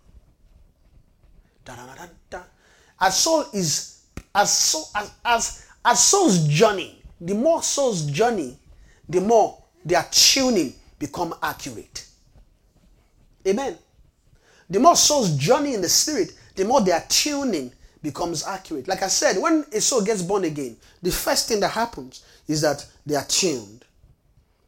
Da-da-da-da-da. 1.65 3.09
Soul 3.09 3.45
is 3.53 4.03
as 4.33 4.89
as 4.95 5.11
as 5.25 5.65
as 5.83 6.03
souls 6.03 6.47
journey, 6.47 7.01
the 7.19 7.35
more 7.35 7.61
souls 7.61 8.05
journey, 8.05 8.57
the 9.09 9.19
more 9.19 9.61
their 9.83 10.05
tuning 10.11 10.73
become 10.99 11.33
accurate. 11.41 12.05
Amen. 13.45 13.77
The 14.69 14.79
more 14.79 14.95
souls 14.95 15.35
journey 15.35 15.73
in 15.73 15.81
the 15.81 15.89
spirit, 15.89 16.33
the 16.55 16.65
more 16.65 16.81
their 16.81 17.05
tuning 17.07 17.71
becomes 18.01 18.45
accurate. 18.45 18.87
Like 18.87 19.03
I 19.03 19.07
said, 19.07 19.37
when 19.41 19.65
a 19.73 19.81
soul 19.81 20.01
gets 20.01 20.21
born 20.21 20.43
again, 20.43 20.77
the 21.01 21.11
first 21.11 21.47
thing 21.47 21.59
that 21.61 21.71
happens 21.71 22.23
is 22.47 22.61
that 22.61 22.85
they 23.05 23.15
are 23.15 23.25
tuned. 23.25 23.85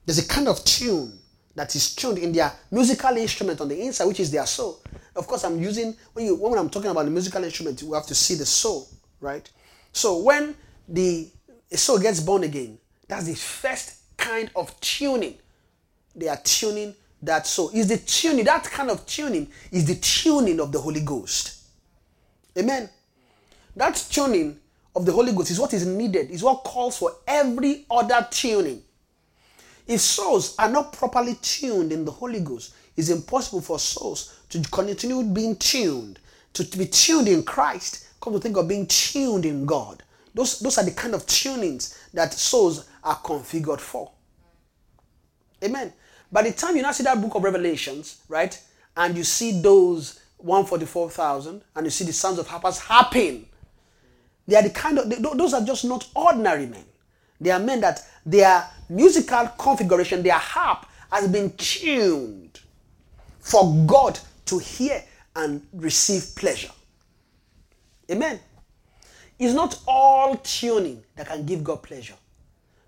There's 0.05 0.19
a 0.19 0.27
kind 0.27 0.47
of 0.47 0.63
tune 0.65 1.19
that 1.55 1.75
is 1.75 1.93
tuned 1.93 2.17
in 2.17 2.31
their 2.31 2.51
musical 2.71 3.15
instrument 3.17 3.61
on 3.61 3.67
the 3.67 3.79
inside, 3.81 4.05
which 4.05 4.19
is 4.19 4.31
their 4.31 4.45
soul. 4.45 4.81
Of 5.15 5.27
course, 5.27 5.43
I'm 5.43 5.61
using 5.61 5.95
when 6.13 6.25
you 6.25 6.35
when 6.35 6.57
I'm 6.57 6.69
talking 6.69 6.89
about 6.89 7.05
the 7.05 7.11
musical 7.11 7.43
instrument, 7.43 7.83
we 7.83 7.93
have 7.95 8.07
to 8.07 8.15
see 8.15 8.35
the 8.35 8.45
soul, 8.45 8.87
right? 9.19 9.49
So 9.91 10.19
when 10.19 10.55
the 10.87 11.29
soul 11.73 11.99
gets 11.99 12.19
born 12.19 12.43
again, 12.43 12.79
that's 13.07 13.25
the 13.25 13.35
first 13.35 13.95
kind 14.17 14.49
of 14.55 14.79
tuning. 14.79 15.37
They 16.15 16.27
are 16.27 16.39
tuning 16.43 16.95
that 17.21 17.45
soul. 17.47 17.69
Is 17.73 17.87
the 17.87 17.97
tuning, 17.97 18.45
that 18.45 18.63
kind 18.63 18.89
of 18.89 19.05
tuning 19.05 19.49
is 19.71 19.85
the 19.85 19.95
tuning 19.95 20.59
of 20.59 20.71
the 20.71 20.79
Holy 20.79 21.01
Ghost. 21.01 21.57
Amen. 22.57 22.89
That 23.75 23.95
tuning 24.11 24.59
of 24.95 25.05
the 25.05 25.11
Holy 25.11 25.31
Ghost 25.31 25.51
is 25.51 25.59
what 25.59 25.73
is 25.73 25.85
needed, 25.85 26.31
is 26.31 26.43
what 26.43 26.63
calls 26.63 26.97
for 26.97 27.13
every 27.27 27.85
other 27.89 28.27
tuning. 28.29 28.83
If 29.87 30.01
souls 30.01 30.55
are 30.59 30.69
not 30.69 30.93
properly 30.93 31.35
tuned 31.41 31.91
in 31.91 32.05
the 32.05 32.11
Holy 32.11 32.41
Ghost, 32.41 32.73
it's 32.95 33.09
impossible 33.09 33.61
for 33.61 33.79
souls 33.79 34.39
to 34.49 34.61
continue 34.71 35.23
being 35.23 35.55
tuned, 35.55 36.19
to, 36.53 36.69
to 36.69 36.77
be 36.77 36.85
tuned 36.85 37.27
in 37.27 37.43
Christ. 37.43 38.07
Come 38.21 38.33
to 38.33 38.39
think 38.39 38.57
of 38.57 38.67
being 38.67 38.85
tuned 38.87 39.45
in 39.45 39.65
God. 39.65 40.03
Those, 40.33 40.59
those 40.59 40.77
are 40.77 40.83
the 40.85 40.91
kind 40.91 41.15
of 41.15 41.25
tunings 41.25 41.97
that 42.13 42.33
souls 42.33 42.87
are 43.03 43.15
configured 43.15 43.79
for. 43.79 44.11
Amen. 45.63 45.93
By 46.31 46.43
the 46.43 46.51
time 46.51 46.75
you 46.75 46.81
now 46.81 46.91
see 46.91 47.03
that 47.03 47.19
book 47.19 47.35
of 47.35 47.43
Revelations, 47.43 48.21
right, 48.27 48.61
and 48.95 49.17
you 49.17 49.23
see 49.23 49.61
those 49.61 50.19
144,000 50.37 51.61
and 51.75 51.85
you 51.85 51.89
see 51.89 52.05
the 52.05 52.13
sons 52.13 52.37
of 52.37 52.47
harpers 52.47 52.77
harping, 52.77 53.47
they 54.49 54.55
are 54.55 54.63
the 54.63 54.71
kind 54.71 54.97
of, 54.97 55.09
they, 55.09 55.17
those 55.17 55.53
are 55.53 55.63
just 55.63 55.85
not 55.85 56.07
ordinary 56.15 56.65
men. 56.65 56.83
They 57.39 57.51
are 57.51 57.59
men 57.59 57.81
that 57.81 58.01
their 58.25 58.65
musical 58.89 59.47
configuration, 59.57 60.23
their 60.23 60.33
harp 60.33 60.87
has 61.11 61.27
been 61.27 61.51
tuned 61.51 62.59
for 63.39 63.73
God 63.85 64.19
to 64.45 64.57
hear 64.57 65.03
and 65.35 65.65
receive 65.73 66.35
pleasure. 66.35 66.71
Amen. 68.11 68.39
It's 69.37 69.53
not 69.53 69.79
all 69.87 70.35
tuning 70.37 71.03
that 71.15 71.27
can 71.27 71.45
give 71.45 71.63
God 71.63 71.83
pleasure. 71.83 72.15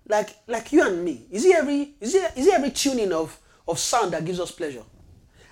Like 0.08 0.30
like 0.48 0.72
you 0.72 0.86
and 0.86 1.04
me. 1.04 1.26
Is 1.30 1.44
it 1.44 1.54
every 1.54 1.94
is 2.00 2.14
it 2.14 2.32
is 2.36 2.48
it 2.48 2.54
every 2.54 2.70
tuning 2.70 3.12
of, 3.12 3.38
of 3.68 3.78
sound 3.78 4.12
that 4.12 4.24
gives 4.24 4.40
us 4.40 4.50
pleasure? 4.50 4.82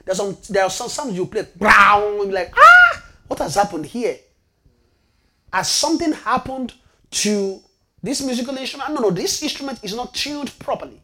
There's 0.04 0.18
some 0.18 0.36
there 0.50 0.64
are 0.64 0.70
some 0.70 0.88
sounds 0.88 1.16
you 1.16 1.26
play, 1.26 1.46
brown, 1.56 2.30
like, 2.30 2.52
ah, 2.56 3.02
what 3.28 3.38
has 3.38 3.54
happened 3.54 3.86
here? 3.86 4.18
Has 5.52 5.68
something 5.68 6.12
happened 6.12 6.74
to 7.10 7.60
this 8.02 8.22
musical 8.22 8.56
instrument? 8.56 8.94
No, 8.94 9.00
no, 9.00 9.10
this 9.10 9.42
instrument 9.42 9.80
is 9.82 9.94
not 9.94 10.14
tuned 10.14 10.56
properly. 10.58 11.00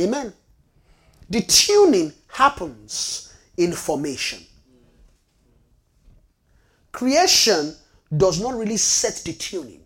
Amen. 0.00 0.32
The 1.30 1.42
tuning 1.42 2.12
happens 2.28 3.34
in 3.56 3.72
formation. 3.72 4.40
Creation 6.92 7.74
does 8.16 8.40
not 8.40 8.54
really 8.54 8.76
set 8.76 9.22
the 9.24 9.32
tuning 9.32 9.82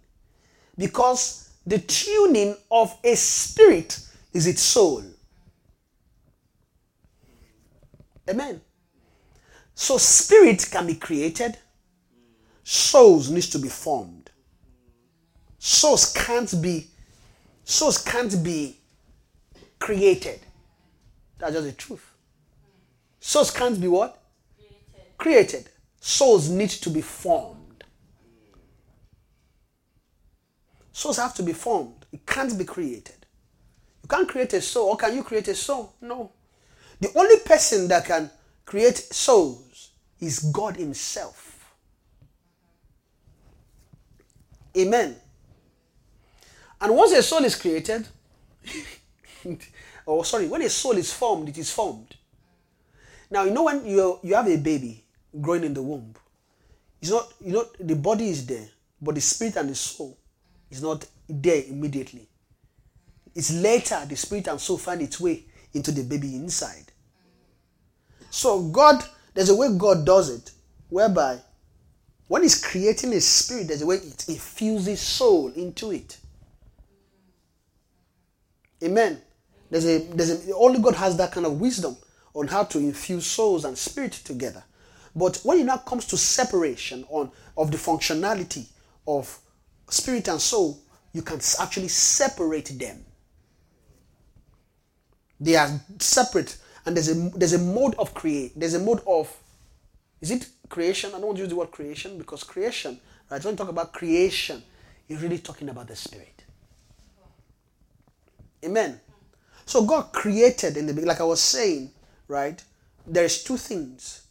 because 0.78 1.50
the 1.66 1.78
tuning 1.78 2.56
of 2.70 2.96
a 3.04 3.14
spirit 3.14 3.98
is 4.32 4.46
its 4.46 4.62
soul. 4.62 5.02
Amen. 8.28 8.60
So 9.74 9.98
spirit 9.98 10.68
can 10.70 10.86
be 10.86 10.94
created, 10.94 11.58
souls 12.64 13.30
needs 13.30 13.48
to 13.50 13.58
be 13.58 13.68
formed. 13.68 14.30
Souls 15.58 16.12
can't 16.12 16.60
be 16.60 16.88
souls 17.64 17.98
can't 17.98 18.42
be 18.42 18.76
created. 19.78 20.40
That's 21.38 21.54
just 21.54 21.66
the 21.66 21.72
truth. 21.72 22.12
Souls 23.20 23.50
can't 23.50 23.80
be 23.80 23.88
what? 23.88 24.20
Created. 25.18 25.18
created. 25.18 25.68
Souls 26.00 26.48
need 26.48 26.70
to 26.70 26.90
be 26.90 27.00
formed. 27.00 27.84
Souls 30.92 31.16
have 31.16 31.34
to 31.34 31.42
be 31.42 31.52
formed. 31.52 32.06
It 32.12 32.26
can't 32.26 32.56
be 32.58 32.64
created. 32.64 33.26
You 34.02 34.08
can't 34.08 34.28
create 34.28 34.52
a 34.52 34.60
soul, 34.60 34.90
or 34.90 34.96
can 34.96 35.14
you 35.14 35.22
create 35.22 35.48
a 35.48 35.54
soul? 35.54 35.94
No. 36.00 36.32
The 37.00 37.12
only 37.16 37.38
person 37.38 37.88
that 37.88 38.04
can 38.04 38.30
create 38.64 38.98
souls 38.98 39.90
is 40.20 40.40
God 40.40 40.76
Himself. 40.76 41.51
Amen. 44.76 45.16
And 46.80 46.96
once 46.96 47.12
a 47.12 47.22
soul 47.22 47.44
is 47.44 47.54
created, 47.54 48.08
or 49.44 49.56
oh, 50.06 50.22
sorry, 50.22 50.48
when 50.48 50.62
a 50.62 50.70
soul 50.70 50.96
is 50.96 51.12
formed, 51.12 51.48
it 51.48 51.58
is 51.58 51.70
formed. 51.70 52.16
Now 53.30 53.44
you 53.44 53.50
know 53.50 53.62
when 53.64 53.86
you 53.86 54.18
you 54.22 54.34
have 54.34 54.48
a 54.48 54.56
baby 54.56 55.04
growing 55.40 55.64
in 55.64 55.74
the 55.74 55.82
womb, 55.82 56.14
it's 57.00 57.10
not 57.10 57.32
you 57.40 57.52
know 57.52 57.66
the 57.78 57.96
body 57.96 58.28
is 58.28 58.44
there, 58.46 58.68
but 59.00 59.14
the 59.14 59.20
spirit 59.20 59.56
and 59.56 59.70
the 59.70 59.74
soul 59.74 60.18
is 60.70 60.82
not 60.82 61.06
there 61.28 61.62
immediately. 61.66 62.28
It's 63.34 63.52
later 63.52 64.04
the 64.06 64.16
spirit 64.16 64.48
and 64.48 64.60
soul 64.60 64.76
find 64.76 65.00
its 65.00 65.18
way 65.18 65.44
into 65.72 65.92
the 65.92 66.02
baby 66.02 66.36
inside. 66.36 66.92
So 68.30 68.62
God, 68.62 69.02
there's 69.34 69.48
a 69.48 69.54
way 69.54 69.68
God 69.76 70.04
does 70.04 70.30
it, 70.30 70.50
whereby 70.88 71.38
when 72.32 72.48
creating 72.62 73.12
a 73.12 73.20
spirit, 73.20 73.68
there's 73.68 73.82
a 73.82 73.86
way 73.86 73.96
it 73.96 74.26
infuses 74.26 75.02
soul 75.02 75.48
into 75.48 75.90
it. 75.90 76.16
Amen. 78.82 79.20
There's 79.68 79.84
a 79.84 79.98
there's 79.98 80.48
a 80.48 80.54
only 80.54 80.80
God 80.80 80.94
has 80.94 81.14
that 81.18 81.30
kind 81.32 81.44
of 81.44 81.60
wisdom 81.60 81.94
on 82.32 82.48
how 82.48 82.64
to 82.64 82.78
infuse 82.78 83.26
souls 83.26 83.66
and 83.66 83.76
spirit 83.76 84.12
together. 84.12 84.64
But 85.14 85.40
when 85.42 85.58
it 85.58 85.64
now 85.64 85.76
comes 85.76 86.06
to 86.06 86.16
separation 86.16 87.04
on 87.10 87.30
of 87.54 87.70
the 87.70 87.76
functionality 87.76 88.64
of 89.06 89.38
spirit 89.90 90.26
and 90.28 90.40
soul, 90.40 90.80
you 91.12 91.20
can 91.20 91.38
actually 91.60 91.88
separate 91.88 92.78
them. 92.78 93.04
They 95.38 95.56
are 95.56 95.68
separate, 95.98 96.56
and 96.86 96.96
there's 96.96 97.10
a 97.10 97.14
there's 97.36 97.52
a 97.52 97.58
mode 97.58 97.94
of 97.96 98.14
create. 98.14 98.58
There's 98.58 98.72
a 98.72 98.80
mode 98.80 99.02
of 99.06 99.30
is 100.22 100.30
it 100.30 100.48
creation? 100.72 101.10
I 101.10 101.18
don't 101.18 101.26
want 101.26 101.36
to 101.36 101.42
use 101.42 101.50
the 101.50 101.56
word 101.56 101.70
creation 101.70 102.18
because 102.18 102.42
creation, 102.42 102.98
right? 103.30 103.44
When 103.44 103.52
you 103.52 103.58
talk 103.58 103.68
about 103.68 103.92
creation, 103.92 104.62
you're 105.06 105.20
really 105.20 105.38
talking 105.38 105.68
about 105.68 105.86
the 105.86 105.94
spirit. 105.94 106.44
Amen. 108.64 109.00
So 109.66 109.84
God 109.84 110.12
created 110.12 110.76
in 110.76 110.86
the 110.86 110.92
beginning, 110.92 111.08
like 111.08 111.20
I 111.20 111.24
was 111.24 111.40
saying, 111.40 111.90
right? 112.26 112.62
There's 113.06 113.44
two 113.44 113.56
things 113.56 114.26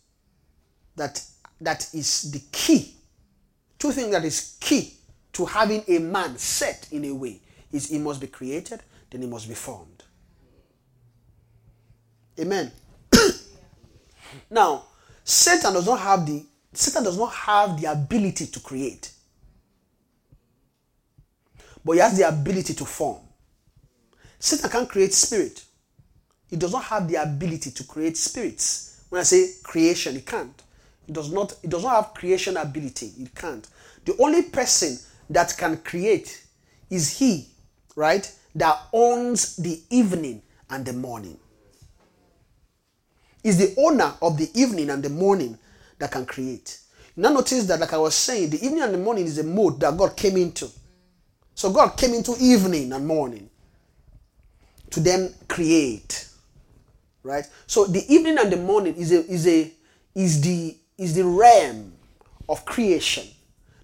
that 0.96 1.24
that 1.62 1.88
is 1.94 2.32
the 2.32 2.42
key. 2.52 2.96
Two 3.78 3.92
things 3.92 4.12
that 4.12 4.26
is 4.26 4.58
key 4.60 4.96
to 5.34 5.46
having 5.46 5.84
a 5.88 6.00
man 6.00 6.38
set 6.38 6.88
in 6.92 7.06
a 7.06 7.14
way 7.14 7.40
is 7.72 7.90
he 7.90 8.00
must 8.00 8.20
be 8.20 8.28
created, 8.28 8.82
then 9.10 9.22
he 9.22 9.28
must 9.28 9.48
be 9.48 9.54
formed. 9.54 10.04
Amen. 12.40 12.72
now, 14.50 14.86
Satan 15.24 15.74
does 15.74 15.86
not 15.86 16.00
have 16.00 16.26
the 16.26 16.46
Satan 16.74 17.04
does 17.04 17.18
not 17.18 17.34
have 17.34 17.82
the 17.82 17.92
ability 17.92 18.48
to 18.48 18.60
create. 18.60 19.12
but 21.84 21.94
he 21.94 22.00
has 22.00 22.18
the 22.18 22.28
ability 22.28 22.74
to 22.76 22.86
form. 22.86 23.18
Satan 24.40 24.70
can't 24.70 24.90
create 24.90 25.14
spirit. 25.14 25.64
He 26.50 26.56
does 26.56 26.74
not 26.74 26.84
have 26.86 27.08
the 27.08 27.16
ability 27.16 27.72
to 27.72 27.84
create 27.84 28.18
spirits. 28.18 29.04
When 29.10 29.20
I 29.20 29.24
say 29.24 29.50
creation, 29.64 30.16
he 30.16 30.22
can't. 30.22 30.62
He 31.06 31.14
does 31.14 31.32
not, 31.32 31.54
he 31.62 31.68
does 31.68 31.84
not 31.84 31.96
have 31.96 32.14
creation 32.14 32.58
ability. 32.58 33.10
He 33.18 33.28
can't. 33.28 33.68
The 34.06 34.16
only 34.20 34.44
person 34.44 34.98
that 35.30 35.56
can 35.58 35.78
create 35.78 36.44
is 36.90 37.18
he, 37.18 37.48
right? 37.96 38.32
That 38.56 38.78
owns 38.92 39.56
the 39.56 39.80
evening 39.90 40.42
and 40.70 40.86
the 40.86 40.94
morning. 40.94 41.38
Is 43.44 43.58
the 43.58 43.74
owner 43.78 44.14
of 44.22 44.38
the 44.38 44.50
evening 44.54 44.90
and 44.90 45.02
the 45.02 45.10
morning 45.10 45.58
that 45.98 46.12
can 46.12 46.26
create. 46.26 46.80
Now 47.16 47.30
notice 47.30 47.66
that, 47.66 47.80
like 47.80 47.94
I 47.94 47.98
was 47.98 48.16
saying, 48.16 48.50
the 48.50 48.66
evening 48.66 48.84
and 48.84 48.94
the 48.94 48.98
morning 48.98 49.26
is 49.26 49.38
a 49.38 49.44
mode 49.44 49.80
that 49.80 49.98
God 49.98 50.16
came 50.16 50.38
into. 50.38 50.68
So 51.54 51.72
God 51.72 51.98
came 51.98 52.14
into 52.14 52.36
evening 52.40 52.92
and 52.92 53.06
morning 53.06 53.50
to 54.90 55.00
then 55.00 55.34
create. 55.48 56.28
Right? 57.24 57.46
So 57.68 57.86
the 57.86 58.04
evening 58.14 58.38
and 58.40 58.52
the 58.52 58.58
morning 58.58 58.96
is 58.96 59.12
a 59.12 59.26
is 59.28 59.48
a 59.48 59.72
is 60.16 60.42
the 60.42 60.76
is 60.98 61.16
the 61.16 61.26
realm 61.26 61.94
of 62.50 62.66
creation 62.66 63.28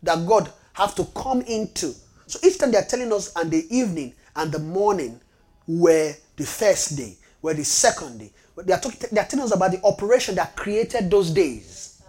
that 0.03 0.25
God 0.27 0.51
have 0.73 0.95
to 0.95 1.05
come 1.15 1.41
into. 1.41 1.93
So 2.25 2.39
each 2.43 2.57
time 2.57 2.71
they 2.71 2.77
are 2.77 2.85
telling 2.85 3.13
us 3.13 3.31
and 3.35 3.51
the 3.51 3.65
evening 3.75 4.13
and 4.35 4.51
the 4.51 4.59
morning 4.59 5.21
were 5.67 6.13
the 6.35 6.45
first 6.45 6.97
day, 6.97 7.15
were 7.41 7.53
the 7.53 7.63
second 7.65 8.19
day. 8.19 8.31
They 8.65 8.73
are 8.73 8.79
talking 8.79 9.09
they 9.11 9.19
are 9.19 9.25
telling 9.25 9.45
us 9.45 9.53
about 9.53 9.71
the 9.71 9.81
operation 9.83 10.35
that 10.35 10.55
created 10.55 11.11
those 11.11 11.29
days. 11.31 12.01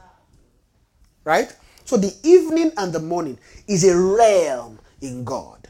Right? 1.25 1.55
So 1.85 1.97
the 1.97 2.15
evening 2.23 2.73
and 2.77 2.93
the 2.93 3.01
morning 3.01 3.39
is 3.67 3.85
a 3.85 3.97
realm 3.97 4.79
in 5.01 5.25
God. 5.25 5.69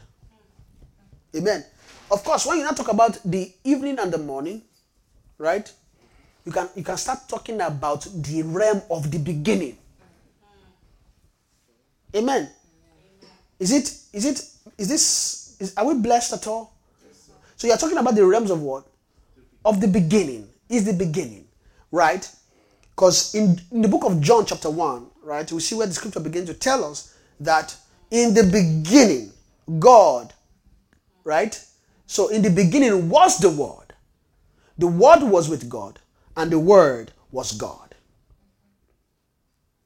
Amen. 1.35 1.63
Of 2.11 2.23
course, 2.23 2.45
when 2.45 2.57
you 2.57 2.63
now 2.63 2.71
talk 2.71 2.91
about 2.91 3.19
the 3.23 3.51
evening 3.63 3.99
and 3.99 4.11
the 4.11 4.17
morning, 4.17 4.63
right? 5.37 5.71
You 6.45 6.51
can 6.51 6.69
you 6.75 6.83
can 6.83 6.97
start 6.97 7.19
talking 7.27 7.61
about 7.61 8.07
the 8.11 8.43
realm 8.43 8.81
of 8.89 9.11
the 9.11 9.19
beginning. 9.19 9.77
Amen. 12.15 12.49
Is 13.59 13.71
it 13.71 13.93
is 14.13 14.25
it 14.25 14.41
is 14.77 14.87
this 14.89 15.55
is 15.59 15.73
are 15.77 15.85
we 15.85 15.93
blessed 15.93 16.33
at 16.33 16.47
all? 16.47 16.73
So 17.55 17.67
you're 17.67 17.77
talking 17.77 17.97
about 17.97 18.15
the 18.15 18.25
realms 18.25 18.49
of 18.49 18.61
what? 18.61 18.85
Of 19.63 19.79
the 19.79 19.87
beginning. 19.87 20.48
Is 20.69 20.85
the 20.85 20.93
beginning, 20.93 21.47
right? 21.91 22.29
Because 22.95 23.33
in, 23.33 23.59
in 23.71 23.81
the 23.81 23.87
book 23.87 24.03
of 24.03 24.21
John, 24.21 24.45
chapter 24.45 24.69
1, 24.69 25.07
right, 25.23 25.51
we 25.51 25.59
see 25.59 25.75
where 25.75 25.87
the 25.87 25.93
scripture 25.93 26.19
begins 26.19 26.47
to 26.49 26.53
tell 26.53 26.83
us 26.83 27.15
that 27.39 27.75
in 28.11 28.33
the 28.33 28.43
beginning, 28.43 29.31
God, 29.79 30.33
right? 31.23 31.59
So 32.05 32.27
in 32.27 32.41
the 32.41 32.49
beginning 32.49 33.09
was 33.09 33.37
the 33.37 33.49
Word. 33.49 33.93
The 34.77 34.87
Word 34.87 35.23
was 35.23 35.49
with 35.49 35.69
God, 35.69 35.99
and 36.35 36.51
the 36.51 36.59
Word 36.59 37.11
was 37.31 37.51
God. 37.51 37.95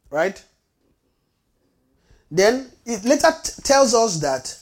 Right? 0.10 0.44
Then 2.30 2.72
it 2.86 3.04
later 3.06 3.32
t- 3.44 3.62
tells 3.64 3.94
us 3.94 4.20
that 4.22 4.58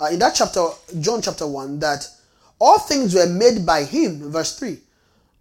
uh, 0.00 0.06
in 0.06 0.18
that 0.18 0.34
chapter, 0.34 0.66
John 0.98 1.22
chapter 1.22 1.46
1, 1.46 1.78
that 1.80 2.08
all 2.58 2.78
things 2.78 3.14
were 3.14 3.26
made 3.26 3.64
by 3.66 3.84
him, 3.84 4.30
verse 4.30 4.58
3. 4.58 4.78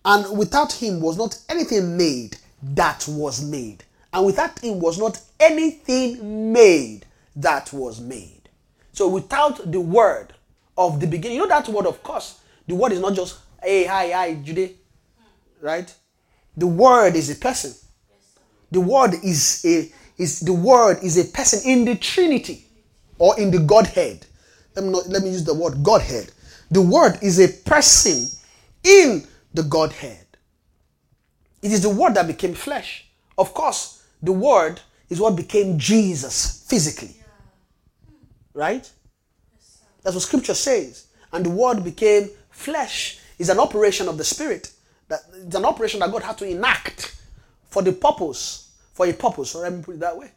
And 0.04 0.38
without 0.38 0.72
him 0.74 1.02
was 1.02 1.18
not 1.18 1.38
anything 1.50 1.98
made 1.98 2.38
that 2.62 3.06
was 3.08 3.44
made. 3.44 3.84
And 4.14 4.26
without 4.26 4.60
him 4.60 4.80
was 4.80 4.98
not 4.98 5.22
anything 5.40 6.52
made 6.52 7.06
that 7.36 7.72
was 7.72 8.02
made. 8.02 8.50
So 8.94 9.08
without 9.08 9.72
the 9.72 9.80
word 9.80 10.34
of 10.78 11.00
the 11.00 11.08
beginning, 11.08 11.38
you 11.38 11.44
know 11.44 11.50
that 11.50 11.68
word, 11.70 11.86
of 11.86 12.04
course, 12.04 12.40
the 12.68 12.76
word 12.76 12.92
is 12.92 13.00
not 13.00 13.14
just, 13.14 13.40
hey, 13.62 13.86
hi, 13.86 14.12
hi, 14.12 14.34
Jude. 14.36 14.76
Right? 15.62 15.94
The 16.58 16.68
word 16.68 17.16
is 17.16 17.30
a 17.30 17.36
person. 17.36 17.74
The 18.72 18.82
word 18.82 19.14
is 19.24 19.64
a 19.66 19.92
is 20.18 20.40
the 20.42 20.54
word 20.54 21.00
is 21.04 21.18
a 21.18 21.32
person 21.32 21.62
in 21.70 21.86
the 21.86 21.96
Trinity 21.96 22.66
or 23.18 23.40
in 23.40 23.52
the 23.52 23.60
Godhead. 23.60 24.26
Let 24.76 24.86
me 24.86 24.92
not, 24.92 25.08
let 25.08 25.24
me 25.24 25.30
use 25.30 25.44
the 25.44 25.54
word 25.54 25.84
Godhead. 25.84 26.32
The 26.70 26.82
word 26.82 27.18
is 27.22 27.40
a 27.40 27.48
person 27.48 28.28
in 28.84 29.28
the 29.54 29.64
Godhead. 29.64 30.26
It 31.62 31.72
is 31.72 31.82
the 31.82 31.90
word 31.90 32.16
that 32.16 32.28
became 32.28 32.54
flesh. 32.54 33.06
Of 33.38 33.54
course, 33.54 34.04
the 34.22 34.32
word 34.32 34.82
is 35.10 35.20
what 35.20 35.36
became 35.36 35.78
Jesus 35.78 36.66
physically. 36.68 37.16
Right? 38.54 38.90
That's 40.04 40.16
what 40.16 40.24
scripture 40.24 40.54
says. 40.54 41.08
And 41.32 41.46
the 41.46 41.50
word 41.50 41.84
became 41.84 42.30
flesh 42.50 43.20
is 43.38 43.50
an 43.50 43.60
operation 43.60 44.08
of 44.08 44.18
the 44.18 44.24
spirit. 44.24 44.72
That 45.08 45.22
it's 45.46 45.56
an 45.56 45.66
operation 45.66 46.00
that 46.00 46.12
God 46.12 46.24
had 46.24 46.38
to 46.40 46.46
enact 46.46 47.16
for 47.70 47.82
the 47.82 47.92
purpose, 47.92 48.72
for 48.94 49.06
a 49.06 49.14
purpose, 49.14 49.56
or 49.56 49.64
let 49.64 49.74
me 49.74 49.84
put 49.84 49.96
it 49.96 50.00
that 50.00 50.18
way. 50.18 50.32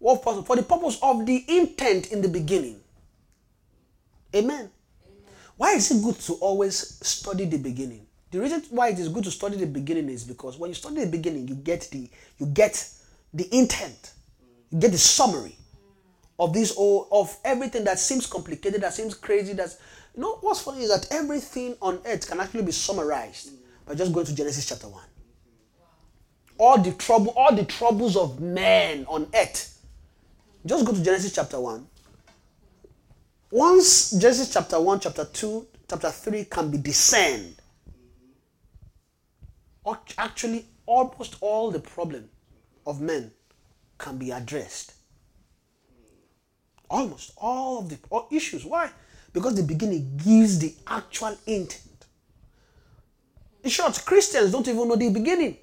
For 0.00 0.56
the 0.56 0.62
purpose 0.62 0.98
of 1.02 1.24
the 1.24 1.44
intent 1.48 2.12
in 2.12 2.20
the 2.20 2.28
beginning. 2.28 2.80
Amen. 4.34 4.70
Why 5.56 5.72
is 5.74 5.90
it 5.90 6.02
good 6.02 6.18
to 6.20 6.34
always 6.34 6.98
study 7.06 7.44
the 7.44 7.58
beginning? 7.58 8.03
The 8.34 8.40
reason 8.40 8.64
why 8.70 8.88
it 8.88 8.98
is 8.98 9.08
good 9.08 9.22
to 9.22 9.30
study 9.30 9.56
the 9.56 9.66
beginning 9.66 10.08
is 10.08 10.24
because 10.24 10.58
when 10.58 10.68
you 10.68 10.74
study 10.74 11.04
the 11.04 11.06
beginning, 11.06 11.46
you 11.46 11.54
get 11.54 11.82
the 11.92 12.10
you 12.38 12.46
get 12.46 12.84
the 13.32 13.46
intent, 13.56 14.10
you 14.72 14.80
get 14.80 14.90
the 14.90 14.98
summary 14.98 15.56
of 16.40 16.52
this 16.52 16.72
all 16.72 17.06
of 17.12 17.36
everything 17.44 17.84
that 17.84 18.00
seems 18.00 18.26
complicated, 18.26 18.80
that 18.80 18.92
seems 18.92 19.14
crazy. 19.14 19.52
That's 19.52 19.78
you 20.16 20.20
know 20.20 20.38
what's 20.40 20.62
funny 20.62 20.82
is 20.82 20.90
that 20.90 21.14
everything 21.14 21.76
on 21.80 22.00
earth 22.06 22.28
can 22.28 22.40
actually 22.40 22.64
be 22.64 22.72
summarized 22.72 23.52
by 23.86 23.94
just 23.94 24.12
going 24.12 24.26
to 24.26 24.34
Genesis 24.34 24.66
chapter 24.66 24.88
one. 24.88 25.06
All 26.58 26.78
the 26.82 26.90
trouble, 26.90 27.32
all 27.36 27.54
the 27.54 27.64
troubles 27.64 28.16
of 28.16 28.40
man 28.40 29.06
on 29.06 29.28
earth. 29.32 29.80
Just 30.66 30.84
go 30.84 30.92
to 30.92 31.04
Genesis 31.04 31.32
chapter 31.32 31.60
one. 31.60 31.86
Once 33.52 34.10
Genesis 34.10 34.52
chapter 34.52 34.80
1, 34.80 34.98
chapter 34.98 35.24
2, 35.24 35.66
chapter 35.88 36.10
3 36.10 36.44
can 36.46 36.72
be 36.72 36.78
discerned, 36.78 37.54
act- 39.86 40.14
actually 40.18 40.66
almost 40.86 41.36
all 41.40 41.70
the 41.70 41.80
problem 41.80 42.28
of 42.86 43.00
men 43.00 43.30
can 43.98 44.18
be 44.18 44.30
addressed. 44.30 44.94
Almost 46.90 47.32
all 47.36 47.78
of 47.80 47.88
the 47.88 47.98
issues. 48.30 48.64
Why? 48.64 48.90
Because 49.32 49.54
the 49.54 49.62
beginning 49.62 50.20
gives 50.22 50.58
the 50.58 50.74
actual 50.86 51.36
intent. 51.46 52.06
In 53.62 53.70
short, 53.70 54.00
Christians 54.04 54.52
don't 54.52 54.68
even 54.68 54.86
know 54.86 54.96
the 54.96 55.10
beginning. 55.10 55.56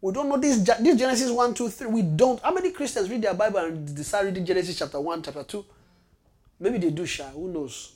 We 0.00 0.12
don't 0.12 0.28
know 0.28 0.36
this, 0.36 0.58
this 0.58 0.96
Genesis 0.96 1.30
1, 1.30 1.54
2, 1.54 1.68
3. 1.70 1.86
We 1.88 2.02
don't. 2.02 2.40
How 2.40 2.52
many 2.52 2.70
Christians 2.70 3.10
read 3.10 3.22
their 3.22 3.34
Bible 3.34 3.58
and 3.58 3.96
decide 3.96 4.26
reading 4.26 4.44
Genesis 4.44 4.78
chapter 4.78 5.00
1, 5.00 5.22
chapter 5.22 5.42
2? 5.42 5.64
Maybe 6.60 6.78
they 6.78 6.90
do, 6.90 7.04
Sha. 7.04 7.24
Who 7.30 7.48
knows? 7.48 7.94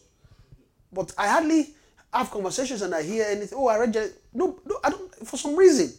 But 0.93 1.13
I 1.17 1.29
hardly 1.29 1.75
have 2.13 2.31
conversations 2.31 2.83
and 2.83 2.95
I 2.95 3.03
hear 3.03 3.27
anything. 3.29 3.57
Oh, 3.57 3.69
I 3.69 3.79
read. 3.79 3.93
Gen-" 3.93 4.13
No, 4.35 4.59
no, 4.65 4.79
I 4.83 4.91
don't. 4.91 5.12
For 5.25 5.37
some 5.37 5.57
reason, 5.57 5.93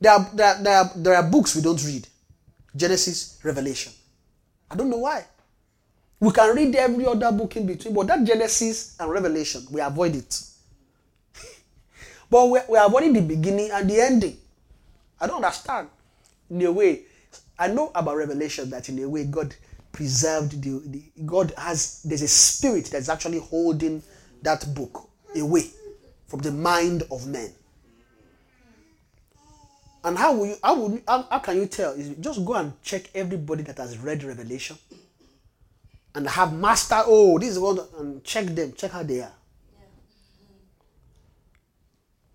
there 0.00 0.12
are, 0.12 0.30
there, 0.34 0.46
are, 0.46 0.62
there, 0.62 0.76
are, 0.76 0.90
there 0.96 1.14
are 1.14 1.22
books 1.22 1.56
we 1.56 1.62
don't 1.62 1.82
read 1.84 2.06
Genesis, 2.74 3.38
Revelation. 3.42 3.92
I 4.70 4.74
don't 4.74 4.90
know 4.90 4.98
why. 4.98 5.24
We 6.18 6.30
can 6.32 6.54
read 6.56 6.74
every 6.76 7.06
other 7.06 7.30
book 7.32 7.56
in 7.56 7.66
between, 7.66 7.94
but 7.94 8.06
that 8.06 8.24
Genesis 8.24 8.96
and 8.98 9.10
Revelation, 9.10 9.66
we 9.70 9.80
avoid 9.80 10.16
it. 10.16 10.40
but 12.30 12.48
we're, 12.48 12.64
we're 12.68 12.84
avoiding 12.84 13.12
the 13.12 13.22
beginning 13.22 13.70
and 13.70 13.88
the 13.88 14.00
ending. 14.00 14.36
I 15.20 15.26
don't 15.26 15.44
understand. 15.44 15.88
In 16.50 16.62
a 16.62 16.72
way, 16.72 17.02
I 17.58 17.68
know 17.68 17.90
about 17.94 18.16
Revelation 18.16 18.70
that 18.70 18.88
in 18.88 18.98
a 19.02 19.08
way 19.08 19.24
God 19.24 19.54
preserved 19.92 20.62
the, 20.62 20.82
the 20.86 21.02
God 21.24 21.52
has 21.56 22.02
there's 22.02 22.22
a 22.22 22.28
spirit 22.28 22.86
that's 22.86 23.08
actually 23.08 23.38
holding 23.38 24.02
that 24.42 24.74
book 24.74 25.08
away 25.34 25.70
from 26.26 26.40
the 26.40 26.50
mind 26.50 27.02
of 27.10 27.26
men. 27.26 27.50
And 30.06 30.16
how 30.16 30.34
will 30.34 30.46
you 30.46 30.56
how 30.62 30.76
will 30.76 31.00
how, 31.06 31.26
how 31.28 31.40
can 31.40 31.56
you 31.56 31.66
tell? 31.66 31.90
Is 31.90 32.10
just 32.20 32.44
go 32.44 32.54
and 32.54 32.80
check 32.80 33.10
everybody 33.12 33.64
that 33.64 33.76
has 33.78 33.98
read 33.98 34.22
Revelation 34.22 34.78
and 36.14 36.28
have 36.28 36.52
master. 36.52 37.02
Oh, 37.04 37.40
this 37.40 37.50
is 37.50 37.58
one 37.58 37.80
and 37.98 38.22
check 38.22 38.46
them, 38.46 38.72
check 38.72 38.92
how 38.92 39.02
they 39.02 39.22
are. 39.22 39.32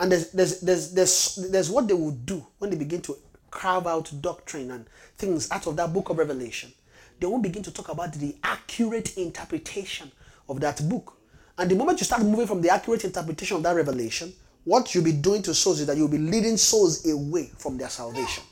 And 0.02 0.12
there's, 0.12 0.32
there's, 0.32 0.60
there's, 0.62 0.92
there's, 0.94 1.36
there's 1.50 1.70
what 1.70 1.88
they 1.88 1.94
will 1.94 2.12
do 2.12 2.46
when 2.58 2.72
they 2.72 2.76
begin 2.76 3.02
to 3.04 3.16
carve 3.50 3.88
out 3.88 4.12
doctrine 4.20 4.72
and 4.72 4.86
things 5.18 5.50
out 5.50 5.66
of 5.68 5.78
that 5.78 5.94
book 5.94 6.10
of 6.10 6.18
Revelation. 6.18 6.74
They 7.20 7.28
won't 7.28 7.44
begin 7.44 7.64
to 7.64 7.72
talk 7.72 7.88
about 7.88 8.14
the 8.14 8.36
accurate 8.44 9.16
interpretation 9.16 10.12
of 10.50 10.60
that 10.60 10.90
book. 10.90 11.18
And 11.58 11.70
the 11.72 11.76
moment 11.76 12.02
you 12.02 12.06
start 12.06 12.24
moving 12.24 12.48
from 12.48 12.62
the 12.62 12.70
accurate 12.70 13.06
interpretation 13.06 13.58
of 13.58 13.64
that 13.64 13.76
revelation, 13.76 14.34
what 14.64 14.94
you'll 14.94 15.04
be 15.04 15.12
doing 15.12 15.42
to 15.44 15.54
souls 15.54 15.80
is 15.80 15.88
that 15.88 15.98
you'll 15.98 16.08
be 16.08 16.18
leading 16.18 16.58
souls 16.58 17.08
away 17.10 17.50
from 17.58 17.78
their 17.78 17.90
salvation. 17.90 18.44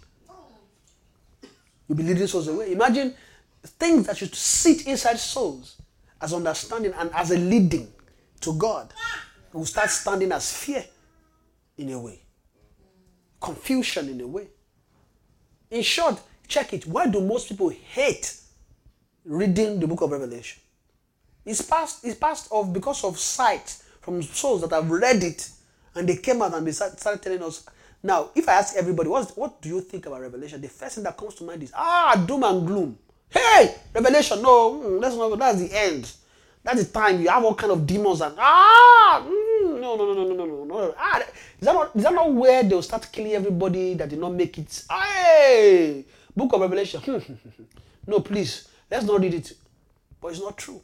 You'll 1.87 1.97
be 1.97 2.03
leading 2.03 2.27
souls 2.27 2.47
away. 2.47 2.71
Imagine 2.71 3.13
things 3.63 4.07
that 4.07 4.17
should 4.17 4.33
sit 4.33 4.87
inside 4.87 5.19
souls 5.19 5.81
as 6.21 6.33
understanding 6.33 6.93
and 6.97 7.11
as 7.13 7.31
a 7.31 7.37
leading 7.37 7.87
to 8.41 8.53
God, 8.53 8.93
it 9.53 9.57
will 9.57 9.65
start 9.65 9.89
standing 9.89 10.31
as 10.31 10.51
fear 10.55 10.83
in 11.77 11.91
a 11.91 11.99
way, 11.99 12.19
confusion 13.39 14.09
in 14.09 14.21
a 14.21 14.27
way. 14.27 14.47
In 15.71 15.81
short, 15.81 16.19
check 16.47 16.73
it. 16.73 16.85
Why 16.87 17.07
do 17.07 17.21
most 17.21 17.47
people 17.49 17.69
hate 17.69 18.35
reading 19.25 19.79
the 19.79 19.87
book 19.87 20.01
of 20.01 20.11
Revelation? 20.11 20.61
It's 21.45 21.61
passed, 21.61 22.03
it's 22.03 22.17
passed 22.17 22.47
off 22.51 22.71
because 22.73 23.03
of 23.03 23.17
sight 23.17 23.81
from 24.01 24.21
souls 24.21 24.61
that 24.61 24.71
have 24.71 24.89
read 24.89 25.23
it 25.23 25.49
and 25.95 26.07
they 26.07 26.17
came 26.17 26.41
out 26.41 26.53
and 26.53 26.65
they 26.65 26.71
started 26.71 27.21
telling 27.21 27.43
us. 27.43 27.65
Now, 28.01 28.29
if 28.33 28.47
I 28.47 28.53
ask 28.53 28.75
everybody, 28.77 29.09
what, 29.09 29.29
what 29.35 29.61
do 29.61 29.69
you 29.69 29.81
think 29.81 30.05
about 30.05 30.21
Revelation? 30.21 30.61
The 30.61 30.69
first 30.69 30.95
thing 30.95 31.03
that 31.03 31.17
comes 31.17 31.35
to 31.35 31.43
mind 31.43 31.63
is, 31.63 31.73
ah, 31.75 32.23
doom 32.25 32.43
and 32.43 32.65
gloom. 32.65 32.97
Hey, 33.29 33.75
Revelation, 33.93 34.41
no, 34.41 34.71
mm, 34.73 35.01
that's 35.01 35.15
not, 35.15 35.37
that's 35.37 35.59
the 35.59 35.77
end. 35.77 36.09
That's 36.63 36.83
the 36.85 36.91
time 36.91 37.21
you 37.21 37.27
have 37.29 37.43
all 37.43 37.55
kind 37.55 37.73
of 37.73 37.85
demons 37.85 38.21
and, 38.21 38.35
ah, 38.37 39.21
mm, 39.25 39.81
no, 39.81 39.95
no, 39.97 40.13
no, 40.13 40.23
no, 40.23 40.33
no, 40.33 40.45
no, 40.45 40.63
no. 40.63 40.95
Ah, 40.97 41.19
is, 41.19 41.25
that 41.65 41.73
not, 41.73 41.95
is 41.95 42.03
that 42.03 42.13
not 42.13 42.33
where 42.33 42.63
they'll 42.63 42.81
start 42.81 43.07
killing 43.11 43.33
everybody 43.33 43.95
that 43.95 44.07
did 44.07 44.19
not 44.19 44.33
make 44.33 44.57
it? 44.57 44.83
Hey, 44.89 46.05
book 46.35 46.53
of 46.53 46.61
Revelation. 46.61 47.01
no, 48.07 48.21
please, 48.21 48.69
let's 48.89 49.05
not 49.05 49.19
read 49.19 49.33
it. 49.33 49.53
But 50.21 50.29
it's 50.29 50.41
not 50.41 50.57
true 50.57 50.81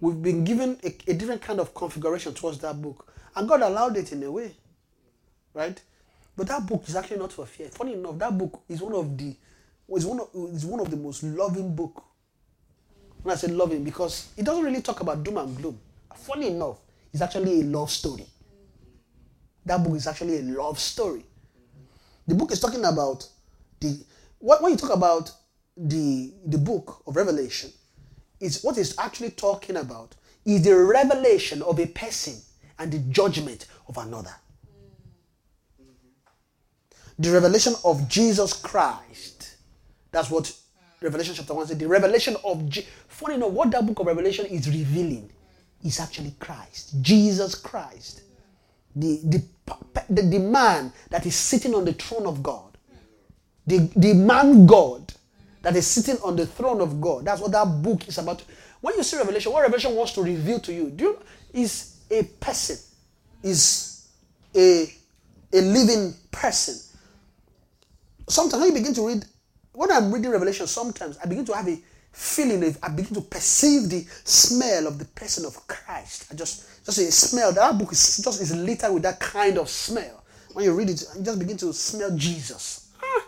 we've 0.00 0.20
been 0.20 0.44
given 0.44 0.78
a, 0.82 0.96
a 1.10 1.14
different 1.14 1.42
kind 1.42 1.60
of 1.60 1.74
configuration 1.74 2.34
towards 2.34 2.58
that 2.58 2.80
book. 2.80 3.12
And 3.34 3.48
God 3.48 3.62
allowed 3.62 3.96
it 3.96 4.12
in 4.12 4.22
a 4.22 4.30
way. 4.30 4.52
Right? 5.54 5.80
But 6.36 6.46
that 6.48 6.66
book 6.66 6.84
is 6.86 6.94
actually 6.94 7.18
not 7.18 7.32
for 7.32 7.46
fear. 7.46 7.68
Funny 7.68 7.94
enough, 7.94 8.18
that 8.18 8.36
book 8.36 8.62
is 8.68 8.80
one 8.80 8.94
of 8.94 9.18
the 9.18 9.34
is 9.96 10.06
one 10.06 10.20
of, 10.20 10.28
is 10.54 10.64
one 10.66 10.80
of 10.80 10.90
the 10.90 10.96
most 10.96 11.22
loving 11.22 11.74
book. 11.74 12.04
When 13.22 13.32
I 13.32 13.36
say 13.36 13.48
loving, 13.48 13.82
because 13.82 14.28
it 14.36 14.44
doesn't 14.44 14.64
really 14.64 14.80
talk 14.82 15.00
about 15.00 15.24
doom 15.24 15.38
and 15.38 15.56
gloom. 15.56 15.80
Funny 16.14 16.48
enough, 16.48 16.78
it's 17.12 17.22
actually 17.22 17.60
a 17.60 17.64
love 17.64 17.90
story. 17.90 18.26
That 19.64 19.82
book 19.82 19.96
is 19.96 20.06
actually 20.06 20.38
a 20.38 20.42
love 20.42 20.78
story. 20.78 21.24
The 22.26 22.34
book 22.34 22.52
is 22.52 22.60
talking 22.60 22.84
about 22.84 23.26
the 23.80 23.98
when 24.38 24.72
you 24.72 24.76
talk 24.76 24.94
about 24.94 25.32
the 25.76 26.32
the 26.46 26.58
book 26.58 27.02
of 27.06 27.16
Revelation, 27.16 27.72
is 28.40 28.62
what 28.62 28.78
it's 28.78 28.98
actually 28.98 29.30
talking 29.30 29.76
about 29.76 30.14
is 30.44 30.62
the 30.62 30.76
revelation 30.76 31.62
of 31.62 31.78
a 31.78 31.86
person 31.86 32.34
and 32.78 32.92
the 32.92 32.98
judgment 33.10 33.66
of 33.88 33.98
another. 33.98 34.34
Mm-hmm. 35.80 37.22
The 37.22 37.30
revelation 37.30 37.74
of 37.84 38.08
Jesus 38.08 38.52
Christ. 38.52 39.56
That's 40.10 40.30
what 40.30 40.52
Revelation 41.00 41.34
chapter 41.34 41.54
1 41.54 41.68
said. 41.68 41.78
The 41.78 41.86
revelation 41.86 42.36
of 42.44 42.68
Je- 42.68 42.86
funny 43.06 43.34
enough, 43.34 43.50
what 43.50 43.70
that 43.70 43.86
book 43.86 44.00
of 44.00 44.06
Revelation 44.06 44.46
is 44.46 44.68
revealing 44.68 45.30
is 45.84 46.00
actually 46.00 46.34
Christ. 46.40 46.94
Jesus 47.02 47.54
Christ. 47.54 48.22
The, 48.96 49.20
the, 49.24 49.44
the, 50.08 50.22
the 50.22 50.38
man 50.38 50.92
that 51.10 51.24
is 51.26 51.36
sitting 51.36 51.74
on 51.74 51.84
the 51.84 51.92
throne 51.92 52.26
of 52.26 52.42
God. 52.42 52.76
The, 53.66 53.90
the 53.94 54.14
man 54.14 54.66
God 54.66 55.12
that 55.68 55.76
is 55.76 55.86
sitting 55.86 56.16
on 56.22 56.34
the 56.34 56.46
throne 56.46 56.80
of 56.80 56.98
God. 56.98 57.26
That's 57.26 57.42
what 57.42 57.52
that 57.52 57.66
book 57.66 58.08
is 58.08 58.16
about. 58.16 58.42
When 58.80 58.96
you 58.96 59.02
see 59.02 59.18
Revelation, 59.18 59.52
what 59.52 59.60
Revelation 59.60 59.94
wants 59.94 60.12
to 60.12 60.22
reveal 60.22 60.58
to 60.60 60.72
you, 60.72 60.88
do 60.88 61.04
you 61.04 61.18
is 61.52 61.96
a 62.10 62.22
person, 62.22 62.78
is 63.42 64.08
a, 64.56 64.90
a 65.52 65.60
living 65.60 66.14
person. 66.30 66.74
Sometimes 68.26 68.62
when 68.62 68.72
you 68.72 68.78
begin 68.78 68.94
to 68.94 69.08
read, 69.08 69.26
when 69.72 69.92
I'm 69.92 70.10
reading 70.10 70.30
Revelation, 70.30 70.66
sometimes 70.66 71.18
I 71.22 71.26
begin 71.26 71.44
to 71.44 71.52
have 71.52 71.68
a 71.68 71.78
feeling, 72.12 72.74
I 72.82 72.88
begin 72.88 73.12
to 73.16 73.20
perceive 73.20 73.90
the 73.90 74.06
smell 74.24 74.86
of 74.86 74.98
the 74.98 75.04
person 75.04 75.44
of 75.44 75.66
Christ. 75.66 76.28
I 76.32 76.34
just, 76.34 76.82
just 76.86 76.96
a 76.96 77.12
smell. 77.12 77.52
That 77.52 77.76
book 77.76 77.92
is 77.92 78.16
just 78.24 78.40
is 78.40 78.56
littered 78.56 78.94
with 78.94 79.02
that 79.02 79.20
kind 79.20 79.58
of 79.58 79.68
smell. 79.68 80.24
When 80.54 80.64
you 80.64 80.72
read 80.72 80.88
it, 80.88 81.04
you 81.14 81.22
just 81.22 81.38
begin 81.38 81.58
to 81.58 81.74
smell 81.74 82.16
Jesus. 82.16 82.88
Ah, 83.02 83.26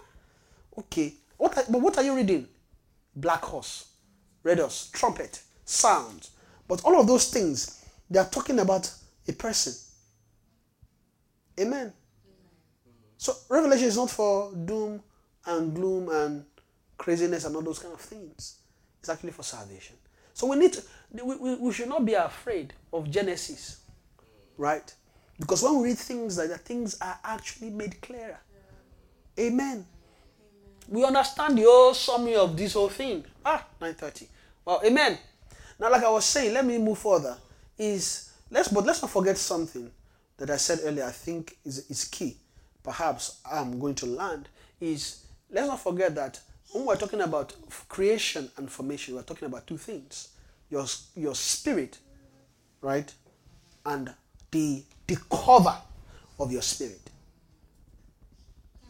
okay. 0.79 1.13
What 1.41 1.57
are, 1.57 1.65
but 1.71 1.81
what 1.81 1.97
are 1.97 2.05
you 2.05 2.15
reading? 2.15 2.47
Black 3.17 3.43
horse, 3.43 3.87
red 4.43 4.59
horse, 4.59 4.91
trumpet, 4.93 5.41
sound. 5.65 6.29
But 6.69 6.85
all 6.85 7.01
of 7.01 7.07
those 7.07 7.31
things, 7.31 7.83
they 8.11 8.19
are 8.19 8.29
talking 8.29 8.59
about 8.59 8.93
a 9.27 9.33
person. 9.33 9.73
Amen. 11.59 11.95
So 13.17 13.33
Revelation 13.49 13.87
is 13.87 13.97
not 13.97 14.11
for 14.11 14.53
doom 14.53 15.03
and 15.47 15.75
gloom 15.75 16.11
and 16.11 16.45
craziness 16.99 17.47
and 17.47 17.57
all 17.57 17.63
those 17.63 17.79
kind 17.79 17.95
of 17.95 18.01
things. 18.03 18.59
It's 18.99 19.09
actually 19.09 19.33
for 19.33 19.43
salvation. 19.43 19.97
So 20.35 20.47
we 20.47 20.57
need 20.57 20.75
to, 20.75 20.83
we, 21.25 21.37
we, 21.37 21.55
we 21.55 21.73
should 21.73 21.89
not 21.89 22.05
be 22.05 22.13
afraid 22.13 22.75
of 22.93 23.11
Genesis, 23.11 23.81
right? 24.59 24.95
Because 25.39 25.63
when 25.63 25.79
we 25.79 25.89
read 25.89 25.99
things 25.99 26.37
like 26.37 26.51
that, 26.51 26.67
things 26.67 26.99
are 27.01 27.19
actually 27.25 27.71
made 27.71 27.99
clearer. 28.03 28.41
Amen. 29.39 29.87
We 30.91 31.05
understand 31.05 31.57
the 31.57 31.63
whole 31.63 31.95
summary 31.95 32.35
of 32.35 32.57
this 32.57 32.73
whole 32.75 32.89
thing. 32.89 33.25
Ah, 33.45 33.65
9:30. 33.81 34.27
Well, 34.65 34.83
amen. 34.85 35.19
Now, 35.79 35.91
like 35.91 36.03
I 36.03 36.11
was 36.11 36.25
saying, 36.25 36.53
let 36.53 36.67
me 36.67 36.79
move 36.79 36.99
further. 36.99 37.39
Is 37.79 38.31
let's 38.51 38.69
but 38.69 38.85
let's 38.85 39.01
not 39.01 39.11
forget 39.11 39.39
something 39.39 39.91
that 40.37 40.51
I 40.51 40.57
said 40.57 40.81
earlier. 40.83 41.05
I 41.05 41.13
think 41.13 41.57
is 41.65 41.89
is 41.89 42.05
key. 42.05 42.37
Perhaps 42.83 43.41
I'm 43.51 43.79
going 43.79 43.95
to 43.97 44.07
land. 44.07 44.49
Is 44.81 45.25
let's 45.51 45.69
not 45.69 45.81
forget 45.81 46.15
that 46.17 46.41
when 46.73 46.85
we're 46.85 46.97
talking 46.97 47.21
about 47.21 47.55
creation 47.89 48.51
and 48.57 48.71
formation, 48.71 49.15
we're 49.15 49.23
talking 49.23 49.47
about 49.47 49.67
two 49.69 49.79
things: 49.79 50.31
your 50.71 50.87
your 51.15 51.37
spirit, 51.37 51.99
right, 52.81 53.15
and 53.87 54.13
the 54.51 54.83
the 55.07 55.17
cover 55.31 55.77
of 56.41 56.51
your 56.51 56.63
spirit. 56.63 57.10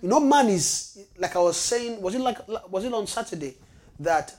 You 0.02 0.08
know, 0.08 0.20
man 0.20 0.48
is 0.48 0.98
like 1.18 1.36
I 1.36 1.40
was 1.40 1.56
saying. 1.56 2.00
Was 2.00 2.14
it 2.14 2.20
like 2.20 2.38
was 2.70 2.84
it 2.84 2.92
on 2.92 3.06
Saturday 3.06 3.56
that 3.98 4.34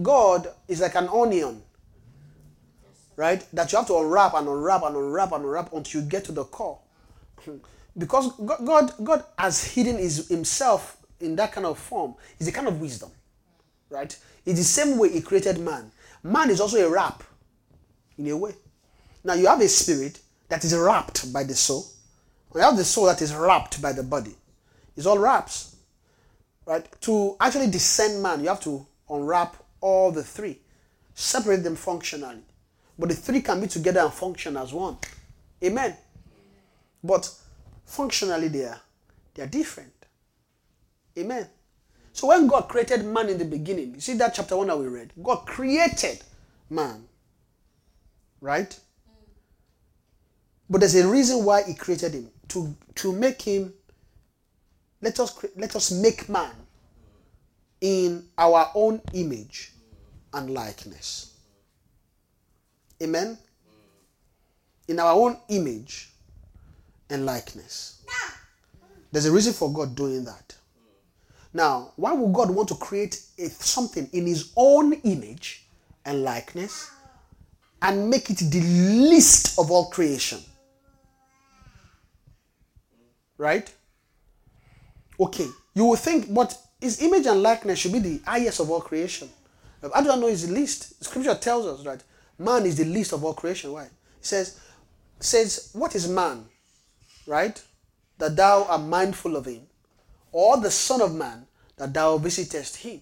God 0.00 0.48
is 0.68 0.80
like 0.80 0.94
an 0.94 1.08
onion, 1.08 1.62
right? 3.16 3.44
That 3.52 3.72
you 3.72 3.78
have 3.78 3.86
to 3.88 3.96
unwrap 3.98 4.34
and 4.34 4.46
unwrap 4.46 4.82
and 4.82 4.96
unwrap 4.96 5.32
and 5.32 5.44
unwrap 5.44 5.72
until 5.72 6.02
you 6.02 6.08
get 6.08 6.24
to 6.24 6.32
the 6.32 6.44
core. 6.44 6.78
Because 7.96 8.30
God, 8.36 8.92
God, 9.02 9.24
has 9.36 9.64
hidden 9.64 9.96
his, 9.98 10.28
Himself 10.28 10.98
in 11.18 11.34
that 11.34 11.50
kind 11.50 11.66
of 11.66 11.80
form. 11.80 12.14
Is 12.38 12.46
a 12.46 12.52
kind 12.52 12.68
of 12.68 12.80
wisdom, 12.80 13.10
right? 13.90 14.16
It's 14.46 14.58
the 14.60 14.64
same 14.64 14.98
way 14.98 15.08
He 15.10 15.20
created 15.20 15.58
man. 15.58 15.90
Man 16.22 16.48
is 16.48 16.60
also 16.60 16.76
a 16.76 16.88
wrap, 16.88 17.24
in 18.16 18.28
a 18.28 18.36
way. 18.36 18.54
Now 19.24 19.34
you 19.34 19.48
have 19.48 19.60
a 19.60 19.68
spirit 19.68 20.20
that 20.48 20.64
is 20.64 20.76
wrapped 20.76 21.32
by 21.32 21.42
the 21.42 21.56
soul. 21.56 21.86
You 22.54 22.60
have 22.60 22.76
the 22.76 22.84
soul 22.84 23.06
that 23.06 23.20
is 23.20 23.34
wrapped 23.34 23.82
by 23.82 23.92
the 23.92 24.04
body. 24.04 24.34
It's 24.98 25.06
all 25.06 25.18
wraps. 25.18 25.76
Right? 26.66 26.84
To 27.02 27.36
actually 27.40 27.68
descend 27.68 28.20
man, 28.20 28.40
you 28.40 28.48
have 28.48 28.60
to 28.62 28.84
unwrap 29.08 29.56
all 29.80 30.10
the 30.10 30.24
three, 30.24 30.58
separate 31.14 31.62
them 31.62 31.76
functionally. 31.76 32.42
But 32.98 33.10
the 33.10 33.14
three 33.14 33.40
can 33.40 33.60
be 33.60 33.68
together 33.68 34.00
and 34.00 34.12
function 34.12 34.56
as 34.56 34.72
one. 34.72 34.98
Amen. 35.62 35.96
But 37.02 37.32
functionally 37.84 38.48
they 38.48 38.64
are 38.64 38.80
they 39.34 39.44
are 39.44 39.46
different. 39.46 39.92
Amen. 41.16 41.46
So 42.12 42.26
when 42.26 42.48
God 42.48 42.62
created 42.62 43.04
man 43.04 43.28
in 43.28 43.38
the 43.38 43.44
beginning, 43.44 43.94
you 43.94 44.00
see 44.00 44.14
that 44.14 44.34
chapter 44.34 44.56
one 44.56 44.66
that 44.66 44.78
we 44.78 44.88
read? 44.88 45.12
God 45.22 45.46
created 45.46 46.24
man. 46.68 47.04
Right? 48.40 48.70
Mm. 48.70 48.80
But 50.68 50.80
there's 50.80 50.96
a 50.96 51.06
reason 51.06 51.44
why 51.44 51.62
he 51.62 51.74
created 51.74 52.14
him. 52.14 52.30
To 52.48 52.74
to 52.96 53.12
make 53.12 53.42
him 53.42 53.74
let 55.00 55.20
us 55.20 55.44
let 55.56 55.76
us 55.76 55.90
make 55.90 56.28
man 56.28 56.52
in 57.80 58.26
our 58.36 58.70
own 58.74 59.00
image 59.12 59.72
and 60.34 60.50
likeness. 60.50 61.34
Amen. 63.02 63.38
In 64.88 64.98
our 64.98 65.12
own 65.12 65.38
image 65.48 66.10
and 67.10 67.24
likeness. 67.24 68.02
There's 69.10 69.26
a 69.26 69.32
reason 69.32 69.52
for 69.52 69.72
God 69.72 69.94
doing 69.94 70.24
that. 70.24 70.54
Now, 71.52 71.92
why 71.96 72.12
would 72.12 72.32
God 72.34 72.50
want 72.50 72.68
to 72.68 72.74
create 72.74 73.20
a, 73.38 73.48
something 73.48 74.08
in 74.12 74.26
His 74.26 74.52
own 74.56 74.92
image 74.92 75.64
and 76.04 76.22
likeness 76.22 76.90
and 77.80 78.10
make 78.10 78.28
it 78.28 78.38
the 78.38 78.60
least 78.60 79.58
of 79.58 79.70
all 79.70 79.86
creation? 79.86 80.40
Right? 83.38 83.72
Okay, 85.20 85.48
you 85.74 85.84
will 85.84 85.96
think, 85.96 86.32
but 86.32 86.56
his 86.80 87.02
image 87.02 87.26
and 87.26 87.42
likeness 87.42 87.78
should 87.78 87.92
be 87.92 87.98
the 87.98 88.20
highest 88.24 88.60
of 88.60 88.70
all 88.70 88.80
creation. 88.80 89.28
How 89.82 90.00
do 90.00 90.10
I 90.10 90.16
know 90.16 90.28
he's 90.28 90.46
the 90.46 90.54
least? 90.54 91.02
Scripture 91.02 91.34
tells 91.34 91.66
us 91.66 91.84
that 91.84 92.02
man 92.38 92.66
is 92.66 92.76
the 92.76 92.84
least 92.84 93.12
of 93.12 93.24
all 93.24 93.34
creation. 93.34 93.72
Why? 93.72 93.84
It 93.84 93.90
says, 94.20 94.60
says, 95.20 95.70
what 95.72 95.94
is 95.94 96.08
man? 96.08 96.46
Right? 97.26 97.60
That 98.18 98.36
thou 98.36 98.64
art 98.64 98.82
mindful 98.82 99.36
of 99.36 99.46
him, 99.46 99.62
or 100.32 100.56
the 100.56 100.70
Son 100.70 101.00
of 101.00 101.14
Man 101.14 101.46
that 101.76 101.94
thou 101.94 102.18
visitest 102.18 102.76
him. 102.76 103.00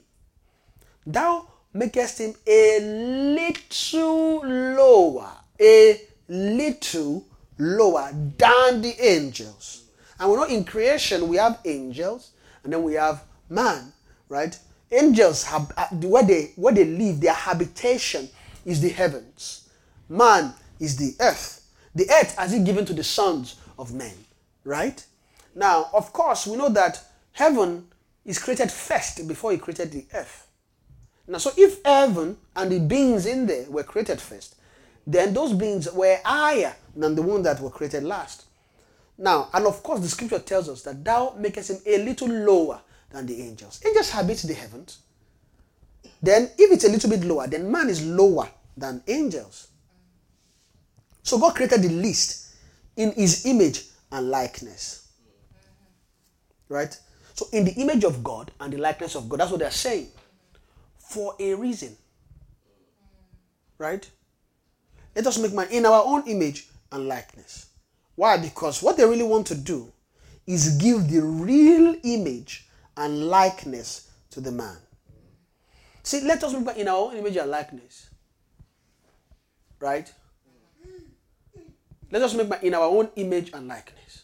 Thou 1.06 1.46
makest 1.72 2.18
him 2.18 2.34
a 2.46 2.80
little 2.80 4.40
lower, 4.44 5.32
a 5.60 6.00
little 6.28 7.24
lower 7.58 8.10
than 8.12 8.82
the 8.82 8.94
angels. 9.00 9.84
And 10.18 10.30
we 10.30 10.36
know 10.36 10.44
in 10.44 10.64
creation 10.64 11.28
we 11.28 11.36
have 11.36 11.60
angels 11.64 12.32
and 12.64 12.72
then 12.72 12.82
we 12.82 12.94
have 12.94 13.22
man, 13.48 13.92
right? 14.28 14.58
Angels 14.90 15.44
have 15.44 15.72
uh, 15.76 15.86
where 15.92 16.22
they 16.22 16.52
where 16.56 16.72
they 16.72 16.84
live, 16.84 17.20
their 17.20 17.34
habitation 17.34 18.28
is 18.64 18.80
the 18.80 18.88
heavens. 18.88 19.68
Man 20.08 20.54
is 20.78 20.96
the 20.96 21.14
earth. 21.22 21.68
The 21.94 22.08
earth 22.10 22.36
has 22.36 22.52
it 22.52 22.64
given 22.64 22.84
to 22.86 22.92
the 22.92 23.04
sons 23.04 23.56
of 23.78 23.94
men, 23.94 24.14
right? 24.64 25.04
Now, 25.54 25.88
of 25.92 26.12
course, 26.12 26.46
we 26.46 26.56
know 26.56 26.68
that 26.70 27.02
heaven 27.32 27.88
is 28.24 28.38
created 28.38 28.70
first 28.70 29.26
before 29.26 29.52
he 29.52 29.58
created 29.58 29.92
the 29.92 30.04
earth. 30.14 30.46
Now, 31.26 31.38
so 31.38 31.50
if 31.56 31.82
heaven 31.84 32.36
and 32.54 32.70
the 32.70 32.78
beings 32.78 33.26
in 33.26 33.46
there 33.46 33.64
were 33.68 33.82
created 33.82 34.20
first, 34.20 34.56
then 35.06 35.32
those 35.32 35.52
beings 35.52 35.90
were 35.92 36.18
higher 36.24 36.74
than 36.94 37.14
the 37.14 37.22
one 37.22 37.42
that 37.42 37.60
were 37.60 37.70
created 37.70 38.04
last. 38.04 38.45
Now, 39.18 39.48
and 39.54 39.66
of 39.66 39.82
course, 39.82 40.00
the 40.00 40.08
scripture 40.08 40.38
tells 40.38 40.68
us 40.68 40.82
that 40.82 41.04
thou 41.04 41.34
makest 41.38 41.70
him 41.70 41.78
a 41.86 42.04
little 42.04 42.28
lower 42.28 42.80
than 43.10 43.26
the 43.26 43.40
angels. 43.42 43.80
Angels 43.86 44.10
habit 44.10 44.38
the 44.38 44.54
heavens. 44.54 44.98
Then, 46.22 46.50
if 46.58 46.72
it's 46.72 46.84
a 46.84 46.88
little 46.88 47.10
bit 47.10 47.24
lower, 47.24 47.46
then 47.46 47.70
man 47.70 47.88
is 47.88 48.04
lower 48.04 48.48
than 48.76 49.02
angels. 49.06 49.68
So 51.22 51.38
God 51.38 51.54
created 51.54 51.82
the 51.82 51.88
least 51.88 52.54
in 52.96 53.12
his 53.12 53.46
image 53.46 53.84
and 54.12 54.30
likeness. 54.30 55.08
Right? 56.68 56.98
So, 57.34 57.46
in 57.52 57.64
the 57.64 57.72
image 57.72 58.04
of 58.04 58.24
God 58.24 58.50
and 58.60 58.72
the 58.72 58.78
likeness 58.78 59.14
of 59.14 59.28
God, 59.28 59.40
that's 59.40 59.50
what 59.50 59.60
they're 59.60 59.70
saying. 59.70 60.08
For 60.98 61.34
a 61.38 61.54
reason. 61.54 61.96
Right? 63.78 64.08
Let 65.14 65.26
us 65.26 65.38
make 65.38 65.52
man 65.52 65.68
in 65.70 65.86
our 65.86 66.02
own 66.04 66.26
image 66.26 66.68
and 66.92 67.08
likeness. 67.08 67.66
Why? 68.16 68.38
Because 68.38 68.82
what 68.82 68.96
they 68.96 69.04
really 69.04 69.22
want 69.22 69.46
to 69.48 69.54
do 69.54 69.92
is 70.46 70.76
give 70.78 71.08
the 71.08 71.20
real 71.20 71.94
image 72.02 72.66
and 72.96 73.28
likeness 73.28 74.10
to 74.30 74.40
the 74.40 74.50
man. 74.50 74.76
See, 76.02 76.20
let 76.22 76.42
us 76.42 76.52
man 76.52 76.76
in 76.76 76.88
our 76.88 76.96
own 76.96 77.16
image 77.16 77.36
and 77.36 77.50
likeness. 77.50 78.08
Right? 79.78 80.12
Let 82.10 82.22
us 82.22 82.34
make 82.34 82.62
in 82.62 82.74
our 82.74 82.84
own 82.84 83.10
image 83.16 83.50
and 83.52 83.68
likeness. 83.68 84.22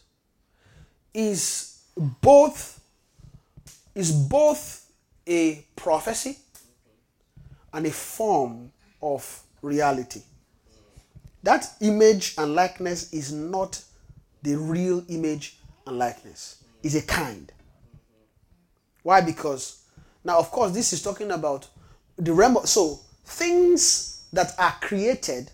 Is 1.13 1.81
both 1.97 2.79
is 3.93 4.11
both 4.11 4.91
a 5.27 5.65
prophecy 5.75 6.37
and 7.71 7.85
a 7.85 7.91
form 7.91 8.71
of 9.01 9.43
reality. 9.61 10.21
That 11.43 11.69
image 11.81 12.35
and 12.37 12.55
likeness 12.55 13.11
is 13.13 13.31
not 13.31 13.83
the 14.41 14.55
real 14.55 15.03
image 15.09 15.57
and 15.85 15.97
likeness. 15.97 16.63
It's 16.81 16.95
a 16.95 17.01
kind. 17.01 17.51
Why? 19.03 19.21
Because 19.21 19.83
now, 20.23 20.39
of 20.39 20.51
course, 20.51 20.71
this 20.71 20.93
is 20.93 21.01
talking 21.01 21.31
about 21.31 21.67
the 22.17 22.33
realm. 22.33 22.57
Of, 22.57 22.69
so 22.69 22.99
things 23.25 24.25
that 24.31 24.53
are 24.57 24.75
created, 24.81 25.51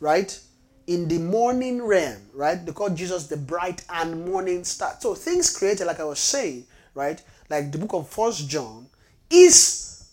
right, 0.00 0.38
in 0.86 1.08
the 1.08 1.18
morning 1.18 1.82
realm, 1.82 2.20
right? 2.34 2.64
They 2.64 2.72
call 2.72 2.90
Jesus 2.90 3.26
the 3.26 3.38
bright 3.38 3.84
and 3.88 4.26
morning 4.26 4.64
star. 4.64 4.96
So 5.00 5.14
things 5.14 5.56
created, 5.56 5.86
like 5.86 6.00
I 6.00 6.04
was 6.04 6.18
saying, 6.18 6.66
right, 6.94 7.22
like 7.48 7.72
the 7.72 7.78
book 7.78 7.94
of 7.94 8.08
First 8.08 8.48
John, 8.48 8.86
is 9.30 10.04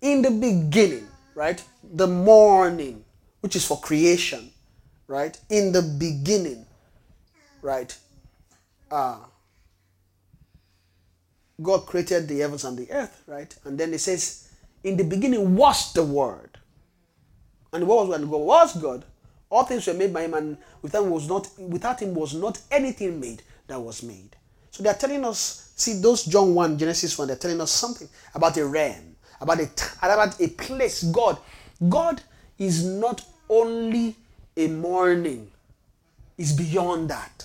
in 0.00 0.22
the 0.22 0.30
beginning, 0.30 1.08
right? 1.34 1.62
The 1.82 2.06
morning, 2.06 3.04
which 3.40 3.56
is 3.56 3.66
for 3.66 3.80
creation, 3.80 4.52
right? 5.10 5.36
In 5.50 5.72
the 5.72 5.82
beginning, 5.82 6.64
right? 7.62 7.94
Uh, 8.90 9.18
God 11.60 11.84
created 11.86 12.28
the 12.28 12.38
heavens 12.38 12.64
and 12.64 12.78
the 12.78 12.90
earth, 12.92 13.24
right? 13.26 13.52
And 13.64 13.76
then 13.76 13.92
it 13.92 13.98
says, 13.98 14.48
in 14.84 14.96
the 14.96 15.02
beginning 15.02 15.56
was 15.56 15.92
the 15.94 16.04
word. 16.04 16.58
And 17.72 17.86
what 17.88 18.06
was 18.06 18.18
God 18.18 18.24
was 18.24 18.76
God? 18.76 19.04
All 19.50 19.64
things 19.64 19.88
were 19.88 19.94
made 19.94 20.14
by 20.14 20.22
him, 20.22 20.34
and 20.34 20.56
without 20.80 21.02
him 21.02 21.10
was 21.10 21.28
not 21.28 21.48
without 21.58 22.00
him 22.00 22.14
was 22.14 22.34
not 22.34 22.60
anything 22.70 23.18
made 23.18 23.42
that 23.66 23.80
was 23.80 24.04
made. 24.04 24.36
So 24.70 24.84
they're 24.84 24.94
telling 24.94 25.24
us, 25.24 25.72
see 25.74 26.00
those 26.00 26.24
John 26.24 26.54
1, 26.54 26.78
Genesis 26.78 27.18
1, 27.18 27.26
they're 27.26 27.36
telling 27.36 27.60
us 27.60 27.72
something 27.72 28.08
about 28.32 28.56
a 28.58 28.64
realm, 28.64 29.16
about 29.40 29.58
a 29.58 29.68
about 30.02 30.40
a 30.40 30.48
place. 30.48 31.02
God, 31.02 31.38
God 31.88 32.22
is 32.58 32.84
not 32.84 33.24
only 33.48 34.14
a 34.56 34.68
morning, 34.68 35.50
is 36.36 36.52
beyond 36.52 37.10
that. 37.10 37.44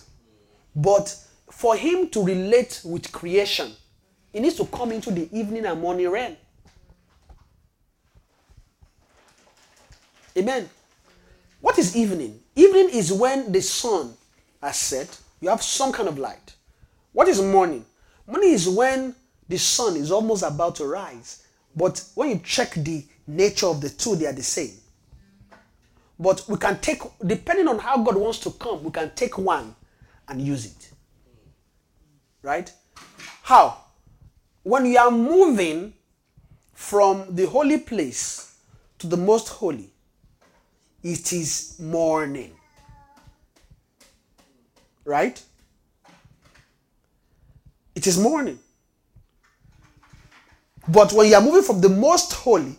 But 0.75 1.15
for 1.51 1.75
him 1.75 2.09
to 2.09 2.23
relate 2.23 2.81
with 2.83 3.11
creation, 3.11 3.71
he 4.31 4.39
needs 4.39 4.55
to 4.55 4.65
come 4.65 4.91
into 4.91 5.11
the 5.11 5.29
evening 5.37 5.65
and 5.65 5.79
morning 5.79 6.09
realm. 6.09 6.35
Amen. 10.37 10.69
What 11.61 11.79
is 11.79 11.95
evening? 11.95 12.39
Evening 12.55 12.89
is 12.89 13.11
when 13.11 13.51
the 13.51 13.61
sun 13.61 14.13
has 14.61 14.77
set, 14.77 15.17
you 15.39 15.49
have 15.49 15.61
some 15.61 15.91
kind 15.91 16.09
of 16.09 16.17
light. 16.17 16.55
What 17.13 17.27
is 17.27 17.41
morning? 17.41 17.85
Morning 18.27 18.51
is 18.51 18.67
when 18.67 19.15
the 19.47 19.57
sun 19.57 19.95
is 19.95 20.11
almost 20.11 20.43
about 20.43 20.75
to 20.75 20.85
rise. 20.85 21.43
But 21.75 22.03
when 22.15 22.29
you 22.29 22.39
check 22.39 22.73
the 22.73 23.05
nature 23.27 23.67
of 23.67 23.81
the 23.81 23.89
two, 23.89 24.15
they 24.15 24.25
are 24.25 24.33
the 24.33 24.43
same. 24.43 24.73
But 26.19 26.45
we 26.47 26.57
can 26.57 26.79
take, 26.79 27.01
depending 27.25 27.67
on 27.67 27.79
how 27.79 28.01
God 28.01 28.15
wants 28.15 28.39
to 28.39 28.51
come, 28.51 28.83
we 28.83 28.91
can 28.91 29.11
take 29.15 29.37
one 29.37 29.75
and 30.27 30.41
use 30.41 30.65
it. 30.65 30.91
Right? 32.41 32.71
How? 33.41 33.77
When 34.63 34.85
you 34.85 34.97
are 34.97 35.11
moving 35.11 35.93
from 36.73 37.35
the 37.35 37.45
holy 37.47 37.79
place 37.79 38.55
to 38.99 39.07
the 39.07 39.17
most 39.17 39.49
holy, 39.49 39.91
it 41.03 41.33
is 41.33 41.79
morning. 41.79 42.53
Right? 45.03 45.41
It 47.93 48.07
is 48.07 48.17
morning. 48.17 48.59
But 50.87 51.13
when 51.13 51.29
you 51.29 51.35
are 51.35 51.41
moving 51.41 51.63
from 51.63 51.81
the 51.81 51.89
most 51.89 52.33
holy 52.33 52.75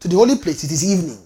to 0.00 0.08
the 0.08 0.16
holy 0.16 0.36
place, 0.36 0.64
it 0.64 0.72
is 0.72 0.84
evening. 0.84 1.18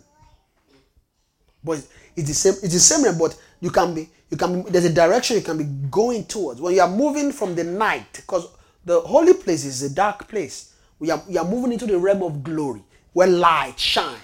But 1.65 1.87
it's 2.15 2.29
the 2.29 2.35
same, 2.35 2.55
it's 2.63 2.75
the 2.75 2.81
same, 2.81 3.19
but 3.19 3.37
you 3.61 3.71
can 3.71 3.95
be, 3.95 4.09
you 4.31 4.37
can 4.37 4.63
be, 4.63 4.71
there's 4.71 4.85
a 4.85 4.93
direction 4.93 5.37
you 5.37 5.43
can 5.43 5.59
be 5.59 5.65
going 5.91 6.25
towards. 6.27 6.61
When 6.61 6.75
you 6.75 6.81
are 6.83 6.91
moving 6.91 7.33
from 7.33 7.55
the 7.55 7.65
night, 7.65 8.13
because 8.13 8.49
the 8.85 9.01
holy 9.01 9.35
place 9.35 9.65
is 9.65 9.83
a 9.83 9.95
dark 9.95 10.29
place. 10.29 10.75
We 10.99 11.11
are, 11.11 11.23
you 11.29 11.39
are 11.39 11.45
moving 11.45 11.73
into 11.73 11.87
the 11.87 11.99
realm 11.99 12.23
of 12.23 12.43
glory 12.43 12.83
where 13.13 13.29
light 13.29 13.79
shine. 13.79 14.19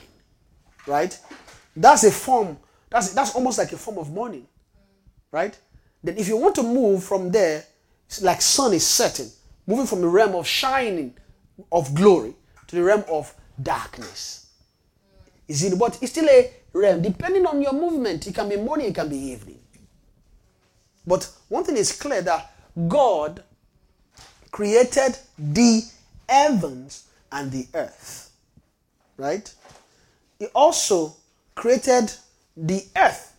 Right? 0.86 1.18
That's 1.74 2.04
a 2.04 2.10
form, 2.10 2.58
that's 2.90 3.12
that's 3.12 3.34
almost 3.34 3.58
like 3.58 3.72
a 3.72 3.76
form 3.76 3.98
of 3.98 4.10
morning. 4.10 4.46
Right? 5.32 5.58
Then 6.02 6.18
if 6.18 6.28
you 6.28 6.36
want 6.36 6.54
to 6.56 6.62
move 6.62 7.04
from 7.04 7.30
there, 7.30 7.64
like 8.20 8.42
sun 8.42 8.72
is 8.72 8.86
setting, 8.86 9.30
moving 9.66 9.86
from 9.86 10.00
the 10.00 10.08
realm 10.08 10.34
of 10.34 10.46
shining 10.46 11.14
of 11.70 11.94
glory 11.94 12.34
to 12.66 12.76
the 12.76 12.82
realm 12.82 13.04
of 13.08 13.32
darkness. 13.62 14.48
Is 15.46 15.62
it 15.64 15.78
but 15.78 15.98
it's 16.02 16.12
still 16.12 16.28
a 16.28 16.50
realm, 16.72 17.02
depending 17.02 17.46
on 17.46 17.60
your 17.60 17.72
movement, 17.72 18.26
it 18.26 18.34
can 18.34 18.48
be 18.48 18.56
morning, 18.56 18.88
it 18.88 18.94
can 18.94 19.08
be 19.08 19.16
evening. 19.16 19.58
But 21.06 21.30
one 21.48 21.64
thing 21.64 21.76
is 21.76 21.92
clear 21.92 22.22
that 22.22 22.52
God 22.88 23.42
created 24.50 25.18
the 25.38 25.82
heavens 26.28 27.08
and 27.32 27.50
the 27.50 27.66
earth. 27.74 28.30
Right? 29.16 29.52
He 30.38 30.46
also 30.46 31.16
created 31.54 32.12
the 32.56 32.84
earth 32.96 33.36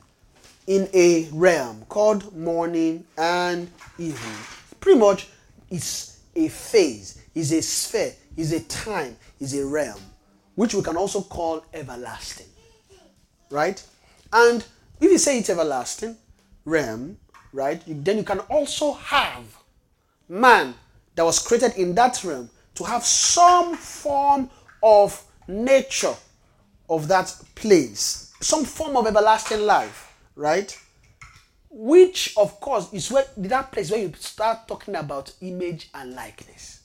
in 0.67 0.87
a 0.93 1.27
realm 1.31 1.85
called 1.89 2.35
morning 2.35 3.05
and 3.17 3.69
evening. 3.97 4.37
Pretty 4.79 4.99
much 4.99 5.27
it's 5.69 6.19
a 6.35 6.47
phase, 6.47 7.21
is 7.33 7.51
a 7.51 7.61
sphere, 7.61 8.13
is 8.37 8.53
a 8.53 8.59
time, 8.61 9.15
is 9.39 9.57
a 9.57 9.65
realm, 9.65 9.99
which 10.55 10.73
we 10.73 10.81
can 10.81 10.97
also 10.97 11.21
call 11.21 11.63
everlasting. 11.73 12.50
Right? 13.51 13.83
And 14.33 14.65
if 14.99 15.11
you 15.11 15.17
say 15.17 15.37
it's 15.39 15.49
everlasting, 15.49 16.15
realm, 16.65 17.17
right, 17.53 17.81
then 17.85 18.17
you 18.17 18.23
can 18.23 18.39
also 18.39 18.93
have 18.93 19.43
man 20.29 20.73
that 21.15 21.25
was 21.25 21.39
created 21.39 21.75
in 21.75 21.93
that 21.95 22.23
realm 22.23 22.49
to 22.75 22.83
have 22.83 23.03
some 23.03 23.75
form 23.75 24.49
of 24.81 25.23
nature 25.47 26.15
of 26.89 27.07
that 27.07 27.35
place, 27.55 28.33
some 28.41 28.65
form 28.65 28.97
of 28.97 29.07
everlasting 29.07 29.61
life, 29.61 30.13
right? 30.35 30.77
Which, 31.69 32.33
of 32.37 32.59
course, 32.59 32.91
is 32.93 33.11
where 33.11 33.25
that 33.37 33.71
place 33.71 33.91
where 33.91 34.01
you 34.01 34.13
start 34.17 34.67
talking 34.67 34.95
about 34.95 35.33
image 35.41 35.89
and 35.93 36.13
likeness. 36.13 36.81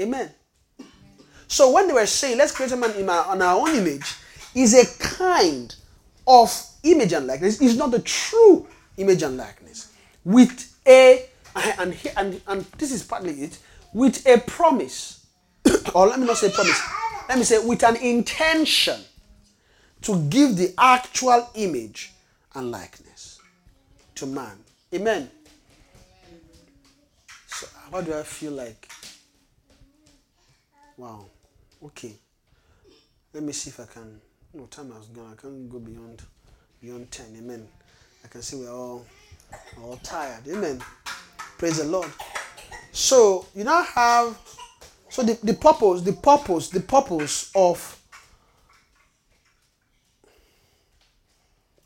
Amen. 0.00 0.30
So 1.50 1.72
when 1.72 1.88
they 1.88 1.92
were 1.92 2.06
saying, 2.06 2.38
let's 2.38 2.52
create 2.52 2.70
a 2.70 2.76
man 2.76 2.92
in 2.92 3.10
our, 3.10 3.24
on 3.26 3.42
our 3.42 3.58
own 3.58 3.74
image, 3.74 4.14
is 4.54 4.72
a 4.72 4.86
kind 5.02 5.74
of 6.24 6.48
image 6.84 7.12
and 7.12 7.26
likeness. 7.26 7.60
It's 7.60 7.74
not 7.74 7.90
the 7.90 7.98
true 7.98 8.68
image 8.96 9.24
and 9.24 9.36
likeness. 9.36 9.92
With 10.24 10.72
a, 10.86 11.26
and, 11.56 11.96
and, 12.16 12.40
and 12.46 12.64
this 12.78 12.92
is 12.92 13.02
partly 13.02 13.32
it, 13.42 13.58
with 13.92 14.24
a 14.28 14.38
promise, 14.38 15.26
or 15.92 16.06
let 16.06 16.20
me 16.20 16.26
not 16.26 16.36
say 16.36 16.52
promise, 16.52 16.80
let 17.28 17.36
me 17.36 17.42
say 17.42 17.58
with 17.58 17.82
an 17.82 17.96
intention 17.96 19.00
to 20.02 20.22
give 20.28 20.56
the 20.56 20.72
actual 20.78 21.50
image 21.56 22.12
and 22.54 22.70
likeness 22.70 23.40
to 24.14 24.24
man. 24.24 24.56
Amen. 24.94 25.28
So, 27.48 27.66
how 27.90 28.02
do 28.02 28.14
I 28.14 28.22
feel 28.22 28.52
like? 28.52 28.88
Wow. 30.96 31.24
Okay. 31.84 32.14
Let 33.32 33.42
me 33.42 33.52
see 33.52 33.70
if 33.70 33.80
I 33.80 33.84
can. 33.84 34.20
No 34.52 34.66
time 34.66 34.92
has 34.92 35.06
gone. 35.06 35.32
I 35.32 35.40
can't 35.40 35.70
go 35.70 35.78
beyond 35.78 36.22
beyond 36.82 37.10
ten. 37.10 37.26
Amen. 37.38 37.66
I 38.24 38.28
can 38.28 38.42
see 38.42 38.56
we're 38.56 38.70
all 38.70 39.06
all 39.82 39.96
tired. 40.02 40.46
Amen. 40.48 40.82
Praise 41.58 41.78
the 41.78 41.84
Lord. 41.84 42.10
So 42.92 43.46
you 43.54 43.64
now 43.64 43.82
have 43.82 44.38
so 45.08 45.22
the, 45.22 45.38
the 45.42 45.54
purpose, 45.54 46.02
the 46.02 46.12
purpose, 46.12 46.68
the 46.68 46.80
purpose 46.80 47.50
of 47.54 48.00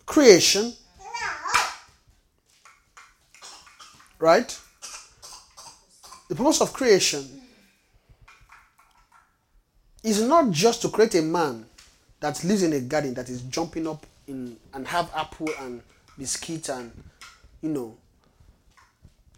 creation, 0.06 0.72
right? 4.18 4.58
The 6.28 6.34
purpose 6.34 6.60
of 6.60 6.72
creation 6.72 7.43
is 10.05 10.22
not 10.22 10.52
just 10.52 10.82
to 10.82 10.89
create 10.89 11.16
a 11.16 11.22
man 11.22 11.66
that 12.20 12.44
lives 12.44 12.62
in 12.62 12.72
a 12.72 12.81
garden 12.81 13.14
that 13.14 13.28
is 13.28 13.43
jumping 13.43 13.89
up 13.89 14.06
in 14.28 14.56
and 14.72 14.86
have 14.86 15.10
apple 15.16 15.48
and 15.60 15.82
biscuit 16.16 16.68
and 16.68 16.93
you 17.60 17.70
know 17.70 17.97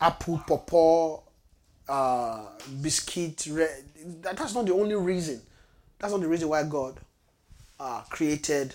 apple 0.01 0.43
pawpaw 0.47 1.19
uh, 1.89 2.41
biscuit 2.83 3.47
red. 3.51 3.85
That, 4.23 4.37
that's 4.37 4.55
not 4.55 4.67
the 4.67 4.75
only 4.75 4.95
reason. 4.95 5.41
That's 5.99 6.13
not 6.13 6.21
the 6.21 6.29
reason 6.29 6.49
why 6.49 6.65
God 6.65 6.97
uh, 7.79 8.03
created 8.11 8.75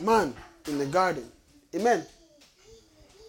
man 0.00 0.34
in 0.66 0.78
the 0.78 0.86
garden. 0.86 1.30
Amen. 1.74 2.04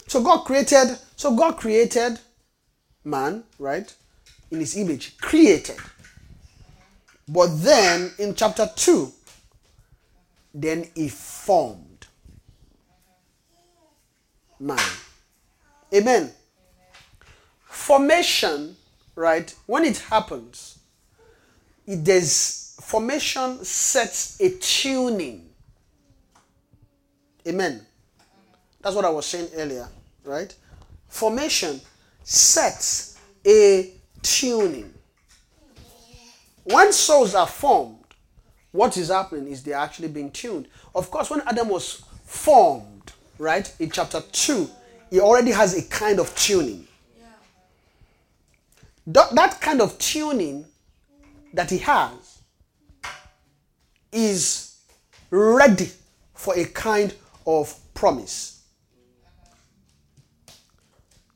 So 0.08 0.24
God 0.24 0.46
created. 0.46 0.98
So 1.16 1.36
God 1.36 1.58
created 1.58 2.20
man, 3.04 3.44
right, 3.60 3.94
in 4.52 4.60
His 4.60 4.78
image. 4.78 5.18
Created. 5.18 5.78
But 7.28 7.48
then 7.62 8.12
in 8.20 8.36
chapter 8.36 8.70
2, 8.76 9.12
then 10.54 10.90
he 10.96 11.10
formed 11.10 11.88
man. 14.60 14.80
Amen. 15.94 16.32
Formation, 17.66 18.76
right, 19.16 19.54
when 19.66 19.84
it 19.84 19.98
happens, 19.98 20.80
it 21.86 22.04
there's 22.04 22.76
formation 22.82 23.64
sets 23.64 24.40
a 24.42 24.58
tuning. 24.58 25.50
Amen. 27.48 27.86
That's 28.82 28.96
what 28.96 29.06
I 29.06 29.10
was 29.10 29.26
saying 29.26 29.50
earlier, 29.56 29.88
right? 30.24 30.54
Formation 31.08 31.80
sets 32.24 33.18
a 33.46 33.94
tuning. 34.22 34.94
When 36.70 36.92
souls 36.92 37.34
are 37.34 37.48
formed, 37.48 38.04
what 38.72 38.98
is 38.98 39.08
happening 39.08 39.48
is 39.48 39.64
they're 39.64 39.78
actually 39.78 40.10
being 40.10 40.32
tuned. 40.32 40.68
Of 40.94 41.10
course, 41.10 41.30
when 41.30 41.42
Adam 41.46 41.70
was 41.70 42.04
formed, 42.26 43.14
right, 43.38 43.74
in 43.80 43.90
chapter 43.90 44.22
2, 44.32 44.70
he 45.10 45.22
already 45.22 45.52
has 45.52 45.78
a 45.78 45.88
kind 45.88 46.20
of 46.20 46.36
tuning. 46.36 46.86
That, 49.08 49.34
that 49.36 49.62
kind 49.62 49.80
of 49.80 49.98
tuning 49.98 50.66
that 51.54 51.70
he 51.70 51.78
has 51.78 52.42
is 54.12 54.78
ready 55.30 55.90
for 56.34 56.54
a 56.58 56.66
kind 56.66 57.14
of 57.46 57.74
promise. 57.94 58.64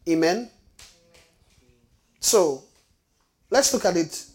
Amen. 0.09 0.49
So 2.19 2.63
let's 3.49 3.73
look 3.73 3.85
at 3.85 3.95
it. 3.95 4.25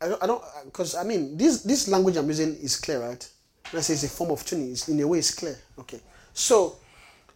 I 0.00 0.08
don't, 0.08 0.22
I 0.22 0.26
don't, 0.26 0.42
uh, 0.42 0.64
because 0.64 0.94
I 0.94 1.04
mean, 1.04 1.36
this 1.36 1.62
this 1.62 1.88
language 1.88 2.16
I'm 2.16 2.28
using 2.28 2.54
is 2.56 2.76
clear, 2.76 3.00
right? 3.00 3.30
When 3.70 3.78
I 3.78 3.82
say 3.82 3.94
it's 3.94 4.04
a 4.04 4.08
form 4.08 4.30
of 4.30 4.44
tuning, 4.44 4.72
it's, 4.72 4.88
in 4.88 5.00
a 5.00 5.06
way, 5.06 5.18
it's 5.18 5.34
clear. 5.34 5.58
Okay. 5.78 6.00
So 6.34 6.76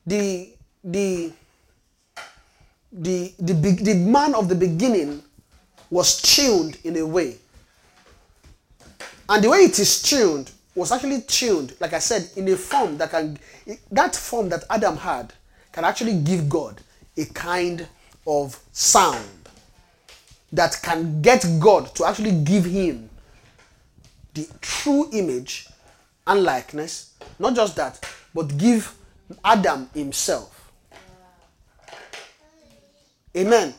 the 0.07 0.51
the 0.85 1.33
the 2.93 3.35
the 3.39 3.55
big 3.55 3.85
the 3.85 3.95
man 3.95 4.35
of 4.35 4.49
the 4.49 4.55
beginning 4.55 5.23
was 5.91 6.21
tuned 6.21 6.79
in 6.85 6.97
a 6.99 7.07
way, 7.07 7.37
and 9.29 9.43
the 9.43 9.49
way 9.49 9.59
it 9.59 9.79
is 9.79 10.03
tuned 10.03 10.51
was 10.75 10.93
actually 10.93 11.23
tuned, 11.23 11.75
like 11.81 11.93
I 11.93 11.99
said, 11.99 12.31
in 12.37 12.49
a 12.49 12.57
form 12.57 12.99
that 12.99 13.11
can 13.11 13.39
that 13.91 14.15
form 14.15 14.49
that 14.51 14.65
Adam 14.71 14.97
had 14.97 15.33
can 15.73 15.85
actually 15.85 16.21
give 16.21 16.49
God 16.49 16.81
a 17.17 17.25
kind 17.27 17.87
of 18.27 18.59
sound 18.73 19.40
that 20.53 20.81
can 20.83 21.23
get 21.23 21.47
God 21.61 21.95
to 21.95 22.05
actually 22.05 22.33
give 22.33 22.65
him 22.65 23.09
the 24.35 24.49
true 24.61 25.09
image 25.13 25.69
and 26.27 26.43
likeness. 26.43 27.15
Not 27.39 27.55
just 27.55 27.77
that, 27.77 28.05
but 28.35 28.57
give 28.59 28.95
Adam 29.45 29.89
himself. 29.95 30.71
Amen. 33.37 33.75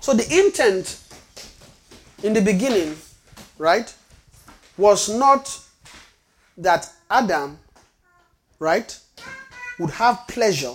So 0.00 0.14
the 0.14 0.24
intent 0.38 1.00
in 2.22 2.32
the 2.32 2.40
beginning, 2.40 2.96
right, 3.58 3.92
was 4.76 5.08
not 5.08 5.60
that 6.56 6.88
Adam, 7.10 7.58
right, 8.58 8.98
would 9.78 9.90
have 9.90 10.26
pleasure 10.28 10.74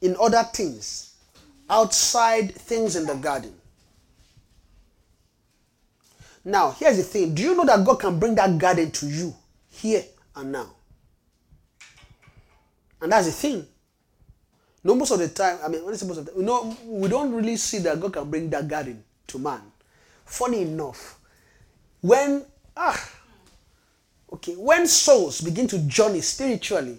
in 0.00 0.16
other 0.20 0.42
things 0.52 1.08
outside 1.70 2.54
things 2.54 2.96
in 2.96 3.06
the 3.06 3.14
garden. 3.14 3.52
Now, 6.48 6.70
here's 6.70 6.96
the 6.96 7.02
thing 7.02 7.34
do 7.34 7.42
you 7.42 7.54
know 7.54 7.66
that 7.66 7.84
God 7.84 8.00
can 8.00 8.18
bring 8.18 8.34
that 8.36 8.56
garden 8.56 8.90
to 8.90 9.06
you 9.06 9.34
here 9.68 10.02
and 10.34 10.50
now? 10.50 10.70
And 13.02 13.12
that's 13.12 13.26
the 13.26 13.32
thing. 13.32 13.66
No, 14.82 14.94
most 14.94 15.10
of 15.10 15.18
the 15.18 15.28
time, 15.28 15.58
I 15.62 15.68
mean, 15.68 15.84
most 15.84 16.00
of 16.00 16.08
the 16.08 16.24
time, 16.24 16.40
you 16.40 16.42
know, 16.42 16.74
we 16.86 17.06
don't 17.10 17.34
really 17.34 17.56
see 17.56 17.80
that 17.80 18.00
God 18.00 18.14
can 18.14 18.30
bring 18.30 18.48
that 18.48 18.66
garden 18.66 19.04
to 19.26 19.38
man. 19.38 19.60
Funny 20.24 20.62
enough, 20.62 21.18
when, 22.00 22.46
ah, 22.74 23.10
okay, 24.32 24.54
when 24.54 24.86
souls 24.86 25.42
begin 25.42 25.68
to 25.68 25.78
journey 25.80 26.22
spiritually 26.22 26.98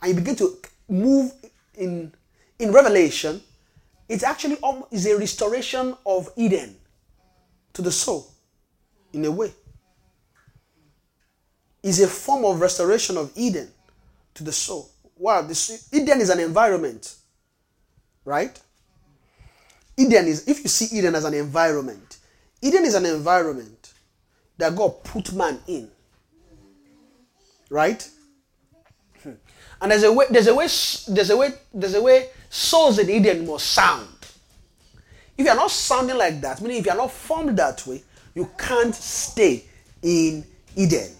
and 0.00 0.08
you 0.08 0.14
begin 0.14 0.36
to 0.36 0.56
move 0.88 1.34
in, 1.74 2.10
in 2.58 2.72
revelation, 2.72 3.42
it 4.08 4.22
actually 4.22 4.56
is 4.90 5.04
a 5.04 5.18
restoration 5.18 5.94
of 6.06 6.30
Eden 6.34 6.76
to 7.74 7.82
the 7.82 7.92
soul 7.92 8.30
in 9.12 9.24
a 9.24 9.30
way. 9.30 9.52
Is 11.82 12.00
a 12.00 12.06
form 12.06 12.44
of 12.44 12.60
restoration 12.60 13.16
of 13.16 13.32
Eden 13.34 13.68
to 14.34 14.44
the 14.44 14.52
soul. 14.52 14.90
Wow, 15.16 15.42
this, 15.42 15.88
Eden 15.92 16.20
is 16.20 16.30
an 16.30 16.40
environment, 16.40 17.14
right? 18.24 18.58
Eden 19.96 20.26
is, 20.26 20.48
if 20.48 20.62
you 20.62 20.68
see 20.68 20.98
Eden 20.98 21.14
as 21.14 21.24
an 21.24 21.34
environment, 21.34 22.18
Eden 22.62 22.84
is 22.84 22.94
an 22.94 23.06
environment 23.06 23.92
that 24.56 24.74
God 24.76 25.02
put 25.04 25.32
man 25.32 25.58
in, 25.66 25.90
right? 27.70 28.08
Hmm. 29.22 29.32
And 29.80 29.90
there's 29.90 30.04
a 30.04 30.12
way, 30.12 30.26
there's 30.30 30.46
a 30.46 30.54
way, 30.54 30.68
there's 31.08 31.30
a 31.30 31.36
way, 31.36 31.50
there's 31.72 31.94
a 31.94 32.02
way 32.02 32.28
souls 32.48 32.98
in 32.98 33.08
Eden 33.08 33.46
must 33.46 33.66
sound. 33.66 34.08
If 35.36 35.46
you 35.46 35.50
are 35.50 35.56
not 35.56 35.70
sounding 35.70 36.18
like 36.18 36.40
that, 36.42 36.60
meaning 36.60 36.78
if 36.78 36.86
you 36.86 36.92
are 36.92 36.98
not 36.98 37.12
formed 37.12 37.56
that 37.56 37.86
way, 37.86 38.02
you 38.34 38.48
can't 38.58 38.94
stay 38.94 39.64
in 40.02 40.44
Eden. 40.76 41.10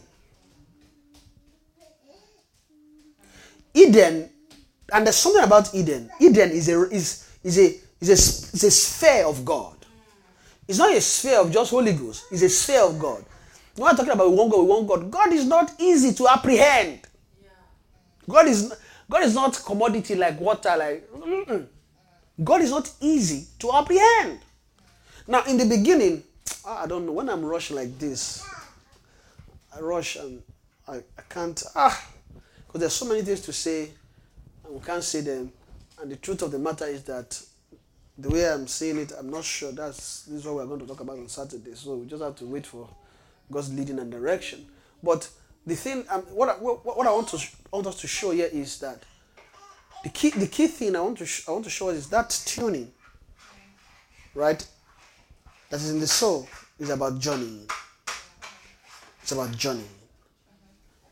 Eden, 3.75 4.29
and 4.93 5.07
there's 5.07 5.17
something 5.17 5.43
about 5.45 5.75
Eden. 5.75 6.11
Eden 6.21 6.51
is 6.51 6.69
a 6.69 6.83
is 6.91 7.29
is 7.45 7.59
a 7.59 7.75
is 8.01 8.09
a, 8.09 8.13
is 8.13 8.65
a 8.65 8.71
sphere 8.71 9.27
of 9.27 9.45
God. 9.45 9.77
It's 10.67 10.79
not 10.79 10.95
a 10.95 11.01
sphere 11.01 11.41
of 11.41 11.53
just 11.53 11.71
Holy 11.71 11.93
Ghost. 11.93 12.25
It's 12.31 12.43
a 12.43 12.49
sphere 12.49 12.83
of 12.83 12.99
God. 12.99 13.25
We're 13.77 13.87
not 13.87 13.97
talking 13.97 14.13
about 14.13 14.31
we 14.31 14.37
want 14.37 14.51
God, 14.53 14.61
we 14.61 14.67
want 14.67 14.89
God. 14.89 15.11
God 15.11 15.33
is 15.33 15.47
not 15.47 15.73
easy 15.79 16.13
to 16.15 16.29
apprehend. 16.29 17.01
God 18.29 18.47
is 18.47 18.73
God 19.09 19.23
is 19.25 19.35
not 19.35 19.61
commodity 19.65 20.15
like 20.15 20.41
water. 20.41 20.75
Like 20.77 21.11
mm-mm. 21.13 21.67
God 22.43 22.63
is 22.63 22.71
not 22.71 22.91
easy 23.01 23.47
to 23.59 23.73
apprehend. 23.73 24.41
Now, 25.27 25.45
in 25.45 25.57
the 25.59 25.67
beginning, 25.67 26.25
I 26.67 26.87
don't 26.87 27.07
know. 27.07 27.13
When 27.13 27.29
I'm 27.29 27.45
rushing 27.45 27.77
like 27.77 27.99
this, 27.99 28.47
I 29.75 29.81
rush 29.81 30.17
and 30.17 30.43
I, 30.87 30.97
I 30.97 31.23
can't. 31.29 31.63
Ah, 31.75 32.09
because 32.67 32.81
there's 32.81 32.93
so 32.93 33.07
many 33.07 33.23
things 33.23 33.41
to 33.43 33.53
say, 33.53 33.91
and 34.65 34.75
we 34.75 34.81
can't 34.81 35.03
say 35.03 35.21
them. 35.23 35.53
And 36.01 36.11
the 36.11 36.17
truth 36.17 36.43
of 36.43 36.51
the 36.51 36.59
matter 36.59 36.87
is 36.87 37.03
that 37.05 37.41
the 38.17 38.29
way 38.29 38.49
I'm 38.49 38.67
saying 38.67 38.99
it, 38.99 39.13
I'm 39.19 39.31
not 39.31 39.45
sure 39.45 39.73
that's 39.73 40.23
this 40.23 40.41
is 40.41 40.45
what 40.45 40.57
we're 40.57 40.67
going 40.67 40.81
to 40.81 40.87
talk 40.87 41.01
about 41.01 41.19
on 41.19 41.29
Saturday. 41.29 41.75
So 41.75 41.97
we 41.97 42.07
just 42.07 42.23
have 42.23 42.37
to 42.37 42.45
wait 42.47 42.67
for 42.67 42.89
God's 43.51 43.73
leading 43.73 43.99
and 43.99 44.11
direction. 44.11 44.67
But 45.03 45.29
the 45.67 45.75
thing, 45.75 46.05
um, 46.11 46.23
what 46.23 46.49
I, 46.49 46.53
what, 46.53 46.85
what 46.85 47.07
I 47.07 47.13
want 47.13 47.29
to 47.29 47.47
want 47.73 47.87
us 47.87 48.01
to 48.01 48.07
show 48.07 48.31
here 48.31 48.49
is 48.53 48.79
that 48.81 49.03
the 50.03 50.09
key 50.11 50.31
the 50.31 50.47
key 50.47 50.67
thing 50.67 50.97
I 50.97 51.01
want 51.01 51.19
to 51.19 51.27
sh- 51.27 51.49
I 51.49 51.53
want 51.53 51.65
to 51.65 51.71
show 51.71 51.89
is 51.91 52.09
that 52.09 52.31
tuning, 52.47 52.93
right? 54.35 54.67
That 55.71 55.81
is 55.81 55.91
in 55.91 56.01
the 56.01 56.07
soul 56.07 56.49
is 56.79 56.91
about 56.91 57.19
journeying. 57.21 57.67
It's 59.23 59.33
about 59.33 59.57
journeying. 59.57 59.87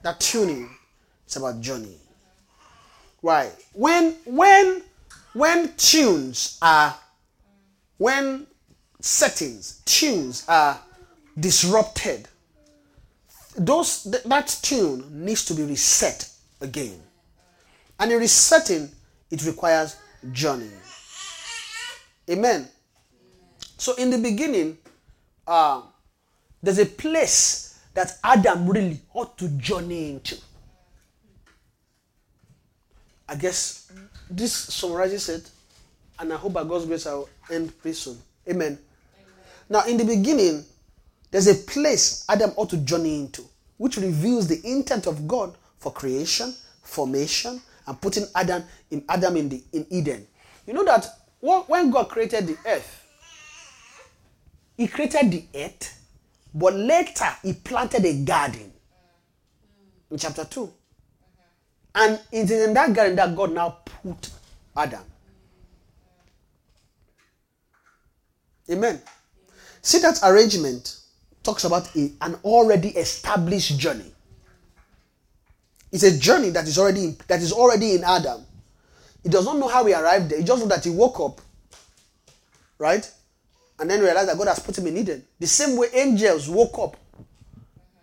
That 0.03 0.21
tuning 0.21 0.69
is 1.27 1.37
about 1.37 1.61
journeying. 1.61 2.01
Why? 3.21 3.51
When 3.73 4.17
when 4.25 4.83
when 5.33 5.73
tunes 5.77 6.59
are 6.61 6.95
when 7.99 8.47
settings 9.01 9.81
tunes 9.85 10.45
are 10.49 10.81
disrupted 11.39 12.27
those 13.57 14.03
th- 14.05 14.23
that 14.25 14.59
tune 14.63 15.25
needs 15.25 15.45
to 15.45 15.55
be 15.55 15.63
reset 15.63 16.29
again 16.61 17.01
and 18.01 18.11
in 18.11 18.19
resetting 18.19 18.91
it 19.31 19.45
requires 19.47 19.97
journey 20.33 20.71
amen 22.29 22.69
so 23.79 23.95
in 23.95 24.11
the 24.11 24.19
beginning 24.19 24.77
uh, 25.47 25.81
there's 26.63 26.79
a 26.79 26.87
place 26.87 27.81
that 27.95 28.19
adam 28.23 28.69
really 28.69 29.01
ought 29.15 29.39
to 29.39 29.49
journey 29.49 30.11
into 30.11 30.37
I 33.29 33.35
guess 33.35 33.93
this 34.31 34.55
summarizes 34.55 35.29
it, 35.29 35.51
and 36.19 36.33
I 36.33 36.37
hope 36.37 36.55
by 36.55 36.65
God's 36.65 36.87
grace 36.87 37.07
I'll 37.07 37.29
end 37.51 37.79
pretty 37.79 37.95
soon. 37.95 38.17
Amen. 38.49 38.79
Now, 39.69 39.85
in 39.85 39.99
the 39.99 40.05
beginning, 40.05 40.65
there's 41.31 41.47
a 41.47 41.55
place 41.55 42.25
Adam 42.31 42.53
ought 42.57 42.71
to 42.71 42.79
journey 42.79 43.21
into, 43.21 43.45
which 43.77 43.99
reveals 43.99 44.49
the 44.49 44.61
intent 44.65 45.07
of 45.07 45.29
God 45.29 45.59
for 45.79 45.93
creation, 45.93 46.55
formation, 46.83 47.61
and 47.87 48.01
putting 48.01 48.25
Adam 48.35 48.65
in 48.91 49.05
Adam 49.11 49.37
in 49.37 49.51
the 49.51 49.63
in 49.73 49.87
Eden. 49.91 50.27
You 50.67 50.73
know 50.73 50.85
that 50.87 51.07
when 51.41 51.91
God 51.91 52.09
created 52.09 52.47
the 52.47 52.57
earth, 52.67 52.98
He 54.79 54.87
created 54.87 55.31
the 55.31 55.45
earth, 55.55 56.01
but 56.55 56.73
later 56.75 57.29
He 57.43 57.53
planted 57.53 58.07
a 58.07 58.15
garden. 58.25 58.73
In 60.11 60.17
chapter 60.17 60.45
two. 60.47 60.73
And 61.95 62.19
it 62.33 62.51
is 62.51 62.69
in 62.69 62.73
that 62.75 62.95
garden 62.95 63.17
that 63.17 63.37
God 63.37 63.53
now 63.53 63.79
put 63.85 64.31
Adam. 64.75 65.03
Amen. 68.71 69.01
See 69.83 69.99
that 69.99 70.21
arrangement 70.23 71.01
talks 71.43 71.65
about 71.65 71.95
a, 71.97 72.13
an 72.21 72.37
already 72.45 72.91
established 72.91 73.79
journey. 73.79 74.15
It's 75.91 76.05
a 76.05 76.17
journey 76.17 76.51
that 76.51 76.69
is 76.69 76.79
already 76.79 77.05
in, 77.05 77.17
that 77.27 77.41
is 77.41 77.53
already 77.53 77.95
in 77.95 78.05
Adam. 78.05 78.43
He 79.23 79.29
does 79.29 79.45
not 79.45 79.59
know 79.59 79.69
how 79.69 79.85
he 79.87 79.95
arrived 79.95 80.31
there. 80.31 80.39
He 80.39 80.45
just 80.45 80.61
knows 80.61 80.69
that 80.69 80.85
he 80.85 80.91
woke 80.91 81.19
up, 81.21 81.41
right, 82.79 83.11
and 83.79 83.91
then 83.91 84.01
realized 84.01 84.29
that 84.29 84.37
God 84.39 84.49
has 84.49 84.59
put 84.59 84.77
him 84.77 84.87
in 84.87 84.97
Eden. 84.97 85.25
The 85.39 85.47
same 85.47 85.77
way 85.77 85.89
angels 85.93 86.49
woke 86.49 86.79
up, 86.79 86.97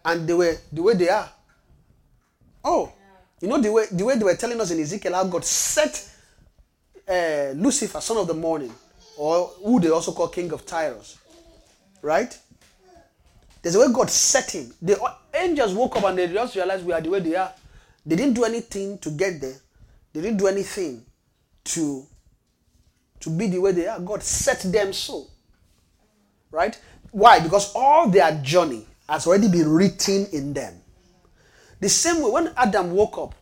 and 0.03 0.27
they 0.27 0.33
were 0.33 0.55
the 0.71 0.81
way 0.81 0.93
they 0.93 1.09
are. 1.09 1.29
Oh, 2.63 2.91
you 3.41 3.47
know 3.47 3.59
the 3.59 3.71
way 3.71 3.85
the 3.91 4.03
way 4.03 4.17
they 4.17 4.23
were 4.23 4.35
telling 4.35 4.59
us 4.59 4.71
in 4.71 4.79
Ezekiel 4.79 5.13
how 5.13 5.25
God 5.25 5.45
set 5.45 6.09
uh, 7.07 7.51
Lucifer, 7.55 8.01
son 8.01 8.17
of 8.17 8.27
the 8.27 8.33
morning, 8.33 8.73
or 9.17 9.47
who 9.63 9.79
they 9.79 9.89
also 9.89 10.11
call 10.11 10.29
king 10.29 10.51
of 10.51 10.65
Tyrus, 10.65 11.17
right? 12.01 12.37
There's 13.61 13.75
a 13.75 13.79
way 13.79 13.87
God 13.91 14.09
set 14.09 14.51
him. 14.51 14.71
The 14.81 14.99
angels 15.33 15.73
woke 15.73 15.95
up 15.97 16.03
and 16.05 16.17
they 16.17 16.27
just 16.27 16.55
realized 16.55 16.85
we 16.85 16.93
are 16.93 17.01
the 17.01 17.09
way 17.09 17.19
they 17.19 17.35
are. 17.35 17.51
They 18.05 18.15
didn't 18.15 18.35
do 18.35 18.43
anything 18.43 18.99
to 18.99 19.09
get 19.09 19.41
there. 19.41 19.55
They 20.13 20.21
didn't 20.21 20.37
do 20.37 20.47
anything 20.47 21.03
to 21.65 22.05
to 23.21 23.29
be 23.31 23.47
the 23.47 23.59
way 23.59 23.71
they 23.71 23.87
are. 23.87 23.99
God 23.99 24.21
set 24.21 24.59
them 24.71 24.93
so. 24.93 25.27
Right? 26.55 26.79
Why? 27.11 27.41
Because 27.41 27.73
all 27.75 28.07
their 28.07 28.31
journey 28.41 28.85
has 29.09 29.27
already 29.27 29.49
been 29.49 29.67
written 29.69 30.25
in 30.31 30.53
them. 30.53 30.81
The 31.81 31.89
same 31.89 32.21
way 32.23 32.31
when 32.31 32.53
Adam 32.55 32.91
woke 32.91 33.17
up, 33.17 33.35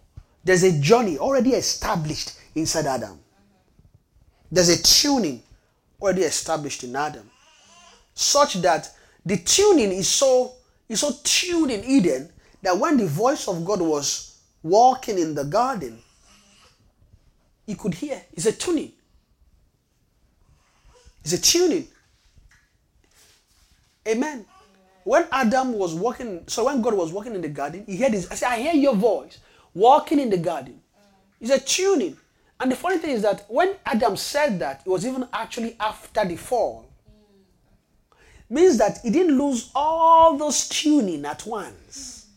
there's 0.43 0.63
a 0.63 0.79
journey 0.79 1.19
already 1.19 1.51
established 1.51 2.33
inside 2.55 2.87
Adam. 2.87 3.19
There's 4.51 4.69
a 4.69 4.81
tuning 4.81 5.43
already 6.01 6.23
established 6.23 6.83
in 6.83 6.95
Adam. 6.95 7.29
Such 8.15 8.55
that 8.55 8.91
the 9.23 9.37
tuning 9.37 9.91
is 9.91 10.07
so 10.07 10.53
is 10.89 11.01
so 11.01 11.11
tuned 11.23 11.69
in 11.69 11.83
Eden 11.83 12.31
that 12.63 12.75
when 12.77 12.97
the 12.97 13.05
voice 13.05 13.47
of 13.47 13.63
God 13.63 13.79
was 13.79 14.39
walking 14.63 15.19
in 15.19 15.35
the 15.35 15.43
garden, 15.43 15.99
he 17.67 17.75
could 17.75 17.93
hear. 17.93 18.21
It's 18.33 18.47
a 18.47 18.51
tuning. 18.51 18.91
It's 21.23 21.33
a 21.33 21.41
tuning. 21.41 21.87
Amen. 24.07 24.45
When 25.03 25.25
Adam 25.31 25.73
was 25.73 25.93
walking, 25.93 26.43
so 26.47 26.65
when 26.65 26.81
God 26.81 26.93
was 26.93 27.11
walking 27.11 27.35
in 27.35 27.41
the 27.41 27.49
garden, 27.49 27.83
he 27.85 27.97
heard 27.97 28.13
his, 28.13 28.29
I 28.29 28.35
said, 28.35 28.49
I 28.49 28.57
hear 28.57 28.73
your 28.73 28.95
voice 28.95 29.39
walking 29.73 30.19
in 30.19 30.29
the 30.29 30.37
garden. 30.37 30.79
It's 31.41 31.51
a 31.51 31.59
tuning. 31.59 32.17
And 32.59 32.71
the 32.71 32.75
funny 32.75 32.97
thing 32.97 33.11
is 33.11 33.21
that 33.23 33.45
when 33.49 33.75
Adam 33.85 34.15
said 34.15 34.59
that, 34.59 34.81
it 34.85 34.89
was 34.89 35.05
even 35.05 35.27
actually 35.33 35.75
after 35.79 36.23
the 36.23 36.37
fall. 36.37 36.87
Means 38.49 38.77
that 38.77 38.99
he 39.03 39.09
didn't 39.09 39.37
lose 39.37 39.71
all 39.73 40.37
those 40.37 40.67
tuning 40.69 41.25
at 41.25 41.45
once. 41.45 42.27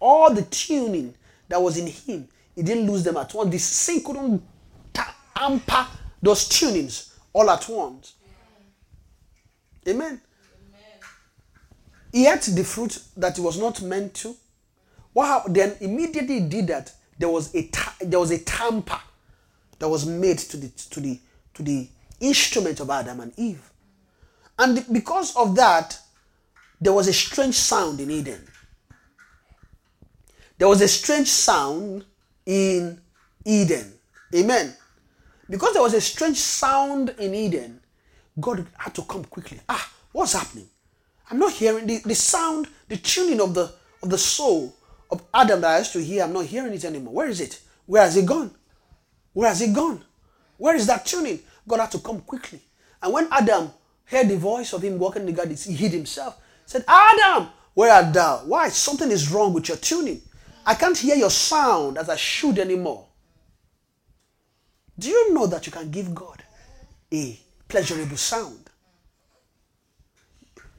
All 0.00 0.32
the 0.32 0.42
tuning 0.42 1.14
that 1.48 1.60
was 1.60 1.76
in 1.76 1.86
him, 1.86 2.28
he 2.56 2.62
didn't 2.62 2.90
lose 2.90 3.04
them 3.04 3.16
at 3.16 3.32
once. 3.34 3.50
The 3.50 3.58
sin 3.58 4.02
couldn't 4.02 4.42
ta- 4.92 5.14
hamper 5.36 5.86
those 6.22 6.48
tunings 6.48 7.12
all 7.32 7.48
at 7.50 7.68
once. 7.68 8.14
Amen. 9.86 10.20
He 12.12 12.26
ate 12.26 12.42
the 12.42 12.64
fruit 12.64 12.98
that 13.16 13.36
he 13.36 13.42
was 13.42 13.58
not 13.58 13.82
meant 13.82 14.14
to. 14.14 14.36
What 15.12 15.26
happened? 15.26 15.56
Then 15.56 15.76
immediately 15.80 16.40
he 16.40 16.48
did 16.48 16.66
that. 16.68 16.92
There 17.18 17.28
was 17.28 17.54
a 17.54 17.66
ta- 17.68 17.96
there 18.00 18.18
was 18.20 18.30
a 18.30 18.38
tamper 18.38 19.00
that 19.78 19.88
was 19.88 20.06
made 20.06 20.38
to 20.38 20.56
the 20.56 20.68
to 20.90 21.00
the 21.00 21.18
to 21.54 21.62
the 21.62 21.88
instrument 22.20 22.80
of 22.80 22.90
Adam 22.90 23.20
and 23.20 23.32
Eve, 23.36 23.70
and 24.58 24.84
because 24.92 25.34
of 25.36 25.54
that, 25.56 25.98
there 26.80 26.92
was 26.92 27.08
a 27.08 27.12
strange 27.12 27.54
sound 27.54 28.00
in 28.00 28.10
Eden. 28.10 28.46
There 30.58 30.68
was 30.68 30.80
a 30.82 30.88
strange 30.88 31.28
sound 31.28 32.04
in 32.46 33.00
Eden. 33.44 33.92
Amen. 34.34 34.76
Because 35.48 35.72
there 35.72 35.82
was 35.82 35.94
a 35.94 36.00
strange 36.00 36.36
sound 36.36 37.14
in 37.18 37.34
Eden, 37.34 37.80
God 38.38 38.66
had 38.76 38.94
to 38.94 39.02
come 39.02 39.24
quickly. 39.24 39.60
Ah, 39.68 39.90
what's 40.12 40.34
happening? 40.34 40.68
I'm 41.30 41.38
not 41.38 41.52
hearing 41.52 41.86
the, 41.86 41.98
the 41.98 42.14
sound, 42.14 42.68
the 42.88 42.96
tuning 42.96 43.40
of 43.40 43.54
the 43.54 43.72
of 44.02 44.10
the 44.10 44.18
soul 44.18 44.74
of 45.10 45.22
Adam 45.32 45.60
that 45.60 45.74
I 45.74 45.78
used 45.78 45.92
to 45.92 46.02
hear. 46.02 46.24
I'm 46.24 46.32
not 46.32 46.46
hearing 46.46 46.72
it 46.72 46.84
anymore. 46.84 47.14
Where 47.14 47.28
is 47.28 47.40
it? 47.40 47.60
Where 47.86 48.02
has 48.02 48.16
it 48.16 48.26
gone? 48.26 48.50
Where 49.32 49.48
has 49.48 49.60
it 49.60 49.72
gone? 49.72 50.02
Where 50.56 50.74
is 50.74 50.86
that 50.86 51.06
tuning? 51.06 51.40
God 51.66 51.80
had 51.80 51.92
to 51.92 51.98
come 51.98 52.20
quickly. 52.20 52.60
And 53.02 53.12
when 53.12 53.28
Adam 53.30 53.70
heard 54.04 54.28
the 54.28 54.36
voice 54.36 54.72
of 54.72 54.82
him 54.82 54.98
walking 54.98 55.22
in 55.22 55.26
the 55.26 55.32
garden, 55.32 55.56
he 55.56 55.72
hid 55.72 55.92
himself. 55.92 56.36
Said, 56.66 56.84
Adam, 56.86 57.48
where 57.74 57.92
art 57.92 58.12
thou? 58.12 58.38
Why? 58.44 58.68
Something 58.68 59.10
is 59.10 59.30
wrong 59.30 59.52
with 59.52 59.68
your 59.68 59.76
tuning. 59.76 60.20
I 60.66 60.74
can't 60.74 60.96
hear 60.98 61.16
your 61.16 61.30
sound 61.30 61.98
as 61.98 62.08
I 62.08 62.16
should 62.16 62.58
anymore. 62.58 63.06
Do 64.98 65.08
you 65.08 65.32
know 65.32 65.46
that 65.46 65.66
you 65.66 65.72
can 65.72 65.90
give 65.90 66.14
God 66.14 66.42
a 67.12 67.38
pleasurable 67.68 68.16
sound? 68.16 68.69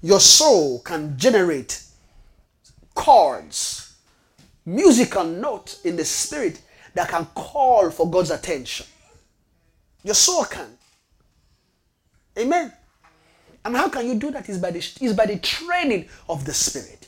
Your 0.01 0.19
soul 0.19 0.79
can 0.79 1.17
generate 1.17 1.83
chords, 2.95 3.93
musical 4.65 5.23
notes 5.23 5.81
in 5.81 5.95
the 5.95 6.05
spirit 6.05 6.61
that 6.93 7.09
can 7.09 7.25
call 7.35 7.91
for 7.91 8.09
God's 8.09 8.31
attention. 8.31 8.85
Your 10.03 10.15
soul 10.15 10.45
can. 10.45 10.77
Amen. 12.37 12.73
And 13.63 13.77
how 13.77 13.89
can 13.89 14.07
you 14.07 14.15
do 14.15 14.31
that? 14.31 14.49
Is 14.49 14.57
by 14.57 14.71
the, 14.71 14.79
is 14.79 15.13
by 15.13 15.27
the 15.27 15.37
training 15.37 16.07
of 16.27 16.45
the 16.45 16.53
spirit. 16.53 17.07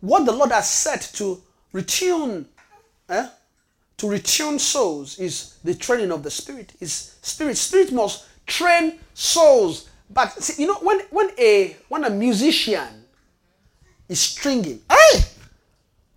What 0.00 0.26
the 0.26 0.32
Lord 0.32 0.52
has 0.52 0.68
set 0.68 1.00
to 1.14 1.40
retune, 1.72 2.44
eh, 3.08 3.28
to 3.96 4.06
retune 4.06 4.60
souls 4.60 5.18
is 5.18 5.56
the 5.64 5.74
training 5.74 6.12
of 6.12 6.22
the 6.22 6.30
spirit. 6.30 6.74
Is 6.80 7.16
spirit. 7.22 7.56
Spirit 7.56 7.92
must 7.92 8.26
train 8.46 8.98
souls 9.14 9.88
But 10.10 10.42
see, 10.42 10.62
you 10.62 10.68
know, 10.68 10.78
when 10.80 11.00
when 11.10 11.30
a 11.38 11.76
when 11.88 12.04
a 12.04 12.10
musician 12.10 13.04
is 14.08 14.20
stringing, 14.20 14.80
hey, 14.88 15.24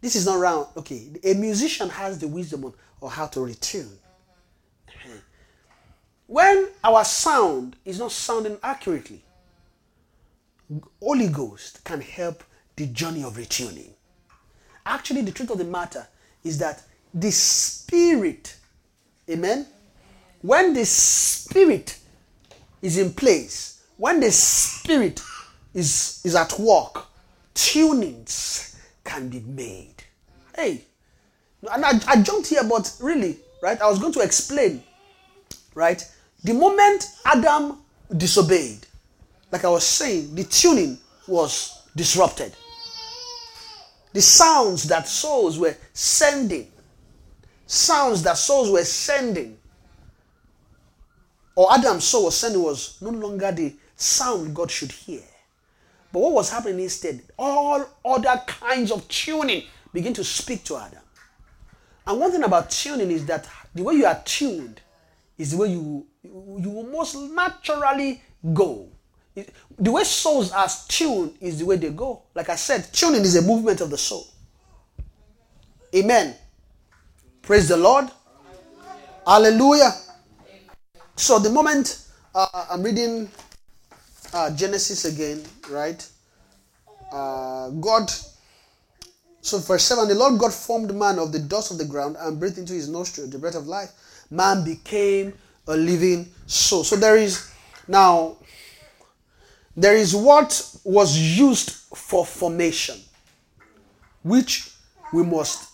this 0.02 0.16
is 0.16 0.26
not 0.26 0.40
round. 0.40 0.68
Okay, 0.78 1.10
a 1.24 1.34
musician 1.34 1.90
has 1.90 2.20
the 2.20 2.28
wisdom 2.28 2.66
on, 2.66 2.74
on 3.02 3.10
how 3.12 3.28
to 3.28 3.40
retune. 3.40 3.92
When 6.28 6.68
our 6.84 7.06
sound 7.06 7.78
is 7.86 8.00
not 8.00 8.12
sounding 8.12 8.58
accurately, 8.62 9.24
Holy 11.02 11.30
Ghost 11.30 11.84
can 11.86 12.02
help 12.02 12.44
the 12.76 12.86
journey 12.88 13.24
of 13.24 13.38
retuning. 13.38 13.92
Actually, 14.86 15.22
the 15.22 15.32
truth 15.32 15.52
of 15.52 15.58
the 15.58 15.64
matter 15.64 16.06
is 16.44 16.58
that 16.58 16.84
the 17.14 17.32
Spirit, 17.32 18.58
amen, 19.30 19.66
when 20.42 20.74
the 20.74 20.86
Spirit 20.86 21.98
is 22.82 22.98
in 22.98 23.14
place, 23.14 23.77
when 23.98 24.20
the 24.20 24.32
Spirit 24.32 25.22
is, 25.74 26.22
is 26.24 26.36
at 26.36 26.58
work, 26.60 27.06
tunings 27.54 28.76
can 29.04 29.30
be 29.30 29.40
made. 29.42 29.96
Hey, 30.56 30.84
and 31.72 31.84
I, 31.84 32.00
I 32.08 32.22
jumped 32.22 32.48
here, 32.48 32.64
but 32.64 32.96
really, 33.02 33.38
right, 33.62 33.80
I 33.82 33.90
was 33.90 34.00
going 34.00 34.14
to 34.14 34.22
explain, 34.22 34.84
right, 35.74 36.04
the 36.44 36.54
moment 36.54 37.06
Adam 37.26 37.78
disobeyed, 38.16 38.86
like 39.52 39.66
I 39.66 39.70
was 39.70 39.84
saying, 39.84 40.36
the 40.36 40.44
tuning 40.44 40.98
was 41.28 41.82
disrupted. 41.96 42.54
The 44.14 44.22
sounds 44.22 44.84
that 44.86 45.08
souls 45.08 45.60
were 45.60 45.76
sending, 45.94 46.72
sounds 47.66 48.24
that 48.24 48.38
souls 48.38 48.70
were 48.70 48.84
sending, 48.84 49.58
or 51.56 51.74
Adam's 51.74 52.04
soul 52.04 52.26
was 52.26 52.38
sending 52.38 52.62
was 52.62 53.02
no 53.02 53.10
longer 53.10 53.52
the 53.52 53.74
sound 53.98 54.56
God 54.56 54.72
should 54.72 54.92
hear. 54.92 55.24
But 56.14 56.20
what 56.20 56.34
was 56.34 56.50
happening 56.50 56.80
instead? 56.80 57.22
All 57.38 57.86
other 58.06 58.42
kinds 58.48 58.92
of 58.92 59.08
tuning 59.10 59.64
begin 59.92 60.14
to 60.14 60.24
speak 60.24 60.64
to 60.66 60.78
Adam. 60.78 61.02
And 62.06 62.20
one 62.20 62.32
thing 62.32 62.44
about 62.44 62.70
tuning 62.70 63.12
is 63.12 63.26
that 63.26 63.50
the 63.76 63.84
way 63.84 63.96
you 63.96 64.06
are 64.06 64.22
tuned 64.24 64.80
is 65.38 65.52
the 65.52 65.58
way 65.58 65.70
you 65.70 66.08
you 66.24 66.70
will 66.70 66.88
most 66.88 67.16
naturally 67.16 68.22
go. 68.54 68.88
The 69.78 69.92
way 69.92 70.04
souls 70.04 70.52
are 70.52 70.68
tuned 70.88 71.36
is 71.42 71.60
the 71.60 71.66
way 71.66 71.78
they 71.78 71.92
go. 71.92 72.24
Like 72.34 72.50
I 72.50 72.56
said, 72.56 72.92
tuning 72.92 73.22
is 73.22 73.36
a 73.36 73.42
movement 73.42 73.82
of 73.82 73.90
the 73.90 73.98
soul. 73.98 74.26
Amen. 75.96 76.36
Praise 77.42 77.68
the 77.68 77.78
Lord. 77.78 78.10
Hallelujah. 79.26 79.92
So 81.16 81.40
the 81.40 81.50
moment 81.50 82.08
uh, 82.34 82.66
I'm 82.72 82.84
reading 82.84 83.30
uh, 84.34 84.56
Genesis 84.56 85.06
again, 85.06 85.44
right? 85.70 86.08
Uh, 87.12 87.70
God. 87.70 88.12
So 89.42 89.60
verse 89.60 89.84
seven, 89.84 90.08
the 90.08 90.16
Lord 90.16 90.40
God 90.40 90.54
formed 90.54 90.94
man 90.94 91.20
of 91.20 91.32
the 91.32 91.40
dust 91.40 91.72
of 91.72 91.78
the 91.78 91.86
ground 91.86 92.18
and 92.20 92.40
breathed 92.40 92.58
into 92.58 92.74
his 92.74 92.90
nostril 92.90 93.28
the 93.28 93.40
breath 93.40 93.56
of 93.56 93.68
life. 93.68 93.92
Man 94.30 94.66
became 94.66 95.34
a 95.68 95.78
living 95.78 96.28
soul. 96.48 96.84
So 96.84 96.96
there 96.96 97.16
is 97.18 97.50
now 97.88 98.38
there 99.78 99.96
is 99.96 100.16
what 100.16 100.76
was 100.84 101.18
used 101.18 101.70
for 101.70 102.26
formation, 102.26 103.00
which 104.24 104.72
we 105.14 105.24
must 105.24 105.70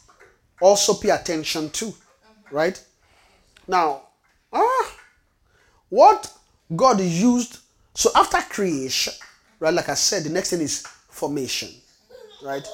also 0.62 0.94
pay 0.94 1.10
attention 1.10 1.70
to, 1.72 1.94
right? 2.52 2.84
Now, 3.66 4.02
ah, 4.52 4.96
what 5.90 6.32
God 6.76 7.00
used, 7.00 7.60
so 7.94 8.10
after 8.16 8.38
creation, 8.42 9.14
right, 9.60 9.74
like 9.74 9.90
I 9.90 9.94
said, 9.94 10.24
the 10.24 10.30
next 10.30 10.50
thing 10.50 10.62
is 10.62 10.82
formation, 11.10 11.70
right? 12.44 12.68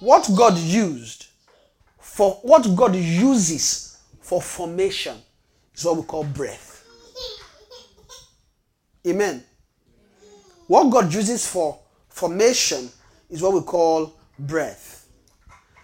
What 0.00 0.28
God 0.36 0.56
used 0.58 1.26
for 1.98 2.32
what 2.42 2.74
God 2.76 2.94
uses 2.94 3.98
for 4.20 4.40
formation 4.40 5.16
is 5.74 5.84
what 5.84 5.96
we 5.96 6.02
call 6.02 6.24
breath. 6.24 6.84
Amen. 9.06 9.42
What 10.68 10.90
God 10.90 11.12
uses 11.12 11.46
for 11.46 11.78
formation 12.08 12.88
is 13.30 13.42
what 13.42 13.52
we 13.52 13.62
call 13.62 14.14
breath. 14.38 15.06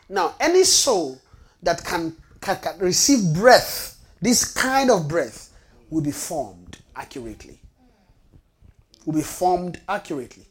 Now, 0.08 0.34
any 0.40 0.64
soul 0.64 1.20
that 1.62 1.84
can, 1.84 2.16
can, 2.40 2.56
can 2.56 2.78
receive 2.78 3.34
breath, 3.34 3.98
this 4.20 4.52
kind 4.52 4.90
of 4.90 5.08
breath, 5.08 5.50
will 5.90 6.02
be 6.02 6.10
formed 6.10 6.78
accurately. 6.94 7.60
Will 9.08 9.14
be 9.14 9.22
formed 9.22 9.80
accurately. 9.88 10.44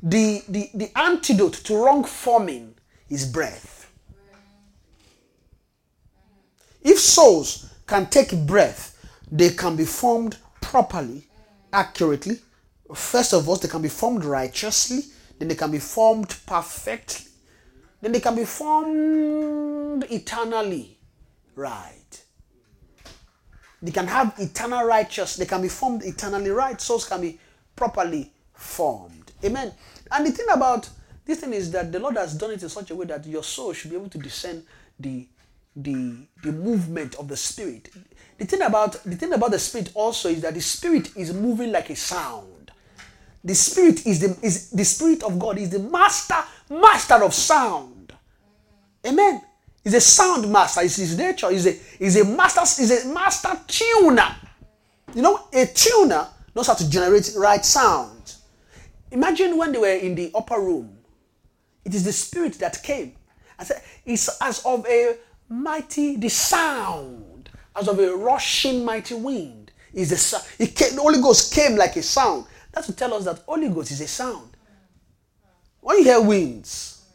The, 0.00 0.40
the, 0.48 0.70
the 0.72 0.96
antidote 0.96 1.54
to 1.64 1.76
wrong 1.76 2.04
forming 2.04 2.76
is 3.08 3.26
breath. 3.26 3.90
If 6.80 7.00
souls 7.00 7.74
can 7.88 8.06
take 8.06 8.30
breath, 8.46 8.96
they 9.32 9.50
can 9.50 9.74
be 9.74 9.84
formed 9.84 10.36
properly, 10.60 11.26
accurately. 11.72 12.38
First 12.94 13.32
of 13.32 13.48
all, 13.48 13.56
they 13.56 13.66
can 13.66 13.82
be 13.82 13.88
formed 13.88 14.24
righteously, 14.24 15.02
then 15.40 15.48
they 15.48 15.56
can 15.56 15.72
be 15.72 15.80
formed 15.80 16.36
perfectly, 16.46 17.26
then 18.00 18.12
they 18.12 18.20
can 18.20 18.36
be 18.36 18.44
formed 18.44 20.06
eternally 20.08 21.00
right. 21.56 22.22
They 23.80 23.92
can 23.92 24.06
have 24.08 24.34
eternal 24.38 24.84
righteous, 24.84 25.36
they 25.36 25.46
can 25.46 25.62
be 25.62 25.68
formed 25.68 26.04
eternally 26.04 26.50
right. 26.50 26.80
Souls 26.80 27.08
can 27.08 27.20
be 27.20 27.38
properly 27.76 28.32
formed. 28.52 29.32
Amen. 29.44 29.72
And 30.10 30.26
the 30.26 30.32
thing 30.32 30.46
about 30.52 30.88
this 31.24 31.40
thing 31.40 31.52
is 31.52 31.70
that 31.72 31.92
the 31.92 32.00
Lord 32.00 32.16
has 32.16 32.34
done 32.34 32.50
it 32.50 32.62
in 32.62 32.68
such 32.68 32.90
a 32.90 32.96
way 32.96 33.06
that 33.06 33.24
your 33.26 33.44
soul 33.44 33.72
should 33.72 33.90
be 33.90 33.96
able 33.96 34.08
to 34.08 34.18
discern 34.18 34.62
the 34.98 35.26
the 35.76 36.26
the 36.42 36.52
movement 36.52 37.14
of 37.16 37.28
the 37.28 37.36
spirit. 37.36 37.88
The 38.38 38.46
thing 38.46 38.62
about 38.62 39.02
the 39.04 39.14
thing 39.14 39.32
about 39.32 39.52
the 39.52 39.58
spirit 39.58 39.90
also 39.94 40.28
is 40.28 40.40
that 40.42 40.54
the 40.54 40.60
spirit 40.60 41.16
is 41.16 41.32
moving 41.32 41.70
like 41.70 41.90
a 41.90 41.96
sound. 41.96 42.72
The 43.44 43.54
spirit 43.54 44.06
is 44.06 44.20
the 44.20 44.36
is 44.42 44.70
the 44.70 44.84
spirit 44.84 45.22
of 45.22 45.38
God 45.38 45.58
is 45.58 45.70
the 45.70 45.78
master 45.78 46.42
master 46.68 47.22
of 47.22 47.32
sound. 47.32 48.12
Amen. 49.06 49.42
He's 49.88 49.94
a 49.94 50.00
sound 50.02 50.52
master. 50.52 50.82
It's 50.82 50.96
his 50.96 51.16
nature. 51.16 51.50
He's 51.50 51.66
a 51.66 51.72
he's 51.98 52.20
a 52.20 52.24
master. 52.26 52.60
He's 52.60 53.06
a 53.06 53.08
master 53.08 53.58
tuner. 53.66 54.36
You 55.14 55.22
know, 55.22 55.48
a 55.50 55.64
tuner 55.64 56.28
knows 56.54 56.66
how 56.66 56.74
to 56.74 56.90
generate 56.90 57.32
right 57.34 57.64
sound. 57.64 58.34
Imagine 59.10 59.56
when 59.56 59.72
they 59.72 59.78
were 59.78 59.88
in 59.88 60.14
the 60.14 60.30
upper 60.34 60.60
room. 60.60 60.98
It 61.86 61.94
is 61.94 62.04
the 62.04 62.12
spirit 62.12 62.58
that 62.58 62.82
came. 62.82 63.14
I 63.58 63.64
said, 63.64 63.82
it's 64.04 64.28
as 64.42 64.62
of 64.66 64.86
a 64.86 65.16
mighty 65.48 66.18
the 66.18 66.28
sound, 66.28 67.48
as 67.74 67.88
of 67.88 67.98
a 67.98 68.14
rushing 68.14 68.84
mighty 68.84 69.14
wind. 69.14 69.72
Is 69.94 70.10
the. 70.10 70.62
It 70.62 70.76
came, 70.76 70.96
the 70.96 71.00
Holy 71.00 71.22
Ghost 71.22 71.54
came 71.54 71.76
like 71.76 71.96
a 71.96 72.02
sound. 72.02 72.44
That's 72.72 72.88
to 72.88 72.92
tell 72.92 73.14
us 73.14 73.24
that 73.24 73.38
Holy 73.46 73.70
Ghost 73.70 73.90
is 73.90 74.02
a 74.02 74.06
sound. 74.06 74.50
When 75.80 75.96
you 75.96 76.04
hear 76.04 76.20
winds, 76.20 77.06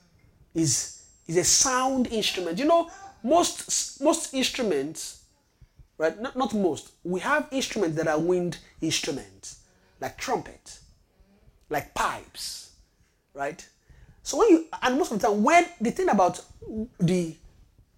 is 0.56 0.93
is 1.28 1.38
a 1.38 1.44
sound 1.44 2.08
instrument. 2.08 2.60
You 2.60 2.66
know, 2.66 2.90
most 3.24 4.02
most 4.02 4.34
instruments, 4.34 5.24
right? 5.98 6.20
Not, 6.20 6.36
not 6.36 6.54
most. 6.54 6.92
We 7.04 7.20
have 7.22 7.48
instruments 7.52 7.98
that 7.98 8.08
are 8.08 8.20
wind 8.20 8.58
instruments, 8.82 9.60
like 10.00 10.18
trumpet, 10.18 10.80
like 11.70 11.94
pipes, 11.94 12.72
right? 13.34 13.66
So 14.24 14.38
when 14.38 14.50
you 14.50 14.66
and 14.82 14.98
most 14.98 15.12
of 15.12 15.20
the 15.20 15.28
time, 15.28 15.44
when 15.44 15.66
the 15.80 15.92
thing 15.92 16.10
about 16.10 16.44
the 17.00 17.36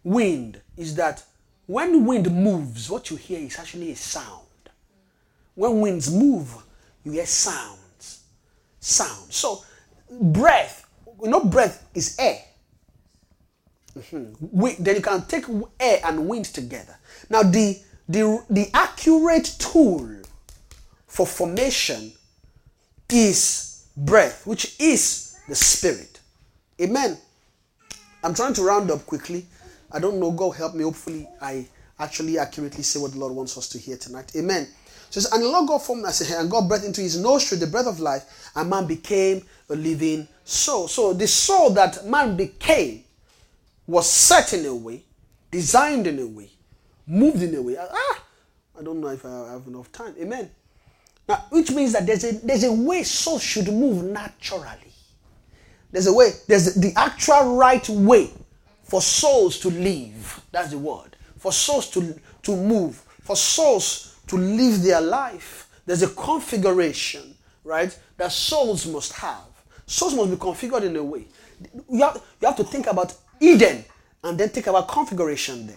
wind 0.04 0.62
is 0.78 0.96
that 0.96 1.24
when 1.68 2.06
wind 2.06 2.32
moves, 2.32 2.90
what 2.90 3.10
you 3.10 3.18
hear 3.18 3.40
is 3.40 3.58
actually 3.58 3.92
a 3.92 3.96
sound. 3.96 4.42
When 5.56 5.82
winds 5.82 6.14
move, 6.14 6.54
you 7.04 7.14
hear 7.14 7.26
sounds. 7.26 8.24
Sound. 8.80 9.34
So 9.34 9.64
breath, 10.10 10.88
you 11.24 11.30
know, 11.30 11.44
breath 11.44 11.88
is 11.96 12.16
air. 12.20 12.40
Wi- 13.96 14.76
then 14.80 14.96
you 14.96 15.02
can 15.02 15.26
take 15.26 15.46
air 15.80 16.00
and 16.04 16.28
wind 16.28 16.46
together. 16.46 16.98
Now, 17.30 17.44
the, 17.44 17.80
the, 18.10 18.44
the 18.50 18.70
accurate 18.74 19.56
tool 19.58 20.22
for 21.08 21.26
formation 21.26 22.12
is 23.10 23.86
breath, 23.96 24.46
which 24.46 24.80
is 24.80 25.38
the 25.48 25.56
spirit. 25.56 26.20
Amen. 26.82 27.18
I'm 28.24 28.34
trying 28.34 28.54
to 28.56 28.64
round 28.64 28.92
up 28.92 29.06
quickly. 29.06 29.46
I 29.92 30.00
don't 30.00 30.20
know. 30.20 30.32
God 30.32 30.52
help 30.52 30.76
me. 30.76 30.84
Hopefully, 30.84 31.28
I 31.42 31.68
actually 32.00 32.38
accurately 32.38 32.84
say 32.84 33.00
what 33.00 33.14
the 33.14 33.20
Lord 33.20 33.34
wants 33.34 33.58
us 33.58 33.70
to 33.70 33.78
hear 33.78 33.96
tonight. 33.96 34.32
Amen. 34.36 34.64
It 34.64 35.14
says, 35.14 35.32
and 35.32 35.42
the 35.42 35.48
Lord 35.48 35.70
God 35.70 35.82
formed 35.82 36.04
a 36.04 36.12
hair, 36.26 36.40
uh, 36.40 36.42
and 36.42 36.52
God 36.52 36.68
breathed 36.68 36.84
into 36.84 37.00
his 37.00 37.18
nostril 37.18 37.60
the 37.60 37.68
breath 37.68 37.88
of 37.88 38.02
life, 38.02 38.52
and 38.56 38.70
man 38.70 38.88
became 38.88 39.46
a 39.70 39.76
living 39.76 40.28
soul. 40.44 40.90
So 40.90 41.14
the 41.14 41.28
soul 41.28 41.70
that 41.70 42.06
man 42.06 42.36
became 42.36 43.05
was 43.88 44.10
set 44.10 44.54
in 44.54 44.66
a 44.66 44.76
way, 44.76 45.04
designed 45.52 46.08
in 46.08 46.20
a 46.20 46.26
way, 46.28 46.50
moved 47.08 47.42
in 47.42 47.56
a 47.56 47.62
way. 47.62 47.78
Ah, 47.80 48.24
I 48.80 48.84
don't 48.84 49.00
know 49.00 49.10
if 49.10 49.26
I 49.26 49.52
have 49.52 49.68
enough 49.68 49.92
time. 49.92 50.16
Amen. 50.20 50.50
Now, 51.28 51.46
which 51.50 51.72
means 51.72 51.94
that 51.94 52.06
there's 52.06 52.24
a 52.24 52.34
there's 52.34 52.64
a 52.64 52.72
way 52.72 53.04
souls 53.04 53.42
should 53.42 53.68
move 53.68 54.04
naturally. 54.04 54.86
There's 55.96 56.08
a 56.08 56.14
way, 56.14 56.32
there's 56.48 56.76
the 56.76 56.92
actual 56.98 57.56
right 57.56 57.88
way 57.88 58.30
for 58.84 59.02
souls 59.02 59.60
to 59.60 59.70
live. 59.70 60.42
That's 60.52 60.72
the 60.72 60.78
word. 60.78 61.16
For 61.38 61.54
souls 61.54 61.90
to, 61.92 62.20
to 62.44 62.56
move, 62.56 62.98
for 63.22 63.38
souls 63.38 64.18
to 64.28 64.36
live 64.36 64.84
their 64.84 65.00
life. 65.00 65.70
There's 65.86 66.04
a 66.04 66.10
configuration, 66.10 67.36
right, 67.64 67.98
that 68.18 68.34
souls 68.34 68.86
must 68.86 69.14
have. 69.14 69.48
Souls 69.86 70.16
must 70.16 70.32
be 70.32 70.36
configured 70.36 70.84
in 70.84 70.98
a 70.98 71.04
way. 71.04 71.28
You 71.90 72.02
have, 72.02 72.22
you 72.42 72.48
have 72.48 72.58
to 72.58 72.66
think 72.66 72.88
about 72.88 73.16
Eden 73.40 73.86
and 74.24 74.38
then 74.38 74.50
think 74.50 74.68
about 74.68 74.88
configuration 74.88 75.68
there. 75.68 75.76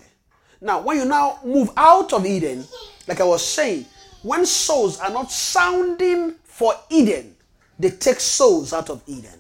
Now, 0.61 0.81
when 0.81 0.97
you 0.97 1.05
now 1.05 1.39
move 1.45 1.71
out 1.77 2.13
of 2.13 2.27
Eden, 2.27 2.65
like 3.07 3.21
I 3.21 3.25
was 3.25 3.47
saying, 3.47 3.87
when 4.23 4.45
souls 4.45 4.99
are 4.99 5.11
not 5.11 5.31
sounding 5.31 6.35
for 6.45 6.75
Eden, 6.91 7.37
they 7.79 7.91
take 7.91 8.19
souls 8.19 8.73
out 8.73 8.91
of 8.91 9.03
Eden. 9.07 9.39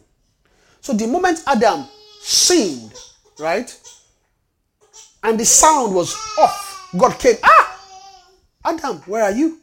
So 0.80 0.92
the 0.92 1.06
moment 1.06 1.42
Adam 1.46 1.84
sinned, 2.20 2.94
right, 3.38 3.76
and 5.22 5.38
the 5.38 5.44
sound 5.44 5.94
was 5.94 6.14
off, 6.38 6.90
God 6.96 7.18
came, 7.18 7.36
ah, 7.42 7.80
Adam, 8.64 8.98
where 9.06 9.24
are 9.24 9.32
you? 9.32 9.58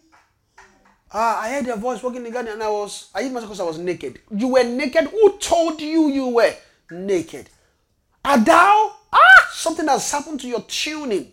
Ah, 1.14 1.41
I 1.41 1.52
heard 1.52 1.65
your 1.65 1.77
voice 1.77 2.03
walking 2.03 2.18
in 2.18 2.23
the 2.26 2.32
garden 2.32 2.53
and 2.53 2.64
I 2.64 2.69
was, 2.69 3.10
I 3.15 3.22
myself 3.30 3.44
because 3.44 3.60
I 3.61 3.64
was 3.64 3.77
naked. 3.77 4.19
You 4.36 4.49
were 4.49 4.64
naked? 4.64 5.06
Who 5.06 5.38
told 5.38 5.80
you 5.80 6.10
you 6.10 6.27
were 6.27 6.53
naked? 6.91 7.49
Are 8.26 8.43
thou? 8.43 8.91
Ah, 9.14 9.49
something 9.52 9.88
has 9.88 10.11
happened 10.11 10.39
to 10.41 10.47
your 10.47 10.61
tuning. 10.61 11.31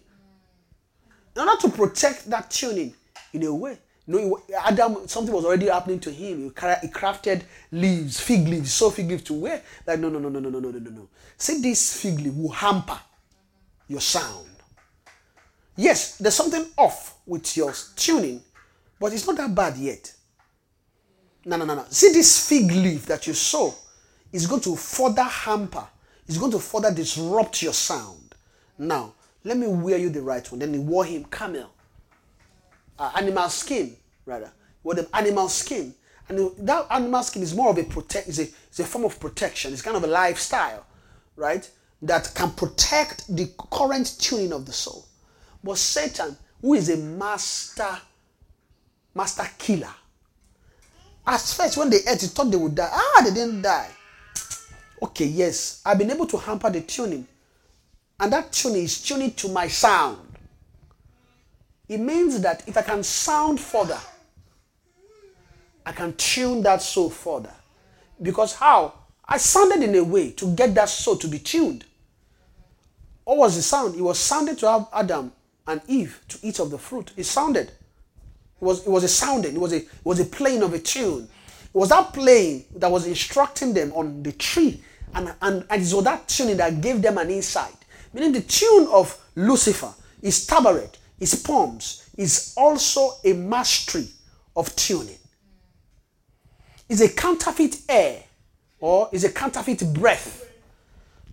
In 1.35 1.49
order 1.49 1.61
to 1.63 1.69
protect 1.71 2.29
that 2.29 2.51
tuning, 2.51 2.95
in 3.33 3.45
a 3.45 3.55
way, 3.55 3.79
no, 4.07 4.43
Adam, 4.63 5.09
something 5.09 5.35
was 5.35 5.47
already 5.47 5.69
happening 5.69 6.01
to 6.01 6.11
him. 6.11 6.43
He 6.43 6.51
crafted 6.51 7.45
leaves, 7.71 8.21
fig 8.21 8.47
leaves, 8.47 8.75
so 8.75 8.91
fig 8.91 9.09
leaves 9.09 9.23
to 9.25 9.33
wear. 9.33 9.63
Like, 9.87 10.01
no, 10.01 10.11
no, 10.11 10.19
no, 10.19 10.29
no, 10.29 10.39
no, 10.39 10.51
no, 10.51 10.59
no, 10.59 10.71
no, 10.71 10.91
no. 10.91 11.09
See, 11.39 11.63
this 11.63 12.03
fig 12.03 12.19
leaf 12.21 12.35
will 12.35 12.51
hamper 12.51 13.01
your 13.89 14.01
sound. 14.01 14.49
Yes, 15.77 16.19
there's 16.19 16.35
something 16.35 16.67
off 16.77 17.17
with 17.25 17.57
your 17.57 17.73
tuning, 17.97 18.43
but 19.01 19.15
it's 19.15 19.27
not 19.27 19.37
that 19.39 19.55
bad 19.55 19.79
yet. 19.79 20.13
No, 21.47 21.57
no, 21.57 21.65
no, 21.65 21.75
no. 21.75 21.87
See 21.89 22.13
this 22.13 22.47
fig 22.49 22.71
leaf 22.71 23.07
that 23.07 23.27
you 23.27 23.33
saw 23.33 23.73
is 24.31 24.47
going 24.47 24.61
to 24.61 24.77
further 24.77 25.23
hamper, 25.23 25.87
it's 26.27 26.39
going 26.39 26.53
to 26.53 26.59
further 26.59 26.93
disrupt 26.93 27.63
your 27.63 27.73
sound. 27.73 28.35
Now, 28.79 29.15
let 29.45 29.57
me 29.57 29.67
wear 29.67 29.99
you 29.99 30.09
the 30.11 30.23
right 30.23 30.51
one. 30.51 30.61
Then 30.61 30.73
he 30.73 30.79
wore 30.79 31.05
him 31.05 31.25
camel, 31.25 31.71
uh, 32.99 33.13
animal 33.17 33.49
skin, 33.49 33.97
rather. 34.25 34.53
Wore 34.83 34.95
the 34.95 35.09
animal 35.15 35.49
skin. 35.49 35.95
And 36.29 36.51
that 36.59 36.87
animal 36.91 37.23
skin 37.23 37.43
is 37.43 37.55
more 37.55 37.71
of 37.71 37.79
a 37.79 37.85
protect, 37.85 38.29
is 38.29 38.39
a, 38.39 38.43
it's 38.43 38.81
a 38.81 38.85
form 38.85 39.05
of 39.05 39.19
protection. 39.19 39.73
It's 39.73 39.83
kind 39.83 39.97
of 39.97 40.05
a 40.05 40.09
lifestyle, 40.09 40.87
right? 41.37 41.69
That 42.01 42.33
can 42.35 42.51
protect 42.53 43.35
the 43.35 43.51
current 43.71 44.17
tuning 44.19 44.53
of 44.53 44.67
the 44.67 44.73
soul. 44.73 45.07
But 45.63 45.79
Satan, 45.79 46.37
who 46.61 46.75
is 46.75 46.89
a 46.89 46.97
master, 46.97 47.99
master 49.15 49.49
killer, 49.59 49.95
at 51.27 51.41
first 51.41 51.77
when 51.77 51.91
they 51.91 51.99
ate, 51.99 52.21
they 52.21 52.27
thought 52.27 52.51
they 52.51 52.57
would 52.57 52.75
die. 52.75 52.91
Ah, 52.91 53.23
they 53.25 53.33
didn't 53.33 53.63
die. 53.63 53.91
Okay, 55.03 55.27
yes, 55.27 55.83
I've 55.85 55.99
been 55.99 56.13
able 56.13 56.27
to 56.27 56.37
hamper 56.37 56.71
the 56.71 56.81
tuning. 56.81 57.27
And 58.21 58.33
that 58.33 58.53
tuning 58.53 58.85
is 58.85 59.03
tuning 59.03 59.33
to 59.33 59.49
my 59.49 59.67
sound. 59.67 60.19
It 61.89 61.99
means 61.99 62.41
that 62.41 62.63
if 62.69 62.77
I 62.77 62.83
can 62.83 63.03
sound 63.03 63.59
further, 63.59 63.99
I 65.85 65.91
can 65.91 66.15
tune 66.15 66.63
that 66.63 66.81
soul 66.83 67.11
further. 67.11 67.53
Because 68.23 68.55
how? 68.55 68.95
I 69.29 69.39
sounded 69.39 69.83
in 69.83 69.95
a 69.97 70.05
way 70.05 70.31
to 70.33 70.55
get 70.55 70.75
that 70.77 70.89
soul 70.89 71.17
to 71.17 71.27
be 71.27 71.41
tuned. 71.41 71.85
What 73.25 73.39
was 73.39 73.57
the 73.57 73.63
sound? 73.63 73.97
It 73.97 74.03
was 74.03 74.21
sounded 74.21 74.59
to 74.59 74.71
have 74.71 74.87
Adam 74.93 75.33
and 75.67 75.81
Eve 75.89 76.21
to 76.29 76.39
eat 76.43 76.61
of 76.61 76.71
the 76.71 76.79
fruit. 76.79 77.11
It 77.17 77.25
sounded. 77.25 77.69
It 77.69 77.75
was, 78.61 78.87
it 78.87 78.91
was 78.91 79.03
a 79.03 79.09
sounding. 79.09 79.57
It 79.57 79.61
was 79.61 79.73
a, 79.73 79.79
it 79.79 79.89
was 80.05 80.21
a 80.21 80.25
playing 80.25 80.63
of 80.63 80.75
a 80.75 80.79
tune. 80.79 81.29
It 81.65 81.79
was 81.79 81.89
that 81.89 82.13
playing 82.13 82.67
that 82.77 82.91
was 82.91 83.07
instructing 83.07 83.75
them 83.75 83.93
on 83.95 84.23
the 84.23 84.33
tree. 84.33 84.81
And, 85.15 85.35
and, 85.43 85.65
and 85.69 85.83
it 85.83 86.05
that 86.05 86.29
tuning 86.29 86.57
that 86.57 86.81
gave 86.81 87.03
them 87.03 87.19
an 87.19 87.31
insight. 87.31 87.75
Meaning 88.13 88.33
the 88.33 88.41
tune 88.43 88.89
of 88.93 89.19
Lucifer, 89.37 89.93
his 90.21 90.47
tabret, 90.47 90.97
his 91.19 91.35
poems, 91.35 92.09
is 92.17 92.55
also 92.57 93.13
a 93.25 93.33
mastery 93.33 94.09
of 94.57 94.75
tuning. 94.77 95.19
It's 96.89 97.01
a 97.01 97.09
counterfeit 97.09 97.81
air 97.89 98.23
or 98.81 99.09
is 99.13 99.25
a 99.25 99.33
counterfeit 99.33 99.95
breath 99.95 100.51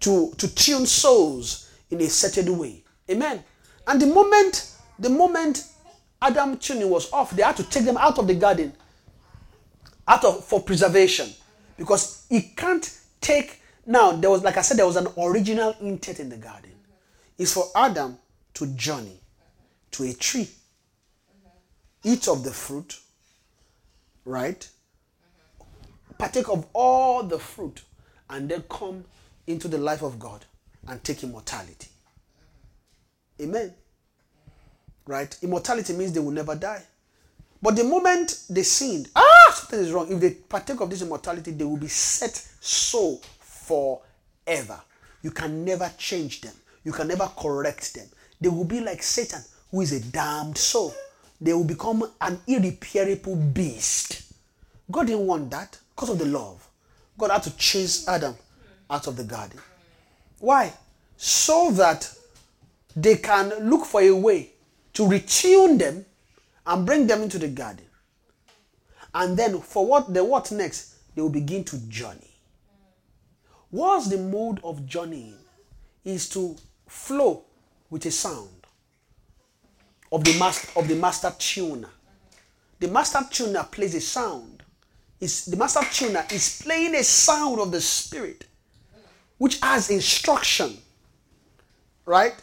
to, 0.02 0.32
to 0.38 0.56
tune 0.56 0.86
souls 0.86 1.70
in 1.90 2.02
a 2.02 2.08
certain 2.08 2.58
way. 2.58 2.84
Amen. 3.10 3.44
And 3.88 4.02
the 4.02 4.08
moment, 4.08 4.72
the 5.00 5.10
moment 5.10 5.66
Adam 6.22 6.58
tuning 6.58 6.90
was 6.90 7.12
off, 7.12 7.32
they 7.32 7.44
had 7.44 7.58
to 7.58 7.64
take 7.64 7.86
them 7.86 7.98
out 7.98 8.20
of 8.20 8.28
the 8.28 8.36
garden, 8.36 8.74
out 10.08 10.24
of 10.24 10.44
for 10.46 10.62
preservation, 10.62 11.30
because 11.78 12.26
he 12.30 12.42
can't 12.42 12.98
take. 13.20 13.59
Now 13.90 14.12
there 14.12 14.30
was, 14.30 14.44
like 14.44 14.56
I 14.56 14.62
said, 14.62 14.78
there 14.78 14.86
was 14.86 14.98
an 14.98 15.08
original 15.18 15.76
intent 15.82 16.20
in 16.20 16.30
the 16.30 16.38
garden. 16.38 16.74
It's 17.40 17.54
for 17.54 17.66
Adam 17.76 18.20
to 18.54 18.68
journey 18.68 19.20
to 19.90 20.04
a 20.04 20.14
tree, 20.14 20.48
eat 22.04 22.28
of 22.28 22.44
the 22.44 22.52
fruit, 22.52 23.00
right? 24.26 24.70
Partake 26.20 26.50
of 26.50 26.68
all 26.72 27.24
the 27.24 27.40
fruit, 27.40 27.82
and 28.30 28.48
then 28.48 28.64
come 28.70 29.06
into 29.48 29.68
the 29.68 29.80
life 29.80 30.04
of 30.04 30.20
God 30.20 30.46
and 30.88 31.04
take 31.04 31.24
immortality. 31.24 31.88
Amen. 33.42 33.74
Right? 35.08 35.36
Immortality 35.42 35.94
means 35.94 36.12
they 36.12 36.20
will 36.20 36.30
never 36.30 36.54
die. 36.54 36.84
But 37.60 37.76
the 37.76 37.86
moment 37.86 38.44
they 38.52 38.62
sinned, 38.62 39.10
ah, 39.16 39.52
something 39.52 39.80
is 39.80 39.92
wrong. 39.92 40.12
If 40.12 40.20
they 40.20 40.30
partake 40.30 40.80
of 40.80 40.92
this 40.92 41.02
immortality, 41.02 41.50
they 41.50 41.64
will 41.64 41.78
be 41.78 41.88
set 41.88 42.36
so 42.60 43.20
forever. 43.70 44.82
You 45.22 45.32
can 45.32 45.64
never 45.64 45.92
change 45.98 46.42
them. 46.42 46.54
You 46.84 46.92
can 46.92 47.08
never 47.08 47.30
correct 47.38 47.94
them. 47.94 48.08
They 48.42 48.50
will 48.50 48.66
be 48.66 48.80
like 48.80 49.04
Satan, 49.04 49.42
who 49.70 49.82
is 49.82 49.92
a 49.92 50.00
damned 50.00 50.58
soul. 50.58 50.94
They 51.40 51.54
will 51.54 51.66
become 51.66 52.10
an 52.20 52.40
irreparable 52.48 53.36
beast. 53.36 54.24
God 54.92 55.08
didn't 55.08 55.28
want 55.28 55.52
that 55.52 55.78
because 55.96 56.10
of 56.10 56.18
the 56.18 56.26
love. 56.26 56.66
God 57.18 57.32
had 57.32 57.44
to 57.44 57.56
chase 57.58 58.08
Adam 58.08 58.36
out 58.90 59.08
of 59.08 59.16
the 59.16 59.24
garden. 59.24 59.60
Why? 60.40 60.74
So 61.18 61.72
that 61.72 62.12
they 62.96 63.18
can 63.18 63.70
look 63.70 63.86
for 63.86 64.02
a 64.02 64.12
way 64.12 64.50
to 64.94 65.04
retune 65.04 65.78
them 65.78 66.06
and 66.66 66.86
bring 66.86 67.08
them 67.08 67.22
into 67.22 67.38
the 67.38 67.50
garden. 67.50 67.86
And 69.14 69.38
then 69.38 69.60
for 69.60 69.86
what 69.86 70.14
the 70.14 70.24
what 70.24 70.52
next? 70.52 70.96
They 71.16 71.22
will 71.22 71.30
begin 71.30 71.64
to 71.66 71.78
journey. 71.90 72.29
What's 73.72 74.08
the 74.08 74.18
mode 74.18 74.60
of 74.64 74.86
journeying? 74.86 75.38
Is 76.04 76.30
to 76.30 76.56
flow 76.88 77.44
with 77.90 78.06
a 78.06 78.12
sound 78.12 78.66
of 80.12 80.24
the 80.24 80.38
master 80.40 80.80
of 80.80 80.88
the 80.88 80.96
master 80.96 81.34
tuner. 81.38 81.90
The 82.80 82.88
master 82.88 83.20
tuner 83.30 83.64
plays 83.70 83.94
a 83.96 84.02
sound. 84.02 84.64
Is 85.20 85.46
the 85.46 85.58
master 85.58 85.82
tuner 85.92 86.26
is 86.32 86.62
playing 86.64 86.96
a 86.96 87.04
sound 87.04 87.60
of 87.60 87.72
the 87.72 87.82
spirit, 87.82 88.46
which 89.38 89.60
has 89.60 89.90
instruction, 89.90 90.78
right? 92.06 92.34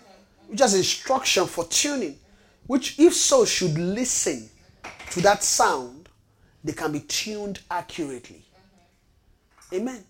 Which 0.47 0.61
has 0.61 0.75
instruction 0.75 1.47
for 1.47 1.65
tuning. 1.65 2.19
Which, 2.67 2.99
if 2.99 3.15
so, 3.15 3.45
should 3.45 3.79
listen 3.79 4.49
to 5.11 5.21
that 5.23 5.43
sound, 5.43 6.09
they 6.63 6.73
can 6.73 6.93
be 6.93 7.01
tuned 7.01 7.61
accurately. 7.71 8.45
Amen. 9.73 10.05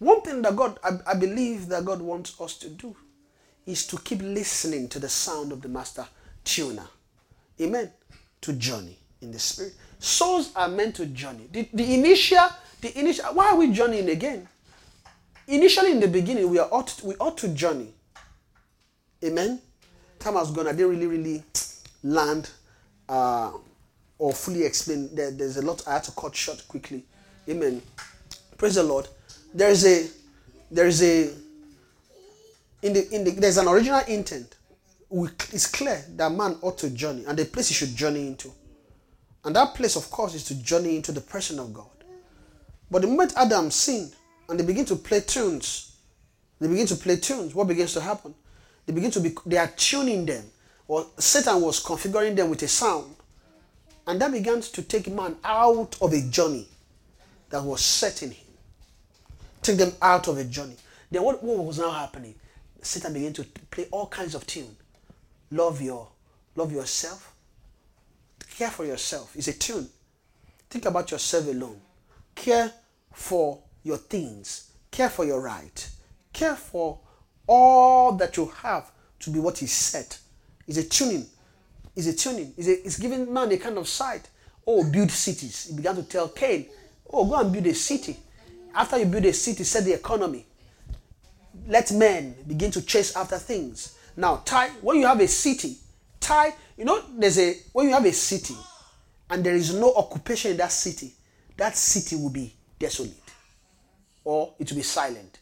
One 0.00 0.22
thing 0.22 0.40
that 0.42 0.56
God, 0.56 0.80
I, 0.82 0.98
I 1.06 1.14
believe 1.14 1.68
that 1.68 1.84
God 1.84 2.00
wants 2.00 2.40
us 2.40 2.56
to 2.58 2.70
do 2.70 2.96
is 3.66 3.86
to 3.86 3.98
keep 3.98 4.22
listening 4.22 4.88
to 4.88 4.98
the 4.98 5.08
sound 5.08 5.52
of 5.52 5.60
the 5.60 5.68
master 5.68 6.06
tuner. 6.42 6.86
Amen. 7.60 7.92
To 8.40 8.52
journey 8.54 8.96
in 9.20 9.30
the 9.30 9.38
spirit. 9.38 9.74
Souls 9.98 10.52
are 10.56 10.68
meant 10.68 10.96
to 10.96 11.06
journey. 11.06 11.48
The, 11.52 11.68
the 11.74 11.94
initial, 11.94 12.48
the 12.80 12.98
initial, 12.98 13.26
why 13.34 13.50
are 13.50 13.56
we 13.56 13.70
journeying 13.70 14.08
again? 14.08 14.48
Initially 15.46 15.92
in 15.92 16.00
the 16.00 16.08
beginning, 16.08 16.48
we 16.48 16.58
are 16.58 16.68
ought, 16.72 16.98
we 17.04 17.14
ought 17.16 17.36
to 17.38 17.48
journey. 17.48 17.92
Amen. 19.22 19.60
Time 20.18 20.34
has 20.34 20.50
gone. 20.50 20.66
I 20.66 20.72
didn't 20.72 20.88
really, 20.88 21.06
really 21.06 21.42
land 22.02 22.48
uh, 23.06 23.52
or 24.18 24.32
fully 24.32 24.64
explain. 24.64 25.14
There, 25.14 25.30
there's 25.30 25.58
a 25.58 25.62
lot 25.62 25.86
I 25.86 25.94
had 25.94 26.04
to 26.04 26.12
cut 26.12 26.34
short 26.34 26.66
quickly. 26.68 27.04
Amen. 27.46 27.82
Praise 28.56 28.76
the 28.76 28.82
Lord. 28.82 29.06
There 29.52 29.70
is 29.70 29.84
a, 29.86 30.08
there 30.70 30.86
is 30.86 31.02
a, 31.02 31.30
in 32.82 32.92
the, 32.92 33.08
in 33.14 33.24
the, 33.24 33.30
there's 33.32 33.58
an 33.58 33.68
original 33.68 34.00
intent. 34.06 34.56
We, 35.08 35.28
it's 35.52 35.66
clear 35.66 36.04
that 36.16 36.30
man 36.30 36.56
ought 36.62 36.78
to 36.78 36.90
journey 36.90 37.24
and 37.26 37.36
the 37.36 37.44
place 37.44 37.68
he 37.68 37.74
should 37.74 37.96
journey 37.96 38.26
into. 38.26 38.52
And 39.44 39.56
that 39.56 39.74
place, 39.74 39.96
of 39.96 40.10
course, 40.10 40.34
is 40.34 40.44
to 40.44 40.54
journey 40.62 40.96
into 40.96 41.12
the 41.12 41.20
person 41.20 41.58
of 41.58 41.72
God. 41.72 41.86
But 42.90 43.02
the 43.02 43.08
moment 43.08 43.34
Adam 43.36 43.70
sinned 43.70 44.14
and 44.48 44.58
they 44.58 44.64
begin 44.64 44.84
to 44.86 44.96
play 44.96 45.20
tunes, 45.20 45.96
they 46.60 46.68
begin 46.68 46.86
to 46.86 46.96
play 46.96 47.16
tunes, 47.16 47.54
what 47.54 47.66
begins 47.66 47.92
to 47.94 48.00
happen? 48.00 48.34
They 48.86 48.92
begin 48.92 49.10
to 49.12 49.20
be, 49.20 49.34
they 49.46 49.56
are 49.56 49.72
tuning 49.76 50.26
them, 50.26 50.44
or 50.86 51.06
Satan 51.18 51.60
was 51.60 51.82
configuring 51.82 52.36
them 52.36 52.50
with 52.50 52.62
a 52.62 52.68
sound. 52.68 53.14
And 54.06 54.20
that 54.20 54.32
began 54.32 54.60
to 54.60 54.82
take 54.82 55.08
man 55.08 55.36
out 55.44 55.96
of 56.00 56.12
a 56.12 56.20
journey 56.22 56.66
that 57.50 57.62
was 57.62 57.80
set 57.80 58.22
in 58.22 58.32
him. 58.32 58.49
Take 59.62 59.78
them 59.78 59.92
out 60.00 60.28
of 60.28 60.38
a 60.38 60.44
journey. 60.44 60.76
Then 61.10 61.22
what, 61.22 61.42
what 61.42 61.64
was 61.64 61.78
now 61.78 61.90
happening? 61.90 62.34
Satan 62.82 63.12
began 63.12 63.32
to 63.34 63.44
play 63.70 63.86
all 63.90 64.06
kinds 64.06 64.34
of 64.34 64.46
tune. 64.46 64.76
Love 65.50 65.82
your, 65.82 66.08
love 66.56 66.72
yourself. 66.72 67.34
Care 68.56 68.70
for 68.70 68.84
yourself. 68.84 69.34
is 69.36 69.48
a 69.48 69.52
tune. 69.52 69.88
Think 70.68 70.84
about 70.84 71.10
yourself 71.10 71.46
alone. 71.48 71.80
Care 72.34 72.72
for 73.12 73.58
your 73.82 73.96
things. 73.96 74.70
Care 74.90 75.08
for 75.08 75.24
your 75.24 75.40
right. 75.40 75.88
Care 76.32 76.56
for 76.56 76.98
all 77.46 78.12
that 78.12 78.36
you 78.36 78.46
have 78.62 78.90
to 79.20 79.30
be 79.30 79.38
what 79.38 79.62
is 79.62 79.72
set. 79.72 80.18
Is 80.66 80.78
a 80.78 80.84
tuning. 80.84 81.26
Is 81.96 82.06
a 82.06 82.12
tuning. 82.12 82.54
Is 82.56 82.68
a, 82.68 82.72
it's 82.84 82.98
giving 82.98 83.32
man 83.32 83.50
a 83.50 83.56
kind 83.56 83.78
of 83.78 83.88
sight. 83.88 84.28
Oh, 84.66 84.88
build 84.88 85.10
cities. 85.10 85.66
He 85.68 85.76
began 85.76 85.96
to 85.96 86.02
tell 86.02 86.28
Cain, 86.28 86.66
oh, 87.12 87.24
go 87.24 87.36
and 87.36 87.52
build 87.52 87.66
a 87.66 87.74
city. 87.74 88.16
After 88.74 88.98
you 88.98 89.06
build 89.06 89.24
a 89.24 89.32
city, 89.32 89.64
set 89.64 89.84
the 89.84 89.92
economy. 89.92 90.46
Let 91.66 91.90
men 91.92 92.34
begin 92.46 92.70
to 92.72 92.82
chase 92.82 93.16
after 93.16 93.38
things. 93.38 93.96
Now, 94.16 94.42
tie, 94.44 94.70
when 94.80 94.98
you 94.98 95.06
have 95.06 95.20
a 95.20 95.28
city, 95.28 95.76
tie, 96.18 96.54
you 96.76 96.84
know, 96.84 97.02
there's 97.16 97.38
a, 97.38 97.54
when 97.72 97.88
you 97.88 97.94
have 97.94 98.04
a 98.04 98.12
city 98.12 98.56
and 99.28 99.44
there 99.44 99.54
is 99.54 99.74
no 99.74 99.94
occupation 99.94 100.52
in 100.52 100.56
that 100.58 100.72
city, 100.72 101.12
that 101.56 101.76
city 101.76 102.16
will 102.16 102.30
be 102.30 102.54
desolate 102.78 103.12
or 104.24 104.54
it 104.58 104.70
will 104.70 104.76
be 104.76 104.82
silent. 104.82 105.38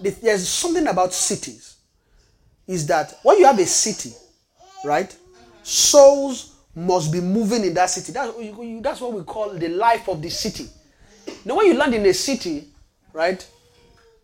There's 0.00 0.48
something 0.48 0.86
about 0.86 1.12
cities 1.12 1.76
is 2.66 2.86
that 2.86 3.18
when 3.22 3.38
you 3.38 3.46
have 3.46 3.58
a 3.58 3.66
city, 3.66 4.12
right, 4.84 5.14
souls 5.62 6.54
must 6.74 7.12
be 7.12 7.20
moving 7.20 7.64
in 7.64 7.74
that 7.74 7.90
city. 7.90 8.12
That's, 8.12 8.32
that's 8.82 9.00
what 9.00 9.12
we 9.12 9.22
call 9.24 9.50
the 9.54 9.68
life 9.68 10.08
of 10.08 10.22
the 10.22 10.28
city. 10.28 10.68
Now, 11.44 11.56
when 11.56 11.66
you 11.66 11.74
land 11.74 11.94
in 11.94 12.04
a 12.06 12.14
city, 12.14 12.68
right, 13.12 13.46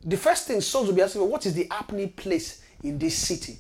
the 0.05 0.17
first 0.17 0.47
thing 0.47 0.61
souls 0.61 0.89
will 0.89 0.95
be 0.95 1.03
asking, 1.03 1.29
what 1.29 1.47
is 1.47 1.55
the 1.55 1.67
happening 1.71 2.11
place 2.11 2.63
in 2.83 2.99
this 2.99 3.17
city? 3.17 3.59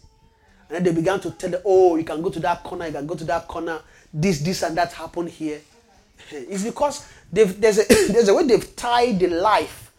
And 0.69 0.77
then 0.77 0.85
they 0.85 0.93
began 0.93 1.21
to 1.21 1.31
tell 1.31 1.51
them, 1.51 1.62
oh, 1.65 1.97
you 1.97 2.05
can 2.05 2.21
go 2.23 2.31
to 2.31 2.41
that 2.41 2.62
corner, 2.62 2.87
you 2.87 2.93
can 2.93 3.07
go 3.07 3.15
to 3.15 3.25
that 3.25 3.49
corner, 3.49 3.81
this, 4.12 4.41
this, 4.41 4.62
and 4.62 4.77
that 4.77 4.93
happened 4.93 5.31
here. 5.31 5.61
It's 6.31 6.65
because 6.65 7.07
there's, 7.33 7.79
a, 7.79 7.85
there's 8.12 8.29
a 8.29 8.35
way 8.35 8.45
they've 8.47 8.77
tied 8.77 9.19
the 9.19 9.29
life 9.29 9.93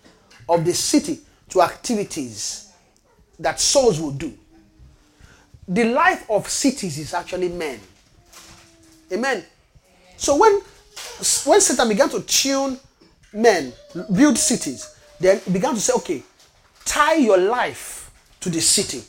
of 0.47 0.65
the 0.65 0.73
city 0.73 1.19
to 1.49 1.61
activities 1.61 2.71
that 3.39 3.59
souls 3.59 3.99
will 3.99 4.11
do. 4.11 4.33
The 5.67 5.83
life 5.85 6.29
of 6.29 6.47
cities 6.47 6.97
is 6.97 7.13
actually 7.13 7.49
men. 7.49 7.79
Amen. 9.11 9.43
So 10.17 10.37
when 10.37 10.61
when 11.45 11.61
Satan 11.61 11.87
began 11.89 12.09
to 12.09 12.21
tune 12.21 12.79
men, 13.35 13.73
build 14.15 14.37
cities, 14.37 14.95
then 15.19 15.39
he 15.45 15.51
began 15.51 15.73
to 15.75 15.79
say, 15.79 15.93
okay, 15.93 16.23
tie 16.85 17.15
your 17.15 17.37
life 17.37 18.11
to 18.39 18.49
the 18.49 18.61
city. 18.61 19.03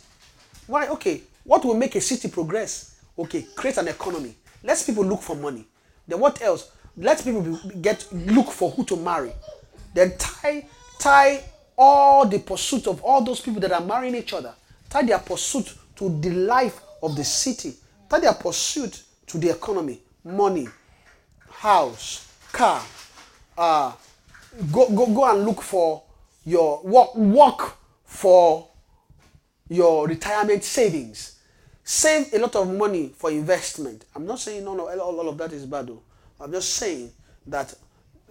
Why? 0.66 0.88
Okay, 0.88 1.22
what 1.44 1.64
will 1.64 1.74
make 1.74 1.94
a 1.94 2.00
city 2.00 2.28
progress? 2.28 2.96
Okay, 3.18 3.46
create 3.54 3.76
an 3.78 3.88
economy. 3.88 4.34
Let 4.62 4.82
people 4.84 5.04
look 5.04 5.22
for 5.22 5.36
money. 5.36 5.66
Then 6.06 6.20
what 6.20 6.42
else? 6.42 6.70
Let 6.96 7.22
people 7.22 7.42
get 7.80 8.06
look 8.12 8.50
for 8.50 8.70
who 8.70 8.84
to 8.86 8.96
marry. 8.96 9.32
Then 9.94 10.16
tie 10.18 10.66
tie 10.98 11.44
all 11.78 12.26
the 12.26 12.38
pursuit 12.38 12.86
of 12.86 13.02
all 13.02 13.22
those 13.22 13.40
people 13.40 13.60
that 13.60 13.72
are 13.72 13.80
marrying 13.80 14.14
each 14.14 14.32
other. 14.32 14.54
Tie 14.88 15.02
their 15.02 15.18
pursuit 15.18 15.74
to 15.96 16.20
the 16.20 16.30
life 16.30 16.80
of 17.02 17.14
the 17.16 17.24
city. 17.24 17.74
Tie 18.08 18.20
their 18.20 18.32
pursuit 18.34 19.02
to 19.26 19.38
the 19.38 19.50
economy, 19.50 20.00
money, 20.24 20.68
house, 21.50 22.32
car. 22.52 22.82
Uh, 23.56 23.92
go, 24.72 24.88
go, 24.90 25.06
go 25.06 25.30
and 25.30 25.44
look 25.44 25.62
for 25.62 26.02
your 26.44 26.82
work, 26.82 27.14
work 27.14 27.76
for 28.04 28.68
your 29.68 30.06
retirement 30.06 30.64
savings. 30.64 31.38
Save 31.82 32.32
a 32.34 32.38
lot 32.38 32.56
of 32.56 32.72
money 32.72 33.12
for 33.16 33.30
investment. 33.30 34.04
I'm 34.14 34.26
not 34.26 34.40
saying 34.40 34.64
no, 34.64 34.74
no, 34.74 34.88
all, 34.88 35.20
all 35.20 35.28
of 35.28 35.38
that 35.38 35.52
is 35.52 35.66
bad. 35.66 35.86
Though. 35.88 36.02
I'm 36.40 36.52
just 36.52 36.74
saying 36.74 37.12
that 37.46 37.74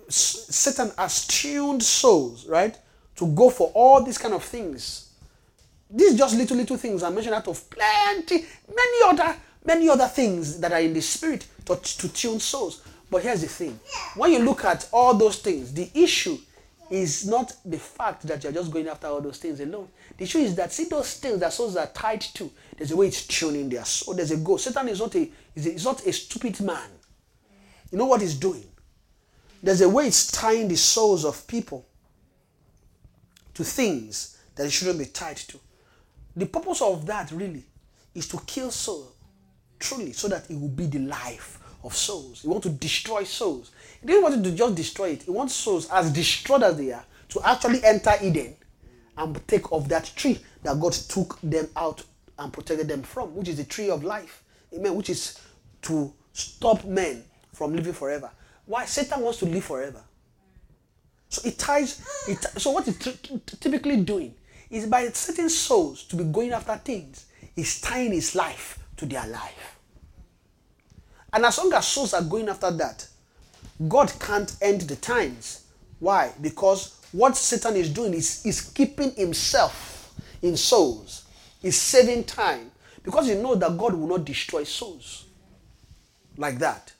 Satan 0.10 0.92
has 0.98 1.26
tuned 1.26 1.82
souls, 1.82 2.48
right, 2.48 2.78
to 3.16 3.28
go 3.28 3.50
for 3.50 3.72
all 3.74 4.04
these 4.04 4.18
kind 4.18 4.34
of 4.34 4.44
things. 4.44 5.14
These 5.90 6.16
just 6.16 6.36
little 6.36 6.58
little 6.58 6.78
things 6.78 7.04
I 7.04 7.10
mentioned 7.10 7.36
out 7.36 7.48
of 7.48 7.70
plenty, 7.70 8.46
many 8.68 9.04
other 9.06 9.36
many 9.66 9.90
other 9.90 10.08
things 10.08 10.60
that 10.60 10.72
are 10.72 10.80
in 10.80 10.94
the 10.94 11.02
spirit 11.02 11.48
to, 11.66 11.76
to 11.76 12.10
tune 12.10 12.40
souls. 12.40 12.82
But 13.16 13.24
here's 13.24 13.44
the 13.44 13.48
thing: 13.48 13.80
when 14.16 14.34
you 14.34 14.40
look 14.40 14.66
at 14.66 14.90
all 14.92 15.14
those 15.14 15.38
things, 15.38 15.72
the 15.74 15.90
issue 15.94 16.38
is 16.90 17.26
not 17.26 17.54
the 17.64 17.78
fact 17.78 18.24
that 18.24 18.44
you're 18.44 18.52
just 18.52 18.70
going 18.70 18.90
after 18.90 19.08
all 19.08 19.22
those 19.22 19.38
things 19.38 19.62
alone. 19.62 19.88
The 20.18 20.26
issue 20.26 20.40
is 20.40 20.54
that 20.56 20.74
see 20.74 20.84
those 20.84 21.14
things 21.14 21.40
that 21.40 21.54
souls 21.54 21.78
are 21.78 21.88
tied 21.88 22.20
to. 22.20 22.52
There's 22.76 22.92
a 22.92 22.98
way 22.98 23.08
it's 23.08 23.26
tuning 23.26 23.70
their 23.70 23.86
soul. 23.86 24.16
There's 24.16 24.32
a 24.32 24.36
goal. 24.36 24.58
Satan 24.58 24.90
is 24.90 25.00
not 25.00 25.16
a 25.16 25.32
is, 25.56 25.86
not 25.86 26.06
a 26.06 26.12
stupid 26.12 26.60
man. 26.60 26.90
You 27.90 28.00
know 28.00 28.06
what 28.06 28.20
he's 28.20 28.36
doing? 28.36 28.66
There's 29.64 29.80
a 29.80 29.88
way 29.88 30.08
it's 30.08 30.30
tying 30.30 30.68
the 30.68 30.76
souls 30.76 31.24
of 31.24 31.48
people 31.48 31.88
to 33.54 33.64
things 33.64 34.38
that 34.56 34.66
it 34.66 34.72
shouldn't 34.72 35.00
be 35.00 35.06
tied 35.06 35.38
to. 35.38 35.58
The 36.36 36.48
purpose 36.48 36.82
of 36.82 37.06
that 37.06 37.32
really 37.32 37.64
is 38.14 38.28
to 38.28 38.42
kill 38.46 38.72
soul 38.72 39.14
truly 39.80 40.12
so 40.12 40.28
that 40.28 40.52
it 40.52 40.60
will 40.60 40.68
be 40.68 40.88
the 40.88 41.00
life 41.00 41.62
of 41.86 41.96
souls. 41.96 42.42
He 42.42 42.48
wants 42.48 42.68
to 42.68 42.74
destroy 42.74 43.24
souls. 43.24 43.72
He 44.02 44.08
didn't 44.08 44.24
want 44.24 44.44
to 44.44 44.52
just 44.52 44.76
destroy 44.76 45.10
it. 45.10 45.24
He 45.24 45.32
wants 45.32 45.54
souls, 45.54 45.90
as 45.90 46.12
destroyed 46.12 46.64
as 46.64 46.78
they 46.78 46.92
are, 46.92 47.06
to 47.30 47.42
actually 47.44 47.84
enter 47.84 48.14
Eden 48.22 48.56
and 49.18 49.48
take 49.48 49.72
of 49.72 49.88
that 49.90 50.12
tree 50.16 50.40
that 50.64 50.80
God 50.80 50.94
took 50.94 51.40
them 51.42 51.68
out 51.76 52.04
and 52.38 52.52
protected 52.52 52.88
them 52.88 53.04
from, 53.04 53.36
which 53.36 53.48
is 53.48 53.58
the 53.58 53.64
tree 53.64 53.90
of 53.90 54.04
life. 54.04 54.44
Amen. 54.74 54.96
Which 54.96 55.10
is 55.10 55.40
to 55.84 56.12
stop 56.34 56.84
men 56.84 57.24
from 57.54 57.76
living 57.76 57.94
forever. 57.94 58.32
Why? 58.66 58.86
Satan 58.86 59.22
wants 59.22 59.40
to 59.40 59.46
live 59.46 59.64
forever. 59.64 60.02
So 61.30 61.48
it 61.48 61.58
ties. 61.58 62.02
It, 62.28 62.44
so 62.60 62.72
what 62.72 62.88
it's 62.88 62.98
typically 63.60 63.98
doing 63.98 64.34
is 64.70 64.88
by 64.88 65.08
setting 65.10 65.50
souls 65.50 66.04
to 66.06 66.16
be 66.16 66.24
going 66.24 66.52
after 66.52 66.76
things, 66.78 67.28
he's 67.56 67.80
tying 67.80 68.12
his 68.12 68.36
life 68.36 68.80
to 68.98 69.06
their 69.06 69.26
life. 69.28 69.75
And 71.36 71.46
as 71.46 71.58
long 71.58 71.74
as 71.74 71.86
souls 71.86 72.14
are 72.14 72.22
going 72.22 72.48
after 72.48 72.72
that, 72.72 73.06
God 73.90 74.12
can't 74.22 74.56
end 74.62 74.82
the 74.82 74.96
times. 74.96 75.66
Why? 76.00 76.32
Because 76.42 76.98
what 77.12 77.36
Satan 77.36 77.76
is 77.76 77.90
doing 77.90 78.14
is, 78.14 78.46
is 78.46 78.62
keeping 78.62 79.12
himself 79.12 80.14
in 80.42 80.56
souls, 80.56 81.26
is 81.62 81.78
saving 81.78 82.24
time. 82.24 82.72
Because 83.04 83.28
he 83.28 83.36
knows 83.36 83.60
that 83.60 83.78
God 83.78 83.94
will 83.96 84.08
not 84.08 84.24
destroy 84.24 84.64
souls 84.64 85.26
like 86.38 86.58
that. 86.60 86.94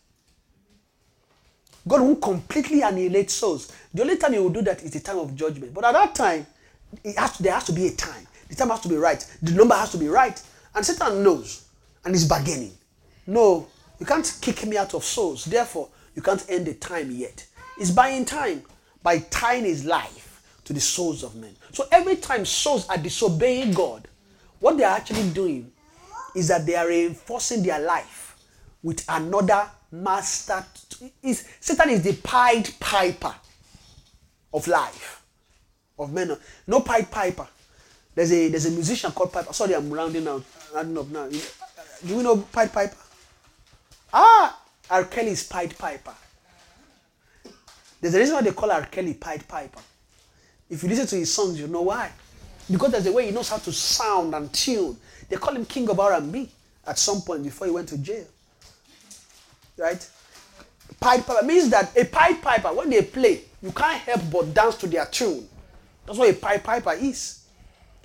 God 1.88 2.02
won't 2.02 2.22
completely 2.22 2.82
annihilate 2.82 3.32
souls. 3.32 3.72
The 3.94 4.02
only 4.02 4.18
time 4.18 4.34
he 4.34 4.40
will 4.40 4.50
do 4.50 4.62
that 4.64 4.84
is 4.84 4.92
the 4.92 5.00
time 5.00 5.18
of 5.18 5.34
judgment. 5.34 5.74
But 5.74 5.86
at 5.86 5.94
that 5.94 6.14
time, 6.14 6.46
has 7.16 7.38
to, 7.38 7.44
there 7.44 7.54
has 7.54 7.64
to 7.66 7.72
be 7.72 7.88
a 7.88 7.92
time. 7.92 8.28
The 8.50 8.56
time 8.56 8.70
has 8.70 8.82
to 8.82 8.90
be 8.90 8.98
right. 8.98 9.26
The 9.42 9.52
number 9.52 9.76
has 9.76 9.92
to 9.92 9.98
be 9.98 10.10
right. 10.10 10.42
And 10.76 10.86
Satan 10.86 11.24
knows 11.24 11.66
and 12.04 12.14
is 12.14 12.28
bargaining. 12.28 12.74
No, 13.28 13.68
you 14.00 14.06
can't 14.06 14.38
kick 14.42 14.66
me 14.66 14.78
out 14.78 14.94
of 14.94 15.04
souls. 15.04 15.46
Therefore, 15.46 15.90
you 16.16 16.22
can't 16.22 16.46
end 16.50 16.68
the 16.68 16.74
time 16.74 17.12
yet. 17.12 17.46
It's 17.80 17.92
buying 17.92 18.26
time 18.26 18.64
by 19.04 19.20
tying 19.20 19.66
his 19.66 19.86
life 19.86 20.42
to 20.66 20.74
the 20.74 20.80
souls 20.80 21.24
of 21.24 21.36
men. 21.36 21.56
So 21.72 21.86
every 21.92 22.16
time 22.16 22.46
souls 22.46 22.88
are 22.90 22.98
disobeying 22.98 23.74
God, 23.74 24.08
what 24.60 24.78
they're 24.78 24.88
actually 24.88 25.30
doing 25.30 25.72
is 26.36 26.48
that 26.48 26.66
they 26.66 26.76
are 26.76 26.88
reinforcing 26.88 27.64
their 27.64 27.80
life 27.80 28.36
with 28.82 29.06
another 29.10 29.70
master. 29.92 30.66
Is 31.22 31.48
Satan 31.60 31.90
is 31.90 32.04
the 32.04 32.14
Pied 32.14 32.70
Piper 32.80 33.36
of 34.54 34.68
life, 34.68 35.24
of 36.00 36.12
men. 36.14 36.36
No 36.68 36.82
Pied 36.82 37.12
Piper. 37.12 37.48
There's 38.14 38.32
a 38.32 38.48
there's 38.48 38.66
a 38.66 38.72
musician 38.72 39.12
called 39.12 39.34
Piper. 39.34 39.54
Sorry, 39.54 39.76
I'm 39.76 39.92
rounding 39.92 40.28
out, 40.28 40.44
rounding 40.74 40.98
up 40.98 41.08
now. 41.10 41.28
Do 41.28 42.18
we 42.18 42.24
know 42.24 42.38
Pied 42.38 42.72
Piper? 42.72 42.96
Ah, 44.18 44.58
R. 44.90 45.04
Kelly's 45.04 45.44
Pied 45.44 45.78
Piper. 45.78 46.14
There's 48.00 48.16
a 48.16 48.20
reason 48.20 48.36
why 48.36 48.42
they 48.44 48.52
call 48.54 48.72
R. 48.72 48.86
Kelly 48.86 49.14
Pied 49.14 49.46
Piper. 49.46 49.82
If 50.70 50.84
you 50.84 50.90
listen 50.90 51.06
to 51.08 51.16
his 51.18 51.34
songs, 51.34 51.60
you 51.60 51.68
know 51.68 51.82
why. 51.82 52.12
Because 52.72 52.94
there's 52.94 53.06
a 53.08 53.12
way 53.12 53.26
he 53.26 53.32
knows 53.32 53.50
how 53.50 53.58
to 53.58 53.74
sound 53.74 54.34
and 54.34 54.52
tune. 54.54 54.96
They 55.28 55.36
call 55.36 55.54
him 55.54 55.66
King 55.66 55.90
of 55.90 56.00
R&B 56.00 56.50
at 56.88 56.98
some 56.98 57.22
point 57.24 57.44
before 57.44 57.68
he 57.68 57.74
went 57.74 57.90
to 57.90 57.98
jail. 57.98 58.26
Right? 59.78 60.10
Pied 61.02 61.26
Piper 61.26 61.46
means 61.46 61.70
that 61.72 61.92
a 61.98 62.06
Pied 62.06 62.42
Piper, 62.42 62.70
when 62.70 62.90
they 62.90 63.02
play, 63.02 63.42
you 63.62 63.72
can't 63.72 64.00
help 64.00 64.22
but 64.32 64.54
dance 64.54 64.76
to 64.78 64.88
their 64.88 65.08
tune. 65.08 65.46
That's 66.06 66.18
what 66.18 66.30
a 66.30 66.34
Pied 66.34 66.64
Piper 66.64 66.94
is. 66.94 67.44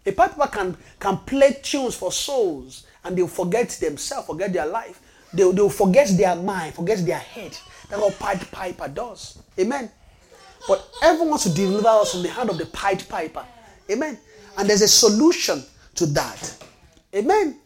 A 0.05 0.11
Pied 0.11 0.33
Piper 0.33 0.51
can, 0.51 0.77
can 0.99 1.19
play 1.19 1.57
tunes 1.63 1.95
for 1.95 2.11
souls 2.11 2.85
and 3.05 3.17
they'll 3.17 3.29
forget 3.29 3.69
themselves, 3.81 4.27
forget 4.27 4.53
their 4.53 4.67
life. 4.67 5.01
They'll, 5.33 5.53
they'll 5.53 5.71
forget 5.71 6.09
their 6.17 6.37
mind, 6.37 6.75
forget 6.75 7.05
their 7.05 7.19
head. 7.19 7.57
That's 7.89 8.01
what 8.01 8.19
Pied 8.19 8.51
Piper 8.51 8.89
does. 8.89 9.39
Amen. 9.59 9.91
But 10.67 10.87
everyone 11.03 11.31
wants 11.31 11.45
to 11.45 11.55
deliver 11.55 11.89
us 11.89 12.13
from 12.13 12.23
the 12.23 12.29
hand 12.29 12.51
of 12.51 12.59
the 12.59 12.67
Pied 12.67 13.09
Piper. 13.09 13.45
Amen. 13.91 14.19
And 14.59 14.69
there's 14.69 14.83
a 14.83 14.89
solution 14.89 15.63
to 15.97 16.07
that. 16.07 16.65
Amen. 17.15 17.57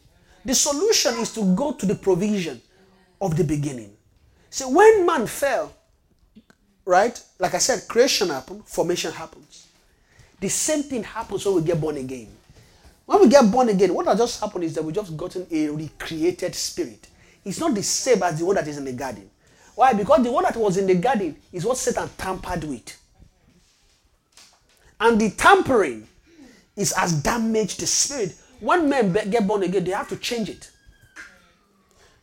The 0.44 0.54
solution 0.54 1.14
is 1.18 1.32
to 1.34 1.54
go 1.54 1.72
to 1.72 1.86
the 1.86 1.94
provision 1.94 2.60
of 3.20 3.36
the 3.36 3.44
beginning. 3.44 3.92
See, 4.50 4.64
when 4.64 5.06
man 5.06 5.26
fell, 5.26 5.72
right? 6.84 7.20
Like 7.38 7.54
I 7.54 7.58
said, 7.58 7.88
creation 7.88 8.28
happened, 8.28 8.66
formation 8.66 9.12
happens. 9.12 9.66
The 10.40 10.48
same 10.48 10.82
thing 10.82 11.02
happens 11.02 11.44
when 11.46 11.56
we 11.56 11.62
get 11.62 11.80
born 11.80 11.96
again. 11.96 12.28
When 13.06 13.20
we 13.20 13.28
get 13.28 13.50
born 13.50 13.68
again, 13.68 13.94
what 13.94 14.06
has 14.06 14.18
just 14.18 14.40
happened 14.40 14.64
is 14.64 14.74
that 14.74 14.84
we've 14.84 14.94
just 14.94 15.16
gotten 15.16 15.46
a 15.50 15.68
recreated 15.68 16.54
spirit. 16.54 17.08
It's 17.44 17.58
not 17.58 17.74
the 17.74 17.82
same 17.82 18.22
as 18.22 18.38
the 18.38 18.44
one 18.44 18.56
that 18.56 18.66
is 18.66 18.78
in 18.78 18.84
the 18.84 18.92
garden. 18.92 19.30
Why? 19.74 19.92
Because 19.92 20.22
the 20.22 20.32
one 20.32 20.44
that 20.44 20.56
was 20.56 20.76
in 20.76 20.86
the 20.86 20.94
garden 20.94 21.36
is 21.52 21.64
what 21.64 21.76
Satan 21.76 22.08
tampered 22.16 22.64
with. 22.64 22.96
And 25.00 25.20
the 25.20 25.30
tampering 25.30 26.06
is 26.76 26.92
as 26.96 27.12
damaged 27.12 27.80
the 27.80 27.86
spirit. 27.86 28.34
When 28.60 28.88
men 28.88 29.12
get 29.12 29.46
born 29.46 29.62
again, 29.62 29.84
they 29.84 29.90
have 29.90 30.08
to 30.08 30.16
change 30.16 30.48
it. 30.48 30.70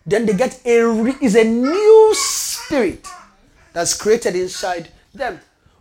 Then 0.05 0.25
they 0.25 0.33
get 0.33 0.59
a 0.65 0.81
re- 0.81 1.17
is 1.21 1.35
a 1.35 1.43
new 1.43 2.11
spirit 2.15 3.07
that's 3.73 3.93
created 3.93 4.35
inside 4.35 4.89
them. 5.13 5.39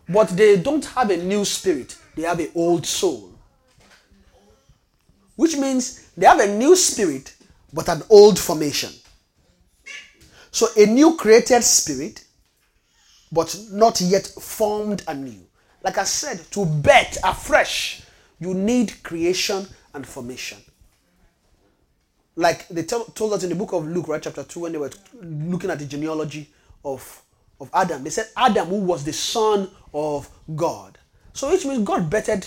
But 0.09 0.29
they 0.31 0.57
don't 0.61 0.85
have 0.87 1.11
a 1.11 1.17
new 1.17 1.45
spirit, 1.45 1.97
they 2.17 2.23
have 2.23 2.41
an 2.41 2.51
old 2.55 2.85
soul. 2.85 3.31
Which 5.37 5.57
means 5.57 6.11
they 6.17 6.27
have 6.27 6.41
a 6.41 6.59
new 6.59 6.77
spirit, 6.77 7.35
but 7.73 7.89
an 7.89 8.03
old 8.11 8.39
formation. 8.39 8.91
So 10.51 10.69
a 10.77 10.87
new 10.87 11.17
created 11.17 11.63
spirit, 11.63 12.25
but 13.33 13.57
not 13.71 14.01
yet 14.01 14.27
formed 14.27 15.03
anew. 15.07 15.41
Like 15.83 15.99
I 15.99 16.05
said, 16.05 16.41
to 16.53 16.67
bet 16.67 17.17
afresh, 17.25 18.03
you 18.39 18.55
need 18.55 19.03
creation 19.03 19.67
and 19.95 20.07
formation. 20.07 20.59
Like 22.37 22.69
they 22.69 22.83
tell, 22.83 23.05
told 23.05 23.33
us 23.35 23.43
in 23.43 23.51
the 23.51 23.55
book 23.55 23.73
of 23.73 23.87
Luke, 23.87 24.09
right, 24.09 24.23
chapter 24.23 24.43
2, 24.45 24.61
when 24.61 24.73
they 24.73 24.79
were 24.79 24.91
looking 25.23 25.71
at 25.71 25.79
the 25.79 25.87
genealogy 25.87 26.49
of, 26.85 27.23
of 27.61 27.71
Adam, 27.73 28.03
they 28.03 28.11
said 28.11 28.29
Adam, 28.37 28.69
who 28.69 28.77
was 28.77 29.05
the 29.05 29.13
son 29.13 29.71
of 29.93 30.29
God. 30.57 30.99
So 31.33 31.51
which 31.51 31.65
means 31.65 31.85
God 31.85 32.11
betted 32.11 32.47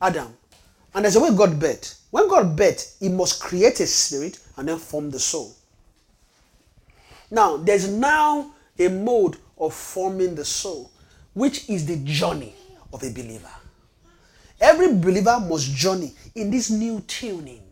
Adam. 0.00 0.36
And 0.94 1.04
there's 1.04 1.16
a 1.16 1.20
way 1.20 1.34
God 1.34 1.58
bet. 1.58 1.94
When 2.10 2.28
God 2.28 2.56
bet, 2.56 2.94
he 3.00 3.08
must 3.08 3.40
create 3.40 3.80
a 3.80 3.86
spirit 3.86 4.38
and 4.56 4.68
then 4.68 4.78
form 4.78 5.10
the 5.10 5.18
soul. 5.18 5.54
Now, 7.32 7.56
there's 7.56 7.88
now 7.88 8.52
a 8.78 8.88
mode 8.88 9.38
of 9.56 9.72
forming 9.72 10.34
the 10.34 10.44
soul, 10.44 10.90
which 11.32 11.66
is 11.70 11.86
the 11.86 11.96
journey 12.04 12.54
of 12.92 13.02
a 13.02 13.08
believer. 13.08 13.48
Every 14.60 14.94
believer 14.94 15.40
must 15.40 15.74
journey 15.74 16.12
in 16.34 16.50
this 16.50 16.68
new 16.68 17.00
tuning. 17.00 17.62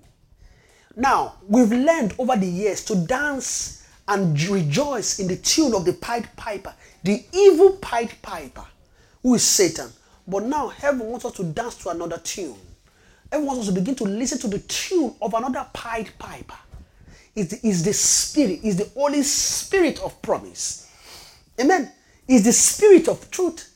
Now, 0.97 1.35
we've 1.47 1.71
learned 1.71 2.15
over 2.19 2.37
the 2.37 2.47
years 2.47 2.83
to 2.87 2.97
dance 3.05 3.87
and 4.09 4.43
rejoice 4.45 5.19
in 5.19 5.29
the 5.29 5.37
tune 5.37 5.75
of 5.75 5.85
the 5.85 5.93
Pied 5.93 6.35
Piper, 6.37 6.73
the 7.05 7.23
evil 7.31 7.73
Pied 7.83 8.15
Piper, 8.23 8.65
who 9.23 9.35
is 9.35 9.43
Satan. 9.43 9.91
But 10.27 10.45
now, 10.45 10.69
heaven 10.69 11.01
wants 11.07 11.27
us 11.27 11.35
to 11.35 11.45
dance 11.45 11.75
to 11.83 11.91
another 11.91 12.17
tune. 12.17 12.57
Everyone 13.31 13.57
wants 13.57 13.69
us 13.69 13.75
to 13.75 13.79
begin 13.79 13.95
to 13.97 14.05
listen 14.05 14.39
to 14.39 14.49
the 14.49 14.61
tune 14.61 15.15
of 15.21 15.35
another 15.35 15.67
Pied 15.75 16.13
Piper. 16.19 16.57
Is 17.41 17.49
the, 17.49 17.67
is 17.67 17.83
the 17.83 17.95
Spirit, 17.95 18.61
is 18.63 18.77
the 18.77 18.91
Holy 18.93 19.23
Spirit 19.23 19.99
of 20.01 20.21
promise. 20.21 20.87
Amen. 21.59 21.91
Is 22.29 22.45
the 22.45 22.53
Spirit 22.53 23.09
of 23.09 23.31
truth. 23.31 23.75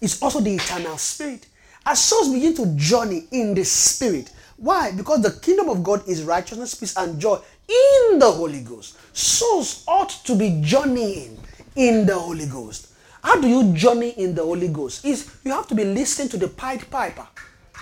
Is 0.00 0.20
also 0.20 0.40
the 0.40 0.56
eternal 0.56 0.98
Spirit. 0.98 1.46
As 1.86 2.02
souls 2.02 2.32
begin 2.32 2.56
to 2.56 2.66
journey 2.74 3.28
in 3.30 3.54
the 3.54 3.64
Spirit. 3.64 4.32
Why? 4.56 4.90
Because 4.90 5.22
the 5.22 5.38
kingdom 5.40 5.68
of 5.68 5.84
God 5.84 6.02
is 6.08 6.24
righteousness, 6.24 6.74
peace, 6.74 6.96
and 6.96 7.20
joy 7.20 7.38
in 7.68 8.18
the 8.18 8.28
Holy 8.28 8.62
Ghost. 8.62 8.98
Souls 9.16 9.84
ought 9.86 10.10
to 10.24 10.34
be 10.34 10.58
journeying 10.60 11.38
in 11.76 12.06
the 12.06 12.18
Holy 12.18 12.46
Ghost. 12.46 12.88
How 13.22 13.40
do 13.40 13.46
you 13.46 13.72
journey 13.72 14.10
in 14.16 14.34
the 14.34 14.42
Holy 14.42 14.66
Ghost? 14.66 15.04
Is 15.04 15.30
you 15.44 15.52
have 15.52 15.68
to 15.68 15.76
be 15.76 15.84
listening 15.84 16.28
to 16.30 16.38
the 16.38 16.48
Pied 16.48 16.90
Piper. 16.90 17.28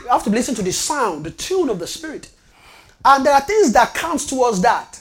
You 0.03 0.09
have 0.09 0.25
to 0.25 0.31
listen 0.31 0.55
to 0.57 0.63
the 0.63 0.73
sound, 0.73 1.25
the 1.25 1.31
tune 1.31 1.71
of 1.71 1.79
the 1.79 1.87
Spirit. 1.87 2.29
And 3.03 3.25
there 3.25 3.33
are 3.33 3.41
things 3.41 3.73
that 3.73 3.95
counts 3.95 4.27
towards 4.27 4.61
that. 4.61 5.01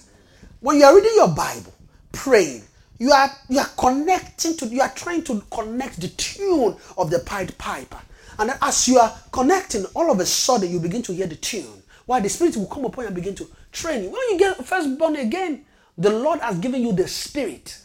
When 0.64 0.78
you 0.78 0.86
are 0.86 0.96
reading 0.96 1.12
your 1.16 1.28
Bible, 1.28 1.74
praying, 2.14 2.64
you 2.98 3.12
are 3.12 3.30
you 3.50 3.60
are 3.60 3.68
connecting 3.78 4.56
to 4.56 4.66
you 4.68 4.80
are 4.80 4.94
trying 4.96 5.22
to 5.26 5.44
connect 5.52 6.00
the 6.00 6.08
tune 6.08 6.78
of 6.98 7.10
the 7.10 7.20
Pied 7.20 7.58
Piper. 7.58 8.00
And 8.40 8.50
as 8.62 8.88
you 8.88 8.98
are 8.98 9.14
connecting, 9.34 9.84
all 9.94 10.10
of 10.10 10.22
a 10.22 10.26
sudden 10.26 10.72
you 10.72 10.80
begin 10.80 11.02
to 11.02 11.14
hear 11.14 11.28
the 11.28 11.36
tune. 11.36 11.84
Why 12.06 12.22
the 12.22 12.30
Spirit 12.30 12.56
will 12.56 12.68
come 12.68 12.86
upon 12.86 13.04
you 13.04 13.08
and 13.08 13.16
begin 13.16 13.36
to 13.36 13.48
train 13.74 14.04
you. 14.06 14.10
When 14.10 14.22
you 14.30 14.40
get 14.40 14.66
first 14.66 14.98
born 14.98 15.18
again, 15.18 15.66
the 15.98 16.12
Lord 16.12 16.40
has 16.40 16.58
given 16.60 16.82
you 16.82 16.94
the 16.94 17.10
Spirit 17.10 17.78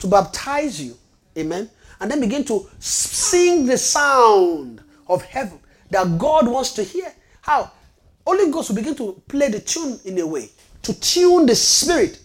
to 0.00 0.06
baptize 0.06 0.82
you. 0.82 0.98
Amen. 1.38 1.70
And 1.98 2.10
then 2.10 2.20
begin 2.20 2.44
to 2.44 2.68
sing 2.78 3.64
the 3.64 3.78
sound 3.78 4.82
of 5.08 5.22
heaven 5.22 5.60
that 5.88 6.18
God 6.18 6.46
wants 6.46 6.72
to 6.72 6.82
hear. 6.82 7.10
How? 7.40 7.70
Holy 8.26 8.50
Ghost 8.50 8.68
will 8.68 8.76
begin 8.76 8.96
to 8.96 9.22
play 9.28 9.48
the 9.48 9.60
tune 9.60 9.98
in 10.04 10.18
a 10.18 10.26
way 10.26 10.50
to 10.82 10.98
tune 10.98 11.46
the 11.46 11.54
spirit. 11.54 12.18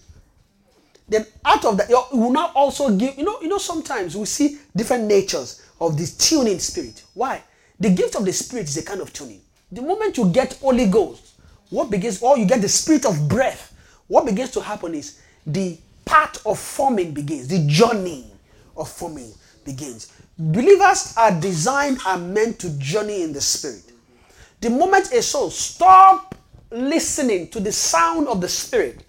Then 1.10 1.26
out 1.46 1.64
of 1.66 1.78
that, 1.78 1.90
it 1.90 1.96
will 2.12 2.32
now 2.32 2.52
also 2.54 2.96
give, 2.96 3.18
you 3.18 3.24
know, 3.24 3.40
you 3.42 3.48
know, 3.48 3.58
sometimes 3.58 4.16
we 4.18 4.26
see 4.26 4.58
different 4.76 5.06
natures 5.06 5.62
of 5.80 5.98
this 5.98 6.18
tuning 6.18 6.60
spirit. 6.60 7.04
Why? 7.14 7.42
The 7.80 7.90
gift 7.90 8.16
of 8.16 8.26
the 8.26 8.34
spirit 8.34 8.66
is 8.68 8.78
a 8.78 8.84
kind 8.84 9.02
of 9.02 9.14
tuning. 9.14 9.42
The 9.72 9.82
moment 9.82 10.18
you 10.18 10.30
get 10.30 10.54
Holy 10.54 10.88
Ghost, 10.88 11.36
what 11.70 11.90
begins, 11.90 12.22
or 12.22 12.38
you 12.38 12.46
get 12.46 12.62
the 12.62 12.70
spirit 12.70 13.06
of 13.06 13.28
breath, 13.28 13.74
what 14.08 14.26
begins 14.26 14.52
to 14.52 14.62
happen 14.62 14.96
is 14.96 15.22
the 15.46 15.78
part 16.06 16.42
of 16.46 16.58
forming 16.58 17.14
begins, 17.14 17.48
the 17.48 17.66
journey 17.68 18.32
of 18.76 18.90
forming 18.90 19.32
begins. 19.66 20.12
Believers 20.38 21.14
are 21.18 21.32
designed 21.40 22.00
and 22.08 22.34
meant 22.34 22.60
to 22.60 22.70
journey 22.80 23.24
in 23.24 23.34
the 23.34 23.42
spirit. 23.42 23.84
The 24.62 24.70
moment 24.70 25.12
a 25.12 25.22
soul 25.22 25.50
stop 25.50 26.36
listening 26.72 27.50
to 27.50 27.60
the 27.60 27.72
sound 27.72 28.28
of 28.28 28.42
the 28.42 28.50
spirit, 28.50 29.04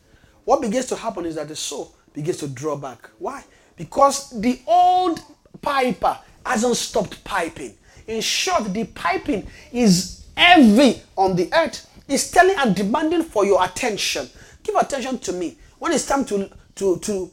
what 0.44 0.60
begins 0.62 0.86
to 0.86 0.97
happen 0.97 1.26
is 1.26 1.35
that 1.35 1.48
the 1.48 1.56
soul 1.56 1.94
begins 2.14 2.39
to 2.39 2.48
draw 2.48 2.76
back. 2.76 3.10
Why? 3.18 3.44
Because 3.76 4.30
the 4.40 4.60
old 4.66 5.20
piper 5.60 6.18
hasn't 6.44 6.76
stopped 6.76 7.22
piping. 7.24 7.74
In 8.06 8.20
short, 8.20 8.72
the 8.72 8.85
piping 8.85 9.47
is 9.72 10.26
heavy 10.36 11.02
on 11.16 11.36
the 11.36 11.52
earth. 11.52 11.89
It's 12.09 12.30
telling 12.30 12.56
and 12.59 12.74
demanding 12.74 13.22
for 13.22 13.44
your 13.44 13.62
attention. 13.62 14.30
Give 14.62 14.74
attention 14.76 15.18
to 15.18 15.32
me. 15.32 15.59
When 15.78 15.93
it's 15.93 16.06
time 16.06 16.24
to 16.26 16.51
to 16.76 16.98
to 16.98 17.30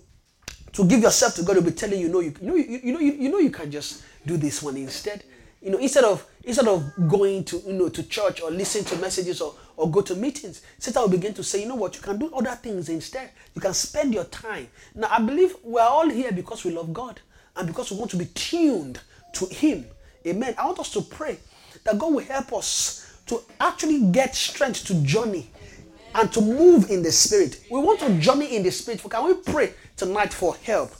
to 0.73 0.85
give 0.85 1.02
yourself 1.02 1.35
to 1.35 1.43
God, 1.43 1.56
will 1.56 1.64
be 1.64 1.72
telling 1.72 2.02
you, 2.02 2.10
no, 2.10 2.19
you, 2.19 2.34
you 2.41 2.47
know, 2.47 2.56
you, 2.56 2.80
you 2.84 2.93
know, 2.93 2.99
you, 2.99 3.14
you 3.14 3.30
know, 3.31 3.39
you 3.39 3.49
can 3.49 3.72
just 3.72 4.03
do 4.26 4.35
this 4.35 4.61
one 4.61 4.76
instead. 4.76 5.23
You 5.61 5.72
know, 5.72 5.77
instead 5.77 6.03
of 6.03 6.27
instead 6.43 6.68
of 6.68 6.84
going 7.07 7.45
to 7.45 7.57
you 7.65 7.73
know 7.73 7.89
to 7.89 8.03
church 8.03 8.41
or 8.41 8.52
listen 8.52 8.84
to 8.84 8.97
messages 8.97 9.39
or, 9.41 9.56
or 9.77 9.89
go 9.91 10.02
to 10.02 10.15
meetings, 10.15 10.61
Satan 10.80 11.02
will 11.02 11.10
begin 11.10 11.34
to 11.34 11.43
say, 11.43 11.61
you 11.61 11.68
know 11.68 11.76
what, 11.76 11.95
you 11.95 12.02
can 12.02 12.18
do 12.18 12.34
other 12.34 12.56
things 12.56 12.89
instead. 12.89 13.30
You 13.53 13.61
can 13.61 13.73
spend 13.73 14.14
your 14.14 14.26
time. 14.26 14.68
Now, 14.93 15.07
I 15.11 15.22
believe 15.22 15.56
we're 15.64 15.81
all 15.81 16.10
here 16.10 16.31
because 16.31 16.64
we 16.64 16.72
love 16.72 16.93
God 16.93 17.19
and 17.56 17.68
because 17.68 17.91
we 17.91 17.97
want 17.97 18.11
to 18.11 18.18
be 18.18 18.26
tuned 18.26 18.99
to 19.34 19.45
Him. 19.45 19.85
Amen. 20.26 20.56
I 20.57 20.65
want 20.65 20.80
us 20.80 20.91
to 20.93 21.02
pray 21.02 21.38
that 21.84 21.99
God 21.99 22.14
will 22.14 22.23
help 22.23 22.53
us 22.53 23.19
to 23.27 23.41
actually 23.60 24.02
get 24.11 24.35
strength 24.35 24.85
to 24.88 24.95
journey 25.03 25.49
and 26.14 26.31
to 26.31 26.41
move 26.41 26.89
in 26.89 27.03
the 27.03 27.11
spirit. 27.11 27.61
We 27.69 27.80
want 27.80 27.99
to 27.99 28.18
journey 28.19 28.56
in 28.56 28.64
the 28.64 28.72
spirit. 28.72 29.03
Can 29.10 29.26
we 29.26 29.34
pray 29.35 29.73
tonight 29.97 30.34
for 30.34 30.56
help? 30.57 30.91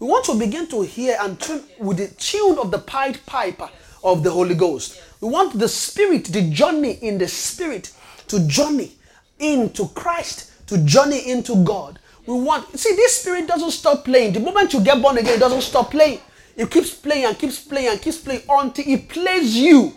We 0.00 0.08
want 0.08 0.24
to 0.26 0.34
begin 0.34 0.66
to 0.68 0.82
hear 0.82 1.16
and 1.20 1.40
tune 1.40 1.62
with 1.78 1.98
the 1.98 2.08
tune 2.08 2.58
of 2.58 2.70
the 2.70 2.78
Pied 2.78 3.24
Piper 3.26 3.70
of 4.02 4.22
the 4.22 4.30
Holy 4.30 4.54
Ghost. 4.54 5.00
We 5.20 5.28
want 5.28 5.58
the 5.58 5.68
spirit, 5.68 6.24
the 6.26 6.50
journey 6.50 6.92
in 7.00 7.18
the 7.18 7.28
spirit, 7.28 7.92
to 8.28 8.46
journey 8.46 8.92
into 9.38 9.88
Christ, 9.88 10.52
to 10.68 10.78
journey 10.78 11.30
into 11.30 11.62
God. 11.64 11.98
We 12.26 12.34
want, 12.34 12.78
see, 12.78 12.94
this 12.94 13.20
spirit 13.20 13.46
doesn't 13.46 13.72
stop 13.72 14.04
playing. 14.04 14.32
The 14.32 14.40
moment 14.40 14.72
you 14.72 14.80
get 14.80 15.02
born 15.02 15.18
again, 15.18 15.34
it 15.34 15.40
doesn't 15.40 15.62
stop 15.62 15.90
playing. 15.90 16.20
It 16.56 16.70
keeps 16.70 16.94
playing 16.94 17.26
and 17.26 17.38
keeps 17.38 17.60
playing 17.60 17.88
and 17.88 18.00
keeps 18.00 18.18
playing 18.18 18.42
until 18.48 18.84
it 18.86 19.08
plays 19.08 19.56
you 19.56 19.92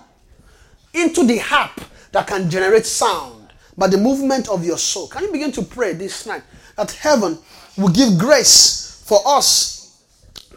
into 0.94 1.24
the 1.26 1.38
harp 1.38 1.80
that 2.12 2.28
can 2.28 2.50
generate 2.50 2.86
sound 2.86 3.54
by 3.78 3.88
the 3.88 3.98
movement 3.98 4.50
of 4.50 4.66
your 4.66 4.78
soul. 4.78 5.08
Can 5.08 5.24
you 5.24 5.32
begin 5.32 5.52
to 5.54 5.62
pray 5.62 5.94
this 5.94 6.26
night 6.26 6.42
that 6.76 6.92
heaven 6.92 7.38
will 7.78 7.90
give 7.90 8.18
grace 8.18 9.04
for 9.06 9.22
us 9.26 9.78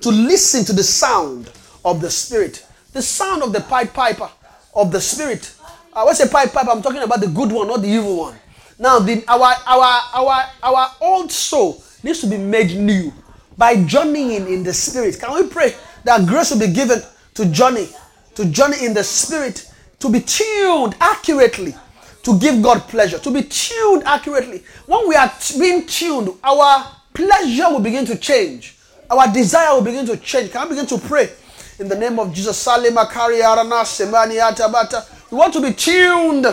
to 0.01 0.09
listen 0.11 0.65
to 0.65 0.73
the 0.73 0.83
sound 0.83 1.51
of 1.85 2.01
the 2.01 2.11
Spirit, 2.11 2.67
the 2.93 3.03
sound 3.03 3.43
of 3.43 3.53
the 3.53 3.61
Pied 3.61 3.93
Piper 3.93 4.31
of 4.75 4.93
the 4.93 5.01
Spirit. 5.01 5.53
I 5.95 6.13
say 6.13 6.29
Pied 6.29 6.53
Piper, 6.53 6.71
I'm 6.71 6.83
talking 6.83 7.03
about 7.03 7.21
the 7.21 7.27
good 7.27 7.51
one, 7.53 7.69
not 7.69 7.83
the 7.83 7.89
evil 7.89 8.17
one. 8.19 8.37
Now, 8.79 8.99
the, 8.99 9.25
our, 9.29 9.55
our, 9.67 10.01
our, 10.15 10.45
our 10.63 10.91
old 11.01 11.31
soul 11.33 11.83
needs 12.03 12.21
to 12.21 12.27
be 12.27 12.39
made 12.39 12.77
new 12.77 13.13
by 13.59 13.85
journeying 13.85 14.31
in 14.31 14.47
in 14.47 14.63
the 14.63 14.73
Spirit. 14.73 15.19
Can 15.21 15.35
we 15.35 15.49
pray 15.51 15.75
that 16.05 16.27
grace 16.27 16.51
will 16.51 16.61
be 16.61 16.73
given 16.73 17.03
to 17.35 17.47
journey, 17.47 17.89
to 18.37 18.45
journey 18.47 18.85
in 18.87 18.95
the 18.95 19.05
Spirit, 19.05 19.71
to 19.99 20.09
be 20.09 20.21
tuned 20.21 20.95
accurately 21.01 21.75
to 22.23 22.39
give 22.39 22.63
God 22.63 22.81
pleasure, 22.89 23.19
to 23.19 23.31
be 23.31 23.43
tuned 23.43 24.03
accurately. 24.05 24.63
When 24.87 25.09
we 25.09 25.15
are 25.15 25.33
t- 25.41 25.59
being 25.59 25.87
tuned, 25.87 26.31
our 26.45 26.87
pleasure 27.15 27.71
will 27.71 27.81
begin 27.81 28.05
to 28.07 28.17
change. 28.17 28.77
Our 29.11 29.33
desire 29.33 29.75
will 29.75 29.83
begin 29.83 30.07
to 30.07 30.17
change. 30.17 30.53
Can 30.53 30.67
I 30.67 30.69
begin 30.69 30.87
to 30.87 30.99
pray 30.99 31.31
in 31.79 31.89
the 31.89 31.97
name 31.97 32.19
of 32.19 32.33
Jesus? 32.33 32.65
Salima 32.65 33.11
Kari 33.11 33.41
Arana 33.41 33.83
Semani 33.85 34.39
Atabata. 34.41 35.05
We 35.31 35.37
want 35.39 35.53
to 35.55 35.61
be 35.61 35.73
tuned. 35.73 36.45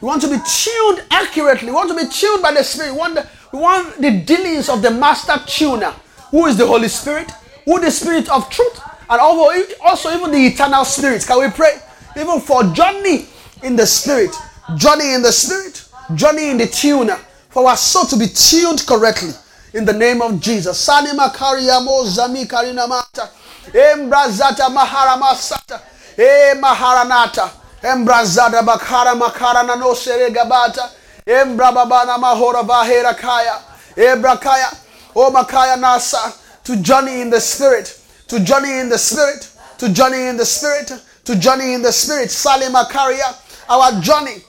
We 0.00 0.06
want 0.06 0.22
to 0.22 0.28
be 0.28 0.38
tuned 0.46 1.04
accurately. 1.10 1.68
We 1.68 1.74
want 1.74 1.90
to 1.90 1.96
be 1.96 2.10
tuned 2.10 2.42
by 2.42 2.52
the 2.52 2.62
Spirit. 2.62 2.92
We 2.92 2.98
want 2.98 3.14
the, 3.14 3.28
want 3.52 4.00
the 4.00 4.10
dealings 4.20 4.68
of 4.68 4.82
the 4.82 4.90
master 4.90 5.34
tuner, 5.46 5.92
who 6.30 6.46
is 6.46 6.56
the 6.56 6.66
Holy 6.66 6.88
Spirit, 6.88 7.30
who 7.64 7.80
the 7.80 7.90
Spirit 7.90 8.28
of 8.30 8.48
truth, 8.50 8.80
and 9.08 9.20
also, 9.20 10.10
even 10.10 10.30
the 10.30 10.46
eternal 10.46 10.84
Spirit. 10.84 11.26
Can 11.26 11.40
we 11.40 11.50
pray? 11.50 11.78
Even 12.16 12.40
for 12.40 12.64
journey 12.64 13.26
in 13.62 13.76
the 13.76 13.86
Spirit, 13.86 14.34
journey 14.76 15.14
in 15.14 15.22
the 15.22 15.32
Spirit, 15.32 15.86
journey 16.14 16.50
in 16.50 16.56
the 16.58 16.66
tuner, 16.66 17.16
for 17.50 17.68
our 17.68 17.76
soul 17.76 18.04
to 18.06 18.16
be 18.16 18.26
tuned 18.26 18.84
correctly. 18.86 19.30
In 19.74 19.84
the 19.84 19.92
name 19.92 20.22
of 20.22 20.40
Jesus. 20.40 20.78
Sani 20.78 21.10
makariamo 21.10 22.04
zami 22.06 22.46
karinamata. 22.46 23.28
Embrazata 23.72 24.68
maharamasata. 24.70 25.80
E 26.16 26.22
eh, 26.22 26.54
maharanata. 26.54 27.63
Embrazada 27.84 28.62
bakara 28.62 29.14
makarana 29.14 29.76
no 29.76 29.94
seregabata. 29.94 30.90
Embrababana 31.26 32.18
mahora 32.18 32.62
vahera 32.62 33.14
kaya. 33.14 33.60
Ebrakaya. 33.94 34.74
O 35.14 35.30
makaya 35.30 35.76
nasa. 35.76 36.32
To 36.64 36.76
journey 36.76 37.20
in 37.20 37.28
the 37.30 37.40
spirit. 37.40 38.00
To 38.28 38.40
journey 38.40 38.80
in 38.80 38.88
the 38.88 38.96
spirit. 38.96 39.50
To 39.78 39.88
journey 39.90 40.28
in 40.28 40.36
the 40.38 40.46
spirit. 40.46 40.92
To 41.24 41.36
journey 41.36 41.74
in 41.74 41.82
the 41.82 41.92
spirit. 41.92 42.30
Sali 42.30 42.66
makaria. 42.66 43.34
Our 43.68 44.00
journey. 44.00 44.42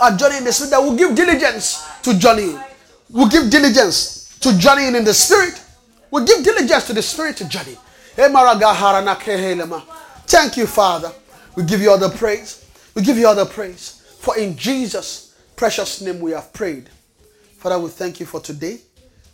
Our 0.00 0.16
journey 0.16 0.38
in 0.38 0.44
the 0.44 0.52
spirit 0.52 0.70
that 0.70 0.82
will 0.82 0.96
give 0.96 1.14
diligence 1.14 1.80
to 2.02 2.18
journey. 2.18 2.58
We'll 3.10 3.28
give 3.28 3.50
diligence 3.50 4.36
to 4.40 4.58
journeying 4.58 4.96
in 4.96 5.04
the 5.04 5.14
spirit. 5.14 5.60
We'll 6.10 6.24
give 6.24 6.42
diligence 6.42 6.86
to 6.88 6.92
the 6.92 7.02
spirit 7.02 7.36
to 7.36 7.44
journey. 7.48 7.76
Thank 10.26 10.56
you, 10.56 10.66
Father. 10.66 11.12
We 11.58 11.64
give 11.64 11.80
you 11.80 11.90
all 11.90 11.98
the 11.98 12.10
praise. 12.10 12.64
We 12.94 13.02
give 13.02 13.18
you 13.18 13.26
all 13.26 13.34
the 13.34 13.44
praise. 13.44 14.00
For 14.20 14.38
in 14.38 14.56
Jesus' 14.56 15.36
precious 15.56 16.00
name 16.00 16.20
we 16.20 16.30
have 16.30 16.52
prayed. 16.52 16.88
Father, 17.56 17.80
we 17.80 17.90
thank 17.90 18.20
you 18.20 18.26
for 18.26 18.38
today. 18.40 18.78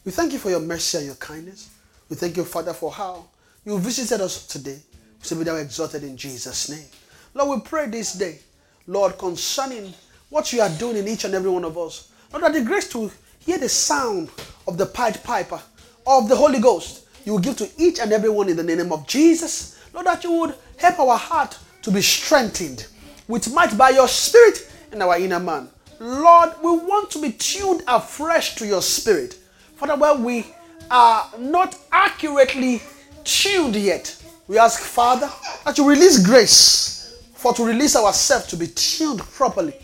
We 0.07 0.11
thank 0.11 0.33
you 0.33 0.39
for 0.39 0.49
your 0.49 0.61
mercy 0.61 0.97
and 0.97 1.07
your 1.07 1.17
kindness. 1.17 1.69
We 2.09 2.17
thank 2.17 2.39
you, 2.39 2.45
Father, 2.45 2.73
for 2.73 2.91
how 2.91 3.27
you 3.67 3.79
visited 3.79 4.23
us 4.23 4.47
today. 4.47 4.79
We 5.21 5.27
say, 5.27 5.37
be 5.37 5.45
thou 5.45 5.57
exalted 5.57 6.03
in 6.03 6.17
Jesus' 6.17 6.71
name. 6.71 6.87
Lord, 7.35 7.61
we 7.61 7.69
pray 7.69 7.89
this 7.89 8.15
day, 8.15 8.39
Lord, 8.87 9.19
concerning 9.19 9.93
what 10.31 10.51
you 10.51 10.63
are 10.63 10.71
doing 10.71 10.97
in 10.97 11.07
each 11.07 11.25
and 11.25 11.35
every 11.35 11.51
one 11.51 11.67
of 11.67 11.77
us. 11.77 12.11
Lord, 12.33 12.45
that 12.45 12.55
the 12.55 12.65
grace 12.65 12.89
to 12.93 13.11
hear 13.41 13.59
the 13.59 13.69
sound 13.69 14.31
of 14.67 14.79
the 14.79 14.87
Pied 14.87 15.23
Piper 15.25 15.61
of 16.07 16.31
the 16.31 16.37
Holy 16.37 16.59
Ghost, 16.59 17.07
you 17.27 17.33
will 17.33 17.41
give 17.41 17.59
to 17.59 17.69
each 17.77 18.01
and 18.01 18.15
every 18.15 18.31
one 18.31 18.49
in 18.49 18.57
the 18.57 18.63
name 18.63 18.93
of 18.93 19.07
Jesus. 19.07 19.79
Lord, 19.93 20.07
that 20.07 20.25
you 20.25 20.33
would 20.33 20.55
help 20.79 20.99
our 21.01 21.19
heart 21.19 21.59
to 21.85 21.91
be 21.91 22.01
strengthened 22.01 22.87
with 23.29 23.53
might 23.53 23.77
by 23.77 23.91
your 23.91 24.09
spirit 24.09 24.71
in 24.91 25.01
our 25.03 25.19
inner 25.19 25.39
man. 25.39 25.69
Lord, 26.01 26.51
we 26.63 26.71
want 26.71 27.11
to 27.13 27.21
be 27.21 27.33
tuned 27.33 27.83
afresh 27.87 28.57
to 28.57 28.67
your 28.67 28.83
spirit. 28.83 29.35
Father, 29.77 29.95
where 29.97 30.15
we 30.15 30.47
are 30.91 31.31
not 31.39 31.79
accurately 31.93 32.83
tuned 33.23 33.77
yet, 33.77 34.17
we 34.49 34.59
ask, 34.59 34.81
Father, 34.81 35.31
that 35.65 35.77
you 35.79 35.89
release 35.89 36.25
grace 36.25 37.19
for 37.35 37.53
to 37.55 37.65
release 37.65 37.97
ourselves 37.97 38.47
to 38.47 38.57
be 38.57 38.67
tuned 38.69 39.21
properly 39.21 39.75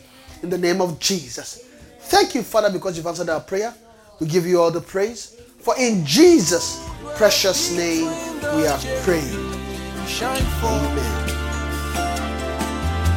in 0.42 0.48
the 0.48 0.58
name 0.58 0.80
of 0.80 0.98
Jesus. 0.98 1.66
Thank 2.00 2.34
you, 2.34 2.42
Father, 2.42 2.70
because 2.70 2.96
you've 2.96 3.06
answered 3.06 3.28
our 3.28 3.40
prayer. 3.40 3.74
We 4.20 4.26
give 4.26 4.46
you 4.46 4.60
all 4.60 4.70
the 4.70 4.80
praise. 4.80 5.40
For 5.60 5.74
in 5.78 6.04
Jesus' 6.06 6.82
precious 7.16 7.76
name 7.76 8.06
we 8.56 8.62
have 8.62 8.82
prayed. 9.04 9.36
Amen. 10.22 11.39